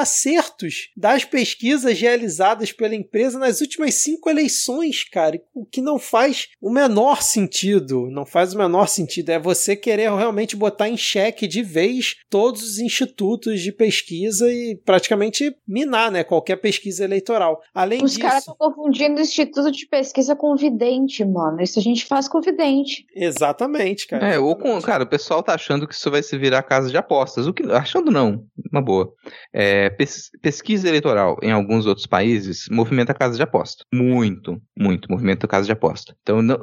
das 0.97 1.25
pesquisas 1.25 1.99
realizadas 1.99 2.73
pela 2.73 2.95
empresa 2.95 3.39
nas 3.39 3.61
últimas 3.61 3.95
cinco 3.95 4.29
eleições, 4.29 5.05
cara. 5.05 5.41
O 5.55 5.65
que 5.65 5.81
não 5.81 5.99
faz 5.99 6.49
o 6.61 6.71
menor 6.71 7.23
sentido. 7.23 8.09
Não 8.11 8.27
faz 8.27 8.55
o 8.55 8.59
menor 8.59 8.87
sentido. 8.87 9.31
É 9.31 9.39
você 9.39 9.77
querer 9.77 10.11
realmente 10.13 10.57
botar 10.57 10.89
em 10.89 10.97
xeque 10.97 11.47
de 11.47 11.63
vez 11.63 12.17
todos 12.29 12.63
os 12.63 12.79
institutos 12.79 13.61
de 13.61 13.73
pesquisa 13.73 14.51
e 14.53 14.77
praticamente 14.85 15.55
minar 15.67 16.11
né, 16.11 16.25
qualquer 16.25 16.57
pesquisa 16.57 17.05
eleitoral. 17.05 17.61
Além 17.75 18.03
os 18.03 18.13
disso. 18.13 18.21
Os 18.21 18.23
caras 18.23 18.39
estão 18.41 18.57
confundindo 18.57 19.19
o 19.19 19.23
instituto 19.23 19.71
de 19.71 19.87
pesquisa 19.87 20.37
com 20.37 20.57
vidente, 20.57 21.25
mano. 21.25 21.61
Isso 21.61 21.79
a 21.79 21.83
gente 21.83 22.05
faz 22.07 22.29
com 22.29 22.41
vidente. 22.41 23.07
Exatamente, 23.15 24.07
cara. 24.07 24.35
É, 24.35 24.39
ou 24.39 24.57
com. 24.57 24.81
Cara, 24.81 25.05
o 25.05 25.09
pessoal 25.09 25.43
tá 25.43 25.55
achando 25.55 25.87
que 25.87 25.95
isso 25.95 26.11
vai 26.11 26.23
se 26.23 26.37
virar 26.37 26.63
casa 26.63 26.91
de 26.91 26.97
apostas 26.97 27.47
o 27.47 27.53
que, 27.53 27.63
achando 27.71 28.11
não, 28.11 28.45
uma 28.71 28.83
boa. 28.83 29.13
É, 29.53 29.91
pes, 29.91 30.31
pesquisa 30.53 30.87
eleitoral 30.87 31.39
em 31.43 31.51
alguns 31.51 31.87
outros 31.87 32.07
países 32.07 32.67
movimenta 32.71 33.13
a 33.13 33.15
casa 33.15 33.37
de 33.37 33.43
aposta. 33.43 33.87
Muito, 33.93 34.61
muito 34.79 35.11
movimenta 35.11 35.47
a 35.47 35.49
casa 35.49 35.65
de 35.65 35.73
aposta. 35.73 36.15
Então, 36.23 36.43
não, 36.43 36.61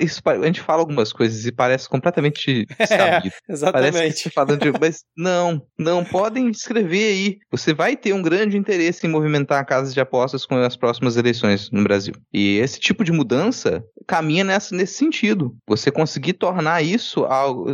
isso, 0.00 0.22
a 0.24 0.46
gente 0.46 0.62
fala 0.62 0.80
algumas 0.80 1.12
coisas 1.12 1.44
e 1.44 1.52
parece 1.52 1.86
completamente 1.86 2.66
sabido. 2.88 3.34
É, 3.48 3.52
exatamente. 3.52 3.92
Parece 3.92 4.22
que 4.22 4.30
falando 4.30 4.58
de, 4.58 4.72
mas 4.80 5.04
não, 5.14 5.60
não 5.78 6.02
podem 6.02 6.48
escrever 6.48 7.08
aí. 7.08 7.38
Você 7.50 7.74
vai 7.74 7.94
ter 7.94 8.14
um 8.14 8.22
grande 8.22 8.56
interesse 8.56 9.06
em 9.06 9.10
movimentar 9.10 9.60
a 9.60 9.64
casa 9.64 9.92
de 9.92 10.00
apostas 10.00 10.46
com 10.46 10.56
as 10.56 10.76
próximas 10.76 11.18
eleições 11.18 11.70
no 11.70 11.82
Brasil. 11.82 12.14
E 12.32 12.56
esse 12.56 12.80
tipo 12.80 13.04
de 13.04 13.12
mudança 13.12 13.84
caminha 14.06 14.44
nessa, 14.44 14.74
nesse 14.74 14.94
sentido. 14.94 15.54
Você 15.66 15.90
conseguir 15.90 16.34
tornar 16.34 16.82
isso, 16.82 17.26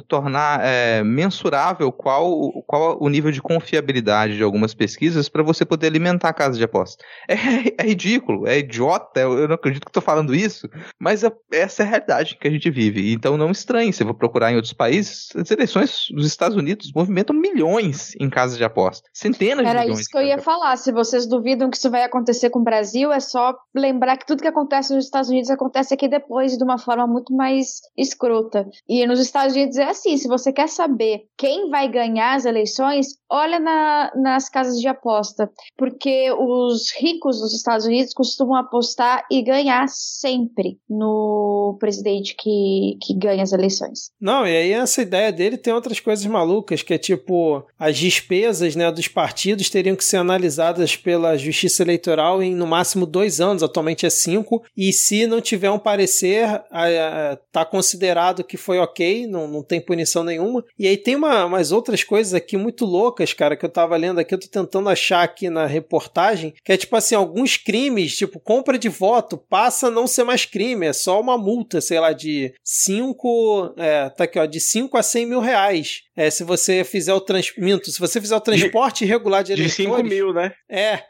tornar 0.08 0.60
é, 0.64 1.04
mensurável 1.04 1.92
qual 1.92 2.62
qual 2.66 2.96
o 3.00 3.08
nível 3.08 3.30
de 3.30 3.42
confiabilidade 3.42 4.36
de 4.36 4.42
algumas 4.42 4.74
pesquisas 4.74 5.28
para 5.28 5.41
você 5.42 5.64
poder 5.64 5.88
alimentar 5.88 6.28
a 6.28 6.34
casa 6.34 6.56
de 6.56 6.64
aposta. 6.64 7.04
É, 7.28 7.34
é 7.82 7.86
ridículo, 7.86 8.46
é 8.46 8.58
idiota, 8.58 9.20
eu 9.20 9.48
não 9.48 9.54
acredito 9.54 9.84
que 9.84 9.90
estou 9.90 10.02
falando 10.02 10.34
isso, 10.34 10.68
mas 10.98 11.24
é, 11.24 11.32
essa 11.52 11.82
é 11.82 11.86
a 11.86 11.88
realidade 11.88 12.36
que 12.36 12.46
a 12.46 12.50
gente 12.50 12.70
vive. 12.70 13.12
Então 13.12 13.36
não 13.36 13.50
estranhe, 13.50 13.92
se 13.92 14.02
eu 14.02 14.06
vou 14.06 14.14
procurar 14.14 14.52
em 14.52 14.56
outros 14.56 14.72
países, 14.72 15.28
as 15.36 15.50
eleições 15.50 16.06
dos 16.10 16.26
Estados 16.26 16.56
Unidos 16.56 16.92
movimentam 16.94 17.34
milhões 17.34 18.14
em 18.20 18.28
casas 18.28 18.56
de 18.56 18.64
aposta. 18.64 19.08
Centenas 19.12 19.66
Era 19.66 19.80
de 19.80 19.86
milhões. 19.86 19.90
Era 19.90 20.00
isso 20.00 20.10
que 20.10 20.18
eu 20.18 20.22
ia 20.22 20.38
falar. 20.38 20.76
Se 20.76 20.92
vocês 20.92 21.26
duvidam 21.26 21.70
que 21.70 21.76
isso 21.76 21.90
vai 21.90 22.02
acontecer 22.02 22.50
com 22.50 22.60
o 22.60 22.64
Brasil, 22.64 23.12
é 23.12 23.20
só 23.20 23.56
lembrar 23.74 24.16
que 24.16 24.26
tudo 24.26 24.42
que 24.42 24.48
acontece 24.48 24.94
nos 24.94 25.04
Estados 25.04 25.30
Unidos 25.30 25.50
acontece 25.50 25.94
aqui 25.94 26.08
depois 26.08 26.56
de 26.56 26.64
uma 26.64 26.78
forma 26.78 27.06
muito 27.06 27.34
mais 27.34 27.80
escrota. 27.96 28.68
E 28.88 29.06
nos 29.06 29.20
Estados 29.20 29.54
Unidos 29.54 29.76
é 29.76 29.88
assim: 29.88 30.16
se 30.16 30.28
você 30.28 30.52
quer 30.52 30.68
saber 30.68 31.22
quem 31.36 31.70
vai 31.70 31.88
ganhar 31.88 32.34
as 32.34 32.44
eleições, 32.44 33.06
olha 33.30 33.58
na, 33.58 34.12
nas 34.14 34.48
casas 34.48 34.78
de 34.78 34.88
aposta, 34.88 35.31
porque 35.76 36.32
os 36.32 36.92
ricos 36.98 37.40
dos 37.40 37.54
Estados 37.54 37.86
Unidos 37.86 38.12
costumam 38.12 38.56
apostar 38.56 39.24
e 39.30 39.42
ganhar 39.42 39.88
sempre 39.88 40.78
no 40.88 41.76
presidente 41.78 42.34
que, 42.38 42.98
que 43.02 43.14
ganha 43.14 43.42
as 43.42 43.52
eleições. 43.52 44.10
Não, 44.20 44.46
e 44.46 44.56
aí 44.56 44.72
essa 44.72 45.02
ideia 45.02 45.32
dele 45.32 45.56
tem 45.56 45.72
outras 45.72 46.00
coisas 46.00 46.24
malucas, 46.26 46.82
que 46.82 46.94
é 46.94 46.98
tipo, 46.98 47.64
as 47.78 47.96
despesas 47.96 48.76
né, 48.76 48.90
dos 48.90 49.08
partidos 49.08 49.70
teriam 49.70 49.96
que 49.96 50.04
ser 50.04 50.18
analisadas 50.18 50.96
pela 50.96 51.36
Justiça 51.36 51.82
Eleitoral 51.82 52.42
em 52.42 52.54
no 52.54 52.66
máximo 52.66 53.06
dois 53.06 53.40
anos, 53.40 53.62
atualmente 53.62 54.06
é 54.06 54.10
cinco, 54.10 54.62
e 54.76 54.92
se 54.92 55.26
não 55.26 55.40
tiver 55.40 55.70
um 55.70 55.78
parecer, 55.78 56.62
está 57.46 57.64
considerado 57.64 58.44
que 58.44 58.56
foi 58.56 58.78
ok, 58.78 59.26
não, 59.26 59.48
não 59.48 59.62
tem 59.62 59.80
punição 59.80 60.24
nenhuma. 60.24 60.64
E 60.78 60.86
aí 60.86 60.96
tem 60.96 61.16
uma, 61.16 61.44
umas 61.44 61.72
outras 61.72 62.04
coisas 62.04 62.34
aqui 62.34 62.56
muito 62.56 62.84
loucas, 62.84 63.32
cara, 63.32 63.56
que 63.56 63.64
eu 63.64 63.70
tava 63.70 63.96
lendo 63.96 64.18
aqui, 64.18 64.34
eu 64.34 64.40
tô 64.40 64.48
tentando 64.48 64.88
achar 64.88 65.21
aqui 65.22 65.48
na 65.48 65.66
reportagem, 65.66 66.54
que 66.64 66.72
é 66.72 66.76
tipo 66.76 66.94
assim, 66.96 67.14
alguns 67.14 67.56
crimes, 67.56 68.16
tipo 68.16 68.40
compra 68.40 68.78
de 68.78 68.88
voto, 68.88 69.36
passa 69.36 69.88
a 69.88 69.90
não 69.90 70.06
ser 70.06 70.24
mais 70.24 70.44
crime, 70.44 70.86
é 70.86 70.92
só 70.92 71.20
uma 71.20 71.38
multa, 71.38 71.80
sei 71.80 72.00
lá, 72.00 72.12
de 72.12 72.54
5, 72.64 73.74
é, 73.76 74.08
tá 74.10 74.24
aqui 74.24 74.38
ó, 74.38 74.46
de 74.46 74.60
5 74.60 74.96
a 74.96 75.02
100 75.02 75.26
mil 75.26 75.40
reais. 75.40 76.02
É, 76.14 76.30
se 76.30 76.44
você 76.44 76.84
fizer 76.84 77.14
o 77.14 77.20
transporte, 77.20 77.90
se 77.90 77.98
você 77.98 78.20
fizer 78.20 78.36
o 78.36 78.40
transporte 78.40 79.04
de, 79.04 79.10
regular 79.10 79.42
de 79.42 79.52
eleitores... 79.52 79.76
De 79.76 79.82
5 79.84 80.02
mil, 80.02 80.32
né? 80.32 80.52
É. 80.70 81.02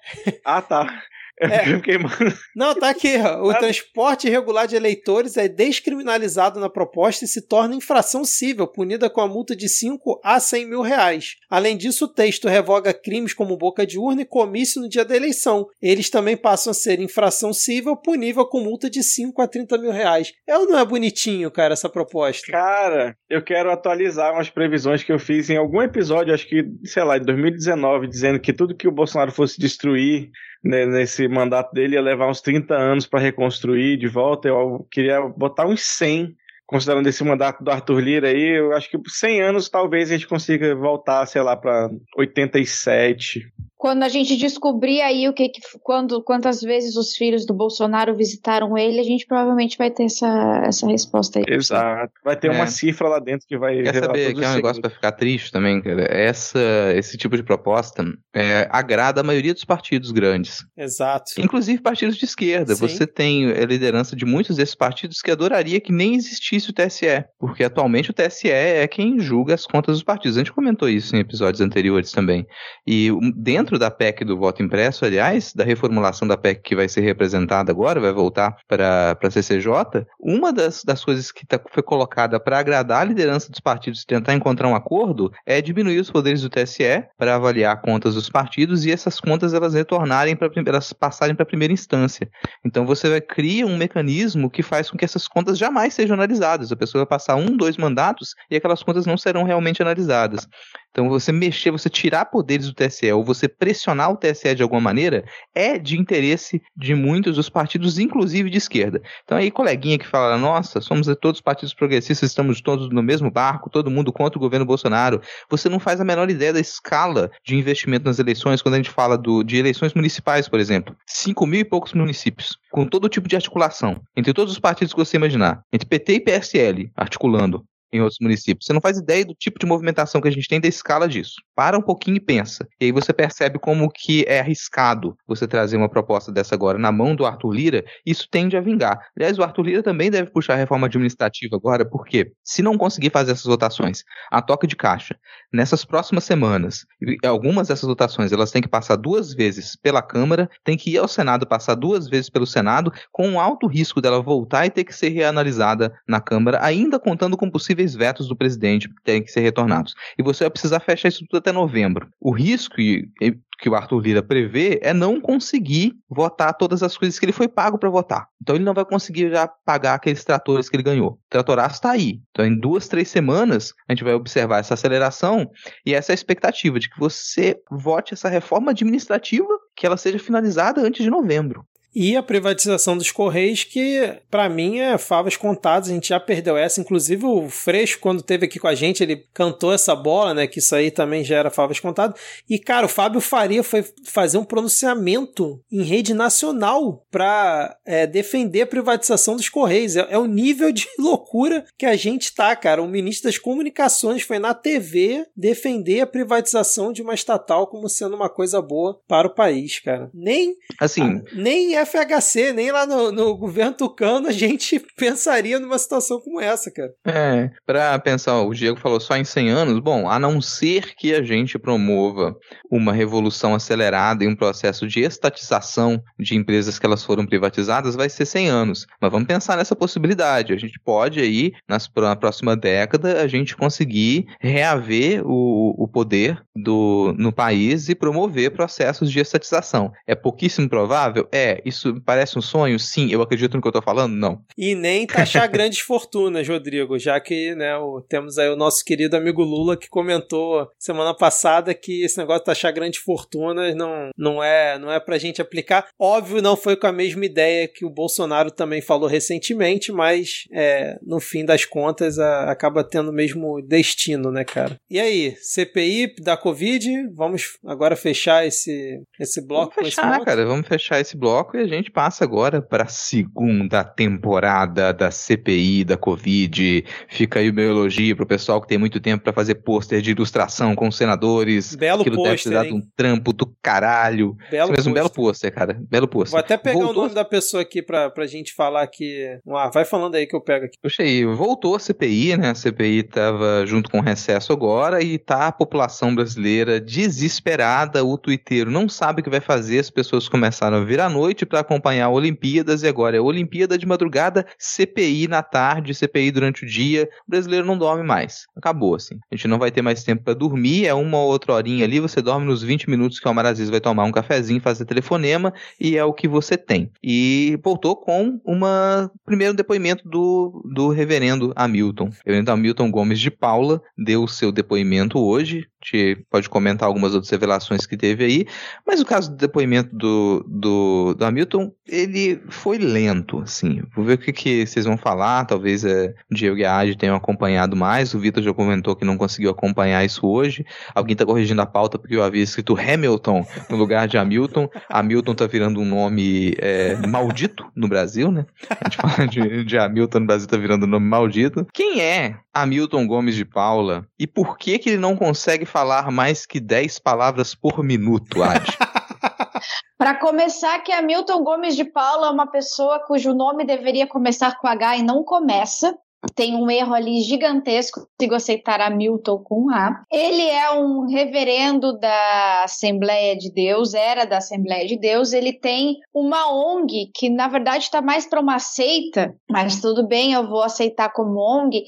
Ah, 0.44 0.62
tá. 0.62 1.02
É. 1.42 1.62
Não, 2.54 2.74
tá 2.74 2.90
aqui. 2.90 3.16
Ó. 3.16 3.48
O 3.48 3.54
transporte 3.54 4.28
irregular 4.28 4.66
de 4.66 4.76
eleitores 4.76 5.36
é 5.36 5.48
descriminalizado 5.48 6.60
na 6.60 6.68
proposta 6.68 7.24
e 7.24 7.28
se 7.28 7.46
torna 7.46 7.74
infração 7.74 8.24
cível, 8.24 8.66
punida 8.66 9.10
com 9.10 9.20
a 9.20 9.28
multa 9.28 9.56
de 9.56 9.68
5 9.68 10.20
a 10.22 10.38
100 10.38 10.66
mil 10.66 10.82
reais. 10.82 11.36
Além 11.50 11.76
disso, 11.76 12.04
o 12.04 12.08
texto 12.08 12.48
revoga 12.48 12.94
crimes 12.94 13.34
como 13.34 13.56
boca 13.56 13.86
de 13.86 13.98
urna 13.98 14.22
e 14.22 14.26
comício 14.26 14.80
no 14.80 14.88
dia 14.88 15.04
da 15.04 15.16
eleição. 15.16 15.66
Eles 15.80 16.10
também 16.10 16.36
passam 16.36 16.70
a 16.70 16.74
ser 16.74 17.00
infração 17.00 17.52
cível, 17.52 17.96
punível 17.96 18.46
com 18.46 18.60
multa 18.60 18.88
de 18.88 19.02
5 19.02 19.40
a 19.42 19.48
30 19.48 19.78
mil 19.78 19.90
reais. 19.90 20.32
É 20.46 20.56
ou 20.56 20.66
não 20.66 20.78
é 20.78 20.84
bonitinho, 20.84 21.50
cara, 21.50 21.72
essa 21.72 21.88
proposta? 21.88 22.50
Cara, 22.50 23.16
eu 23.28 23.42
quero 23.42 23.70
atualizar 23.70 24.32
umas 24.32 24.50
previsões 24.50 25.02
que 25.02 25.12
eu 25.12 25.18
fiz 25.18 25.50
em 25.50 25.56
algum 25.56 25.82
episódio, 25.82 26.34
acho 26.34 26.48
que, 26.48 26.64
sei 26.84 27.02
lá, 27.02 27.16
em 27.16 27.22
2019, 27.22 28.06
dizendo 28.06 28.38
que 28.40 28.52
tudo 28.52 28.76
que 28.76 28.88
o 28.88 28.92
Bolsonaro 28.92 29.32
fosse 29.32 29.58
destruir 29.58 30.30
nesse 30.62 31.26
mandato 31.26 31.72
dele 31.72 31.96
ia 31.96 32.02
levar 32.02 32.28
uns 32.28 32.40
30 32.40 32.74
anos 32.74 33.06
para 33.06 33.20
reconstruir 33.20 33.96
de 33.96 34.08
volta. 34.08 34.48
Eu 34.48 34.86
queria 34.90 35.20
botar 35.20 35.66
uns 35.66 35.82
100, 35.82 36.36
considerando 36.66 37.08
esse 37.08 37.24
mandato 37.24 37.64
do 37.64 37.70
Arthur 37.70 38.00
Lira 38.00 38.28
aí. 38.28 38.58
Eu 38.58 38.72
acho 38.72 38.88
que 38.88 38.98
por 38.98 39.10
100 39.10 39.42
anos 39.42 39.68
talvez 39.68 40.10
a 40.10 40.14
gente 40.14 40.28
consiga 40.28 40.74
voltar, 40.74 41.26
sei 41.26 41.42
lá, 41.42 41.56
para 41.56 41.90
87. 42.16 43.52
Quando 43.82 44.04
a 44.04 44.08
gente 44.08 44.36
descobrir 44.36 45.00
aí 45.00 45.28
o 45.28 45.32
que, 45.32 45.48
que 45.48 45.60
quando, 45.82 46.22
quantas 46.22 46.60
vezes 46.60 46.94
os 46.94 47.16
filhos 47.16 47.44
do 47.44 47.52
Bolsonaro 47.52 48.14
visitaram 48.14 48.78
ele, 48.78 49.00
a 49.00 49.02
gente 49.02 49.26
provavelmente 49.26 49.76
vai 49.76 49.90
ter 49.90 50.04
essa, 50.04 50.62
essa 50.64 50.86
resposta 50.86 51.40
aí. 51.40 51.44
Exato. 51.48 52.12
Vai 52.24 52.36
ter 52.36 52.46
É. 52.46 52.52
uma 52.52 52.68
cifra 52.68 53.08
lá 53.08 53.18
dentro 53.18 53.44
que 53.44 53.58
vai 53.58 53.74
Quer 53.82 53.86
revelar 53.86 54.06
saber 54.06 54.34
que 54.34 54.44
é 54.44 54.48
um 54.50 54.54
negócio 54.54 54.80
pra 54.80 54.88
ficar 54.88 55.10
triste 55.10 55.50
também, 55.50 55.82
cara? 55.82 56.04
Essa, 56.04 56.60
esse 56.94 57.18
tipo 57.18 57.36
de 57.36 57.42
proposta 57.42 58.04
é, 58.32 58.68
agrada 58.70 59.20
a 59.20 59.24
maioria 59.24 59.52
dos 59.52 59.64
partidos 59.64 60.12
grandes. 60.12 60.64
Exato. 60.76 61.32
Inclusive 61.38 61.82
partidos 61.82 62.16
de 62.16 62.24
esquerda. 62.24 62.76
Sim. 62.76 62.86
Você 62.86 63.04
tem 63.04 63.50
a 63.50 63.66
liderança 63.66 64.14
de 64.14 64.24
muitos 64.24 64.58
desses 64.58 64.76
partidos 64.76 65.20
que 65.20 65.32
adoraria 65.32 65.80
que 65.80 65.90
nem 65.90 66.14
existisse 66.14 66.70
o 66.70 66.72
TSE. 66.72 67.24
Porque 67.36 67.64
atualmente 67.64 68.12
o 68.12 68.14
TSE 68.14 68.48
é 68.48 68.86
quem 68.86 69.18
julga 69.18 69.54
as 69.54 69.66
contas 69.66 69.96
dos 69.96 70.04
partidos. 70.04 70.36
A 70.36 70.40
gente 70.40 70.52
comentou 70.52 70.88
isso 70.88 71.16
em 71.16 71.18
episódios 71.18 71.60
anteriores 71.60 72.12
também. 72.12 72.46
E 72.86 73.10
um, 73.10 73.32
dentro 73.72 73.78
da 73.78 73.90
PEC 73.90 74.24
do 74.24 74.36
voto 74.36 74.62
impresso, 74.62 75.04
aliás, 75.04 75.54
da 75.54 75.64
reformulação 75.64 76.28
da 76.28 76.36
PEC 76.36 76.62
que 76.62 76.76
vai 76.76 76.88
ser 76.88 77.00
representada 77.00 77.72
agora, 77.72 78.00
vai 78.00 78.12
voltar 78.12 78.56
para 78.68 79.16
a 79.20 79.30
CCJ, 79.30 80.06
uma 80.20 80.52
das, 80.52 80.84
das 80.84 81.02
coisas 81.02 81.32
que 81.32 81.46
tá, 81.46 81.58
foi 81.70 81.82
colocada 81.82 82.38
para 82.38 82.58
agradar 82.58 83.00
a 83.00 83.04
liderança 83.04 83.50
dos 83.50 83.60
partidos 83.60 84.02
e 84.02 84.06
tentar 84.06 84.34
encontrar 84.34 84.68
um 84.68 84.74
acordo 84.74 85.32
é 85.46 85.60
diminuir 85.62 85.98
os 86.00 86.10
poderes 86.10 86.42
do 86.42 86.50
TSE 86.50 87.04
para 87.16 87.36
avaliar 87.36 87.80
contas 87.80 88.14
dos 88.14 88.28
partidos 88.28 88.84
e 88.84 88.90
essas 88.90 89.18
contas 89.18 89.54
elas 89.54 89.74
retornarem 89.74 90.36
para 90.36 90.50
elas 90.66 90.92
passarem 90.92 91.34
para 91.34 91.44
a 91.44 91.46
primeira 91.46 91.72
instância. 91.72 92.28
Então 92.64 92.84
você 92.84 93.08
vai 93.08 93.20
criar 93.20 93.66
um 93.66 93.76
mecanismo 93.76 94.50
que 94.50 94.62
faz 94.62 94.90
com 94.90 94.98
que 94.98 95.04
essas 95.04 95.26
contas 95.26 95.56
jamais 95.56 95.94
sejam 95.94 96.14
analisadas. 96.14 96.70
A 96.70 96.76
pessoa 96.76 97.04
vai 97.04 97.08
passar 97.08 97.36
um, 97.36 97.56
dois 97.56 97.76
mandatos 97.76 98.34
e 98.50 98.56
aquelas 98.56 98.82
contas 98.82 99.06
não 99.06 99.16
serão 99.16 99.44
realmente 99.44 99.80
analisadas. 99.80 100.46
Então 100.92 101.08
você 101.08 101.32
mexer, 101.32 101.70
você 101.70 101.88
tirar 101.88 102.26
poderes 102.26 102.66
do 102.66 102.74
TSE 102.74 103.10
ou 103.12 103.24
você 103.24 103.48
pressionar 103.48 104.12
o 104.12 104.16
TSE 104.16 104.54
de 104.54 104.62
alguma 104.62 104.80
maneira 104.80 105.24
é 105.54 105.78
de 105.78 105.98
interesse 105.98 106.62
de 106.76 106.94
muitos 106.94 107.36
dos 107.36 107.48
partidos, 107.48 107.98
inclusive 107.98 108.50
de 108.50 108.58
esquerda. 108.58 109.00
Então 109.24 109.38
aí 109.38 109.50
coleguinha 109.50 109.98
que 109.98 110.06
fala, 110.06 110.36
nossa, 110.36 110.82
somos 110.82 111.06
todos 111.20 111.40
partidos 111.40 111.72
progressistas, 111.72 112.30
estamos 112.30 112.60
todos 112.60 112.90
no 112.90 113.02
mesmo 113.02 113.30
barco, 113.30 113.70
todo 113.70 113.90
mundo 113.90 114.12
contra 114.12 114.38
o 114.38 114.40
governo 114.40 114.66
Bolsonaro. 114.66 115.22
Você 115.48 115.68
não 115.68 115.80
faz 115.80 115.98
a 115.98 116.04
menor 116.04 116.30
ideia 116.30 116.52
da 116.52 116.60
escala 116.60 117.30
de 117.44 117.56
investimento 117.56 118.04
nas 118.04 118.18
eleições 118.18 118.60
quando 118.60 118.74
a 118.74 118.78
gente 118.78 118.90
fala 118.90 119.16
do, 119.16 119.42
de 119.42 119.56
eleições 119.56 119.94
municipais, 119.94 120.46
por 120.46 120.60
exemplo. 120.60 120.94
Cinco 121.06 121.46
mil 121.46 121.60
e 121.60 121.64
poucos 121.64 121.94
municípios, 121.94 122.58
com 122.70 122.86
todo 122.86 123.08
tipo 123.08 123.28
de 123.28 123.36
articulação, 123.36 124.02
entre 124.14 124.34
todos 124.34 124.52
os 124.52 124.58
partidos 124.58 124.92
que 124.92 125.00
você 125.00 125.16
imaginar, 125.16 125.62
entre 125.72 125.88
PT 125.88 126.14
e 126.14 126.20
PSL, 126.20 126.90
articulando 126.94 127.64
em 127.92 128.00
outros 128.00 128.18
municípios. 128.20 128.66
Você 128.66 128.72
não 128.72 128.80
faz 128.80 128.98
ideia 128.98 129.24
do 129.24 129.34
tipo 129.34 129.58
de 129.58 129.66
movimentação 129.66 130.20
que 130.20 130.28
a 130.28 130.32
gente 130.32 130.48
tem 130.48 130.60
da 130.60 130.68
escala 130.68 131.08
disso. 131.08 131.34
Para 131.54 131.76
um 131.76 131.82
pouquinho 131.82 132.16
e 132.16 132.20
pensa. 132.20 132.66
E 132.80 132.86
aí 132.86 132.92
você 132.92 133.12
percebe 133.12 133.58
como 133.58 133.90
que 133.90 134.24
é 134.26 134.40
arriscado 134.40 135.16
você 135.26 135.46
trazer 135.46 135.76
uma 135.76 135.88
proposta 135.88 136.32
dessa 136.32 136.54
agora 136.54 136.78
na 136.78 136.90
mão 136.90 137.14
do 137.14 137.26
Arthur 137.26 137.52
Lira, 137.52 137.84
isso 138.04 138.26
tende 138.30 138.56
a 138.56 138.60
vingar. 138.60 138.98
Aliás, 139.16 139.38
o 139.38 139.42
Arthur 139.42 139.62
Lira 139.62 139.82
também 139.82 140.10
deve 140.10 140.30
puxar 140.30 140.54
a 140.54 140.56
reforma 140.56 140.86
administrativa 140.86 141.56
agora, 141.56 141.84
porque 141.84 142.32
se 142.42 142.62
não 142.62 142.78
conseguir 142.78 143.10
fazer 143.10 143.32
essas 143.32 143.46
votações 143.46 144.02
a 144.30 144.40
toque 144.40 144.66
de 144.66 144.76
caixa, 144.76 145.16
nessas 145.52 145.84
próximas 145.84 146.24
semanas, 146.24 146.86
algumas 147.24 147.68
dessas 147.68 147.88
votações 147.88 148.32
elas 148.32 148.50
têm 148.50 148.62
que 148.62 148.68
passar 148.68 148.96
duas 148.96 149.34
vezes 149.34 149.76
pela 149.76 150.02
Câmara, 150.02 150.48
tem 150.64 150.76
que 150.76 150.90
ir 150.90 150.98
ao 150.98 151.08
Senado 151.08 151.46
passar 151.46 151.74
duas 151.74 152.08
vezes 152.08 152.30
pelo 152.30 152.46
Senado, 152.46 152.92
com 153.10 153.28
um 153.28 153.40
alto 153.40 153.66
risco 153.66 154.00
dela 154.00 154.22
voltar 154.22 154.66
e 154.66 154.70
ter 154.70 154.84
que 154.84 154.94
ser 154.94 155.10
reanalisada 155.10 155.92
na 156.06 156.20
Câmara, 156.20 156.58
ainda 156.62 156.98
contando 156.98 157.36
com 157.36 157.50
possíveis 157.82 157.94
vetos 157.94 158.28
do 158.28 158.36
presidente 158.36 158.88
têm 159.04 159.22
que 159.22 159.30
ser 159.30 159.40
retornados. 159.40 159.94
E 160.18 160.22
você 160.22 160.44
vai 160.44 160.50
precisar 160.50 160.80
fechar 160.80 161.08
isso 161.08 161.24
tudo 161.28 161.38
até 161.38 161.52
novembro. 161.52 162.08
O 162.20 162.30
risco 162.30 162.76
que 162.76 163.68
o 163.68 163.74
Arthur 163.74 164.00
Lira 164.00 164.22
prevê 164.22 164.80
é 164.82 164.92
não 164.92 165.20
conseguir 165.20 165.94
votar 166.08 166.54
todas 166.54 166.82
as 166.82 166.96
coisas 166.96 167.18
que 167.18 167.24
ele 167.24 167.32
foi 167.32 167.46
pago 167.46 167.78
para 167.78 167.90
votar. 167.90 168.26
Então 168.40 168.56
ele 168.56 168.64
não 168.64 168.74
vai 168.74 168.84
conseguir 168.84 169.30
já 169.30 169.46
pagar 169.46 169.94
aqueles 169.94 170.24
tratores 170.24 170.68
que 170.68 170.76
ele 170.76 170.82
ganhou. 170.82 171.12
O 171.12 171.18
tratoraço 171.30 171.76
está 171.76 171.92
aí. 171.92 172.20
Então 172.30 172.44
em 172.44 172.58
duas, 172.58 172.88
três 172.88 173.08
semanas 173.08 173.72
a 173.88 173.92
gente 173.92 174.04
vai 174.04 174.14
observar 174.14 174.58
essa 174.58 174.74
aceleração 174.74 175.48
e 175.86 175.94
essa 175.94 176.12
é 176.12 176.14
a 176.14 176.14
expectativa 176.14 176.78
de 176.78 176.90
que 176.90 176.98
você 176.98 177.56
vote 177.70 178.14
essa 178.14 178.28
reforma 178.28 178.72
administrativa 178.72 179.48
que 179.76 179.86
ela 179.86 179.96
seja 179.96 180.18
finalizada 180.18 180.80
antes 180.80 181.02
de 181.02 181.10
novembro. 181.10 181.64
E 181.94 182.16
a 182.16 182.22
privatização 182.22 182.96
dos 182.96 183.10
Correios, 183.10 183.64
que 183.64 184.18
pra 184.30 184.48
mim 184.48 184.78
é 184.78 184.96
favas 184.96 185.36
contadas, 185.36 185.88
a 185.88 185.92
gente 185.92 186.08
já 186.08 186.18
perdeu 186.18 186.56
essa. 186.56 186.80
Inclusive 186.80 187.24
o 187.26 187.48
Freixo, 187.48 187.98
quando 188.00 188.22
teve 188.22 188.46
aqui 188.46 188.58
com 188.58 188.68
a 188.68 188.74
gente, 188.74 189.02
ele 189.02 189.24
cantou 189.34 189.72
essa 189.72 189.94
bola, 189.94 190.32
né? 190.32 190.46
Que 190.46 190.58
isso 190.58 190.74
aí 190.74 190.90
também 190.90 191.22
já 191.22 191.36
era 191.36 191.50
favas 191.50 191.78
contadas. 191.78 192.18
E, 192.48 192.58
cara, 192.58 192.86
o 192.86 192.88
Fábio 192.88 193.20
Faria 193.20 193.62
foi 193.62 193.84
fazer 194.04 194.38
um 194.38 194.44
pronunciamento 194.44 195.60
em 195.70 195.82
rede 195.82 196.14
nacional 196.14 197.04
pra 197.10 197.76
é, 197.84 198.06
defender 198.06 198.62
a 198.62 198.66
privatização 198.66 199.36
dos 199.36 199.48
Correios. 199.48 199.96
É, 199.96 200.06
é 200.10 200.18
o 200.18 200.26
nível 200.26 200.72
de 200.72 200.88
loucura 200.98 201.64
que 201.76 201.86
a 201.86 201.96
gente 201.96 202.34
tá, 202.34 202.56
cara. 202.56 202.82
O 202.82 202.88
ministro 202.88 203.28
das 203.28 203.38
Comunicações 203.38 204.22
foi 204.22 204.38
na 204.38 204.54
TV 204.54 205.26
defender 205.36 206.00
a 206.00 206.06
privatização 206.06 206.92
de 206.92 207.02
uma 207.02 207.14
estatal 207.14 207.66
como 207.66 207.88
sendo 207.88 208.16
uma 208.16 208.28
coisa 208.28 208.62
boa 208.62 208.98
para 209.06 209.26
o 209.28 209.34
país, 209.34 209.78
cara. 209.78 210.10
Nem 210.14 210.56
Assim, 210.80 211.22
nem 211.34 211.76
FHC, 211.84 212.52
nem 212.52 212.70
lá 212.70 212.86
no, 212.86 213.12
no 213.12 213.36
governo 213.36 213.74
tucano 213.74 214.28
a 214.28 214.32
gente 214.32 214.80
pensaria 214.96 215.58
numa 215.58 215.78
situação 215.78 216.20
como 216.20 216.40
essa, 216.40 216.70
cara. 216.70 216.90
É, 217.06 217.50
pra 217.66 217.98
pensar, 217.98 218.40
o 218.42 218.54
Diego 218.54 218.78
falou 218.78 219.00
só 219.00 219.16
em 219.16 219.24
100 219.24 219.50
anos, 219.50 219.78
bom, 219.80 220.08
a 220.08 220.18
não 220.18 220.40
ser 220.40 220.94
que 220.94 221.14
a 221.14 221.22
gente 221.22 221.58
promova 221.58 222.36
uma 222.70 222.92
revolução 222.92 223.54
acelerada 223.54 224.24
e 224.24 224.28
um 224.28 224.36
processo 224.36 224.86
de 224.86 225.00
estatização 225.00 226.02
de 226.18 226.36
empresas 226.36 226.78
que 226.78 226.86
elas 226.86 227.04
foram 227.04 227.26
privatizadas, 227.26 227.94
vai 227.94 228.08
ser 228.08 228.26
100 228.26 228.48
anos. 228.48 228.86
Mas 229.00 229.10
vamos 229.10 229.28
pensar 229.28 229.56
nessa 229.56 229.76
possibilidade. 229.76 230.52
A 230.52 230.58
gente 230.58 230.78
pode 230.84 231.20
aí, 231.20 231.52
nas, 231.68 231.90
na 231.96 232.16
próxima 232.16 232.56
década, 232.56 233.22
a 233.22 233.26
gente 233.26 233.56
conseguir 233.56 234.26
reaver 234.40 235.22
o, 235.24 235.74
o 235.76 235.88
poder 235.88 236.42
do, 236.54 237.14
no 237.18 237.32
país 237.32 237.88
e 237.88 237.94
promover 237.94 238.52
processos 238.52 239.10
de 239.10 239.20
estatização. 239.20 239.92
É 240.06 240.14
pouquíssimo 240.14 240.68
provável? 240.68 241.28
É. 241.32 241.62
Isso 241.72 242.00
parece 242.04 242.38
um 242.38 242.42
sonho? 242.42 242.78
Sim. 242.78 243.10
Eu 243.10 243.22
acredito 243.22 243.54
no 243.54 243.62
que 243.62 243.68
eu 243.68 243.72
tô 243.72 243.82
falando? 243.82 244.12
Não. 244.14 244.40
E 244.56 244.74
nem 244.74 245.06
taxar 245.06 245.48
grandes 245.50 245.80
fortunas, 245.80 246.46
Rodrigo, 246.46 246.98
já 246.98 247.18
que 247.20 247.54
né, 247.54 247.76
o- 247.76 248.00
temos 248.08 248.38
aí 248.38 248.48
o 248.48 248.56
nosso 248.56 248.84
querido 248.84 249.16
amigo 249.16 249.42
Lula 249.42 249.76
que 249.76 249.88
comentou 249.88 250.68
semana 250.78 251.14
passada 251.14 251.74
que 251.74 252.02
esse 252.04 252.18
negócio 252.18 252.40
de 252.40 252.46
taxar 252.46 252.72
grandes 252.72 253.00
fortunas 253.00 253.74
não, 253.74 254.10
não, 254.16 254.42
é, 254.42 254.78
não 254.78 254.90
é 254.92 255.00
pra 255.00 255.18
gente 255.18 255.40
aplicar. 255.40 255.86
Óbvio, 255.98 256.42
não 256.42 256.56
foi 256.56 256.76
com 256.76 256.86
a 256.86 256.92
mesma 256.92 257.24
ideia 257.24 257.66
que 257.68 257.84
o 257.84 257.90
Bolsonaro 257.90 258.50
também 258.50 258.80
falou 258.82 259.08
recentemente, 259.08 259.90
mas 259.92 260.44
é, 260.52 260.98
no 261.02 261.20
fim 261.20 261.44
das 261.44 261.64
contas 261.64 262.18
a- 262.18 262.50
acaba 262.50 262.84
tendo 262.84 263.10
o 263.10 263.14
mesmo 263.14 263.60
destino, 263.62 264.30
né, 264.30 264.44
cara? 264.44 264.76
E 264.90 264.98
aí, 265.00 265.34
CPI 265.40 266.14
da 266.20 266.36
Covid, 266.36 267.08
vamos 267.14 267.58
agora 267.66 267.96
fechar 267.96 268.46
esse, 268.46 269.00
esse 269.18 269.40
bloco 269.46 269.62
Vamos 269.62 269.74
com 269.74 269.80
esse 269.82 269.96
fechar, 269.96 270.24
cara. 270.24 270.44
Vamos 270.44 270.66
fechar 270.68 271.00
esse 271.00 271.16
bloco 271.16 271.56
e 271.56 271.60
a 271.62 271.66
gente 271.66 271.90
passa 271.90 272.24
agora 272.24 272.60
para 272.60 272.84
a 272.84 272.88
segunda 272.88 273.84
temporada 273.84 274.92
da 274.92 275.10
CPI 275.10 275.84
da 275.84 275.96
Covid. 275.96 276.84
Fica 277.08 277.40
aí 277.40 277.50
o 277.50 277.54
meu 277.54 277.70
elogio 277.70 278.16
pro 278.16 278.26
pessoal 278.26 278.60
que 278.60 278.68
tem 278.68 278.78
muito 278.78 279.00
tempo 279.00 279.24
para 279.24 279.32
fazer 279.32 279.56
pôster 279.56 280.00
de 280.00 280.10
ilustração 280.10 280.74
com 280.74 280.88
os 280.88 280.96
senadores. 280.96 281.74
Belo 281.74 282.00
Aquilo 282.02 282.16
deve 282.16 282.28
ter 282.28 282.32
pôster, 282.34 282.52
dado 282.52 282.66
hein? 282.66 282.74
um 282.74 282.82
trampo 282.96 283.32
do 283.32 283.46
caralho. 283.62 284.36
Belo 284.50 284.64
Isso 284.72 284.72
mesmo, 284.72 284.90
um 284.90 284.94
belo 284.94 285.10
pôster. 285.10 285.52
pôster, 285.52 285.54
cara. 285.54 285.80
Belo 285.90 286.08
pôster. 286.08 286.30
Vou 286.32 286.40
até 286.40 286.56
pegar 286.56 286.78
Voltou- 286.78 286.92
o 286.92 287.02
nome 287.04 287.14
da 287.14 287.24
pessoa 287.24 287.62
aqui 287.62 287.82
pra, 287.82 288.10
pra 288.10 288.26
gente 288.26 288.54
falar 288.54 288.86
que. 288.86 289.38
Ah, 289.48 289.70
vai 289.72 289.84
falando 289.84 290.14
aí 290.14 290.26
que 290.26 290.34
eu 290.36 290.40
pego 290.40 290.66
aqui. 290.66 290.76
Puxa 290.82 291.02
aí, 291.02 291.24
voltou 291.24 291.74
a 291.76 291.78
CPI, 291.78 292.36
né? 292.36 292.50
A 292.50 292.54
CPI 292.54 293.02
tava 293.04 293.64
junto 293.66 293.90
com 293.90 293.98
o 293.98 294.02
recesso 294.02 294.52
agora 294.52 295.02
e 295.02 295.18
tá 295.18 295.46
a 295.48 295.52
população 295.52 296.14
brasileira 296.14 296.80
desesperada. 296.80 298.04
O 298.04 298.18
twitteiro 298.18 298.70
não 298.70 298.88
sabe 298.88 299.20
o 299.20 299.24
que 299.24 299.30
vai 299.30 299.40
fazer. 299.40 299.78
As 299.78 299.90
pessoas 299.90 300.28
começaram 300.28 300.78
a 300.78 300.84
vir 300.84 301.00
à 301.00 301.08
noite 301.08 301.44
para 301.52 301.60
acompanhar 301.60 302.08
Olimpíadas 302.08 302.82
e 302.82 302.88
agora 302.88 303.14
é 303.14 303.20
Olimpíada 303.20 303.76
de 303.76 303.84
madrugada, 303.84 304.46
CPI 304.58 305.28
na 305.28 305.42
tarde, 305.42 305.94
CPI 305.94 306.30
durante 306.30 306.64
o 306.64 306.66
dia. 306.66 307.06
O 307.28 307.30
brasileiro 307.30 307.66
não 307.66 307.76
dorme 307.76 308.02
mais. 308.02 308.46
Acabou, 308.56 308.94
assim. 308.94 309.18
A 309.30 309.36
gente 309.36 309.46
não 309.48 309.58
vai 309.58 309.70
ter 309.70 309.82
mais 309.82 310.02
tempo 310.02 310.24
para 310.24 310.32
dormir. 310.32 310.86
É 310.86 310.94
uma 310.94 311.18
ou 311.18 311.30
outra 311.30 311.52
horinha 311.52 311.84
ali. 311.84 312.00
Você 312.00 312.22
dorme 312.22 312.46
nos 312.46 312.62
20 312.62 312.88
minutos 312.88 313.20
que 313.20 313.26
o 313.26 313.28
Almar 313.28 313.44
Aziz 313.44 313.68
vai 313.68 313.82
tomar 313.82 314.04
um 314.04 314.12
cafezinho, 314.12 314.62
fazer 314.62 314.86
telefonema 314.86 315.52
e 315.78 315.98
é 315.98 316.04
o 316.04 316.14
que 316.14 316.26
você 316.26 316.56
tem. 316.56 316.90
E 317.02 317.58
voltou 317.62 317.94
com 317.94 318.40
uma 318.46 319.10
primeiro 319.26 319.52
depoimento 319.52 320.08
do, 320.08 320.62
do 320.72 320.88
reverendo 320.88 321.52
Hamilton. 321.54 322.06
O 322.06 322.12
reverendo 322.24 322.50
Hamilton 322.50 322.90
Gomes 322.90 323.20
de 323.20 323.30
Paula 323.30 323.82
deu 323.98 324.24
o 324.24 324.28
seu 324.28 324.50
depoimento 324.50 325.18
hoje 325.18 325.66
gente 325.82 326.24
pode 326.30 326.48
comentar 326.48 326.86
algumas 326.86 327.14
outras 327.14 327.30
revelações 327.30 327.86
que 327.86 327.96
teve 327.96 328.24
aí, 328.24 328.46
mas 328.86 329.00
o 329.00 329.04
caso 329.04 329.30
do 329.30 329.36
depoimento 329.36 329.94
do, 329.94 330.44
do, 330.48 331.14
do 331.14 331.24
Hamilton, 331.24 331.72
ele 331.86 332.40
foi 332.48 332.78
lento, 332.78 333.40
assim. 333.40 333.82
Vou 333.94 334.04
ver 334.04 334.14
o 334.14 334.18
que, 334.18 334.32
que 334.32 334.66
vocês 334.66 334.84
vão 334.84 334.96
falar, 334.96 335.44
talvez 335.44 335.84
é, 335.84 336.14
o 336.30 336.34
Diego 336.34 336.56
e 336.56 336.64
a 336.64 336.78
Adi 336.78 336.96
tenham 336.96 337.16
acompanhado 337.16 337.76
mais, 337.76 338.14
o 338.14 338.18
Vitor 338.18 338.42
já 338.42 338.54
comentou 338.54 338.94
que 338.94 339.04
não 339.04 339.16
conseguiu 339.16 339.50
acompanhar 339.50 340.04
isso 340.04 340.26
hoje, 340.26 340.64
alguém 340.94 341.16
tá 341.16 341.26
corrigindo 341.26 341.60
a 341.60 341.66
pauta 341.66 341.98
porque 341.98 342.14
eu 342.14 342.22
havia 342.22 342.42
escrito 342.42 342.78
Hamilton 342.78 343.44
no 343.68 343.76
lugar 343.76 344.06
de 344.06 344.16
Hamilton, 344.16 344.68
Hamilton 344.88 345.34
tá 345.34 345.46
virando 345.46 345.80
um 345.80 345.84
nome 345.84 346.54
é, 346.58 346.96
maldito 347.06 347.70
no 347.74 347.88
Brasil, 347.88 348.30
né? 348.30 348.46
A 348.70 348.88
gente 348.88 348.96
fala 348.96 349.26
de, 349.26 349.64
de 349.64 349.78
Hamilton 349.78 350.20
no 350.20 350.26
Brasil 350.26 350.48
tá 350.48 350.56
virando 350.56 350.84
um 350.84 350.88
nome 350.88 351.06
maldito. 351.06 351.66
Quem 351.72 352.00
é 352.00 352.36
Hamilton 352.54 353.06
Gomes 353.06 353.34
de 353.34 353.44
Paula 353.44 354.06
e 354.18 354.26
por 354.26 354.58
que 354.58 354.78
que 354.78 354.90
ele 354.90 354.98
não 354.98 355.16
consegue 355.16 355.64
falar 355.64 356.10
mais 356.10 356.44
que 356.44 356.60
10 356.60 356.98
palavras 356.98 357.54
por 357.54 357.82
minuto, 357.82 358.42
Ad? 358.42 358.64
Para 359.96 360.16
começar, 360.16 360.80
que 360.80 360.90
Hamilton 360.90 361.44
Gomes 361.44 361.76
de 361.76 361.84
Paula 361.84 362.26
é 362.26 362.30
uma 362.30 362.46
pessoa 362.46 362.98
cujo 363.06 363.32
nome 363.32 363.64
deveria 363.64 364.06
começar 364.06 364.58
com 364.58 364.66
H 364.66 364.96
e 364.96 365.02
não 365.02 365.22
começa 365.22 365.96
tem 366.34 366.54
um 366.54 366.70
erro 366.70 366.94
ali 366.94 367.20
gigantesco, 367.20 368.06
consigo 368.18 368.34
aceitar 368.34 368.80
Hamilton 368.80 369.38
com 369.38 369.70
A. 369.70 370.04
Ele 370.10 370.42
é 370.42 370.70
um 370.72 371.06
reverendo 371.06 371.98
da 371.98 372.64
Assembleia 372.64 373.36
de 373.36 373.52
Deus, 373.52 373.94
era 373.94 374.24
da 374.24 374.38
Assembleia 374.38 374.86
de 374.86 374.96
Deus. 374.96 375.32
Ele 375.32 375.52
tem 375.52 375.96
uma 376.14 376.52
ONG 376.52 377.10
que, 377.14 377.28
na 377.28 377.48
verdade, 377.48 377.84
está 377.84 378.00
mais 378.00 378.26
para 378.26 378.40
uma 378.40 378.58
seita, 378.58 379.34
mas 379.50 379.80
tudo 379.80 380.06
bem, 380.06 380.32
eu 380.32 380.48
vou 380.48 380.62
aceitar 380.62 381.12
como 381.12 381.40
ONG, 381.40 381.84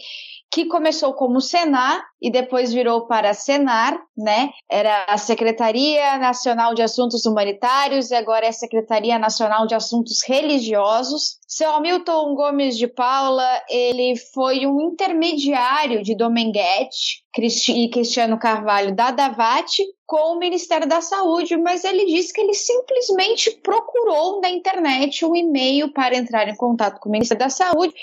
que 0.51 0.67
começou 0.67 1.15
como 1.15 1.41
Senar 1.41 2.03
e 2.25 2.31
depois 2.31 2.73
virou 2.73 3.07
para 3.07 3.35
Senar, 3.35 4.01
né? 4.17 4.49
Era 4.67 5.05
a 5.07 5.19
Secretaria 5.19 6.17
Nacional 6.17 6.73
de 6.75 6.81
Assuntos 6.81 7.27
Humanitários 7.27 8.11
e 8.11 8.15
agora 8.15 8.47
é 8.47 8.49
a 8.49 8.53
Secretaria 8.53 9.19
Nacional 9.19 9.67
de 9.67 9.75
Assuntos 9.75 10.23
Religiosos. 10.27 11.39
Seu 11.47 11.71
Hamilton 11.71 12.35
Gomes 12.35 12.79
de 12.79 12.89
Paula, 12.89 13.47
ele 13.69 14.17
foi 14.33 14.67
um 14.67 14.81
intermediário 14.81 16.03
de 16.03 16.17
Domenguete 16.17 17.24
e 17.37 17.89
Cristiano 17.89 18.39
Carvalho 18.39 18.95
da 18.95 19.11
Davate 19.11 19.83
com 20.07 20.35
o 20.35 20.39
Ministério 20.39 20.87
da 20.87 21.01
Saúde, 21.01 21.57
mas 21.57 21.83
ele 21.83 22.05
disse 22.05 22.33
que 22.33 22.41
ele 22.41 22.55
simplesmente 22.55 23.51
procurou 23.63 24.41
na 24.41 24.51
internet 24.51 25.25
um 25.25 25.35
e-mail 25.35 25.93
para 25.93 26.15
entrar 26.15 26.47
em 26.49 26.57
contato 26.57 27.01
com 27.01 27.09
o 27.09 27.13
Ministério 27.13 27.43
da 27.43 27.49
Saúde, 27.49 27.95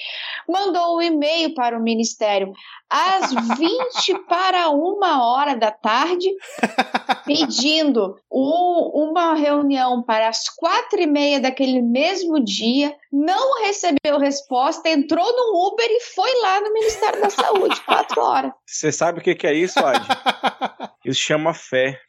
mandou 0.49 0.97
um 0.97 1.01
e-mail 1.01 1.53
para 1.53 1.77
o 1.77 1.81
Ministério 1.81 2.51
às 2.89 3.31
20 3.57 4.19
para 4.27 4.69
uma 4.69 5.23
hora 5.25 5.55
da 5.55 5.71
tarde, 5.71 6.29
pedindo 7.25 8.17
um, 8.31 8.91
uma 8.93 9.35
reunião 9.35 10.01
para 10.01 10.27
as 10.27 10.49
quatro 10.49 10.99
e 10.99 11.07
meia 11.07 11.39
daquele 11.39 11.81
mesmo 11.81 12.43
dia, 12.43 12.95
não 13.11 13.63
recebeu 13.63 14.17
resposta, 14.17 14.89
entrou 14.89 15.25
no 15.25 15.67
Uber 15.67 15.87
e 15.87 16.01
foi 16.01 16.41
lá 16.41 16.61
no 16.61 16.73
Ministério 16.73 17.21
da 17.21 17.29
Saúde, 17.29 17.79
quatro 17.81 18.21
horas. 18.21 18.51
Você 18.65 18.91
sabe 18.91 19.20
o 19.21 19.35
que 19.35 19.47
é 19.47 19.53
isso, 19.53 19.79
Ad? 19.79 20.05
Isso 21.03 21.19
chama 21.19 21.53
fé. 21.53 21.99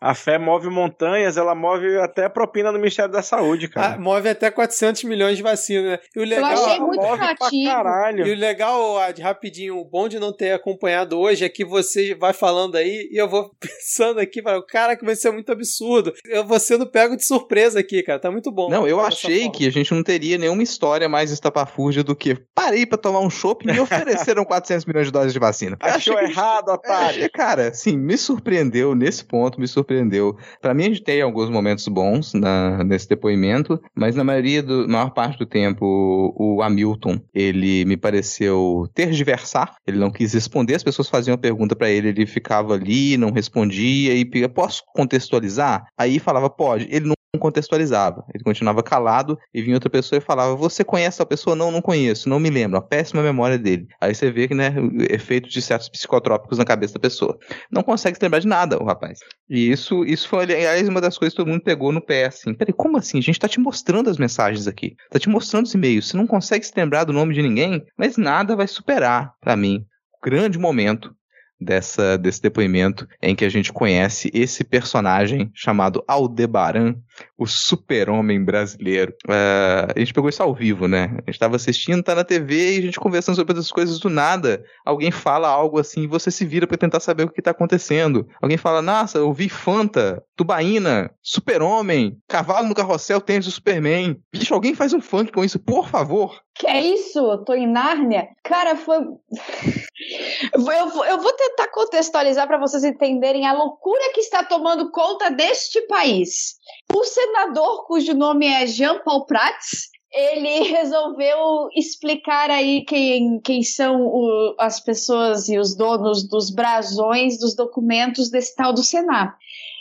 A 0.00 0.14
fé 0.14 0.38
move 0.38 0.68
montanhas, 0.68 1.36
ela 1.36 1.54
move 1.54 1.98
até 1.98 2.26
a 2.26 2.30
propina 2.30 2.70
do 2.70 2.78
Ministério 2.78 3.10
da 3.10 3.22
Saúde, 3.22 3.68
cara. 3.68 3.94
Ah, 3.94 3.98
move 3.98 4.28
até 4.28 4.50
400 4.50 5.04
milhões 5.04 5.36
de 5.36 5.42
vacinas, 5.42 5.92
né? 5.92 5.98
E 6.14 6.20
o 6.20 6.24
legal, 6.24 6.52
Eu 6.52 6.64
achei 6.64 6.80
muito 6.80 7.06
criativo. 7.06 8.28
E 8.28 8.32
o 8.32 8.36
legal, 8.36 8.98
Ad, 8.98 9.20
rapidinho, 9.22 9.78
o 9.78 9.84
bom 9.84 10.08
de 10.08 10.18
não 10.18 10.32
ter 10.32 10.52
acompanhado 10.52 11.18
hoje 11.18 11.44
é 11.44 11.48
que 11.48 11.64
você 11.64 12.14
vai 12.14 12.34
falando 12.34 12.76
aí 12.76 13.08
e 13.10 13.20
eu 13.20 13.28
vou 13.28 13.50
pensando 13.58 14.20
aqui, 14.20 14.42
cara, 14.68 14.94
que 14.94 15.04
vai 15.04 15.16
ser 15.16 15.30
muito 15.30 15.50
absurdo. 15.50 16.12
Eu 16.26 16.46
vou 16.46 16.60
sendo 16.60 16.86
pego 16.86 17.16
de 17.16 17.24
surpresa 17.24 17.80
aqui, 17.80 18.02
cara. 18.02 18.18
Tá 18.18 18.30
muito 18.30 18.52
bom. 18.52 18.68
Não, 18.68 18.86
eu 18.86 19.00
achei 19.00 19.48
que 19.50 19.66
a 19.66 19.72
gente 19.72 19.92
não 19.94 20.02
teria 20.02 20.36
nenhuma 20.36 20.62
história 20.62 21.08
mais 21.08 21.30
estapafúrdia 21.30 22.04
do 22.04 22.14
que 22.14 22.36
parei 22.54 22.84
para 22.84 22.98
tomar 22.98 23.20
um 23.20 23.30
chopp 23.30 23.64
e 23.64 23.72
me 23.72 23.80
ofereceram 23.80 24.44
400 24.44 24.84
milhões 24.84 25.06
de 25.06 25.12
doses 25.12 25.32
de 25.32 25.38
vacina. 25.38 25.78
Achou 25.80 26.18
errado, 26.18 26.37
otário. 26.72 27.24
É, 27.24 27.28
cara, 27.28 27.72
sim, 27.72 27.96
me 27.96 28.16
surpreendeu 28.16 28.94
nesse 28.94 29.24
ponto, 29.24 29.60
me 29.60 29.66
surpreendeu. 29.66 30.36
Para 30.60 30.74
mim, 30.74 30.84
a 30.84 30.88
gente 30.88 31.02
tem 31.02 31.20
alguns 31.20 31.50
momentos 31.50 31.86
bons 31.88 32.32
na, 32.34 32.82
nesse 32.84 33.08
depoimento, 33.08 33.80
mas 33.94 34.14
na 34.14 34.24
maioria 34.24 34.62
do, 34.62 34.88
maior 34.88 35.10
parte 35.10 35.38
do 35.38 35.46
tempo, 35.46 36.34
o 36.36 36.62
Hamilton, 36.62 37.20
ele 37.34 37.84
me 37.84 37.96
pareceu 37.96 38.88
tergiversar, 38.94 39.76
ele 39.86 39.98
não 39.98 40.10
quis 40.10 40.32
responder, 40.32 40.74
as 40.74 40.82
pessoas 40.82 41.08
faziam 41.08 41.36
pergunta 41.36 41.74
para 41.74 41.90
ele, 41.90 42.08
ele 42.08 42.26
ficava 42.26 42.74
ali, 42.74 43.16
não 43.16 43.30
respondia 43.30 44.14
e 44.14 44.24
posso 44.48 44.82
contextualizar? 44.94 45.86
Aí 45.96 46.18
falava, 46.18 46.48
pode. 46.48 46.88
Ele 46.90 47.06
não 47.06 47.17
contextualizava. 47.36 48.24
Ele 48.34 48.42
continuava 48.42 48.82
calado 48.82 49.38
e 49.52 49.60
vinha 49.60 49.76
outra 49.76 49.90
pessoa 49.90 50.18
e 50.18 50.22
falava: 50.22 50.56
Você 50.56 50.82
conhece 50.82 51.20
a 51.20 51.26
pessoa? 51.26 51.54
Não, 51.54 51.70
não 51.70 51.82
conheço, 51.82 52.28
não 52.28 52.40
me 52.40 52.48
lembro. 52.48 52.78
A 52.78 52.82
péssima 52.82 53.22
memória 53.22 53.58
dele. 53.58 53.86
Aí 54.00 54.14
você 54.14 54.30
vê 54.30 54.48
que, 54.48 54.54
né, 54.54 54.74
o 54.78 55.02
efeito 55.12 55.48
de 55.48 55.60
certos 55.60 55.88
psicotrópicos 55.88 56.56
na 56.56 56.64
cabeça 56.64 56.94
da 56.94 57.00
pessoa. 57.00 57.38
Não 57.70 57.82
consegue 57.82 58.16
se 58.16 58.22
lembrar 58.22 58.38
de 58.38 58.46
nada, 58.46 58.82
o 58.82 58.86
rapaz. 58.86 59.18
E 59.50 59.70
isso, 59.70 60.04
isso 60.04 60.28
foi, 60.28 60.44
aliás, 60.44 60.88
uma 60.88 61.00
das 61.00 61.18
coisas 61.18 61.34
que 61.34 61.42
todo 61.42 61.50
mundo 61.50 61.62
pegou 61.62 61.92
no 61.92 62.00
pé, 62.00 62.26
assim. 62.26 62.54
Peraí, 62.54 62.72
como 62.72 62.96
assim? 62.96 63.18
A 63.18 63.22
gente 63.22 63.40
tá 63.40 63.48
te 63.48 63.60
mostrando 63.60 64.08
as 64.08 64.16
mensagens 64.16 64.66
aqui. 64.66 64.94
Tá 65.10 65.18
te 65.18 65.28
mostrando 65.28 65.66
os 65.66 65.74
e-mails. 65.74 66.08
Você 66.08 66.16
não 66.16 66.26
consegue 66.26 66.64
se 66.64 66.72
lembrar 66.76 67.04
do 67.04 67.12
nome 67.12 67.34
de 67.34 67.42
ninguém, 67.42 67.84
mas 67.96 68.16
nada 68.16 68.56
vai 68.56 68.68
superar, 68.68 69.34
para 69.40 69.56
mim, 69.56 69.84
o 70.14 70.24
grande 70.24 70.58
momento 70.58 71.14
dessa, 71.60 72.16
desse 72.16 72.40
depoimento 72.40 73.06
em 73.20 73.34
que 73.34 73.44
a 73.44 73.48
gente 73.48 73.72
conhece 73.72 74.30
esse 74.32 74.62
personagem 74.62 75.50
chamado 75.54 76.04
Aldebaran, 76.06 76.94
o 77.36 77.46
super-homem 77.46 78.42
brasileiro. 78.44 79.12
Uh, 79.26 79.92
a 79.94 79.98
gente 79.98 80.12
pegou 80.12 80.28
isso 80.28 80.42
ao 80.42 80.54
vivo, 80.54 80.88
né? 80.88 81.16
A 81.26 81.30
gente 81.30 81.38
tava 81.38 81.56
assistindo, 81.56 82.02
tá 82.02 82.14
na 82.14 82.24
TV 82.24 82.74
e 82.74 82.78
a 82.78 82.82
gente 82.82 83.00
conversando 83.00 83.36
sobre 83.36 83.52
essas 83.52 83.70
coisas 83.70 83.98
do 83.98 84.08
nada. 84.08 84.64
Alguém 84.84 85.10
fala 85.10 85.48
algo 85.48 85.78
assim 85.78 86.02
e 86.02 86.06
você 86.06 86.30
se 86.30 86.44
vira 86.44 86.66
para 86.66 86.76
tentar 86.76 87.00
saber 87.00 87.24
o 87.24 87.30
que 87.30 87.42
tá 87.42 87.50
acontecendo. 87.50 88.28
Alguém 88.40 88.56
fala, 88.56 88.82
nossa, 88.82 89.18
eu 89.18 89.32
vi 89.32 89.48
Fanta, 89.48 90.22
Tubaína, 90.36 91.10
Super-Homem, 91.22 92.18
Cavalo 92.28 92.68
no 92.68 92.74
Carrossel, 92.74 93.20
tênis 93.20 93.46
do 93.46 93.52
Superman. 93.52 94.16
Bicho, 94.32 94.54
alguém 94.54 94.74
faz 94.74 94.92
um 94.92 95.00
funk 95.00 95.32
com 95.32 95.44
isso, 95.44 95.58
por 95.58 95.88
favor. 95.88 96.40
Que 96.58 96.66
é 96.66 96.80
isso? 96.80 97.18
Eu 97.18 97.44
tô 97.44 97.54
em 97.54 97.68
Nárnia? 97.68 98.28
Cara, 98.42 98.74
foi. 98.74 98.98
eu, 100.54 100.88
vou, 100.90 101.04
eu 101.04 101.18
vou 101.18 101.32
tentar 101.32 101.68
contextualizar 101.68 102.48
para 102.48 102.58
vocês 102.58 102.82
entenderem 102.82 103.46
a 103.46 103.52
loucura 103.52 104.12
que 104.12 104.20
está 104.20 104.42
tomando 104.42 104.90
conta 104.90 105.30
deste 105.30 105.80
país. 105.82 106.56
O 106.92 107.04
senador, 107.08 107.86
cujo 107.86 108.14
nome 108.14 108.46
é 108.46 108.66
Jean 108.66 109.00
Paul 109.00 109.26
Prats, 109.26 109.88
ele 110.12 110.62
resolveu 110.70 111.68
explicar 111.76 112.50
aí 112.50 112.84
quem, 112.84 113.40
quem 113.40 113.62
são 113.62 114.00
o, 114.06 114.54
as 114.58 114.80
pessoas 114.80 115.48
e 115.48 115.58
os 115.58 115.74
donos 115.74 116.26
dos 116.26 116.50
brasões 116.50 117.38
dos 117.38 117.54
documentos 117.54 118.30
desse 118.30 118.56
tal 118.56 118.72
do 118.72 118.82
Senado. 118.82 119.34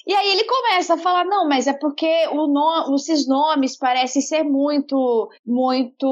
E 0.07 0.13
aí 0.13 0.31
ele 0.31 0.45
começa 0.45 0.93
a 0.93 0.97
falar, 0.97 1.25
não, 1.25 1.49
mas 1.49 1.67
é 1.67 1.73
porque 1.73 2.29
o 2.31 2.47
no, 2.47 2.95
esses 2.95 3.27
nomes 3.27 3.75
parecem 3.75 4.21
ser 4.21 4.41
muito, 4.41 5.29
muito 5.45 6.07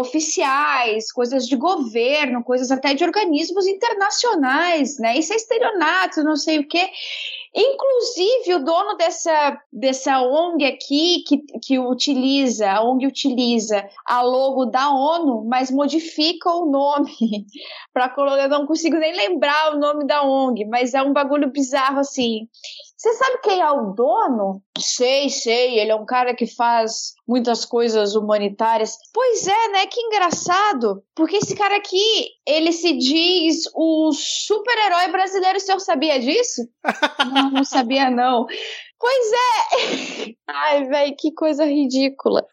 oficiais, 0.00 1.12
coisas 1.12 1.46
de 1.46 1.54
governo, 1.54 2.42
coisas 2.42 2.72
até 2.72 2.94
de 2.94 3.04
organismos 3.04 3.64
internacionais, 3.64 4.98
né? 4.98 5.16
Isso 5.16 5.32
é 5.32 5.36
estelionato, 5.36 6.24
não 6.24 6.34
sei 6.34 6.58
o 6.58 6.66
quê. 6.66 6.90
Inclusive, 7.54 8.54
o 8.54 8.64
dono 8.64 8.96
dessa, 8.96 9.58
dessa 9.72 10.20
ONG 10.20 10.64
aqui, 10.64 11.24
que, 11.26 11.38
que 11.62 11.78
utiliza, 11.78 12.70
a 12.70 12.82
ONG 12.82 13.06
utiliza 13.06 13.88
a 14.04 14.22
logo 14.22 14.66
da 14.66 14.90
ONU, 14.90 15.44
mas 15.46 15.70
modifica 15.70 16.50
o 16.50 16.70
nome 16.70 17.10
para 17.92 18.10
colocar. 18.10 18.42
Eu 18.42 18.48
não 18.48 18.66
consigo 18.66 18.96
nem 18.96 19.14
lembrar 19.14 19.74
o 19.74 19.78
nome 19.78 20.06
da 20.06 20.22
ONG, 20.22 20.64
mas 20.66 20.94
é 20.94 21.02
um 21.02 21.12
bagulho 21.12 21.50
bizarro 21.50 22.00
assim. 22.00 22.48
Você 22.98 23.12
sabe 23.12 23.38
quem 23.44 23.60
é 23.60 23.70
o 23.70 23.92
dono? 23.92 24.60
Sei, 24.76 25.30
sei, 25.30 25.78
ele 25.78 25.92
é 25.92 25.94
um 25.94 26.04
cara 26.04 26.34
que 26.34 26.48
faz 26.48 27.14
muitas 27.28 27.64
coisas 27.64 28.16
humanitárias. 28.16 28.98
Pois 29.14 29.46
é, 29.46 29.68
né? 29.68 29.86
Que 29.86 30.00
engraçado. 30.00 31.00
Porque 31.14 31.36
esse 31.36 31.54
cara 31.54 31.76
aqui, 31.76 32.26
ele 32.44 32.72
se 32.72 32.98
diz 32.98 33.70
o 33.72 34.10
super-herói 34.12 35.12
brasileiro. 35.12 35.58
O 35.58 35.60
senhor 35.60 35.78
sabia 35.78 36.18
disso? 36.18 36.68
não, 37.32 37.50
não 37.52 37.64
sabia, 37.64 38.10
não. 38.10 38.46
Pois 39.00 39.32
é! 39.32 40.34
Ai, 40.48 40.84
velho, 40.86 41.16
que 41.16 41.32
coisa 41.32 41.64
ridícula. 41.64 42.44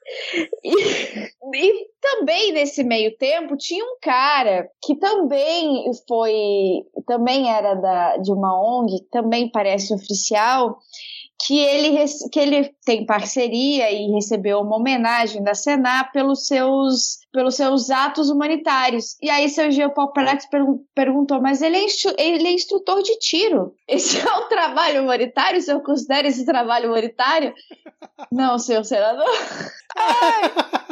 E, 0.64 0.70
e, 1.56 1.88
também 2.00 2.52
nesse 2.52 2.84
meio 2.84 3.18
tempo 3.18 3.58
tinha 3.58 3.84
um 3.84 3.98
cara 4.02 4.70
que 4.84 4.96
também 4.98 5.90
foi, 6.08 6.84
também 7.08 7.52
era 7.52 7.74
da, 7.74 8.18
de 8.18 8.32
uma 8.32 8.54
ONG, 8.62 9.02
também 9.10 9.50
parece 9.50 9.94
oficial, 9.94 10.78
que 11.44 11.60
ele, 11.60 12.06
que 12.32 12.40
ele 12.40 12.74
tem 12.86 13.06
parceria 13.06 13.92
e 13.92 14.12
recebeu 14.12 14.60
uma 14.60 14.78
homenagem 14.78 15.44
da 15.44 15.54
Senar 15.54 16.12
pelos 16.12 16.48
seus, 16.48 17.20
pelos 17.32 17.56
seus 17.56 17.90
atos 17.90 18.30
humanitários. 18.30 19.18
E 19.22 19.30
aí 19.30 19.50
seu 19.50 19.70
Geopoplex 19.72 20.48
perguntou, 20.94 21.42
mas 21.42 21.62
ele 21.62 21.78
é, 21.78 21.86
ele 22.18 22.48
é 22.48 22.54
instrutor 22.54 23.02
de 23.02 23.18
tiro. 23.20 23.76
Esse 23.88 24.18
é 24.20 24.34
um 24.38 24.48
trabalho 24.48 25.04
humanitário? 25.04 25.60
O 25.60 25.62
senhor 25.62 25.82
considera 25.82 26.28
esse 26.28 26.46
trabalho 26.46 26.88
humanitário? 26.88 27.54
Não, 28.32 28.58
senhor 28.58 28.84
senador. 28.84 29.26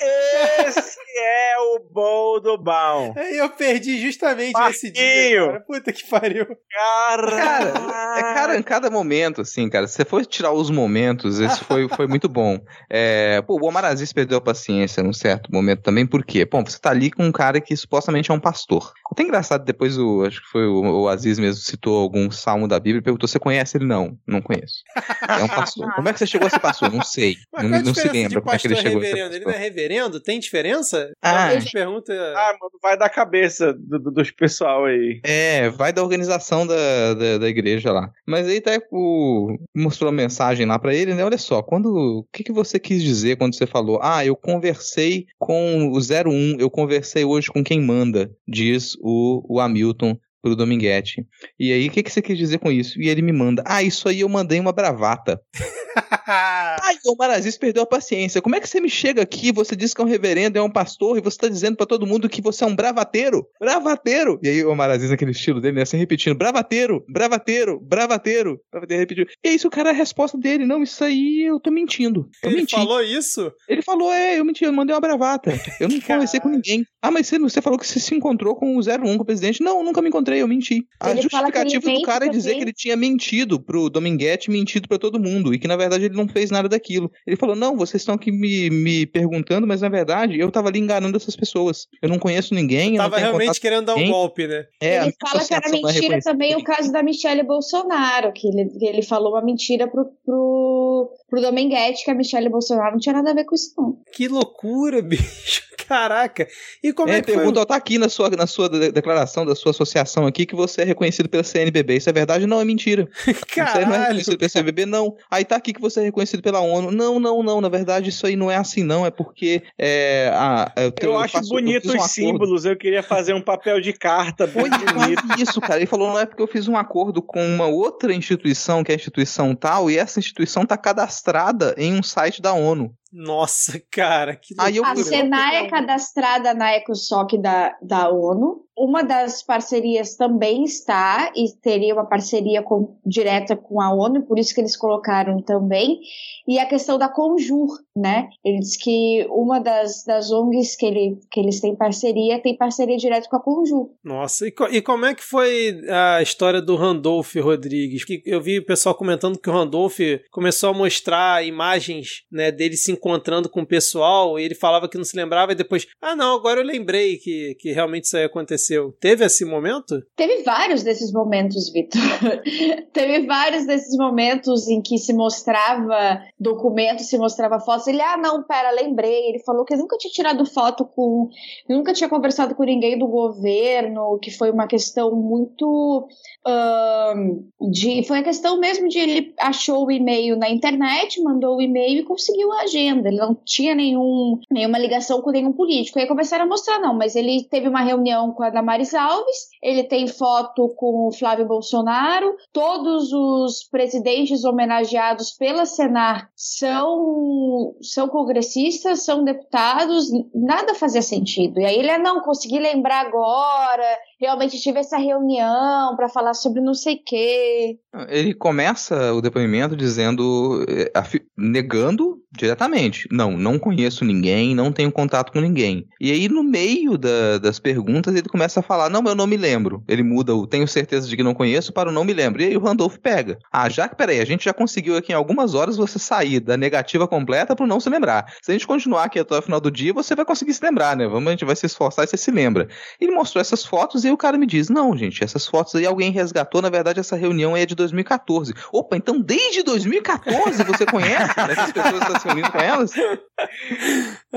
Esse 0.00 0.98
é 1.16 1.56
o 1.58 1.80
bom 1.90 2.40
do 2.40 2.58
bom. 2.58 3.14
Eu 3.32 3.48
perdi 3.50 4.00
justamente 4.00 4.52
Marquinho. 4.52 4.70
esse 4.70 4.90
dia. 4.90 5.46
Cara. 5.46 5.60
Puta 5.60 5.92
que 5.92 6.08
pariu. 6.08 6.46
Cara, 6.70 7.30
cara, 7.30 8.18
é 8.18 8.22
cara 8.34 8.58
em 8.58 8.62
cada 8.62 8.90
momento, 8.90 9.40
assim, 9.40 9.68
cara. 9.68 9.86
Se 9.86 9.94
você 9.94 10.04
for 10.04 10.24
tirar 10.26 10.52
os 10.52 10.70
momentos, 10.70 11.40
esse 11.40 11.64
foi, 11.64 11.88
foi 11.88 12.06
muito 12.06 12.28
bom. 12.28 12.58
É, 12.90 13.40
pô, 13.42 13.58
o 13.60 13.66
Omar 13.66 13.84
Aziz 13.84 14.12
perdeu 14.12 14.38
a 14.38 14.40
paciência 14.40 15.02
num 15.02 15.12
certo 15.12 15.52
momento 15.52 15.82
também, 15.82 16.06
por 16.06 16.24
quê? 16.24 16.44
Bom, 16.44 16.64
você 16.64 16.78
tá 16.78 16.90
ali 16.90 17.10
com 17.10 17.24
um 17.24 17.32
cara 17.32 17.60
que 17.60 17.76
supostamente 17.76 18.30
é 18.30 18.34
um 18.34 18.40
pastor. 18.40 18.92
Até 19.10 19.22
engraçado, 19.22 19.64
depois 19.64 19.96
o, 19.96 20.24
acho 20.24 20.42
que 20.42 20.48
foi 20.48 20.66
o, 20.66 21.02
o 21.02 21.08
Aziz 21.08 21.38
mesmo 21.38 21.62
citou 21.62 22.00
algum 22.00 22.30
salmo 22.30 22.66
da 22.66 22.80
Bíblia 22.80 22.98
e 22.98 23.02
perguntou: 23.02 23.28
você 23.28 23.38
conhece 23.38 23.76
ele? 23.76 23.84
Não, 23.86 24.18
não 24.26 24.42
conheço. 24.42 24.82
É 25.28 25.42
um 25.42 25.48
pastor. 25.48 25.92
Como 25.94 26.08
é 26.08 26.12
que 26.12 26.18
você 26.18 26.26
chegou 26.26 26.46
a 26.46 26.50
ser 26.50 26.58
pastor? 26.58 26.92
Não 26.92 27.02
sei. 27.02 27.36
Mas 27.52 27.62
não, 27.62 27.82
não 27.82 27.94
se 27.94 28.08
lembra 28.08 28.40
como 28.40 28.54
é 28.54 28.58
que 28.58 28.66
ele 28.66 28.74
pastor 28.74 28.90
chegou 28.90 29.02
a 29.02 29.04
ser 29.04 29.14
reverendo? 29.14 29.34
Ele 29.34 29.44
pastor. 29.44 29.52
não 29.52 29.60
é 29.60 29.68
reverendo? 29.68 29.83
Tem 30.20 30.38
diferença? 30.38 31.12
Ah. 31.22 31.50
Alguém 31.52 31.64
pergunta. 31.72 32.12
Ah, 32.36 32.56
mano, 32.60 32.72
vai 32.82 32.96
da 32.96 33.08
cabeça 33.08 33.72
do, 33.72 33.98
do- 33.98 34.10
dos 34.10 34.30
pessoal 34.30 34.84
aí. 34.86 35.20
É, 35.24 35.68
vai 35.70 35.92
da 35.92 36.02
organização 36.02 36.66
da, 36.66 37.14
da, 37.14 37.38
da 37.38 37.48
igreja 37.48 37.92
lá. 37.92 38.10
Mas 38.26 38.46
aí 38.48 38.58
até 38.58 38.78
o 38.90 39.56
mostrou 39.74 40.08
a 40.08 40.12
mensagem 40.12 40.66
lá 40.66 40.78
pra 40.78 40.94
ele, 40.94 41.14
né? 41.14 41.24
Olha 41.24 41.38
só, 41.38 41.62
quando 41.62 41.86
o 41.94 42.26
que, 42.32 42.44
que 42.44 42.52
você 42.52 42.78
quis 42.78 43.02
dizer 43.02 43.36
quando 43.36 43.54
você 43.54 43.66
falou? 43.66 43.98
Ah, 44.02 44.24
eu 44.24 44.36
conversei 44.36 45.26
com 45.38 45.88
o 45.90 45.98
01, 45.98 46.56
eu 46.58 46.70
conversei 46.70 47.24
hoje 47.24 47.48
com 47.48 47.62
quem 47.64 47.80
manda, 47.80 48.30
diz 48.46 48.96
o, 49.00 49.42
o 49.48 49.60
Hamilton 49.60 50.16
pro 50.42 50.54
Dominguete. 50.54 51.26
E 51.58 51.72
aí, 51.72 51.88
o 51.88 51.90
que, 51.90 52.02
que 52.02 52.12
você 52.12 52.20
quis 52.20 52.36
dizer 52.36 52.58
com 52.58 52.70
isso? 52.70 53.00
E 53.00 53.08
ele 53.08 53.22
me 53.22 53.32
manda, 53.32 53.62
ah, 53.66 53.82
isso 53.82 54.06
aí 54.10 54.20
eu 54.20 54.28
mandei 54.28 54.60
uma 54.60 54.72
bravata. 54.72 55.40
Ai, 56.82 56.96
o 57.06 57.16
Marazis 57.16 57.56
perdeu 57.56 57.82
a 57.82 57.86
paciência. 57.86 58.40
Como 58.40 58.56
é 58.56 58.60
que 58.60 58.68
você 58.68 58.80
me 58.80 58.88
chega 58.88 59.22
aqui, 59.22 59.52
você 59.52 59.74
diz 59.74 59.94
que 59.94 60.00
é 60.00 60.04
um 60.04 60.08
reverendo, 60.08 60.58
é 60.58 60.62
um 60.62 60.70
pastor, 60.70 61.18
e 61.18 61.20
você 61.20 61.38
tá 61.38 61.48
dizendo 61.48 61.76
pra 61.76 61.86
todo 61.86 62.06
mundo 62.06 62.28
que 62.28 62.42
você 62.42 62.64
é 62.64 62.66
um 62.66 62.74
bravateiro? 62.74 63.46
Bravateiro! 63.58 64.38
E 64.42 64.48
aí 64.48 64.64
o 64.64 64.74
Marazis, 64.74 65.10
naquele 65.10 65.30
estilo 65.32 65.60
dele, 65.60 65.76
né, 65.76 65.82
assim, 65.82 65.96
repetindo, 65.96 66.36
bravateiro, 66.36 67.04
bravateiro, 67.08 67.80
bravateiro, 67.80 68.60
bravateiro, 68.70 69.00
repetiu. 69.00 69.26
E 69.44 69.48
é 69.48 69.54
isso, 69.54 69.68
cara, 69.70 69.90
a 69.90 69.92
resposta 69.92 70.36
dele, 70.38 70.64
não, 70.66 70.82
isso 70.82 71.02
aí 71.02 71.42
eu 71.42 71.58
tô 71.60 71.70
mentindo. 71.70 72.28
Eu 72.42 72.50
Ele 72.50 72.60
menti. 72.60 72.74
falou 72.74 73.02
isso? 73.02 73.52
Ele 73.68 73.82
falou, 73.82 74.12
é, 74.12 74.38
eu 74.38 74.44
menti, 74.44 74.64
eu 74.64 74.72
mandei 74.72 74.94
uma 74.94 75.00
bravata. 75.00 75.58
Eu 75.80 75.88
não 75.88 76.00
conversei 76.00 76.40
com 76.40 76.48
ninguém. 76.48 76.84
Ah, 77.02 77.10
mas 77.10 77.26
você, 77.26 77.38
você 77.38 77.60
falou 77.60 77.78
que 77.78 77.86
você 77.86 78.00
se 78.00 78.14
encontrou 78.14 78.54
com 78.54 78.76
o 78.76 78.80
01, 78.80 79.16
com 79.16 79.22
o 79.22 79.24
presidente. 79.24 79.62
Não, 79.62 79.82
nunca 79.82 80.00
me 80.00 80.08
encontrei, 80.08 80.40
eu 80.40 80.48
menti. 80.48 80.86
A 81.00 81.10
Ele 81.10 81.22
justificativa 81.22 81.90
do 81.90 82.02
cara 82.02 82.26
é 82.26 82.28
dizer 82.28 82.54
que 82.54 82.62
ele 82.62 82.72
tinha 82.72 82.96
mentido 82.96 83.60
pro 83.60 83.90
Dominguete, 83.90 84.50
mentido 84.50 84.88
pra 84.88 84.98
todo 84.98 85.20
mundo, 85.20 85.54
e 85.54 85.58
que 85.58 85.68
na 85.68 85.76
verdade 85.76 86.03
ele 86.04 86.16
não 86.16 86.28
fez 86.28 86.50
nada 86.50 86.68
daquilo. 86.68 87.10
Ele 87.26 87.36
falou, 87.36 87.54
não, 87.56 87.76
vocês 87.76 88.00
estão 88.02 88.14
aqui 88.14 88.30
me, 88.30 88.70
me 88.70 89.06
perguntando, 89.06 89.66
mas 89.66 89.80
na 89.80 89.88
verdade 89.88 90.38
eu 90.38 90.50
tava 90.50 90.68
ali 90.68 90.78
enganando 90.78 91.16
essas 91.16 91.36
pessoas. 91.36 91.86
Eu 92.02 92.08
não 92.08 92.18
conheço 92.18 92.54
ninguém, 92.54 92.90
eu 92.96 93.02
não 93.02 93.04
Tava 93.10 93.16
tenho 93.16 93.28
realmente 93.28 93.60
querendo 93.60 93.86
dar 93.86 93.94
um 93.96 94.08
golpe, 94.08 94.46
né? 94.46 94.66
É, 94.80 94.98
a 95.00 95.02
ele 95.04 95.14
fala 95.20 95.44
que 95.44 95.54
era 95.54 95.68
é 95.68 95.70
mentira 95.72 96.18
também 96.20 96.56
o 96.56 96.62
caso 96.64 96.92
da 96.92 97.02
Michelle 97.02 97.42
Bolsonaro, 97.42 98.32
que 98.32 98.46
ele, 98.48 98.68
que 98.78 98.86
ele 98.86 99.02
falou 99.02 99.32
uma 99.32 99.42
mentira 99.42 99.86
pro, 99.88 100.06
pro, 100.24 101.10
pro 101.28 101.40
Dominguete, 101.40 102.04
que 102.04 102.10
a 102.10 102.14
Michelle 102.14 102.48
Bolsonaro 102.48 102.92
não 102.92 102.98
tinha 102.98 103.14
nada 103.14 103.30
a 103.30 103.34
ver 103.34 103.44
com 103.44 103.54
isso, 103.54 103.72
não. 103.76 103.98
Que 104.12 104.28
loucura, 104.28 105.00
bicho. 105.02 105.62
Caraca. 105.86 106.46
E 106.82 106.94
como 106.94 107.12
é, 107.12 107.18
É, 107.18 107.20
que 107.20 107.26
foi? 107.26 107.36
pergunta, 107.36 107.60
ó, 107.60 107.64
tá 107.66 107.76
aqui 107.76 107.98
na 107.98 108.08
sua, 108.08 108.30
na 108.30 108.46
sua 108.46 108.70
de- 108.70 108.90
declaração 108.90 109.44
da 109.44 109.54
sua 109.54 109.70
associação 109.70 110.26
aqui 110.26 110.46
que 110.46 110.54
você 110.54 110.80
é 110.80 110.84
reconhecido 110.84 111.28
pela 111.28 111.44
CNBB. 111.44 111.96
Isso 111.96 112.08
é 112.08 112.12
verdade? 112.12 112.46
Não, 112.46 112.58
é 112.58 112.64
mentira. 112.64 113.06
Você 113.24 113.32
não 113.32 113.34
é 113.34 113.44
Caralho. 113.72 114.00
reconhecido 114.02 114.38
pela 114.38 114.48
CNBB? 114.48 114.86
Não. 114.86 115.14
Aí 115.30 115.44
tá 115.44 115.56
aqui 115.56 115.72
que 115.74 115.80
você 115.84 116.00
é 116.00 116.02
reconhecido 116.04 116.42
pela 116.42 116.60
ONU. 116.60 116.90
Não, 116.90 117.20
não, 117.20 117.42
não. 117.42 117.60
Na 117.60 117.68
verdade, 117.68 118.08
isso 118.10 118.26
aí 118.26 118.34
não 118.36 118.50
é 118.50 118.56
assim, 118.56 118.82
não. 118.82 119.04
É 119.06 119.10
porque. 119.10 119.62
É, 119.78 120.30
a, 120.34 120.72
eu, 120.76 120.92
Eu, 121.00 121.10
eu 121.12 121.18
acho 121.18 121.32
faço- 121.34 121.52
eu 121.54 121.60
bonito 121.60 121.82
fiz 121.82 121.94
um 121.94 121.98
os 122.04 122.10
símbolos, 122.10 122.64
eu 122.64 122.76
queria 122.76 123.02
fazer 123.02 123.34
um 123.34 123.40
papel 123.40 123.80
de 123.80 123.92
carta 123.92 124.46
Foi 124.48 124.68
bonito. 124.68 125.22
quase 125.26 125.42
isso, 125.42 125.60
cara. 125.60 125.76
Ele 125.76 125.86
falou, 125.86 126.08
não 126.08 126.18
é 126.18 126.26
porque 126.26 126.42
eu 126.42 126.48
fiz 126.48 126.66
um 126.68 126.76
acordo 126.76 127.20
com 127.22 127.44
uma 127.46 127.66
outra 127.66 128.12
instituição, 128.14 128.82
que 128.82 128.90
é 128.90 128.94
a 128.94 128.96
instituição 128.96 129.54
tal, 129.54 129.90
e 129.90 129.98
essa 129.98 130.18
instituição 130.18 130.64
tá 130.66 130.76
cadastrada 130.76 131.74
em 131.78 131.94
um 131.94 132.02
site 132.02 132.40
da 132.42 132.52
ONU. 132.52 132.92
Nossa, 133.16 133.80
cara, 133.92 134.34
que 134.34 134.54
Aí 134.58 134.76
eu 134.76 134.84
A 134.84 134.96
Senai 134.96 135.56
é 135.66 135.68
cadastrada 135.68 136.52
na 136.52 136.72
EcoSoc 136.74 137.38
da, 137.38 137.76
da 137.80 138.10
ONU. 138.10 138.64
Uma 138.76 139.04
das 139.04 139.40
parcerias 139.40 140.16
também 140.16 140.64
está 140.64 141.30
e 141.36 141.44
teria 141.62 141.94
uma 141.94 142.08
parceria 142.08 142.60
com- 142.60 142.98
direta 143.06 143.54
com 143.54 143.80
a 143.80 143.94
ONU, 143.94 144.22
por 144.26 144.36
isso 144.36 144.52
que 144.52 144.60
eles 144.60 144.76
colocaram 144.76 145.40
também. 145.40 146.00
E 146.48 146.58
a 146.58 146.66
questão 146.66 146.98
da 146.98 147.08
Conjur, 147.08 147.68
né? 147.96 148.28
Ele 148.44 148.58
diz 148.58 148.76
que 148.76 149.24
uma 149.30 149.60
das, 149.60 150.02
das 150.04 150.32
ONGs 150.32 150.74
que, 150.76 150.86
ele, 150.86 151.20
que 151.30 151.38
eles 151.38 151.60
têm 151.60 151.76
parceria 151.76 152.42
tem 152.42 152.56
parceria 152.56 152.96
direta 152.96 153.28
com 153.30 153.36
a 153.36 153.40
Conjur. 153.40 153.90
Nossa, 154.02 154.48
e, 154.48 154.50
co- 154.50 154.66
e 154.68 154.82
como 154.82 155.06
é 155.06 155.14
que 155.14 155.22
foi 155.22 155.80
a 155.88 156.20
história 156.20 156.60
do 156.60 156.74
Randolph 156.74 157.32
Rodrigues? 157.36 158.04
Que 158.04 158.24
eu 158.26 158.42
vi 158.42 158.58
o 158.58 158.66
pessoal 158.66 158.96
comentando 158.96 159.38
que 159.38 159.48
o 159.48 159.52
Randolph 159.52 160.00
começou 160.32 160.70
a 160.70 160.74
mostrar 160.74 161.46
imagens 161.46 162.24
né, 162.30 162.50
dele 162.50 162.76
se 162.76 162.90
encontrando 163.04 163.50
com 163.50 163.60
o 163.60 163.66
pessoal 163.66 164.38
e 164.38 164.44
ele 164.44 164.54
falava 164.54 164.88
que 164.88 164.96
não 164.96 165.04
se 165.04 165.16
lembrava 165.16 165.52
e 165.52 165.54
depois, 165.54 165.86
ah 166.00 166.16
não, 166.16 166.34
agora 166.34 166.60
eu 166.60 166.64
lembrei 166.64 167.18
que, 167.18 167.54
que 167.60 167.70
realmente 167.70 168.04
isso 168.04 168.16
aí 168.16 168.24
aconteceu. 168.24 168.94
Teve 168.98 169.26
esse 169.26 169.44
momento? 169.44 170.02
Teve 170.16 170.42
vários 170.42 170.82
desses 170.82 171.12
momentos, 171.12 171.70
Vitor. 171.70 172.00
Teve 172.92 173.26
vários 173.26 173.66
desses 173.66 173.94
momentos 173.98 174.66
em 174.68 174.80
que 174.80 174.96
se 174.96 175.12
mostrava 175.12 176.22
documentos, 176.40 177.08
se 177.08 177.18
mostrava 177.18 177.60
fotos. 177.60 177.86
Ele, 177.86 178.00
ah, 178.00 178.16
não, 178.16 178.42
pera, 178.42 178.70
lembrei. 178.70 179.28
Ele 179.28 179.42
falou 179.44 179.64
que 179.64 179.76
nunca 179.76 179.98
tinha 179.98 180.10
tirado 180.10 180.46
foto 180.46 180.84
com. 180.84 181.28
Nunca 181.68 181.92
tinha 181.92 182.08
conversado 182.08 182.54
com 182.54 182.64
ninguém 182.64 182.98
do 182.98 183.06
governo, 183.06 184.18
que 184.22 184.30
foi 184.30 184.50
uma 184.50 184.66
questão 184.66 185.14
muito. 185.14 186.08
ahn, 186.46 187.42
de, 187.70 188.02
foi 188.06 188.18
a 188.18 188.24
questão 188.24 188.58
mesmo 188.58 188.88
de 188.88 188.98
ele 188.98 189.34
achou 189.38 189.86
o 189.86 189.90
e-mail 189.90 190.36
na 190.36 190.48
internet, 190.48 191.22
mandou 191.22 191.56
o 191.56 191.62
e-mail 191.62 192.00
e 192.00 192.04
conseguiu 192.04 192.50
a 192.52 192.62
agenda. 192.62 192.93
Ele 193.04 193.16
não 193.16 193.34
tinha 193.44 193.74
nenhum, 193.74 194.38
nenhuma 194.50 194.78
ligação 194.78 195.20
com 195.22 195.30
nenhum 195.30 195.52
político. 195.52 195.98
Aí 195.98 196.06
começaram 196.06 196.44
a 196.44 196.48
mostrar, 196.48 196.78
não, 196.78 196.94
mas 196.94 197.16
ele 197.16 197.46
teve 197.50 197.68
uma 197.68 197.82
reunião 197.82 198.32
com 198.32 198.42
a 198.42 198.50
Damares 198.50 198.94
Alves, 198.94 199.48
ele 199.62 199.84
tem 199.84 200.06
foto 200.06 200.74
com 200.76 201.08
o 201.08 201.12
Flávio 201.12 201.46
Bolsonaro, 201.46 202.34
todos 202.52 203.12
os 203.12 203.64
presidentes 203.64 204.44
homenageados 204.44 205.30
pela 205.32 205.66
Senar 205.66 206.28
são, 206.36 207.74
são 207.80 208.08
congressistas, 208.08 209.04
são 209.04 209.24
deputados, 209.24 210.08
nada 210.34 210.74
fazia 210.74 211.02
sentido. 211.02 211.60
E 211.60 211.64
aí 211.64 211.76
ele, 211.76 211.90
ah, 211.90 211.98
não, 211.98 212.20
consegui 212.20 212.58
lembrar 212.58 213.06
agora, 213.06 213.98
realmente 214.20 214.60
tive 214.60 214.78
essa 214.78 214.96
reunião 214.96 215.94
para 215.96 216.08
falar 216.08 216.34
sobre 216.34 216.60
não 216.60 216.74
sei 216.74 216.94
o 216.96 217.02
quê. 217.04 217.78
Ele 218.08 218.34
começa 218.34 219.12
o 219.12 219.20
depoimento 219.20 219.76
dizendo, 219.76 220.64
eh, 220.68 220.90
negando 221.36 222.18
diretamente. 222.32 223.08
Não, 223.12 223.32
não 223.36 223.58
conheço 223.58 224.04
ninguém, 224.04 224.54
não 224.54 224.72
tenho 224.72 224.90
contato 224.90 225.32
com 225.32 225.40
ninguém. 225.40 225.86
E 226.00 226.10
aí, 226.10 226.28
no 226.28 226.42
meio 226.42 226.98
da- 226.98 227.38
das 227.38 227.58
perguntas, 227.58 228.14
ele 228.14 228.28
começa 228.28 228.60
a 228.60 228.62
falar: 228.62 228.90
Não, 228.90 229.02
eu 229.06 229.14
não 229.14 229.26
me 229.26 229.36
lembro. 229.36 229.82
Ele 229.88 230.02
muda 230.02 230.34
o 230.34 230.46
tenho 230.46 230.66
certeza 230.66 231.08
de 231.08 231.16
que 231.16 231.22
não 231.22 231.34
conheço 231.34 231.72
para 231.72 231.88
o 231.88 231.92
não 231.92 232.04
me 232.04 232.12
lembro. 232.12 232.42
E 232.42 232.46
aí 232.46 232.56
o 232.56 232.60
Randolph 232.60 232.96
pega. 232.98 233.38
Ah, 233.52 233.68
já 233.68 233.88
que, 233.88 233.94
peraí, 233.96 234.20
a 234.20 234.24
gente 234.24 234.44
já 234.44 234.52
conseguiu 234.52 234.96
aqui 234.96 235.12
em 235.12 235.14
algumas 235.14 235.54
horas 235.54 235.76
você 235.76 235.98
sair 235.98 236.40
da 236.40 236.56
negativa 236.56 237.06
completa 237.06 237.54
para 237.54 237.66
não 237.66 237.78
se 237.80 237.88
lembrar. 237.88 238.26
Se 238.42 238.50
a 238.50 238.54
gente 238.54 238.66
continuar 238.66 239.04
aqui 239.04 239.18
até 239.18 239.38
o 239.38 239.42
final 239.42 239.60
do 239.60 239.70
dia, 239.70 239.92
você 239.92 240.14
vai 240.14 240.24
conseguir 240.24 240.54
se 240.54 240.64
lembrar, 240.64 240.96
né? 240.96 241.06
Vamos, 241.06 241.28
a 241.28 241.30
gente 241.30 241.44
vai 241.44 241.56
se 241.56 241.66
esforçar 241.66 242.04
e 242.04 242.08
você 242.08 242.16
se 242.16 242.30
lembra. 242.30 242.68
Ele 243.00 243.12
mostrou 243.12 243.40
essas 243.40 243.64
fotos 243.64 244.03
e 244.04 244.12
o 244.12 244.16
cara 244.16 244.38
me 244.38 244.46
diz: 244.46 244.68
Não, 244.68 244.96
gente, 244.96 245.22
essas 245.22 245.46
fotos 245.46 245.74
aí 245.74 245.86
alguém 245.86 246.10
resgatou. 246.10 246.62
Na 246.62 246.70
verdade, 246.70 247.00
essa 247.00 247.16
reunião 247.16 247.54
aí 247.54 247.62
é 247.62 247.66
de 247.66 247.74
2014. 247.74 248.54
Opa, 248.72 248.96
então 248.96 249.20
desde 249.20 249.62
2014 249.62 250.62
você 250.64 250.86
conhece 250.86 251.36
né, 251.36 251.52
essas 251.52 251.72
pessoas 251.72 251.92
que 251.92 252.04
estão 252.04 252.20
se 252.20 252.26
reunindo 252.26 252.52
com 252.52 252.58
elas? 252.58 252.92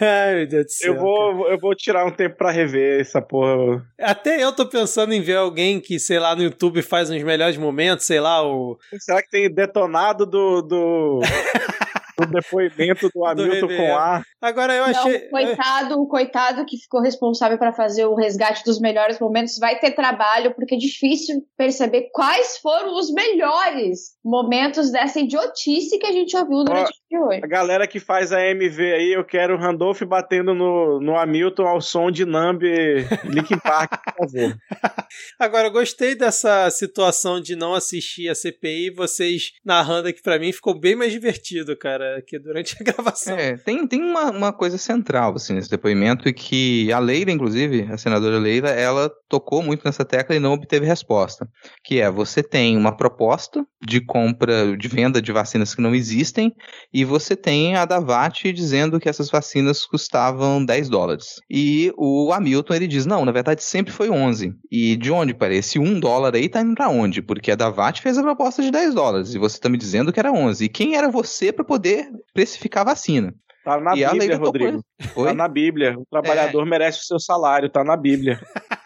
Ai, 0.00 0.34
meu 0.36 0.48
Deus 0.48 0.66
do 0.66 0.70
céu. 0.70 0.94
Eu 0.94 1.00
vou, 1.00 1.48
eu 1.48 1.58
vou 1.58 1.74
tirar 1.74 2.06
um 2.06 2.10
tempo 2.10 2.36
pra 2.36 2.50
rever 2.50 3.00
essa 3.00 3.20
porra. 3.20 3.84
Até 4.00 4.42
eu 4.42 4.52
tô 4.52 4.66
pensando 4.66 5.12
em 5.12 5.20
ver 5.20 5.36
alguém 5.36 5.80
que, 5.80 5.98
sei 5.98 6.18
lá, 6.18 6.34
no 6.34 6.42
YouTube 6.42 6.82
faz 6.82 7.10
uns 7.10 7.22
melhores 7.22 7.56
momentos, 7.56 8.06
sei 8.06 8.20
lá, 8.20 8.42
o. 8.46 8.78
Será 8.98 9.22
que 9.22 9.30
tem 9.30 9.52
detonado 9.52 10.26
do. 10.26 10.62
do... 10.62 11.20
o 12.20 12.26
depoimento 12.26 13.08
do 13.14 13.24
Hamilton 13.26 13.66
do 13.66 13.76
com 13.76 13.96
A. 13.96 14.22
Agora 14.40 14.74
eu 14.74 14.84
achei. 14.84 15.22
Não, 15.24 15.30
coitado, 15.30 16.00
o 16.00 16.06
coitado 16.06 16.64
que 16.66 16.76
ficou 16.76 17.00
responsável 17.00 17.58
para 17.58 17.72
fazer 17.72 18.06
o 18.06 18.14
resgate 18.14 18.64
dos 18.64 18.80
melhores 18.80 19.18
momentos 19.18 19.58
vai 19.58 19.78
ter 19.78 19.92
trabalho, 19.92 20.54
porque 20.54 20.74
é 20.74 20.78
difícil 20.78 21.42
perceber 21.56 22.10
quais 22.12 22.58
foram 22.58 22.98
os 22.98 23.12
melhores 23.12 24.12
momentos 24.24 24.90
dessa 24.90 25.20
idiotice 25.20 25.98
que 25.98 26.06
a 26.06 26.12
gente 26.12 26.36
ouviu 26.36 26.64
durante 26.64 26.90
o 26.90 26.92
dia 26.92 27.02
de 27.10 27.18
hoje. 27.18 27.40
A 27.44 27.48
galera 27.48 27.86
que 27.86 28.00
faz 28.00 28.32
a 28.32 28.40
MV 28.40 28.92
aí, 28.92 29.12
eu 29.12 29.24
quero 29.24 29.54
o 29.54 29.58
Randolph 29.58 30.02
batendo 30.02 30.54
no, 30.54 31.00
no 31.00 31.16
Hamilton 31.16 31.66
ao 31.66 31.80
som 31.80 32.10
de 32.10 32.24
Nambi 32.24 33.06
Linkin 33.24 33.58
Park, 33.58 33.92
por 34.04 34.14
favor. 34.14 34.56
Agora, 35.38 35.68
eu 35.68 35.72
gostei 35.72 36.14
dessa 36.14 36.70
situação 36.70 37.40
de 37.40 37.54
não 37.56 37.74
assistir 37.74 38.28
a 38.28 38.34
CPI, 38.34 38.90
vocês 38.90 39.52
narrando 39.64 40.08
aqui 40.08 40.22
pra 40.22 40.38
mim, 40.38 40.52
ficou 40.52 40.78
bem 40.78 40.96
mais 40.96 41.12
divertido, 41.12 41.76
cara, 41.76 42.01
que 42.26 42.38
durante 42.38 42.76
a 42.80 42.84
gravação. 42.92 43.36
É, 43.36 43.56
tem, 43.56 43.86
tem 43.86 44.02
uma, 44.02 44.30
uma 44.30 44.52
coisa 44.52 44.78
central, 44.78 45.34
assim, 45.34 45.54
nesse 45.54 45.70
depoimento, 45.70 46.28
e 46.28 46.32
que 46.32 46.92
a 46.92 46.98
Leila, 46.98 47.30
inclusive, 47.30 47.88
a 47.90 47.96
senadora 47.96 48.38
Leila, 48.38 48.70
ela 48.70 49.10
tocou 49.28 49.62
muito 49.62 49.82
nessa 49.84 50.04
tecla 50.04 50.36
e 50.36 50.40
não 50.40 50.52
obteve 50.52 50.86
resposta, 50.86 51.48
que 51.82 52.00
é, 52.00 52.10
você 52.10 52.42
tem 52.42 52.76
uma 52.76 52.96
proposta 52.96 53.64
de 53.84 54.00
compra, 54.00 54.76
de 54.76 54.88
venda 54.88 55.20
de 55.20 55.32
vacinas 55.32 55.74
que 55.74 55.80
não 55.80 55.94
existem, 55.94 56.54
e 56.92 57.04
você 57.04 57.34
tem 57.34 57.76
a 57.76 57.84
da 57.84 57.98
VAT 57.98 58.52
dizendo 58.52 59.00
que 59.00 59.08
essas 59.08 59.30
vacinas 59.30 59.84
custavam 59.86 60.64
10 60.64 60.88
dólares. 60.88 61.40
E 61.50 61.92
o 61.96 62.32
Hamilton, 62.32 62.74
ele 62.74 62.86
diz, 62.86 63.06
não, 63.06 63.24
na 63.24 63.32
verdade 63.32 63.62
sempre 63.62 63.92
foi 63.92 64.10
11. 64.10 64.54
E 64.70 64.96
de 64.96 65.10
onde 65.10 65.34
parece? 65.34 65.78
1 65.78 66.00
dólar 66.00 66.34
aí 66.34 66.48
tá 66.48 66.60
indo 66.60 66.74
pra 66.74 66.88
onde? 66.88 67.22
Porque 67.22 67.50
a 67.50 67.56
da 67.56 67.70
VAT 67.70 68.00
fez 68.00 68.18
a 68.18 68.22
proposta 68.22 68.62
de 68.62 68.70
10 68.70 68.94
dólares, 68.94 69.34
e 69.34 69.38
você 69.38 69.58
tá 69.58 69.68
me 69.68 69.78
dizendo 69.78 70.12
que 70.12 70.20
era 70.20 70.32
11. 70.32 70.64
E 70.64 70.68
quem 70.68 70.94
era 70.94 71.10
você 71.10 71.52
para 71.52 71.64
poder 71.64 71.91
precificar 72.32 72.82
a 72.82 72.90
vacina? 72.90 73.34
Tá 73.64 73.80
na 73.80 73.96
E 73.96 74.04
a 74.04 74.10
Bíblia, 74.10 74.36
Rodrigo. 74.36 74.84
Tá 75.14 75.34
na 75.34 75.48
Bíblia. 75.48 75.98
O 75.98 76.06
trabalhador 76.10 76.66
merece 76.66 77.00
o 77.00 77.04
seu 77.04 77.20
salário, 77.20 77.70
tá 77.70 77.84
na 77.84 77.96
Bíblia. 77.96 78.40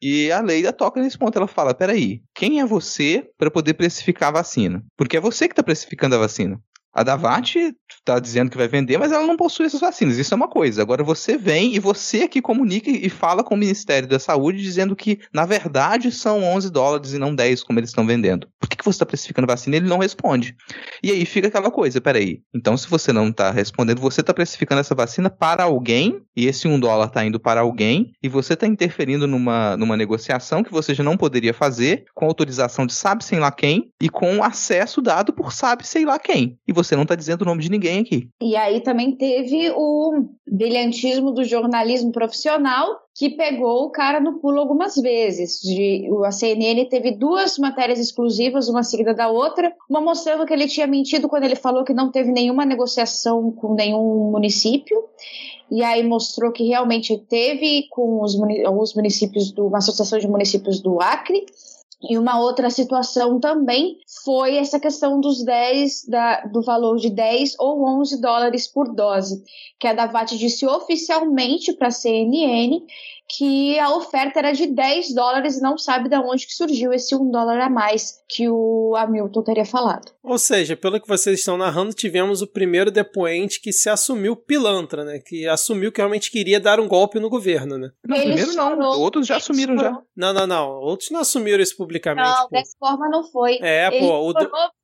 E 0.00 0.30
a 0.30 0.40
Leila 0.40 0.72
toca 0.72 1.00
nesse 1.00 1.18
ponto. 1.18 1.36
Ela 1.36 1.48
fala: 1.48 1.74
peraí, 1.74 2.22
quem 2.34 2.60
é 2.60 2.66
você 2.66 3.28
para 3.38 3.50
poder 3.50 3.74
precificar 3.74 4.28
a 4.28 4.32
vacina? 4.32 4.84
Porque 4.96 5.16
é 5.16 5.20
você 5.20 5.48
que 5.48 5.52
está 5.52 5.62
precificando 5.62 6.14
a 6.14 6.18
vacina. 6.18 6.60
A 6.96 7.02
Davat 7.02 7.56
está 8.06 8.18
dizendo 8.18 8.50
que 8.50 8.56
vai 8.56 8.66
vender, 8.66 8.96
mas 8.96 9.12
ela 9.12 9.26
não 9.26 9.36
possui 9.36 9.66
essas 9.66 9.80
vacinas. 9.80 10.16
Isso 10.16 10.32
é 10.32 10.36
uma 10.36 10.48
coisa. 10.48 10.80
Agora 10.80 11.04
você 11.04 11.36
vem 11.36 11.74
e 11.74 11.78
você 11.78 12.26
que 12.26 12.40
comunica 12.40 12.90
e 12.90 13.10
fala 13.10 13.44
com 13.44 13.54
o 13.54 13.58
Ministério 13.58 14.08
da 14.08 14.18
Saúde 14.18 14.62
dizendo 14.62 14.96
que, 14.96 15.18
na 15.30 15.44
verdade, 15.44 16.10
são 16.10 16.42
11 16.42 16.70
dólares 16.70 17.12
e 17.12 17.18
não 17.18 17.34
10, 17.34 17.64
como 17.64 17.78
eles 17.78 17.90
estão 17.90 18.06
vendendo. 18.06 18.48
Por 18.58 18.66
que, 18.70 18.76
que 18.76 18.84
você 18.84 18.96
está 18.96 19.04
precificando 19.04 19.46
vacina? 19.46 19.76
Ele 19.76 19.88
não 19.88 19.98
responde. 19.98 20.56
E 21.02 21.10
aí 21.10 21.26
fica 21.26 21.48
aquela 21.48 21.70
coisa: 21.70 22.00
peraí. 22.00 22.40
Então, 22.54 22.76
se 22.78 22.88
você 22.88 23.12
não 23.12 23.28
está 23.28 23.50
respondendo, 23.50 24.00
você 24.00 24.22
está 24.22 24.32
precificando 24.32 24.80
essa 24.80 24.94
vacina 24.94 25.28
para 25.28 25.64
alguém, 25.64 26.22
e 26.34 26.46
esse 26.46 26.66
1 26.66 26.80
dólar 26.80 27.08
está 27.08 27.24
indo 27.26 27.38
para 27.38 27.60
alguém, 27.60 28.12
e 28.22 28.28
você 28.28 28.54
está 28.54 28.66
interferindo 28.66 29.26
numa, 29.26 29.76
numa 29.76 29.96
negociação 29.96 30.64
que 30.64 30.72
você 30.72 30.94
já 30.94 31.04
não 31.04 31.16
poderia 31.16 31.52
fazer, 31.52 32.04
com 32.14 32.24
autorização 32.24 32.86
de 32.86 32.94
sabe 32.94 33.22
sei 33.22 33.38
lá 33.38 33.52
quem, 33.52 33.90
e 34.00 34.08
com 34.08 34.42
acesso 34.42 35.02
dado 35.02 35.32
por 35.32 35.52
sabe 35.52 35.86
sei 35.86 36.06
lá 36.06 36.18
quem. 36.18 36.58
E 36.66 36.72
você 36.72 36.85
não 36.94 37.02
está 37.02 37.14
dizendo 37.14 37.42
o 37.42 37.44
nome 37.44 37.62
de 37.62 37.70
ninguém 37.70 38.00
aqui. 38.00 38.28
E 38.40 38.54
aí 38.54 38.80
também 38.80 39.12
teve 39.16 39.70
o 39.74 40.28
brilhantismo 40.46 41.32
do 41.32 41.42
jornalismo 41.42 42.12
profissional 42.12 43.00
que 43.14 43.30
pegou 43.30 43.84
o 43.84 43.90
cara 43.90 44.20
no 44.20 44.38
pulo 44.38 44.60
algumas 44.60 44.94
vezes. 44.96 45.60
De, 45.62 46.06
a 46.24 46.30
CNN 46.30 46.84
teve 46.88 47.12
duas 47.12 47.58
matérias 47.58 47.98
exclusivas, 47.98 48.68
uma 48.68 48.82
seguida 48.82 49.14
da 49.14 49.28
outra, 49.28 49.72
uma 49.88 50.00
mostrando 50.00 50.44
que 50.44 50.52
ele 50.52 50.68
tinha 50.68 50.86
mentido 50.86 51.28
quando 51.28 51.44
ele 51.44 51.56
falou 51.56 51.82
que 51.82 51.94
não 51.94 52.10
teve 52.10 52.30
nenhuma 52.30 52.66
negociação 52.66 53.50
com 53.50 53.74
nenhum 53.74 54.30
município. 54.30 55.02
E 55.70 55.82
aí 55.82 56.02
mostrou 56.02 56.52
que 56.52 56.64
realmente 56.64 57.16
teve 57.28 57.88
com 57.90 58.22
os, 58.22 58.38
alguns 58.64 58.94
municípios 58.94 59.50
do 59.50 59.66
uma 59.66 59.78
associação 59.78 60.18
de 60.18 60.28
municípios 60.28 60.80
do 60.80 61.00
Acre. 61.00 61.44
E 62.02 62.18
uma 62.18 62.38
outra 62.38 62.68
situação 62.68 63.40
também 63.40 63.98
foi 64.22 64.56
essa 64.56 64.78
questão 64.78 65.18
dos 65.18 65.42
10, 65.42 66.04
da, 66.08 66.42
do 66.42 66.62
valor 66.62 66.98
de 66.98 67.08
10 67.08 67.54
ou 67.58 67.88
11 68.00 68.20
dólares 68.20 68.66
por 68.66 68.94
dose, 68.94 69.42
que 69.80 69.86
a 69.86 69.94
Davat 69.94 70.36
disse 70.36 70.66
oficialmente 70.66 71.72
para 71.72 71.88
a 71.88 71.90
CNN 71.90 72.82
que 73.28 73.78
a 73.78 73.94
oferta 73.94 74.38
era 74.38 74.52
de 74.52 74.66
10 74.66 75.14
dólares 75.14 75.58
e 75.58 75.62
não 75.62 75.76
sabe 75.76 76.08
de 76.08 76.16
onde 76.16 76.46
que 76.46 76.52
surgiu 76.52 76.92
esse 76.92 77.14
1 77.14 77.30
dólar 77.30 77.60
a 77.60 77.68
mais 77.68 78.22
que 78.28 78.48
o 78.48 78.94
Hamilton 78.96 79.42
teria 79.42 79.64
falado. 79.64 80.12
Ou 80.22 80.38
seja, 80.38 80.76
pelo 80.76 81.00
que 81.00 81.08
vocês 81.08 81.38
estão 81.38 81.56
narrando, 81.56 81.92
tivemos 81.94 82.42
o 82.42 82.46
primeiro 82.46 82.90
depoente 82.90 83.60
que 83.60 83.72
se 83.72 83.88
assumiu 83.88 84.36
pilantra, 84.36 85.04
né? 85.04 85.18
Que 85.18 85.46
assumiu 85.46 85.92
que 85.92 86.00
realmente 86.00 86.30
queria 86.30 86.60
dar 86.60 86.80
um 86.80 86.88
golpe 86.88 87.18
no 87.18 87.28
governo, 87.28 87.78
né? 87.78 87.90
Não, 88.04 88.16
primeiro 88.16 88.52
não. 88.54 89.00
Outros 89.00 89.26
já 89.26 89.36
assumiram 89.36 89.78
já. 89.78 89.98
Não, 90.16 90.32
não, 90.32 90.46
não. 90.46 90.70
Outros 90.80 91.10
não 91.10 91.20
assumiram 91.20 91.62
isso 91.62 91.76
publicamente. 91.76 92.28
Não, 92.28 92.48
pô. 92.48 92.48
dessa 92.50 92.76
forma 92.78 93.08
não 93.08 93.24
foi. 93.24 93.58
É, 93.60 93.88
ele 93.88 94.00
pô, 94.00 94.28
o 94.28 94.34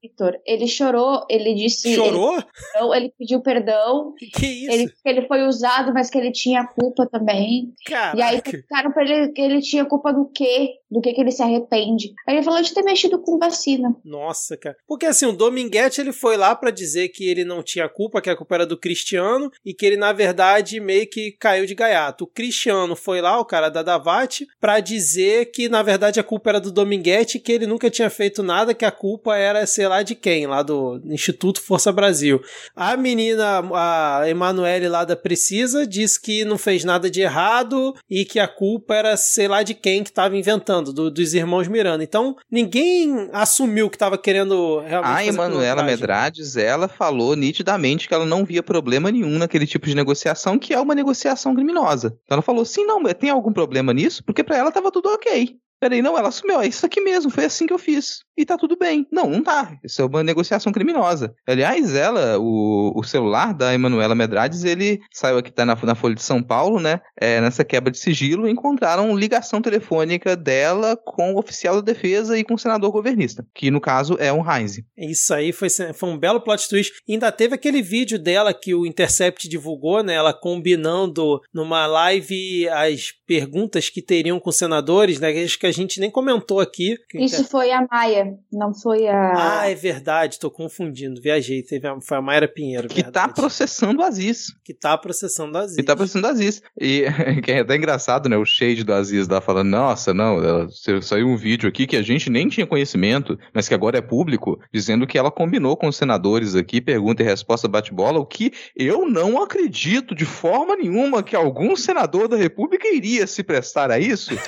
Vitor. 0.03 0.37
Ele 0.45 0.67
chorou, 0.67 1.25
ele 1.31 1.55
disse. 1.55 1.95
Chorou? 1.95 2.35
Ele, 2.35 2.45
perdão, 2.73 2.95
ele 2.95 3.15
pediu 3.17 3.41
perdão. 3.41 4.15
Que, 4.19 4.27
que 4.27 4.47
isso? 4.47 4.73
Ele, 4.73 4.89
que 4.89 5.09
ele 5.09 5.27
foi 5.29 5.47
usado, 5.47 5.95
mas 5.95 6.11
que 6.11 6.19
ele 6.19 6.33
tinha 6.33 6.67
culpa 6.67 7.07
também. 7.07 7.73
Caraca. 7.87 8.19
E 8.19 8.23
aí 8.23 8.43
perguntaram 8.43 8.93
pra 8.93 9.03
ele 9.05 9.29
que 9.33 9.41
ele 9.41 9.61
tinha 9.63 9.85
culpa 9.85 10.13
do 10.13 10.27
quê? 10.27 10.75
Do 10.93 11.01
que 11.01 11.15
que 11.15 11.21
ele 11.23 11.31
se 11.31 11.43
arrepende. 11.43 12.13
Aí 12.29 12.37
ele 12.37 12.45
falou 12.45 12.61
de 12.61 12.75
ter 12.75 12.83
mexido 12.83 13.19
com 13.19 13.39
vacina. 13.39 13.97
Nossa, 14.05 14.59
cara. 14.59 14.77
Porque 14.87 15.07
assim, 15.07 15.25
o 15.25 15.33
Dominguete 15.33 16.03
ele 16.03 16.13
foi 16.13 16.37
lá 16.37 16.55
pra 16.55 16.71
dizer 16.71 17.09
que 17.09 17.27
ele 17.29 17.45
não 17.45 17.63
tinha 17.63 17.89
culpa, 17.89 18.21
que 18.21 18.29
a 18.29 18.37
culpa 18.37 18.57
era 18.57 18.67
do 18.67 18.77
Cristiano 18.77 19.51
e 19.65 19.73
que 19.73 19.87
ele 19.87 19.97
na 19.97 20.13
verdade 20.13 20.79
meio 20.81 21.09
que 21.09 21.33
caiu 21.33 21.65
de 21.65 21.75
gaiato. 21.75 22.25
O 22.25 22.27
Cristiano 22.27 22.95
foi 22.95 23.23
lá, 23.23 23.41
o 23.41 23.45
cara 23.45 23.71
da 23.71 23.83
Davat, 23.83 24.43
pra 24.61 24.81
dizer 24.81 25.51
que 25.51 25.67
na 25.67 25.83
verdade 25.83 26.21
a 26.21 26.25
culpa 26.25 26.51
era 26.51 26.61
do 26.61 26.71
Dominguete, 26.71 27.39
que 27.39 27.53
ele 27.53 27.67
nunca 27.67 27.89
tinha 27.89 28.11
feito 28.11 28.43
nada, 28.43 28.75
que 28.75 28.85
a 28.85 28.91
culpa 28.91 29.37
era 29.37 29.67
sei 29.67 29.89
lá 29.89 30.03
de 30.03 30.15
quem, 30.15 30.47
lá 30.47 30.63
do 30.63 31.01
Instituto 31.07 31.63
Força 31.63 31.91
Brasil. 31.91 32.41
A 32.77 32.97
menina, 32.97 33.63
a 33.73 34.29
Emanuele 34.29 34.89
lá 34.89 35.05
da 35.05 35.17
Precisa, 35.17 35.87
disse 35.87 36.21
que 36.21 36.45
não 36.45 36.59
fez 36.59 36.85
nada 36.85 37.09
de 37.09 37.23
errado 37.23 37.95
e 38.11 38.25
que 38.25 38.39
a 38.39 38.49
culpa 38.49 38.95
era 38.95 39.17
sei 39.17 39.49
lá 39.49 39.63
de 39.63 39.73
quem 39.73 40.05
que 40.05 40.13
tava 40.13 40.37
inventando, 40.37 40.82
do- 40.91 41.11
dos 41.11 41.35
irmãos 41.35 41.69
Miranda. 41.69 42.03
Então, 42.03 42.35
ninguém 42.51 43.29
assumiu 43.33 43.91
que 43.91 43.99
tava 43.99 44.17
querendo 44.17 44.79
realmente 44.81 45.19
A 45.19 45.25
Emanuela. 45.27 45.83
Medrades, 45.83 46.57
ela 46.57 46.89
falou 46.89 47.37
nitidamente 47.37 48.09
que 48.09 48.15
ela 48.15 48.25
não 48.25 48.43
via 48.45 48.63
problema 48.63 49.11
nenhum 49.11 49.37
naquele 49.39 49.67
tipo 49.67 49.85
de 49.87 49.95
negociação, 49.95 50.59
que 50.59 50.73
é 50.73 50.81
uma 50.81 50.95
negociação 50.95 51.55
criminosa. 51.55 52.17
Então 52.25 52.37
ela 52.37 52.43
falou, 52.43 52.65
sim, 52.65 52.87
não, 52.87 53.03
tem 53.13 53.29
algum 53.29 53.53
problema 53.53 53.93
nisso? 53.93 54.25
Porque 54.25 54.43
pra 54.43 54.57
ela 54.57 54.73
tava 54.73 54.91
tudo 54.91 55.11
ok. 55.11 55.57
Peraí, 55.83 56.01
não, 56.01 56.17
ela 56.17 56.29
assumiu, 56.29 56.61
é 56.61 56.69
isso 56.69 56.87
aqui 56.87 57.01
mesmo, 57.01 57.29
foi 57.29 57.45
assim 57.45 57.67
que 57.67 57.73
eu 57.73 57.79
fiz. 57.79 58.21
E 58.37 58.47
tá 58.47 58.57
tudo 58.57 58.77
bem. 58.79 59.05
Não, 59.11 59.29
não 59.29 59.43
tá. 59.43 59.77
Isso 59.83 60.01
é 60.01 60.05
uma 60.05 60.23
negociação 60.23 60.73
criminosa. 60.73 61.35
Aliás, 61.45 61.97
ela, 61.97 62.39
o, 62.39 62.93
o 62.95 63.03
celular 63.03 63.53
da 63.53 63.75
Emanuela 63.75 64.15
Medrades, 64.15 64.63
ele 64.63 65.01
saiu 65.13 65.39
aqui, 65.39 65.51
tá 65.51 65.67
na, 65.67 65.75
na 65.75 65.95
Folha 65.97 66.15
de 66.15 66.23
São 66.23 66.41
Paulo, 66.41 66.79
né? 66.79 67.01
É, 67.21 67.41
nessa 67.41 67.65
quebra 67.65 67.91
de 67.91 67.99
sigilo, 67.99 68.49
encontraram 68.49 69.17
ligação 69.17 69.61
telefônica 69.61 70.37
dela 70.37 70.97
com 70.97 71.35
o 71.35 71.39
oficial 71.39 71.75
da 71.75 71.93
defesa 71.93 72.39
e 72.39 72.45
com 72.45 72.55
o 72.55 72.59
senador 72.59 72.93
governista, 72.93 73.45
que 73.53 73.69
no 73.69 73.81
caso 73.81 74.17
é 74.21 74.33
um 74.33 74.49
Heinz. 74.49 74.81
Isso 74.97 75.35
aí 75.35 75.53
foi, 75.53 75.69
foi 75.69 76.09
um 76.09 76.17
belo 76.17 76.41
plot 76.41 76.69
twist. 76.69 76.93
Ainda 77.09 77.33
teve 77.33 77.57
aquele 77.57 77.83
vídeo 77.83 78.21
dela 78.21 78.55
que 78.55 78.73
o 78.73 78.87
Intercept 78.87 79.49
divulgou, 79.49 80.03
né? 80.03 80.15
Ela 80.15 80.33
combinando 80.33 81.41
numa 81.53 81.87
live 81.87 82.69
as 82.69 83.13
perguntas 83.27 83.91
que 83.91 84.01
teriam 84.01 84.39
com 84.39 84.53
senadores, 84.53 85.19
né? 85.19 85.33
Que 85.33 85.41
gente 85.73 86.01
nem 86.01 86.11
comentou 86.11 86.61
aqui. 86.61 86.97
O 87.15 87.19
Isso 87.19 87.45
foi 87.45 87.71
a 87.73 87.87
Maia, 87.91 88.35
não 88.53 88.73
foi 88.75 89.07
a. 89.09 89.61
Ah, 89.61 89.71
é 89.71 89.75
verdade, 89.75 90.39
tô 90.39 90.51
confundindo. 90.51 91.21
Viajei, 91.21 91.63
teve 91.63 91.87
a, 91.89 92.01
foi 92.01 92.17
a 92.19 92.23
Mayra 92.23 92.47
Pinheiro. 92.49 92.89
Que 92.89 93.03
tá 93.03 93.23
verdade. 93.23 93.35
processando 93.35 94.01
o 94.01 94.05
Aziz. 94.05 94.47
Que 94.65 94.75
tá 94.75 94.97
processando 94.97 95.57
a 95.59 95.63
Aziz. 95.63 95.77
Que 95.77 95.83
tá 95.83 95.97
processando 95.97 96.27
o 96.27 96.31
Aziz. 96.31 96.63
E 96.81 97.05
que 97.43 97.51
é 97.53 97.61
até 97.61 97.77
engraçado, 97.77 98.29
né? 98.29 98.37
O 98.37 98.45
shade 98.45 98.85
do 98.85 98.93
Aziz 98.93 99.27
lá 99.29 99.41
falando, 99.41 99.69
nossa, 99.69 100.13
não, 100.15 100.39
ela- 100.43 100.69
saiu 101.03 101.27
um 101.29 101.37
vídeo 101.37 101.69
aqui 101.69 101.87
que 101.87 101.97
a 101.97 102.03
gente 102.03 102.29
nem 102.31 102.49
tinha 102.49 102.67
conhecimento, 102.67 103.39
mas 103.55 103.69
que 103.69 103.75
agora 103.75 103.99
é 103.99 104.03
público, 104.03 104.59
dizendo 104.73 105.07
que 105.07 105.19
ela 105.19 105.31
combinou 105.31 105.77
com 105.77 105.89
os 105.89 105.97
senadores 105.97 106.55
aqui, 106.55 106.81
pergunta 106.81 107.23
e 107.23 107.27
resposta 107.27 107.67
bate-bola, 107.69 108.19
o 108.19 108.27
que 108.27 108.53
eu 108.77 109.09
não 109.09 109.43
acredito 109.43 110.15
de 110.15 110.25
forma 110.25 110.77
nenhuma 110.77 111.23
que 111.23 111.35
algum 111.37 111.75
senador 111.77 112.29
da 112.29 112.37
República 112.37 112.89
iria 112.89 113.27
se 113.27 113.43
prestar 113.43 113.91
a 113.91 113.99
isso. 113.99 114.31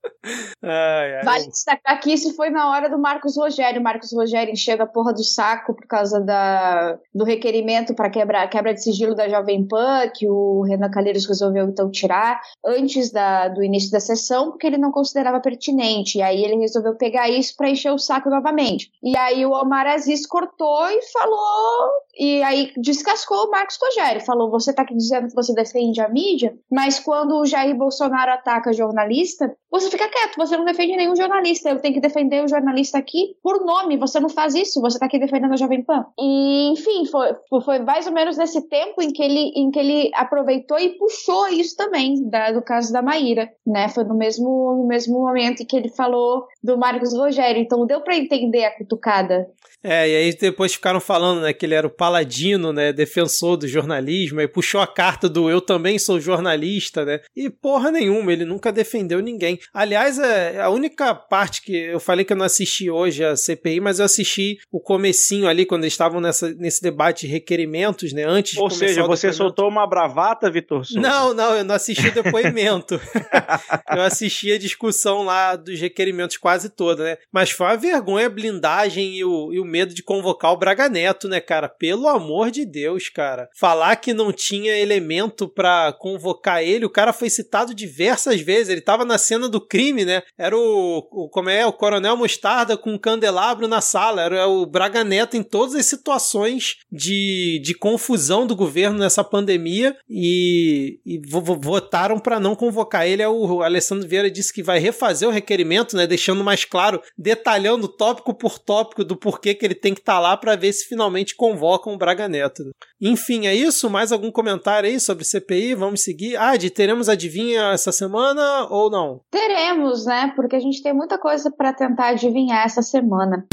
Ai, 0.62 1.16
ai, 1.16 1.24
Vale 1.24 1.46
destacar 1.48 2.00
que 2.00 2.10
isso 2.12 2.34
foi 2.34 2.48
na 2.48 2.70
hora 2.70 2.88
do 2.88 2.98
Marcos 2.98 3.36
Rogério. 3.36 3.82
Marcos 3.82 4.12
Rogério 4.12 4.52
encheu 4.52 4.80
a 4.80 4.86
porra 4.86 5.12
do 5.12 5.22
saco 5.22 5.74
por 5.74 5.86
causa 5.86 6.20
da, 6.20 6.98
do 7.14 7.24
requerimento 7.24 7.94
para 7.94 8.08
quebra, 8.08 8.48
quebra 8.48 8.72
de 8.72 8.82
sigilo 8.82 9.14
da 9.14 9.28
Jovem 9.28 9.66
Pan, 9.66 10.08
que 10.14 10.26
o 10.26 10.62
Renan 10.62 10.90
Calheiros 10.90 11.26
resolveu 11.26 11.68
então 11.68 11.90
tirar 11.90 12.40
antes 12.64 13.10
da, 13.10 13.48
do 13.48 13.62
início 13.62 13.90
da 13.90 14.00
sessão, 14.00 14.50
porque 14.50 14.66
ele 14.66 14.78
não 14.78 14.90
considerava 14.90 15.40
pertinente. 15.40 16.18
E 16.18 16.22
aí 16.22 16.42
ele 16.42 16.56
resolveu 16.56 16.94
pegar 16.94 17.28
isso 17.28 17.54
para 17.56 17.68
encher 17.68 17.92
o 17.92 17.98
saco 17.98 18.30
novamente. 18.30 18.90
E 19.02 19.16
aí 19.18 19.44
o 19.44 19.52
Omar 19.52 19.86
Aziz 19.86 20.26
cortou 20.26 20.88
e 20.88 21.02
falou. 21.12 21.90
E 22.18 22.42
aí 22.42 22.72
descascou 22.76 23.46
o 23.46 23.50
Marcos 23.50 23.78
Rogério. 23.80 24.20
Falou: 24.20 24.50
você 24.50 24.72
tá 24.72 24.82
aqui 24.82 24.94
dizendo 24.94 25.28
que 25.28 25.34
você 25.34 25.52
defende 25.54 26.00
a 26.00 26.08
mídia, 26.08 26.54
mas 26.70 26.98
quando 26.98 27.36
o 27.36 27.46
Jair 27.46 27.76
Bolsonaro 27.76 28.32
ataca 28.32 28.72
jornalista, 28.72 29.54
você 29.70 29.90
fica 29.90 30.08
quieto, 30.08 30.36
você 30.36 30.56
não 30.56 30.64
defende 30.64 30.96
nenhum 30.96 31.16
jornalista. 31.16 31.68
Eu 31.68 31.80
tenho 31.80 31.94
que 31.94 32.00
defender 32.00 32.44
o 32.44 32.48
jornalista 32.48 32.98
aqui 32.98 33.34
por 33.42 33.64
nome. 33.64 33.96
Você 33.96 34.20
não 34.20 34.28
faz 34.28 34.54
isso, 34.54 34.80
você 34.80 34.98
tá 34.98 35.06
aqui 35.06 35.18
defendendo 35.18 35.52
a 35.52 35.56
Jovem 35.56 35.82
Pan. 35.82 36.06
E, 36.18 36.70
enfim, 36.70 37.04
foi, 37.06 37.34
foi 37.64 37.78
mais 37.80 38.06
ou 38.06 38.12
menos 38.12 38.36
nesse 38.36 38.68
tempo 38.68 39.02
em 39.02 39.10
que 39.10 39.22
ele, 39.22 39.52
em 39.56 39.70
que 39.72 39.78
ele 39.78 40.10
aproveitou 40.14 40.78
e 40.78 40.96
puxou 40.96 41.48
isso 41.48 41.76
também, 41.76 42.28
da, 42.28 42.52
do 42.52 42.62
caso 42.62 42.92
da 42.92 43.02
Maíra, 43.02 43.50
né? 43.66 43.88
Foi 43.88 44.04
no 44.04 44.14
mesmo, 44.14 44.76
no 44.78 44.86
mesmo 44.86 45.18
momento 45.20 45.62
em 45.62 45.66
que 45.66 45.76
ele 45.76 45.88
falou 45.88 46.46
do 46.62 46.78
Marcos 46.78 47.12
Rogério. 47.12 47.60
Então 47.60 47.84
deu 47.84 48.00
para 48.00 48.16
entender 48.16 48.64
a 48.64 48.76
cutucada. 48.76 49.48
É, 49.84 50.08
e 50.08 50.16
aí 50.16 50.34
depois 50.34 50.72
ficaram 50.72 50.98
falando, 50.98 51.42
né, 51.42 51.52
que 51.52 51.66
ele 51.66 51.74
era 51.74 51.86
o 51.86 51.90
paladino, 51.90 52.72
né, 52.72 52.90
defensor 52.90 53.58
do 53.58 53.68
jornalismo, 53.68 54.40
aí 54.40 54.48
puxou 54.48 54.80
a 54.80 54.86
carta 54.86 55.28
do 55.28 55.50
eu 55.50 55.60
também 55.60 55.98
sou 55.98 56.18
jornalista, 56.18 57.04
né, 57.04 57.20
e 57.36 57.50
porra 57.50 57.90
nenhuma, 57.90 58.32
ele 58.32 58.46
nunca 58.46 58.72
defendeu 58.72 59.20
ninguém. 59.20 59.58
Aliás, 59.74 60.18
é 60.18 60.60
a 60.60 60.70
única 60.70 61.14
parte 61.14 61.60
que 61.60 61.76
eu 61.76 62.00
falei 62.00 62.24
que 62.24 62.32
eu 62.32 62.36
não 62.36 62.46
assisti 62.46 62.88
hoje 62.88 63.22
a 63.22 63.36
CPI, 63.36 63.80
mas 63.80 63.98
eu 63.98 64.06
assisti 64.06 64.58
o 64.72 64.80
comecinho 64.80 65.46
ali, 65.46 65.66
quando 65.66 65.84
eles 65.84 65.92
estavam 65.92 66.18
nessa, 66.18 66.52
nesse 66.54 66.80
debate 66.80 67.26
de 67.26 67.32
requerimentos, 67.32 68.12
né, 68.14 68.24
antes 68.24 68.56
Ou 68.56 68.70
seja, 68.70 69.06
você 69.06 69.32
soltou 69.32 69.68
uma 69.68 69.86
bravata, 69.86 70.50
Vitor 70.50 70.84
Souza? 70.86 71.00
Não, 71.00 71.34
não, 71.34 71.56
eu 71.56 71.64
não 71.64 71.74
assisti 71.74 72.08
o 72.08 72.14
depoimento. 72.14 72.98
eu 73.94 74.02
assisti 74.02 74.50
a 74.50 74.58
discussão 74.58 75.24
lá 75.24 75.56
dos 75.56 75.78
requerimentos 75.78 76.38
quase 76.38 76.70
toda, 76.70 77.04
né? 77.04 77.18
Mas 77.30 77.50
foi 77.50 77.66
uma 77.66 77.76
vergonha 77.76 78.26
a 78.26 78.30
blindagem 78.30 79.16
e 79.16 79.24
o, 79.24 79.52
e 79.52 79.60
o 79.60 79.64
medo 79.74 79.92
de 79.92 80.04
convocar 80.04 80.52
o 80.52 80.56
Braga 80.56 80.88
Neto, 80.88 81.28
né, 81.28 81.40
cara? 81.40 81.68
Pelo 81.68 82.06
amor 82.06 82.52
de 82.52 82.64
Deus, 82.64 83.08
cara. 83.08 83.48
Falar 83.58 83.96
que 83.96 84.12
não 84.14 84.32
tinha 84.32 84.76
elemento 84.78 85.48
pra 85.48 85.92
convocar 85.98 86.62
ele, 86.62 86.84
o 86.86 86.90
cara 86.90 87.12
foi 87.12 87.28
citado 87.28 87.74
diversas 87.74 88.40
vezes. 88.40 88.68
Ele 88.68 88.80
tava 88.80 89.04
na 89.04 89.18
cena 89.18 89.48
do 89.48 89.60
crime, 89.60 90.04
né? 90.04 90.22
Era 90.38 90.56
o, 90.56 90.98
o 91.10 91.28
como 91.28 91.50
é, 91.50 91.66
o 91.66 91.72
Coronel 91.72 92.16
Mostarda 92.16 92.76
com 92.76 92.92
um 92.92 92.98
candelabro 92.98 93.66
na 93.66 93.80
sala. 93.80 94.22
Era 94.22 94.46
o 94.46 94.64
Braga 94.64 95.02
Neto 95.02 95.36
em 95.36 95.42
todas 95.42 95.74
as 95.74 95.86
situações 95.86 96.76
de, 96.92 97.60
de 97.64 97.74
confusão 97.74 98.46
do 98.46 98.54
governo 98.54 98.98
nessa 99.00 99.24
pandemia 99.24 99.96
e, 100.08 101.00
e 101.04 101.18
vo- 101.26 101.40
vo- 101.40 101.58
votaram 101.60 102.18
para 102.20 102.38
não 102.38 102.54
convocar 102.54 103.06
ele. 103.08 103.22
Aí 103.22 103.28
O 103.28 103.62
Alessandro 103.62 104.08
Vieira 104.08 104.30
disse 104.30 104.52
que 104.52 104.62
vai 104.62 104.78
refazer 104.78 105.28
o 105.28 105.32
requerimento, 105.32 105.96
né, 105.96 106.06
deixando 106.06 106.44
mais 106.44 106.64
claro, 106.64 107.02
detalhando 107.18 107.88
tópico 107.88 108.34
por 108.34 108.58
tópico 108.58 109.04
do 109.04 109.16
porquê 109.16 109.54
que 109.54 109.63
ele 109.66 109.74
tem 109.74 109.94
que 109.94 110.00
estar 110.00 110.18
lá 110.18 110.36
para 110.36 110.56
ver 110.56 110.72
se 110.72 110.86
finalmente 110.86 111.34
convocam 111.36 111.94
o 111.94 111.98
Braga 111.98 112.28
Neto. 112.28 112.62
Enfim, 113.00 113.46
é 113.46 113.54
isso. 113.54 113.90
Mais 113.90 114.12
algum 114.12 114.30
comentário 114.30 114.88
aí 114.88 114.98
sobre 115.00 115.24
CPI? 115.24 115.74
Vamos 115.74 116.02
seguir. 116.02 116.36
Ah, 116.36 116.56
de 116.56 116.70
teremos 116.70 117.08
adivinha 117.08 117.72
essa 117.72 117.92
semana 117.92 118.66
ou 118.70 118.90
não? 118.90 119.20
Teremos, 119.30 120.06
né? 120.06 120.32
Porque 120.34 120.56
a 120.56 120.60
gente 120.60 120.82
tem 120.82 120.92
muita 120.92 121.18
coisa 121.18 121.50
para 121.50 121.72
tentar 121.72 122.08
adivinhar 122.08 122.64
essa 122.64 122.82
semana. 122.82 123.46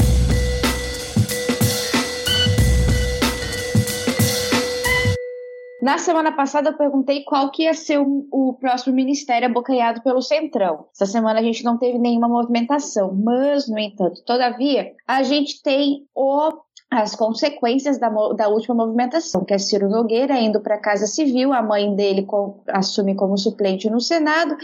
Na 5.82 5.98
semana 5.98 6.30
passada 6.30 6.70
eu 6.70 6.76
perguntei 6.76 7.24
qual 7.24 7.50
que 7.50 7.64
ia 7.64 7.74
ser 7.74 7.98
o, 7.98 8.28
o 8.30 8.54
próximo 8.54 8.94
ministério 8.94 9.48
abocanhado 9.48 10.00
pelo 10.00 10.22
Centrão. 10.22 10.86
Essa 10.94 11.06
semana 11.06 11.40
a 11.40 11.42
gente 11.42 11.64
não 11.64 11.76
teve 11.76 11.98
nenhuma 11.98 12.28
movimentação, 12.28 13.12
mas, 13.12 13.68
no 13.68 13.76
entanto, 13.76 14.22
todavia, 14.24 14.94
a 15.08 15.24
gente 15.24 15.60
tem 15.60 16.06
o 16.14 16.52
as 16.92 17.16
consequências 17.16 17.98
da, 17.98 18.08
da 18.08 18.48
última 18.48 18.74
movimentação, 18.74 19.44
que 19.44 19.54
é 19.54 19.58
Ciro 19.58 19.88
Nogueira 19.88 20.38
indo 20.38 20.60
para 20.60 20.74
a 20.74 20.80
Casa 20.80 21.06
Civil, 21.06 21.52
a 21.52 21.62
mãe 21.62 21.94
dele 21.96 22.22
com- 22.26 22.60
assume 22.68 23.14
como 23.14 23.38
suplente 23.38 23.88
no 23.88 24.00
Senado, 24.00 24.54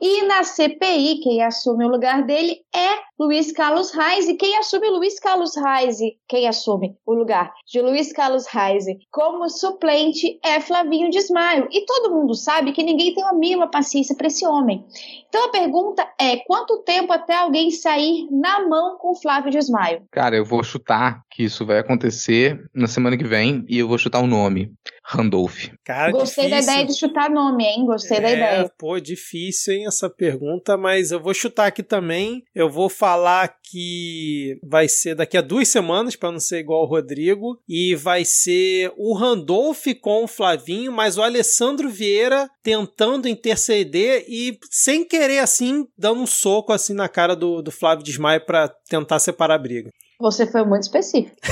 e 0.00 0.22
na 0.22 0.42
CPI, 0.42 1.20
quem 1.22 1.42
assume 1.42 1.84
o 1.84 1.88
lugar 1.88 2.22
dele 2.24 2.60
é 2.74 3.06
Luiz 3.18 3.52
Carlos 3.52 3.92
Reis. 3.92 4.26
E 4.28 4.34
quem 4.34 4.56
assume 4.58 4.88
Luiz 4.88 5.18
Carlos 5.20 5.54
Reis? 5.56 5.98
Quem 6.28 6.46
assume 6.48 6.96
o 7.06 7.14
lugar 7.14 7.52
de 7.66 7.80
Luiz 7.80 8.12
Carlos 8.12 8.46
Reis 8.46 8.84
como 9.10 9.48
suplente 9.48 10.38
é 10.44 10.60
Flavinho 10.60 11.10
Desmaio. 11.10 11.68
E 11.70 11.84
todo 11.86 12.12
mundo 12.12 12.34
sabe 12.34 12.72
que 12.72 12.82
ninguém 12.82 13.14
tem 13.14 13.24
a 13.24 13.32
mínima 13.32 13.70
paciência 13.70 14.14
para 14.14 14.26
esse 14.26 14.46
homem. 14.46 14.84
Então 15.28 15.46
a 15.46 15.50
pergunta 15.50 16.06
é: 16.20 16.36
quanto 16.46 16.78
tempo 16.78 17.12
até 17.12 17.36
alguém 17.36 17.70
sair 17.70 18.26
na 18.30 18.66
mão 18.66 18.96
com 18.98 19.14
Flávio 19.14 19.50
Desmaio? 19.50 20.02
Cara, 20.10 20.36
eu 20.36 20.44
vou 20.44 20.62
chutar 20.62 21.22
que 21.30 21.42
isso 21.44 21.64
vai 21.66 21.78
acontecer 21.78 22.58
na 22.74 22.86
semana 22.86 23.16
que 23.16 23.24
vem 23.24 23.64
e 23.68 23.78
eu 23.78 23.88
vou 23.88 23.98
chutar 23.98 24.20
o 24.20 24.26
nome. 24.26 24.72
Randolph. 25.08 25.68
Cara, 25.84 26.10
Gostei 26.10 26.50
da 26.50 26.56
difícil. 26.56 26.72
ideia 26.72 26.86
de 26.86 26.98
chutar 26.98 27.30
nome, 27.30 27.64
hein? 27.64 27.86
Gostei 27.86 28.20
da 28.20 28.28
É, 28.28 28.32
ideia. 28.32 28.72
Pô, 28.76 28.98
difícil, 28.98 29.74
hein, 29.74 29.86
essa 29.86 30.10
pergunta, 30.10 30.76
mas 30.76 31.12
eu 31.12 31.20
vou 31.20 31.32
chutar 31.32 31.66
aqui 31.66 31.80
também. 31.80 32.42
Eu 32.52 32.68
vou 32.68 32.88
falar 32.88 33.54
que 33.62 34.58
vai 34.64 34.88
ser 34.88 35.14
daqui 35.14 35.36
a 35.36 35.40
duas 35.42 35.68
semanas, 35.68 36.16
para 36.16 36.32
não 36.32 36.40
ser 36.40 36.58
igual 36.58 36.82
o 36.82 36.86
Rodrigo, 36.88 37.56
e 37.68 37.94
vai 37.94 38.24
ser 38.24 38.92
o 38.96 39.14
Randolph 39.14 39.84
com 40.00 40.24
o 40.24 40.28
Flavinho, 40.28 40.90
mas 40.90 41.16
o 41.16 41.22
Alessandro 41.22 41.88
Vieira 41.88 42.50
tentando 42.62 43.28
interceder 43.28 44.24
e 44.28 44.58
sem 44.70 45.04
querer, 45.04 45.38
assim, 45.38 45.86
dando 45.96 46.20
um 46.20 46.26
soco 46.26 46.72
assim 46.72 46.94
na 46.94 47.08
cara 47.08 47.36
do, 47.36 47.62
do 47.62 47.70
Flávio 47.70 48.04
Desmaio 48.04 48.44
para 48.44 48.68
tentar 48.88 49.20
separar 49.20 49.54
a 49.54 49.58
briga. 49.58 49.90
Você 50.20 50.46
foi 50.46 50.64
muito 50.64 50.82
específico. 50.84 51.36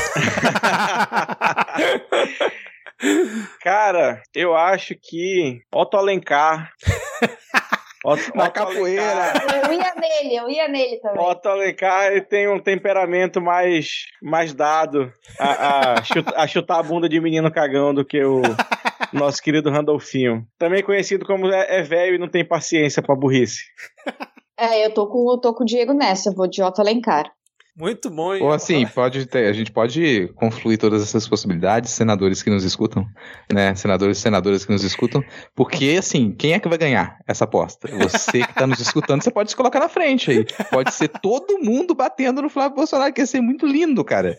Cara, 3.62 4.22
eu 4.34 4.54
acho 4.56 4.94
que 5.00 5.60
Otto 5.74 5.96
Alencar. 5.96 6.70
Otto, 8.04 8.32
Na 8.36 8.44
Otto 8.44 8.52
capoeira. 8.52 9.02
Alencar- 9.30 9.64
Eu 9.64 9.72
ia 9.72 9.94
nele, 9.94 10.36
eu 10.36 10.50
ia 10.50 10.68
nele 10.68 10.98
também. 11.00 11.22
Otto 11.24 11.48
Alencar 11.48 12.06
ele 12.12 12.20
tem 12.20 12.46
um 12.48 12.60
temperamento 12.60 13.40
mais, 13.40 14.04
mais 14.22 14.52
dado 14.52 15.10
a, 15.38 15.92
a, 15.98 16.02
chutar, 16.04 16.34
a 16.36 16.46
chutar 16.46 16.78
a 16.80 16.82
bunda 16.82 17.08
de 17.08 17.18
menino 17.20 17.50
cagão 17.50 17.94
do 17.94 18.04
que 18.04 18.22
o 18.22 18.42
nosso 19.12 19.42
querido 19.42 19.70
Randolfinho. 19.70 20.46
Também 20.58 20.82
conhecido 20.82 21.24
como 21.24 21.50
é, 21.50 21.78
é 21.78 21.82
velho 21.82 22.14
e 22.16 22.18
não 22.18 22.28
tem 22.28 22.46
paciência 22.46 23.02
pra 23.02 23.16
burrice. 23.16 23.62
É, 24.58 24.84
eu 24.84 24.92
tô 24.92 25.08
com, 25.08 25.30
eu 25.32 25.38
tô 25.40 25.54
com 25.54 25.62
o 25.64 25.66
Diego 25.66 25.92
nessa, 25.94 26.28
eu 26.28 26.34
vou 26.34 26.46
de 26.46 26.62
Otto 26.62 26.80
Alencar. 26.80 27.24
Muito 27.76 28.08
bom, 28.08 28.32
hein? 28.32 28.42
Ou 28.42 28.52
assim, 28.52 28.86
pode 28.86 29.26
ter, 29.26 29.48
a 29.48 29.52
gente 29.52 29.72
pode 29.72 30.28
confluir 30.36 30.78
todas 30.78 31.02
essas 31.02 31.26
possibilidades, 31.26 31.90
senadores 31.90 32.40
que 32.40 32.48
nos 32.48 32.62
escutam, 32.62 33.04
né? 33.52 33.74
Senadores 33.74 34.18
e 34.18 34.20
senadoras 34.20 34.64
que 34.64 34.70
nos 34.70 34.84
escutam, 34.84 35.24
porque 35.56 35.96
assim, 35.98 36.30
quem 36.30 36.52
é 36.52 36.60
que 36.60 36.68
vai 36.68 36.78
ganhar 36.78 37.18
essa 37.26 37.44
aposta? 37.44 37.88
Você 37.98 38.46
que 38.46 38.54
tá 38.54 38.64
nos 38.64 38.78
escutando, 38.78 39.22
você 39.22 39.30
pode 39.30 39.50
se 39.50 39.56
colocar 39.56 39.80
na 39.80 39.88
frente 39.88 40.30
aí. 40.30 40.46
Pode 40.70 40.94
ser 40.94 41.08
todo 41.08 41.58
mundo 41.58 41.96
batendo 41.96 42.42
no 42.42 42.48
Flávio 42.48 42.76
Bolsonaro, 42.76 43.12
que 43.12 43.20
ia 43.20 43.26
ser 43.26 43.40
muito 43.40 43.66
lindo, 43.66 44.04
cara. 44.04 44.38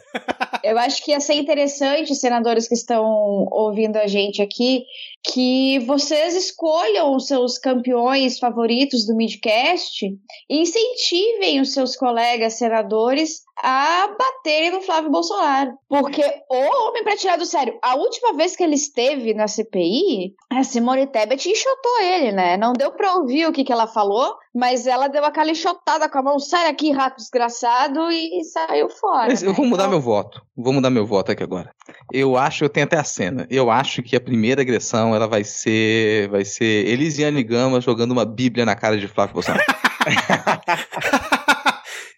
Eu 0.64 0.80
acho 0.80 1.04
que 1.04 1.12
ia 1.12 1.20
ser 1.20 1.34
interessante, 1.34 2.16
senadores 2.16 2.70
que 2.70 2.74
estão 2.74 3.04
ouvindo 3.52 3.98
a 3.98 4.08
gente 4.08 4.42
aqui, 4.42 4.86
que 5.34 5.80
vocês 5.80 6.36
escolham 6.36 7.16
os 7.16 7.28
seus 7.28 7.58
campeões 7.58 8.38
favoritos 8.38 9.06
do 9.06 9.16
Midcast 9.16 10.06
e 10.50 10.58
incentivem 10.58 11.60
os 11.60 11.74
seus 11.74 11.96
colegas 11.96 12.58
senadores 12.58 13.42
a 13.62 14.08
baterem 14.18 14.72
no 14.72 14.82
Flávio 14.82 15.10
Bolsonaro. 15.10 15.74
Porque 15.88 16.22
o 16.50 16.88
homem 16.88 17.04
pra 17.04 17.16
tirar 17.16 17.38
do 17.38 17.46
sério, 17.46 17.78
a 17.82 17.96
última 17.96 18.34
vez 18.34 18.56
que 18.56 18.64
ele 18.64 18.76
esteve 18.76 19.34
na 19.34 19.48
CPI, 19.48 20.34
a 20.52 20.64
Simone 20.64 21.08
Tebet 21.08 21.50
enxotou 21.50 22.02
ele, 22.02 22.32
né? 22.32 22.58
Não 22.58 22.74
deu 22.74 22.92
pra 22.92 23.14
ouvir 23.16 23.46
o 23.48 23.52
que, 23.54 23.64
que 23.64 23.72
ela 23.72 23.88
falou, 23.88 24.36
mas 24.54 24.86
ela 24.88 25.08
deu 25.08 25.24
aquela 25.26 25.52
enxotada 25.52 26.10
com 26.10 26.18
a 26.18 26.24
mão, 26.24 26.40
sai 26.40 26.66
daqui, 26.66 26.92
rato 26.92 27.18
desgraçado, 27.18 28.12
e 28.12 28.44
saiu 28.44 28.90
fora. 28.90 29.28
Mas 29.28 29.42
eu 29.42 29.50
né? 29.50 29.56
vou 29.56 29.66
mudar 29.66 29.84
Então- 29.84 29.92
meu 29.92 30.02
voto. 30.02 30.42
Vou 30.58 30.72
mudar 30.72 30.90
meu 30.90 31.06
voto 31.06 31.32
aqui 31.32 31.44
agora. 31.44 31.70
Eu 32.14 32.38
acho, 32.38 32.64
eu 32.64 32.70
tenho 32.70 32.86
até 32.86 32.98
a 32.98 33.04
cena. 33.04 33.46
Eu 33.50 33.70
acho 33.70 34.02
que 34.02 34.16
a 34.16 34.22
primeira 34.22 34.62
agressão 34.62 35.14
ela 35.14 35.28
vai 35.28 35.44
ser, 35.44 36.30
vai 36.30 36.46
ser 36.46 36.88
Elisiane 36.88 37.44
Gama 37.44 37.82
jogando 37.82 38.12
uma 38.12 38.24
Bíblia 38.26 38.66
na 38.66 38.76
cara 38.76 38.98
de 38.98 39.08
Flávio 39.08 39.34
Bolsonaro. 39.34 39.64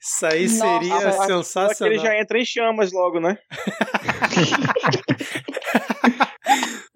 Isso 0.07 0.25
aí 0.25 0.47
Nossa, 0.47 0.79
seria 0.79 1.01
que 1.01 1.27
sensacional. 1.27 1.93
ele 1.93 2.01
já 2.01 2.17
entra 2.17 2.39
em 2.39 2.45
chamas 2.45 2.93
logo, 2.93 3.19
né? 3.19 3.37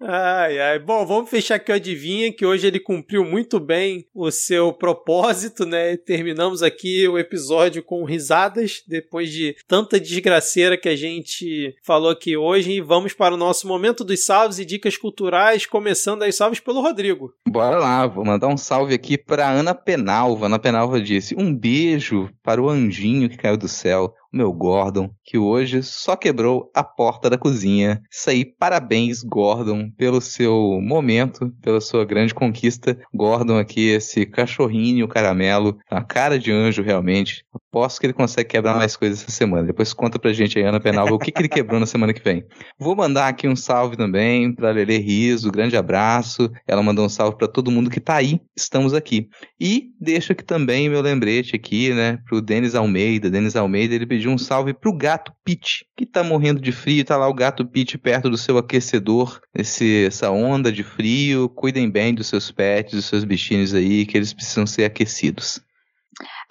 Ai, 0.04 0.58
ai. 0.58 0.78
Bom, 0.80 1.06
vamos 1.06 1.30
fechar 1.30 1.54
aqui 1.54 1.70
o 1.70 1.74
Adivinha, 1.74 2.32
que 2.32 2.44
hoje 2.44 2.66
ele 2.66 2.80
cumpriu 2.80 3.24
muito 3.24 3.60
bem 3.60 4.04
o 4.12 4.30
seu 4.32 4.72
propósito, 4.72 5.64
né? 5.64 5.96
Terminamos 5.96 6.62
aqui 6.62 7.06
o 7.06 7.18
episódio 7.18 7.84
com 7.84 8.04
risadas, 8.04 8.82
depois 8.86 9.30
de 9.30 9.54
tanta 9.68 10.00
desgraceira 10.00 10.76
que 10.76 10.88
a 10.88 10.96
gente 10.96 11.74
falou 11.84 12.10
aqui 12.10 12.36
hoje. 12.36 12.72
E 12.72 12.80
vamos 12.80 13.12
para 13.12 13.34
o 13.34 13.38
nosso 13.38 13.68
momento 13.68 14.02
dos 14.02 14.24
salves 14.24 14.58
e 14.58 14.64
dicas 14.64 14.96
culturais, 14.96 15.66
começando 15.66 16.22
aí 16.22 16.32
salves 16.32 16.58
pelo 16.58 16.82
Rodrigo. 16.82 17.32
Bora 17.48 17.78
lá, 17.78 18.06
vou 18.06 18.24
mandar 18.24 18.48
um 18.48 18.56
salve 18.56 18.94
aqui 18.94 19.16
para 19.16 19.48
Ana 19.48 19.74
Penalva. 19.74 20.46
Ana 20.46 20.58
Penalva 20.58 21.00
disse: 21.00 21.36
um 21.38 21.54
beijo 21.54 22.28
para 22.42 22.60
o 22.60 22.68
anjinho 22.68 23.28
que 23.28 23.36
caiu 23.36 23.56
do 23.56 23.68
céu 23.68 24.12
meu 24.32 24.52
Gordon, 24.52 25.10
que 25.24 25.36
hoje 25.36 25.82
só 25.82 26.16
quebrou 26.16 26.70
a 26.74 26.82
porta 26.82 27.28
da 27.28 27.36
cozinha. 27.36 28.02
Isso 28.10 28.30
aí, 28.30 28.44
parabéns, 28.44 29.22
Gordon, 29.22 29.90
pelo 29.90 30.20
seu 30.20 30.80
momento, 30.80 31.52
pela 31.60 31.80
sua 31.80 32.04
grande 32.04 32.34
conquista. 32.34 32.98
Gordon 33.14 33.58
aqui, 33.58 33.88
esse 33.88 34.24
cachorrinho 34.24 35.06
caramelo, 35.06 35.78
uma 35.90 36.02
cara 36.02 36.38
de 36.38 36.50
anjo 36.50 36.82
realmente. 36.82 37.44
Aposto 37.72 38.00
que 38.00 38.06
ele 38.06 38.12
consegue 38.12 38.50
quebrar 38.50 38.76
mais 38.76 38.96
coisas 38.96 39.22
essa 39.22 39.30
semana. 39.30 39.68
Depois 39.68 39.94
conta 39.94 40.18
pra 40.18 40.30
gente 40.34 40.58
aí, 40.58 40.64
Ana 40.64 40.78
Penalva, 40.78 41.14
o 41.14 41.18
que, 41.18 41.32
que 41.32 41.40
ele 41.40 41.48
quebrou 41.48 41.80
na 41.80 41.86
semana 41.86 42.12
que 42.12 42.22
vem. 42.22 42.44
Vou 42.78 42.94
mandar 42.94 43.28
aqui 43.28 43.48
um 43.48 43.56
salve 43.56 43.96
também 43.96 44.54
pra 44.54 44.72
Lele 44.72 44.98
Riso, 44.98 45.50
grande 45.50 45.74
abraço. 45.74 46.52
Ela 46.68 46.82
mandou 46.82 47.06
um 47.06 47.08
salve 47.08 47.38
para 47.38 47.48
todo 47.48 47.70
mundo 47.70 47.88
que 47.88 47.98
tá 47.98 48.16
aí, 48.16 48.42
estamos 48.54 48.92
aqui. 48.92 49.26
E 49.58 49.86
deixo 49.98 50.32
aqui 50.32 50.44
também 50.44 50.86
meu 50.90 51.00
lembrete 51.00 51.56
aqui, 51.56 51.94
né, 51.94 52.18
pro 52.28 52.42
Denis 52.42 52.74
Almeida. 52.74 53.30
Denis 53.30 53.56
Almeida, 53.56 53.94
ele 53.94 54.06
pediu 54.06 54.30
um 54.30 54.36
salve 54.36 54.74
pro 54.74 54.94
gato 54.94 55.32
Pete, 55.42 55.86
que 55.96 56.04
tá 56.04 56.22
morrendo 56.22 56.60
de 56.60 56.72
frio, 56.72 57.02
tá 57.06 57.16
lá 57.16 57.26
o 57.26 57.32
gato 57.32 57.64
Pete 57.64 57.96
perto 57.96 58.28
do 58.28 58.36
seu 58.36 58.58
aquecedor, 58.58 59.40
esse, 59.54 60.04
essa 60.04 60.30
onda 60.30 60.70
de 60.70 60.82
frio. 60.82 61.48
Cuidem 61.48 61.90
bem 61.90 62.14
dos 62.14 62.26
seus 62.26 62.50
pets, 62.50 62.92
dos 62.92 63.06
seus 63.06 63.24
bichinhos 63.24 63.72
aí, 63.72 64.04
que 64.04 64.18
eles 64.18 64.34
precisam 64.34 64.66
ser 64.66 64.84
aquecidos. 64.84 65.62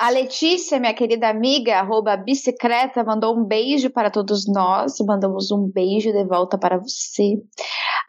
A 0.01 0.09
Letícia, 0.09 0.79
minha 0.79 0.95
querida 0.95 1.29
amiga, 1.29 1.77
arroba 1.77 2.17
bicicleta, 2.17 3.03
mandou 3.03 3.37
um 3.37 3.43
beijo 3.43 3.87
para 3.91 4.09
todos 4.09 4.47
nós. 4.47 4.95
Mandamos 4.99 5.51
um 5.51 5.69
beijo 5.71 6.11
de 6.11 6.25
volta 6.25 6.57
para 6.57 6.79
você. 6.79 7.39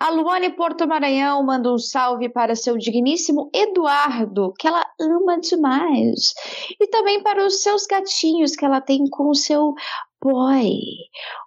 A 0.00 0.08
Luane 0.08 0.48
Porto 0.56 0.88
Maranhão 0.88 1.44
manda 1.44 1.70
um 1.70 1.76
salve 1.76 2.30
para 2.30 2.56
seu 2.56 2.78
digníssimo 2.78 3.50
Eduardo, 3.54 4.54
que 4.58 4.66
ela 4.66 4.82
ama 4.98 5.38
demais. 5.38 6.32
E 6.80 6.86
também 6.86 7.22
para 7.22 7.44
os 7.46 7.62
seus 7.62 7.86
gatinhos 7.86 8.56
que 8.56 8.64
ela 8.64 8.80
tem 8.80 9.04
com 9.10 9.28
o 9.28 9.34
seu 9.34 9.74
boy. 10.22 10.78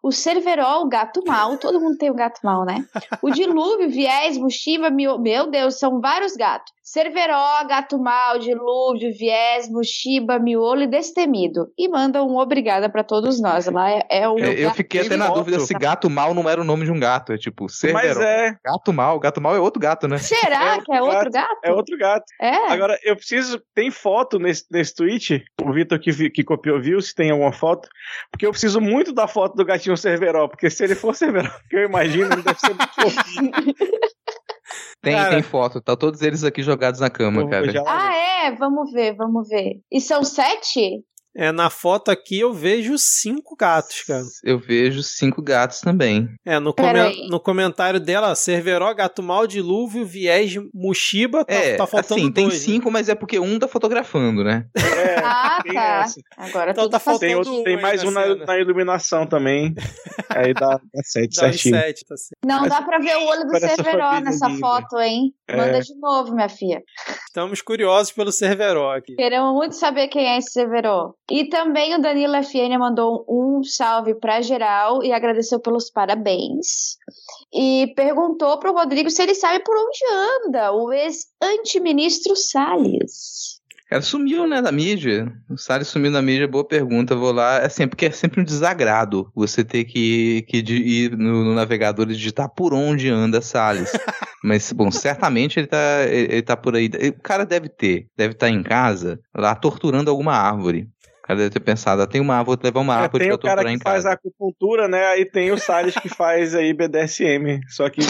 O 0.03 0.11
Cerverol, 0.11 0.87
gato 0.87 1.23
mal, 1.25 1.57
todo 1.57 1.79
mundo 1.79 1.97
tem 1.97 2.11
um 2.11 2.15
gato 2.15 2.39
mal, 2.43 2.65
né? 2.65 2.85
O 3.21 3.31
Dilúvio, 3.31 3.89
Viés, 3.89 4.37
Mochiva, 4.37 4.89
meu 4.89 5.49
Deus, 5.49 5.79
são 5.79 6.01
vários 6.01 6.35
gatos. 6.35 6.75
Cerveró, 6.85 7.65
Gato 7.67 7.97
Mal, 7.97 8.37
Dilúvio, 8.37 9.11
Viés, 9.11 9.67
Mushiba, 9.67 10.37
Miolo 10.37 10.83
e 10.83 10.87
Destemido. 10.87 11.67
E 11.75 11.89
manda 11.89 12.23
um 12.23 12.37
obrigada 12.37 12.87
para 12.87 13.03
todos 13.03 13.41
nós. 13.41 13.65
Lá 13.65 13.89
é, 13.89 14.05
é 14.07 14.29
um. 14.29 14.37
Eu, 14.37 14.71
fiquei 14.71 15.01
até 15.01 15.17
na 15.17 15.27
dúvida 15.29 15.59
se 15.61 15.73
Gato 15.73 16.11
Mal 16.11 16.35
não 16.35 16.47
era 16.47 16.61
o 16.61 16.63
nome 16.63 16.85
de 16.85 16.91
um 16.91 16.99
gato. 16.99 17.33
É 17.33 17.37
tipo, 17.39 17.67
Cerveró. 17.67 18.05
Mas 18.05 18.17
é. 18.19 18.55
Gato 18.63 18.93
Mal. 18.93 19.19
Gato 19.19 19.41
Mal 19.41 19.55
é 19.55 19.59
outro 19.59 19.81
gato, 19.81 20.07
né? 20.07 20.19
Será 20.19 20.75
é 20.75 20.81
que 20.81 20.93
é 20.93 21.01
outro 21.01 21.31
gato? 21.31 21.59
É 21.63 21.71
outro 21.71 21.97
gato. 21.97 22.25
É. 22.39 22.71
Agora, 22.71 22.99
eu 23.03 23.15
preciso. 23.15 23.59
Tem 23.73 23.89
foto 23.89 24.37
nesse, 24.37 24.65
nesse 24.69 24.93
tweet. 24.93 25.43
O 25.63 25.73
Vitor 25.73 25.99
que, 25.99 26.29
que 26.29 26.43
copiou 26.43 26.79
viu 26.79 27.01
se 27.01 27.15
tem 27.15 27.31
alguma 27.31 27.51
foto. 27.51 27.89
Porque 28.29 28.45
eu 28.45 28.51
preciso 28.51 28.64
muito 28.73 29.13
da 29.13 29.27
foto 29.27 29.55
do 29.55 29.65
gatinho 29.65 29.97
Cerveró. 29.97 30.47
Porque 30.47 30.69
se 30.69 30.83
ele 30.83 30.95
for 30.95 31.13
Cerveró, 31.13 31.51
que 31.69 31.75
eu 31.75 31.83
imagino, 31.83 32.33
ele 32.33 32.41
deve 32.41 32.59
ser 32.59 32.73
muito 32.73 32.93
fofinho. 32.93 33.51
Tem, 35.01 35.13
cara, 35.13 35.29
tem 35.29 35.43
foto, 35.43 35.79
tá 35.79 35.95
todos 35.95 36.19
eles 36.23 36.43
aqui 36.43 36.63
jogados 36.63 36.99
na 36.99 37.11
cama, 37.11 37.47
cara. 37.47 37.83
Ah, 37.85 38.15
é? 38.15 38.51
Vamos 38.55 38.91
ver, 38.91 39.15
vamos 39.15 39.47
ver. 39.47 39.79
E 39.91 40.01
são 40.01 40.23
sete? 40.23 41.03
É, 41.37 41.51
na 41.51 41.69
foto 41.69 42.09
aqui 42.09 42.39
eu 42.39 42.53
vejo 42.53 42.97
cinco 42.97 43.57
gatos, 43.57 44.03
cara. 44.03 44.23
Eu 44.41 44.57
vejo 44.57 45.03
cinco 45.03 45.41
gatos 45.41 45.81
também. 45.81 46.29
É, 46.45 46.59
no, 46.59 46.73
no 47.29 47.39
comentário 47.41 47.99
dela, 47.99 48.33
Cerveró, 48.35 48.93
Gato 48.93 49.21
Mal, 49.21 49.45
Dilúvio, 49.45 50.05
Viés, 50.05 50.53
Mushiba, 50.73 51.43
tá, 51.43 51.53
é, 51.53 51.75
tá 51.75 51.85
faltando 51.85 52.21
assim, 52.21 52.31
dois. 52.31 52.33
tem 52.33 52.51
cinco, 52.51 52.89
mas 52.89 53.09
é 53.09 53.15
porque 53.15 53.37
um 53.37 53.59
tá 53.59 53.67
fotografando, 53.67 54.45
né? 54.45 54.65
É, 54.75 55.15
ah, 55.19 55.59
tá. 55.73 56.05
Agora 56.37 56.71
então 56.71 56.89
tá 56.89 56.99
faltando 56.99 57.27
tem, 57.27 57.35
outro, 57.35 57.63
tem 57.63 57.81
mais 57.81 58.01
um 58.01 58.11
na, 58.11 58.35
na, 58.35 58.57
iluminação 58.57 59.27
também. 59.27 59.75
Aí 60.29 60.53
dá, 60.53 60.79
dá 60.93 61.03
sete, 61.03 61.35
dá 61.35 61.51
certinho. 61.51 61.75
Sete, 61.75 62.05
tá 62.05 62.15
Não 62.45 62.61
mas, 62.61 62.69
dá 62.69 62.81
pra 62.81 62.99
ver 62.99 63.17
o 63.17 63.25
olho 63.25 63.45
do 63.45 63.59
Cerveró 63.59 64.21
nessa 64.21 64.47
linda. 64.47 64.59
foto, 64.59 64.99
hein? 64.99 65.33
É. 65.47 65.57
Manda 65.57 65.81
de 65.81 65.95
novo, 65.99 66.33
minha 66.33 66.49
filha. 66.49 66.81
Estamos 67.27 67.61
curiosos 67.61 68.13
pelo 68.13 68.31
Cerveró 68.31 68.95
aqui. 68.95 69.15
Queremos 69.15 69.53
muito 69.53 69.75
saber 69.75 70.07
quem 70.07 70.27
é 70.27 70.37
esse 70.37 70.51
Cerveró. 70.51 71.13
E 71.29 71.49
também 71.49 71.95
o 71.95 72.01
Danilo 72.01 72.35
FN 72.43 72.77
mandou 72.77 73.25
um 73.27 73.63
salve 73.63 74.13
para 74.13 74.41
geral 74.41 75.03
e 75.03 75.11
agradeceu 75.11 75.59
pelos 75.59 75.89
parabéns. 75.89 76.97
E 77.51 77.93
perguntou 77.95 78.59
para 78.59 78.71
o 78.71 78.75
Rodrigo 78.75 79.09
se 79.09 79.23
ele 79.23 79.33
sabe 79.33 79.63
por 79.63 79.75
onde 79.75 80.47
anda 80.47 80.71
o 80.71 80.93
ex-antiministro 80.93 82.35
Salles. 82.35 83.55
Cara, 83.89 84.01
sumiu, 84.01 84.47
né, 84.47 84.61
da 84.61 84.71
mídia. 84.71 85.31
O 85.49 85.57
Salles 85.57 85.87
sumiu 85.87 86.11
da 86.11 86.21
mídia, 86.21 86.47
boa 86.47 86.67
pergunta. 86.67 87.15
Vou 87.15 87.31
lá. 87.31 87.57
É 87.57 87.69
sempre, 87.69 87.91
porque 87.91 88.07
é 88.07 88.11
sempre 88.11 88.41
um 88.41 88.43
desagrado 88.43 89.31
você 89.33 89.63
ter 89.63 89.85
que, 89.85 90.43
que 90.47 90.57
ir 90.57 91.17
no, 91.17 91.43
no 91.43 91.53
navegador 91.53 92.09
e 92.09 92.15
digitar 92.15 92.49
por 92.49 92.73
onde 92.73 93.09
anda 93.09 93.41
Salles. 93.41 93.91
Mas, 94.43 94.71
bom, 94.71 94.91
certamente 94.91 95.59
ele 95.59 95.67
tá, 95.67 96.03
ele, 96.07 96.33
ele 96.33 96.41
tá 96.41 96.57
por 96.57 96.75
aí. 96.75 96.89
O 97.17 97.21
cara 97.21 97.45
deve 97.45 97.69
ter, 97.69 98.07
deve 98.15 98.33
estar 98.33 98.47
tá 98.47 98.51
em 98.51 98.61
casa, 98.61 99.19
lá 99.35 99.55
torturando 99.55 100.09
alguma 100.09 100.33
árvore 100.33 100.87
cara 101.25 101.39
deve 101.39 101.49
ter 101.49 101.59
pensado, 101.59 102.03
ah, 102.03 102.07
tem 102.07 102.21
uma 102.21 102.35
árvore, 102.35 102.57
vou 102.57 102.65
levar 102.65 102.79
uma 102.81 102.93
é, 102.93 103.03
árvore 103.03 103.25
é, 103.25 103.27
pra 103.29 103.37
torturar 103.37 103.65
em 103.67 103.79
casa. 103.79 103.79
Tem 103.79 103.79
o 103.79 103.83
cara 103.83 103.95
que 103.95 104.03
faz 104.03 104.05
acupuntura, 104.05 104.87
né? 104.87 105.07
Aí 105.07 105.25
tem 105.25 105.51
o 105.51 105.57
Salles 105.57 105.95
que 105.95 106.07
faz 106.07 106.53
aí 106.53 106.71
BDSM, 106.71 107.61
só 107.67 107.89
que 107.89 108.01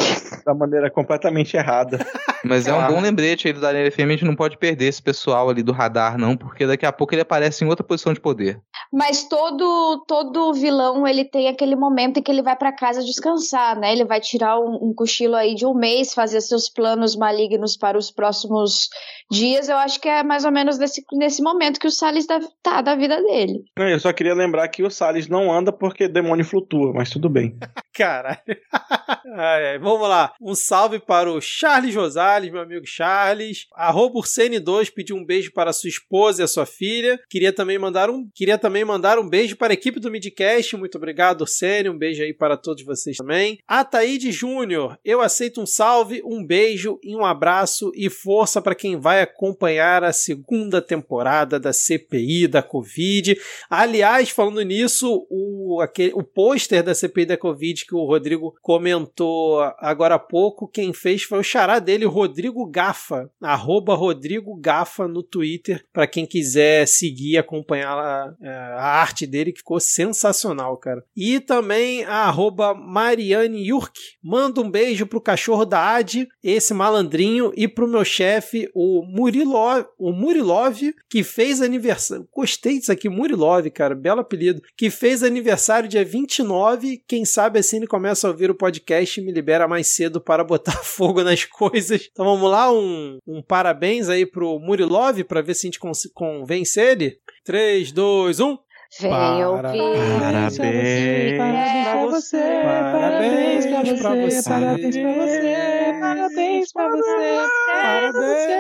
da 0.46 0.54
maneira 0.54 0.92
completamente 0.92 1.56
errada. 1.56 2.00
Mas 2.48 2.68
é 2.68 2.74
um 2.74 2.88
bom 2.88 3.02
lembrete 3.02 3.48
aí 3.48 3.54
do 3.54 3.60
Daniel 3.60 3.92
FM, 3.92 4.00
a 4.00 4.12
gente 4.12 4.26
não 4.26 4.36
pode 4.36 4.58
perder 4.58 4.86
esse 4.86 5.02
pessoal 5.02 5.50
ali 5.50 5.64
do 5.64 5.72
radar, 5.72 6.18
não, 6.18 6.38
porque 6.38 6.66
daqui 6.66 6.86
a 6.86 6.92
pouco 6.92 7.14
ele 7.14 7.22
aparece 7.22 7.64
em 7.64 7.68
outra 7.68 7.86
posição 7.86 8.14
de 8.14 8.20
poder. 8.20 8.60
Mas 8.92 9.28
todo 9.28 10.04
todo 10.08 10.54
vilão, 10.54 11.08
ele 11.08 11.26
tem 11.26 11.48
aquele 11.48 11.76
momento 11.76 12.18
em 12.18 12.24
que 12.24 12.32
ele 12.32 12.42
vai 12.42 12.56
para 12.56 12.72
casa 12.72 13.04
descansar, 13.04 13.78
né? 13.80 13.92
Ele 13.92 14.06
vai 14.06 14.20
tirar 14.22 14.60
um, 14.60 14.90
um 14.90 14.94
cochilo 14.94 15.36
aí 15.36 15.56
de 15.56 15.66
um 15.66 15.74
mês, 15.74 16.14
fazer 16.14 16.42
seus 16.42 16.70
planos 16.70 17.16
malignos 17.16 17.76
para 17.76 17.98
os 17.98 18.12
próximos 18.12 18.90
dias. 19.32 19.70
Eu 19.70 19.78
acho 19.78 20.00
que 20.00 20.08
é 20.08 20.24
mais 20.24 20.46
ou 20.46 20.52
menos 20.52 20.78
nesse, 20.78 21.04
nesse 21.14 21.42
momento 21.42 21.80
que 21.80 21.88
o 21.88 21.92
Salles 21.92 22.28
deve 22.28 22.46
estar 22.46 22.76
tá 22.76 22.82
da 22.82 22.96
vida 22.96 23.22
dele. 23.22 23.64
Eu 23.78 24.00
só 24.00 24.14
queria 24.14 24.34
lembrar 24.34 24.68
que 24.68 24.84
o 24.84 24.90
Salles 24.90 25.28
não 25.28 25.52
anda 25.52 25.72
porque 25.72 26.08
demônio 26.08 26.46
flutua, 26.46 26.94
mas 26.94 27.10
tudo 27.10 27.30
bem. 27.30 27.58
Caralho. 27.94 28.40
vamos 29.82 30.08
lá. 30.08 30.34
Um 30.42 30.56
salve 30.56 31.00
para 31.00 31.32
o 31.32 31.42
Charles 31.42 31.96
Rosales, 32.36 32.52
meu 32.52 32.62
amigo 32.62 32.86
Charles. 32.86 33.68
Arroba 33.74 34.20
Ursene2 34.20 34.92
pediu 34.94 35.16
um 35.16 35.26
beijo 35.26 35.52
para 35.54 35.72
sua 35.72 35.90
esposa 35.90 36.42
e 36.42 36.44
a 36.44 36.48
sua 36.48 36.66
filha. 36.66 37.20
Queria 37.30 37.54
também 37.54 37.78
mandar 37.80 38.10
um, 38.10 38.28
queria 38.34 38.58
também 38.58 38.84
mandar 38.84 39.18
um 39.18 39.28
beijo 39.28 39.56
para 39.56 39.72
a 39.72 39.76
equipe 39.76 40.00
do 40.00 40.12
Midcast. 40.12 40.76
Muito 40.76 40.98
obrigado, 40.98 41.42
Ursene. 41.42 41.90
Um 41.90 41.98
beijo 41.98 42.24
aí 42.24 42.34
para 42.34 42.58
todos 42.58 42.84
vocês 42.84 43.18
também. 43.18 43.60
Ataíde 43.68 44.32
Júnior, 44.32 44.98
eu 45.04 45.22
aceito 45.22 45.62
um 45.62 45.66
salve, 45.66 46.22
um 46.26 46.46
beijo 46.46 47.00
e 47.04 47.16
um 47.16 47.26
abraço 47.26 47.92
e 47.96 48.10
força 48.10 48.62
para 48.62 48.76
quem 48.76 49.00
vai 49.00 49.22
acompanhar 49.22 50.04
a 50.04 50.12
segunda 50.12 50.82
temporada 50.82 51.60
da 51.60 51.72
CPI 51.72 52.48
da 52.48 52.62
Covid. 52.62 53.38
Aliás, 53.70 54.30
falando 54.30 54.62
nisso, 54.62 55.26
o, 55.30 55.82
o 56.14 56.24
pôster 56.24 56.84
da 56.84 56.94
CPI 56.94 57.26
da 57.26 57.38
Covid 57.38 57.86
que 57.86 57.96
o 57.96 58.06
Rodrigo 58.06 58.56
comentou 58.62 59.62
agora 59.80 60.16
há 60.16 60.20
pouco, 60.20 60.68
quem 60.68 60.94
fez 60.94 61.24
foi 61.24 61.40
o 61.40 61.44
xará 61.44 61.80
dele, 61.80 62.06
Rodrigo 62.06 62.25
Gafa, 62.70 63.30
arroba 63.42 63.96
Rodrigo 63.96 64.56
Gafa 64.56 65.08
no 65.08 65.24
Twitter, 65.24 65.84
para 65.92 66.08
quem 66.08 66.26
quiser 66.26 66.88
seguir 66.88 67.32
e 67.32 67.38
acompanhar 67.38 67.98
a, 67.98 68.36
é, 68.42 68.50
a, 68.50 68.84
arte 68.84 69.26
dele, 69.26 69.52
que 69.52 69.60
ficou 69.60 69.80
sensacional, 69.80 70.78
cara. 70.78 71.04
E 71.16 71.40
também 71.40 72.04
a 72.06 72.28
arroba 72.28 72.74
Mariane 72.74 73.68
Yurk, 73.68 74.00
manda 74.24 74.62
um 74.62 74.70
beijo 74.70 75.06
pro 75.06 75.22
cachorro 75.22 75.66
da 75.66 75.96
Adi, 75.96 76.28
esse 76.44 76.74
malandrinho, 76.74 77.52
e 77.56 77.68
pro 77.68 77.88
meu 77.88 78.06
chefe, 78.06 78.70
o 78.74 79.04
Murilov, 79.04 79.86
o 79.98 80.12
Murilov, 80.12 80.80
que 81.10 81.24
fez 81.24 81.62
aniversário, 81.62 82.28
gostei 82.34 82.80
disso 82.80 82.92
aqui, 82.92 83.10
Murilov, 83.10 83.70
cara, 83.72 83.96
belo 83.96 84.22
apelido, 84.22 84.62
que 84.78 84.90
fez 84.90 85.24
aniversário 85.24 85.90
dia 85.90 86.04
29, 86.04 87.04
quem 87.08 87.26
sabe 87.26 87.60
assim 87.60 87.78
ele 87.78 87.88
começa 87.88 88.28
a 88.28 88.32
ouvir 88.32 88.50
o 88.50 88.56
podcast 88.56 89.20
e 89.20 89.24
me 89.24 89.32
libera 89.32 89.68
mais 89.68 89.88
cedo 89.88 90.22
para 90.22 90.44
botar 90.44 90.72
fogo 90.84 91.24
nas 91.24 91.46
coisas. 91.46 92.10
Então 92.16 92.24
vamos 92.24 92.50
lá, 92.50 92.72
um, 92.72 93.20
um 93.28 93.44
parabéns 93.44 94.08
aí 94.08 94.26
pro 94.26 94.58
Murilov 94.58 95.22
para 95.26 95.42
ver 95.42 95.54
se 95.54 95.68
a 95.68 95.70
gente 95.70 95.82
convence 96.14 96.80
ele. 96.80 97.20
3, 97.44 97.92
2, 97.92 98.40
1. 98.40 98.58
Venha 99.02 99.50
ouvir. 99.50 99.78
Parabéns, 100.22 101.38
parabéns 101.38 101.84
pra 101.84 102.06
você. 102.06 102.40
Parabéns 102.64 103.66
pra 103.66 103.82
você. 103.84 104.44
Parabéns 104.48 104.96
pra 104.96 105.18
você. 105.20 105.98
Parabéns 106.00 106.72
pra 106.72 106.88
você. 106.90 107.50
Parabéns. 107.82 108.56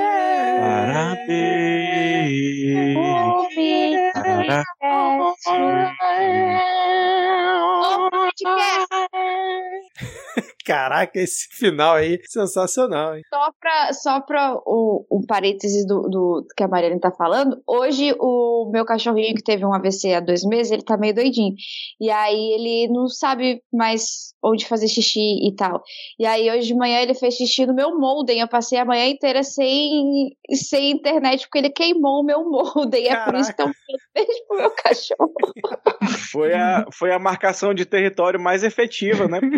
Parabéns. 0.59 1.75
Caraca, 10.65 11.19
esse 11.19 11.47
final 11.51 11.95
aí, 11.95 12.19
sensacional, 12.27 13.15
hein? 13.15 13.21
Só 13.31 13.51
pra, 13.59 13.93
só 13.93 14.21
pra 14.21 14.55
o, 14.65 15.05
um 15.11 15.23
parênteses 15.25 15.85
do, 15.85 16.01
do 16.09 16.47
que 16.57 16.63
a 16.63 16.67
Mariana 16.67 16.99
tá 16.99 17.11
falando, 17.11 17.61
hoje 17.67 18.15
o 18.19 18.69
meu 18.71 18.83
cachorrinho 18.83 19.35
que 19.35 19.43
teve 19.43 19.63
um 19.63 19.73
AVC 19.73 20.13
há 20.13 20.19
dois 20.19 20.43
meses, 20.43 20.71
ele 20.71 20.81
tá 20.81 20.97
meio 20.97 21.13
doidinho. 21.13 21.53
E 22.01 22.09
aí 22.09 22.53
ele 22.53 22.87
não 22.91 23.07
sabe 23.07 23.61
mais 23.71 24.33
onde 24.43 24.65
fazer 24.65 24.87
xixi 24.87 25.47
e 25.47 25.55
tal. 25.55 25.81
E 26.19 26.25
aí 26.25 26.49
hoje 26.49 26.67
de 26.67 26.75
manhã 26.75 26.99
ele 26.99 27.13
fez 27.13 27.35
xixi 27.35 27.65
no 27.65 27.73
meu 27.73 27.97
molden. 27.97 28.39
Eu 28.39 28.47
passei 28.47 28.77
a 28.77 28.85
manhã 28.85 29.07
inteira 29.07 29.43
sem, 29.43 30.35
sem 30.51 30.91
internet 30.91 31.45
porque 31.45 31.59
ele 31.59 31.69
queimou 31.69 32.21
o 32.21 32.25
meu 32.25 32.43
molden. 32.43 33.07
É 33.07 33.25
por 33.25 33.35
isso 33.35 33.55
que 33.55 33.61
eu 33.61 33.71
beijo 34.13 34.29
pro 34.47 34.57
meu 34.57 34.71
cachorro. 34.71 35.33
Foi 36.31 36.53
a, 36.53 36.85
foi 36.91 37.11
a 37.11 37.19
marcação 37.19 37.73
de 37.73 37.85
território 37.85 38.39
mais 38.39 38.63
efetiva, 38.63 39.27
né? 39.27 39.39
Porque 39.39 39.55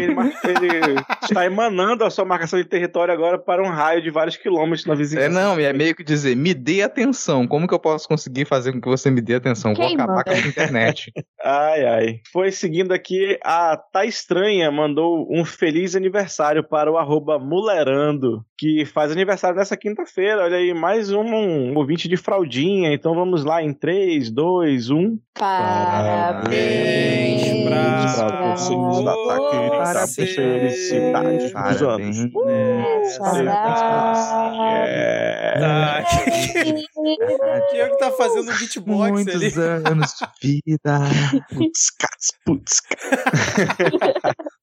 ele, 0.48 0.68
ele 0.76 0.97
está 1.24 1.46
emanando 1.46 2.04
a 2.04 2.10
sua 2.10 2.26
marcação 2.26 2.60
de 2.60 2.66
território 2.66 3.14
agora 3.14 3.38
para 3.38 3.64
um 3.64 3.70
raio 3.70 4.02
de 4.02 4.10
vários 4.10 4.36
quilômetros 4.38 4.86
na 4.86 4.94
É, 4.94 4.98
vizinhança. 4.98 5.30
não, 5.30 5.60
é 5.60 5.72
meio 5.74 5.96
que 5.96 6.04
dizer, 6.04 6.36
me 6.36 6.54
dê 6.54 6.82
atenção. 6.82 7.48
Como 7.48 7.68
que 7.68 7.74
eu 7.74 7.80
posso 7.80 8.08
conseguir 8.08 8.46
fazer 8.46 8.72
com 8.72 8.82
que 8.82 8.88
você 8.90 9.12
me 9.12 9.22
dê 9.22 9.36
atenção? 9.36 9.74
Vou 9.74 9.86
Quem 9.86 9.96
acabar 9.96 10.24
manda? 10.26 10.42
com 10.42 10.48
internet. 10.48 11.12
Ai, 11.44 11.86
ai. 11.86 12.20
Foi 12.34 12.52
seguindo 12.52 12.92
aqui, 12.92 13.38
a 13.44 13.78
Tá 13.78 14.04
Estranha 14.04 14.70
mandou 14.70 15.26
um 15.32 15.46
feliz 15.46 15.96
aniversário 15.96 16.62
para 16.68 16.92
o 16.92 16.98
arroba 16.98 17.40
Mulerando, 17.40 18.44
que 18.58 18.84
faz 18.86 19.12
aniversário 19.14 19.56
nessa 19.56 19.78
quinta-feira. 19.78 20.44
Olha 20.44 20.58
aí, 20.58 20.74
mais 20.74 21.10
um, 21.14 21.22
um 21.24 21.78
ouvinte 21.78 22.10
de 22.10 22.18
fraldinha. 22.18 22.92
Então 22.94 23.16
vamos 23.16 23.46
lá 23.46 23.62
em 23.64 23.70
um. 23.70 23.74
3, 23.74 24.30
2, 24.32 24.90
1. 24.90 25.18
Parabéns 25.38 26.44
pra 27.64 28.56
vocês 28.56 29.04
da 29.06 29.14
Taquerita. 29.14 29.84
Felicidades. 30.90 31.52
É. 34.86 35.60
Tá. 35.60 36.04
Quem 37.70 37.80
é 37.80 37.90
que 37.90 37.98
tá 37.98 38.12
fazendo 38.12 38.52
um 38.52 38.56
beatbox 38.58 39.12
Muitos 39.12 39.36
ali? 39.36 39.54
anos 39.86 40.14
de 40.14 40.28
vida. 40.66 41.00
Putz, 41.54 41.90
cats, 41.92 42.32
putz, 42.46 42.80
cats. 42.82 42.98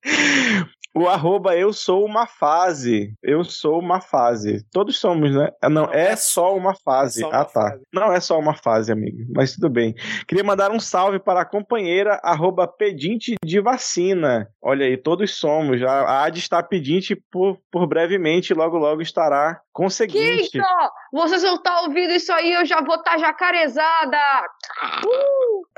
O 0.94 1.08
arroba 1.08 1.56
eu 1.56 1.72
sou 1.72 2.04
uma 2.04 2.26
fase. 2.26 3.12
Eu 3.22 3.42
sou 3.42 3.80
uma 3.80 4.00
fase. 4.00 4.64
Todos 4.72 4.98
somos, 4.98 5.34
né? 5.34 5.50
Ah, 5.60 5.68
Não, 5.68 5.86
Não, 5.86 5.92
é 5.92 6.12
é 6.12 6.16
só 6.16 6.56
uma 6.56 6.74
fase. 6.74 7.20
é 7.20 7.22
só 7.22 7.28
uma 7.30 7.40
ah, 7.40 7.44
tá. 7.44 7.50
fase. 7.50 7.82
Não 7.92 8.12
é 8.12 8.20
só 8.20 8.38
uma 8.38 8.54
fase, 8.54 8.92
amigo. 8.92 9.18
Mas 9.34 9.54
tudo 9.54 9.68
bem. 9.68 9.94
Queria 10.28 10.44
mandar 10.44 10.70
um 10.70 10.78
salve 10.78 11.18
para 11.18 11.40
a 11.40 11.44
companheira 11.44 12.20
arroba 12.22 12.68
pedinte 12.68 13.34
de 13.44 13.60
vacina. 13.60 14.48
Olha 14.62 14.86
aí, 14.86 14.96
todos 14.96 15.34
somos. 15.34 15.82
A 15.82 16.24
Ad 16.24 16.38
está 16.38 16.62
pedinte 16.62 17.16
por, 17.30 17.58
por 17.72 17.86
brevemente. 17.86 18.54
Logo, 18.54 18.78
logo 18.78 19.02
estará 19.02 19.60
conseguinte. 19.72 20.52
Quinta! 20.52 20.90
Vocês 21.12 21.42
vão 21.42 21.56
estar 21.56 21.82
ouvindo 21.82 22.12
isso 22.12 22.32
aí, 22.32 22.52
eu 22.52 22.64
já 22.64 22.80
vou 22.80 22.94
estar 22.94 23.18
jacarezada! 23.18 24.16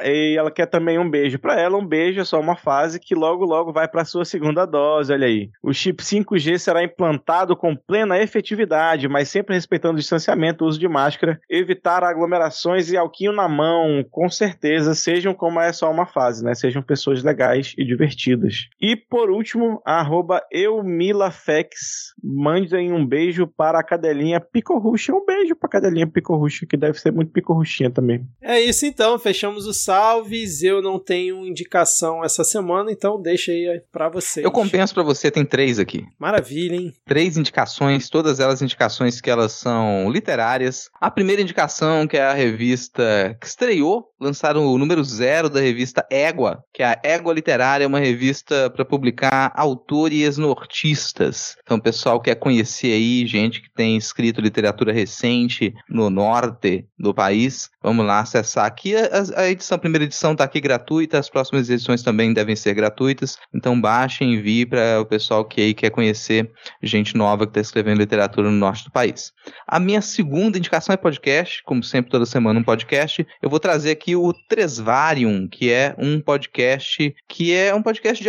E 0.03 0.37
ela 0.39 0.51
quer 0.51 0.67
também 0.67 0.99
um 0.99 1.09
beijo 1.09 1.39
para 1.39 1.59
ela. 1.59 1.77
Um 1.79 1.87
beijo 1.87 2.21
é 2.21 2.25
só 2.25 2.39
uma 2.39 2.57
fase 2.57 3.01
que 3.01 3.15
logo, 3.15 3.45
logo 3.45 3.73
vai 3.73 3.89
para 3.89 4.05
sua 4.05 4.25
segunda 4.25 4.67
dose. 4.67 5.06
Olha 5.11 5.27
aí. 5.27 5.51
O 5.63 5.73
chip 5.73 6.03
5G 6.03 6.59
será 6.59 6.83
implantado 6.83 7.57
com 7.57 7.77
plena 7.77 8.19
efetividade, 8.19 9.09
mas 9.09 9.29
sempre 9.29 9.55
respeitando 9.55 9.95
o 9.95 10.01
distanciamento, 10.01 10.65
o 10.65 10.69
uso 10.69 10.79
de 10.79 10.89
máscara, 10.89 11.41
evitar 11.49 12.03
aglomerações 12.03 12.91
e 12.91 12.97
alquinho 12.97 13.33
na 13.33 13.49
mão. 13.49 14.05
Com 14.11 14.29
certeza, 14.29 14.95
sejam 14.95 15.35
como 15.35 15.61
é 15.61 15.73
só 15.73 15.91
uma 15.91 16.07
fase, 16.07 16.45
né? 16.45 16.55
Sejam 16.55 16.83
pessoas 16.83 17.23
legais 17.23 17.75
e 17.77 17.85
divertidas. 17.85 18.69
E 18.81 18.97
por 18.97 19.31
último, 19.31 19.81
arroba 19.85 20.43
eumilafex. 20.51 22.15
Mandem 22.23 22.93
um 22.93 23.07
beijo 23.07 23.47
para 23.47 23.79
a 23.79 23.85
cadelinha 23.85 24.41
Picorruxa. 24.41 25.13
Um 25.13 25.25
beijo 25.25 25.55
para 25.57 25.69
a 25.69 25.71
cadelinha 25.71 26.07
Picorruxa, 26.07 26.67
que 26.69 26.77
deve 26.77 26.99
ser 26.99 27.13
muito 27.13 27.33
picorruxinha 27.33 27.91
também. 27.91 28.27
É 28.41 28.61
isso 28.61 28.87
então, 28.87 29.19
fechamos 29.19 29.67
os 29.67 29.83
salves. 29.83 30.63
Eu 30.63 30.83
não 30.83 30.99
tenho 30.99 31.47
indicação 31.47 32.25
essa 32.25 32.45
semana, 32.45 32.91
então 32.91 33.21
deixa 33.21 33.53
aí 33.53 33.81
pra 33.93 34.09
vocês. 34.09 34.45
Eu 34.45 34.51
compenso 34.51 34.95
pra 34.97 35.05
você, 35.05 35.31
tem 35.31 35.45
três 35.45 35.79
aqui. 35.79 36.05
Maravilha, 36.19 36.75
hein? 36.75 36.93
Três 37.05 37.37
indicações, 37.37 38.09
todas 38.09 38.41
elas 38.41 38.63
indicações 38.63 39.21
que 39.21 39.31
elas 39.31 39.53
são 39.53 40.11
literárias. 40.11 40.89
A 41.01 41.11
primeira 41.11 41.43
indicação, 41.43 42.07
que 42.07 42.17
é 42.17 42.23
a 42.25 42.33
revista 42.33 43.37
que 43.41 43.47
estreou, 43.47 44.09
lançaram 44.21 44.67
o 44.67 44.79
número 44.79 45.03
zero 45.05 45.49
da 45.49 45.61
revista 45.61 46.07
Égua, 46.11 46.63
que 46.73 46.83
é 46.83 46.87
a 46.87 47.01
Égua 47.03 47.35
Literária, 47.35 47.85
é 47.85 47.87
uma 47.87 47.99
revista 47.99 48.71
para 48.71 48.85
publicar 48.85 49.53
autores 49.55 50.39
nortistas. 50.39 51.57
Então, 51.63 51.77
o 51.77 51.83
pessoal 51.83 52.21
quer 52.21 52.35
conhecer 52.37 52.93
aí 52.93 53.27
gente 53.27 53.61
que 53.61 53.73
tem 53.75 53.97
escrito 53.97 54.41
literatura 54.41 54.93
recente 54.93 55.75
no 55.89 56.09
norte 56.11 56.87
do 56.99 57.15
país. 57.15 57.69
Vamos 57.83 58.07
lá 58.07 58.21
acessar 58.21 58.65
aqui. 58.65 58.95
A, 58.97 59.41
a 59.43 59.49
edição, 59.49 59.77
a 59.77 59.81
primeira 59.81 60.05
edição 60.05 60.33
está 60.33 60.45
aqui 60.45 60.61
gratuita, 60.61 61.19
as 61.19 61.29
próximas 61.29 61.69
edições 61.69 62.03
também 62.03 62.33
devem 62.33 62.57
ser 62.57 62.75
gratuitas. 62.75 63.39
Então, 63.55 63.81
baixem 63.81 64.33
e 64.33 64.37
envie 64.37 64.67
para 64.67 65.01
o 65.01 65.07
pessoal 65.07 65.45
que 65.45 65.61
aí 65.61 65.75
quer 65.75 65.91
conhecer 65.91 66.51
gente 66.83 67.17
nova 67.17 67.47
que 67.47 67.51
está 67.51 67.61
escrevendo 67.61 67.99
literatura 67.99 68.51
no 68.51 68.57
norte 68.57 68.85
do 68.85 68.91
país. 68.91 69.33
A 69.67 69.79
minha 69.79 70.01
segunda 70.01 70.59
indicação 70.59 70.93
é 70.93 70.97
podcast, 70.97 71.63
como 71.65 71.83
sempre, 71.83 72.11
toda 72.11 72.27
semana 72.27 72.61
um 72.61 72.65
podcast. 72.65 73.27
Eu 73.43 73.51
vou 73.51 73.61
trazer 73.61 73.91
aqui 73.91 74.06
o 74.15 74.33
Tresvarium, 74.33 75.49
que 75.49 75.73
é 75.73 75.95
um 75.99 76.21
podcast 76.21 77.15
que 77.27 77.53
é 77.53 77.75
um 77.75 77.83
podcast 77.83 78.23
de 78.23 78.29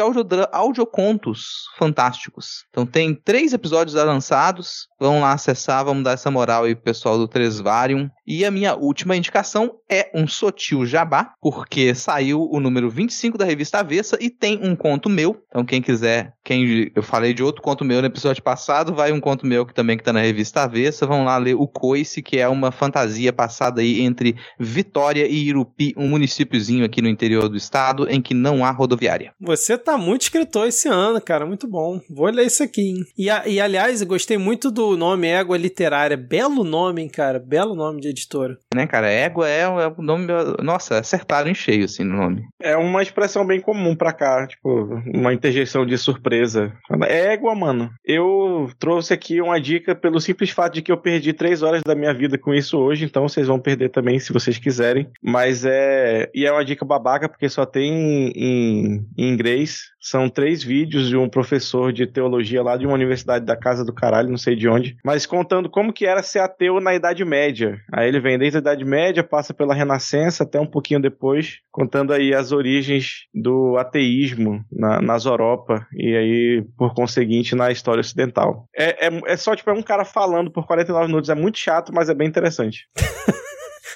audiocontos 0.52 1.68
fantásticos. 1.78 2.66
Então 2.70 2.86
tem 2.86 3.14
três 3.14 3.54
episódios 3.54 3.96
já 3.96 4.04
lançados. 4.04 4.88
Vão 5.00 5.22
lá 5.22 5.34
acessar, 5.34 5.86
vamos 5.86 6.04
dar 6.04 6.14
essa 6.14 6.32
moral 6.32 6.64
aí 6.64 6.74
pro 6.74 6.86
pessoal 6.86 7.18
do 7.18 7.28
Tresvarium. 7.28 8.10
E 8.28 8.44
a 8.44 8.52
minha 8.52 8.76
última 8.76 9.16
indicação 9.16 9.76
é 9.90 10.12
um 10.14 10.28
Sotil 10.28 10.86
Jabá, 10.86 11.32
porque 11.42 11.96
saiu 11.96 12.42
o 12.52 12.60
número 12.60 12.90
25 12.90 13.38
da 13.38 13.46
revista 13.46 13.80
Avessa 13.80 14.18
e 14.20 14.30
tem 14.30 14.60
um 14.62 14.76
conto 14.76 15.10
meu. 15.10 15.42
Então 15.48 15.64
quem 15.64 15.82
quiser, 15.82 16.34
quem 16.44 16.92
eu 16.94 17.02
falei 17.02 17.34
de 17.34 17.42
outro 17.42 17.62
conto 17.62 17.86
meu 17.86 18.02
no 18.02 18.08
episódio 18.08 18.44
passado, 18.44 18.94
vai 18.94 19.12
um 19.12 19.20
conto 19.22 19.46
meu 19.46 19.66
que 19.66 19.74
também 19.74 19.98
que 19.98 20.04
tá 20.04 20.12
na 20.12 20.20
revista 20.22 20.64
Avessa. 20.64 21.06
Vão 21.08 21.24
lá 21.24 21.38
ler 21.38 21.56
o 21.56 21.68
Coice, 21.68 22.22
que 22.22 22.38
é 22.38 22.48
uma 22.48 22.72
fantasia 22.72 23.32
passada 23.32 23.80
aí 23.82 24.02
entre 24.02 24.36
Vitória 24.60 25.26
e 25.26 25.48
Irupi, 25.48 25.94
um 25.96 26.08
municípiozinho 26.10 26.84
aqui 26.84 27.02
no 27.02 27.08
interior 27.08 27.48
do 27.48 27.56
estado 27.56 28.10
em 28.10 28.22
que 28.22 28.34
não 28.34 28.66
há 28.66 28.72
rodoviária. 28.72 29.34
Você 29.40 29.78
tá 29.78 29.98
muito 29.98 30.24
escritor 30.24 30.68
esse 30.68 30.88
ano, 30.90 31.22
cara. 31.22 31.46
Muito 31.46 31.68
bom. 31.68 32.02
Vou 32.10 32.28
ler 32.30 32.48
isso 32.48 32.62
aqui, 32.64 32.82
hein? 32.82 33.06
E, 33.18 33.30
a- 33.30 33.48
e, 33.48 33.60
aliás, 33.62 34.02
gostei 34.04 34.38
muito 34.38 34.70
do 34.70 34.98
nome 34.98 35.28
Égua 35.28 35.58
Literária. 35.58 36.18
Belo 36.18 36.64
nome, 36.64 37.02
hein, 37.04 37.08
cara. 37.10 37.40
Belo 37.40 37.74
nome 37.76 38.02
de 38.02 38.17
editora. 38.18 38.58
Né, 38.74 38.86
cara? 38.88 39.10
Égua 39.10 39.48
é 39.48 39.68
o 39.68 39.80
é 39.80 39.88
o 39.88 40.02
nome. 40.02 40.28
Nossa, 40.62 41.00
acertaram 41.00 41.50
em 41.50 41.56
cheio 41.56 41.86
assim 41.86 42.04
no 42.04 42.18
nome. 42.18 42.44
É 42.62 42.76
uma 42.76 43.02
expressão 43.02 43.46
bem 43.46 43.62
comum 43.62 43.96
pra 43.96 44.14
cá, 44.14 44.48
tipo, 44.48 45.02
uma 45.14 45.34
interjeição 45.34 45.86
de 45.86 45.98
surpresa. 45.98 46.74
É 47.08 47.34
égua, 47.34 47.56
mano. 47.56 47.92
Eu 48.06 48.70
trouxe 48.80 49.14
aqui 49.14 49.42
uma 49.42 49.60
dica 49.60 49.96
pelo 49.96 50.20
simples 50.20 50.50
fato 50.50 50.76
de 50.76 50.82
que 50.82 50.92
eu 50.92 50.98
perdi 50.98 51.34
três 51.34 51.62
horas 51.62 51.82
da 51.84 51.96
minha 51.96 52.14
vida 52.14 52.38
com 52.38 52.54
isso 52.54 52.78
hoje, 52.78 53.06
então 53.06 53.28
vocês 53.28 53.48
vão 53.48 53.60
perder 53.60 53.90
também 53.90 54.20
se 54.20 54.34
vocês 54.34 54.58
quiserem. 54.58 55.10
Mas 55.22 55.66
é. 55.66 56.30
E 56.34 56.46
é 56.46 56.52
uma 56.52 56.66
dica 56.66 56.86
babaca, 56.86 57.30
porque 57.30 57.50
só 57.50 57.66
tem 57.66 58.32
em, 58.36 59.06
em 59.18 59.30
inglês. 59.30 59.82
São 60.00 60.30
três 60.30 60.64
vídeos 60.64 61.10
de 61.10 61.18
um 61.18 61.28
professor 61.28 61.92
de 61.92 62.08
teologia 62.08 62.64
lá 62.64 62.78
de 62.78 62.86
uma 62.86 62.96
universidade 62.96 63.46
da 63.46 63.58
casa 63.58 63.84
do 63.84 63.94
caralho, 63.94 64.30
não 64.30 64.38
sei 64.38 64.56
de 64.56 64.68
onde, 64.68 64.96
mas 65.04 65.26
contando 65.26 65.70
como 65.70 65.92
que 65.92 66.06
era 66.06 66.24
ser 66.24 66.40
ateu 66.40 66.80
na 66.80 66.96
Idade 66.96 67.26
Média. 67.26 67.78
Aí 67.92 68.07
ele 68.08 68.20
vem 68.20 68.38
desde 68.38 68.58
a 68.58 68.62
Idade 68.62 68.86
Média, 68.86 69.24
passa 69.24 69.54
pela 69.54 69.74
Renascença 69.74 70.44
até 70.44 70.60
um 70.60 70.66
pouquinho 70.66 71.02
depois, 71.02 71.60
contando 71.72 72.14
aí 72.14 72.34
as 72.34 72.52
origens 72.52 73.26
do 73.34 73.78
ateísmo 73.78 74.64
na, 74.72 75.02
nas 75.02 75.26
Europa 75.26 75.86
e 75.94 76.16
aí, 76.16 76.66
por 76.78 76.94
conseguinte, 76.94 77.56
na 77.56 77.72
história 77.72 78.02
ocidental. 78.02 78.68
É, 78.76 79.08
é, 79.08 79.22
é 79.26 79.38
só, 79.38 79.56
tipo, 79.56 79.70
é 79.70 79.74
um 79.74 79.84
cara 79.84 80.06
falando 80.06 80.52
por 80.52 80.66
49 80.66 81.08
minutos, 81.08 81.30
é 81.30 81.36
muito 81.36 81.58
chato, 81.58 81.92
mas 81.94 82.10
é 82.10 82.14
bem 82.14 82.28
interessante. 82.28 82.88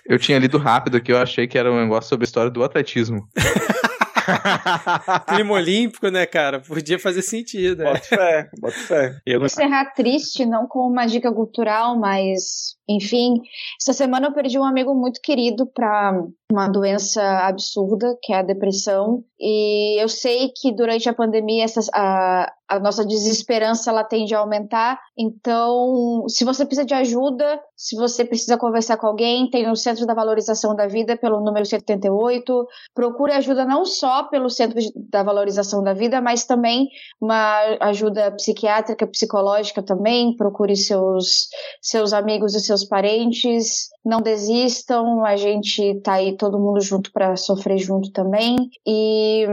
Eu 0.06 0.18
tinha 0.18 0.40
lido 0.40 0.58
rápido 0.58 0.98
aqui, 0.98 1.12
eu 1.12 1.18
achei 1.18 1.48
que 1.48 1.58
era 1.58 1.72
um 1.72 1.80
negócio 1.80 2.10
sobre 2.10 2.24
a 2.24 2.28
história 2.28 2.50
do 2.50 2.64
atletismo. 2.64 3.28
Clima 5.28 5.54
olímpico, 5.54 6.10
né, 6.10 6.26
cara? 6.26 6.60
Podia 6.60 7.00
fazer 7.00 7.22
sentido. 7.22 7.84
É. 7.84 7.94
Bota 7.94 8.06
fé, 8.06 8.50
bota 8.60 8.78
fé. 8.78 9.18
Eu 9.26 9.40
não 9.40 9.46
encerrar 9.46 9.94
triste, 9.94 10.46
não 10.46 10.68
com 10.68 10.80
uma 10.88 11.06
dica 11.06 11.32
cultural, 11.32 11.98
mas, 11.98 12.76
enfim, 12.88 13.42
essa 13.82 13.94
semana 13.94 14.28
eu 14.28 14.34
perdi 14.34 14.58
um 14.60 14.66
amigo 14.66 14.94
muito 14.94 15.22
querido 15.22 15.66
para 15.66 16.22
uma 16.52 16.68
doença 16.68 17.22
absurda, 17.46 18.18
que 18.22 18.34
é 18.34 18.38
a 18.38 18.44
depressão. 18.44 19.24
E 19.40 20.02
eu 20.02 20.10
sei 20.10 20.50
que 20.56 20.74
durante 20.74 21.08
a 21.08 21.14
pandemia 21.14 21.64
essas, 21.64 21.90
a, 21.94 22.52
a 22.72 22.80
nossa 22.80 23.06
desesperança 23.06 23.92
ela 23.92 24.02
tende 24.02 24.34
a 24.34 24.40
aumentar. 24.40 24.98
Então, 25.18 26.24
se 26.30 26.46
você 26.46 26.66
precisa 26.66 26.86
de 26.86 26.94
ajuda, 26.94 27.60
se 27.76 27.98
você 27.98 28.24
precisa 28.24 28.58
conversar 28.58 28.96
com 28.96 29.08
alguém, 29.08 29.50
tem 29.50 29.70
o 29.70 29.76
Centro 29.76 30.06
da 30.06 30.14
Valorização 30.14 30.74
da 30.74 30.88
Vida 30.88 31.18
pelo 31.18 31.42
número 31.42 31.66
78. 31.66 32.66
Procure 32.96 33.34
ajuda 33.34 33.66
não 33.66 33.84
só 33.84 34.24
pelo 34.24 34.50
Centro 34.50 34.80
da 34.96 35.22
Valorização 35.22 35.84
da 35.84 35.94
Vida, 35.94 36.22
mas 36.22 36.46
também 36.46 36.88
uma 37.20 37.60
ajuda 37.82 38.32
psiquiátrica, 38.32 39.06
psicológica 39.06 39.84
também. 39.84 40.34
Procure 40.38 40.78
seus, 40.78 41.50
seus 41.82 42.14
amigos 42.14 42.56
e 42.56 42.62
seus 42.62 42.86
parentes. 42.86 43.90
Não 44.06 44.22
desistam, 44.22 45.26
a 45.26 45.36
gente 45.36 46.00
tá 46.02 46.14
aí 46.14 46.38
todo 46.38 46.58
mundo 46.58 46.80
junto 46.80 47.12
para 47.12 47.36
sofrer 47.36 47.78
junto 47.78 48.14
também. 48.14 48.56
E 48.88 49.46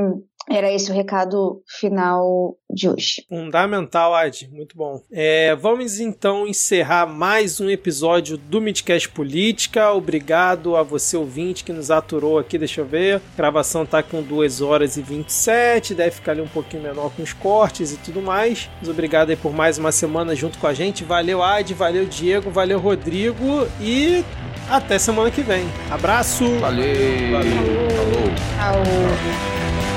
era 0.50 0.72
esse 0.72 0.90
o 0.90 0.94
recado 0.94 1.62
final 1.66 2.56
de 2.70 2.88
hoje. 2.88 3.24
Fundamental, 3.28 4.14
Ad. 4.14 4.48
Muito 4.50 4.76
bom. 4.76 5.00
É, 5.12 5.54
vamos 5.56 6.00
então 6.00 6.46
encerrar 6.46 7.06
mais 7.06 7.60
um 7.60 7.68
episódio 7.68 8.36
do 8.36 8.60
Midcast 8.60 9.08
Política. 9.08 9.92
Obrigado 9.92 10.76
a 10.76 10.82
você, 10.82 11.16
ouvinte, 11.16 11.64
que 11.64 11.72
nos 11.72 11.90
aturou 11.90 12.38
aqui. 12.38 12.58
Deixa 12.58 12.80
eu 12.80 12.86
ver. 12.86 13.16
A 13.16 13.36
gravação 13.36 13.84
tá 13.84 14.02
com 14.02 14.22
2 14.22 14.60
horas 14.60 14.96
e 14.96 15.02
27. 15.02 15.94
Deve 15.94 16.12
ficar 16.12 16.32
ali 16.32 16.40
um 16.40 16.48
pouquinho 16.48 16.82
menor 16.82 17.10
com 17.14 17.22
os 17.22 17.32
cortes 17.32 17.92
e 17.92 17.96
tudo 17.98 18.22
mais. 18.22 18.70
Mas 18.80 18.88
obrigado 18.88 19.30
aí 19.30 19.36
por 19.36 19.52
mais 19.52 19.78
uma 19.78 19.92
semana 19.92 20.34
junto 20.34 20.58
com 20.58 20.66
a 20.66 20.74
gente. 20.74 21.04
Valeu, 21.04 21.42
Ad. 21.42 21.72
Valeu, 21.74 22.06
Diego. 22.06 22.50
Valeu, 22.50 22.78
Rodrigo. 22.78 23.66
E 23.80 24.24
até 24.70 24.98
semana 24.98 25.30
que 25.30 25.42
vem. 25.42 25.66
Abraço. 25.90 26.44
Valeu. 26.58 27.32
Valeu. 27.32 27.88
Falou. 27.96 28.84
Falou. 28.84 29.87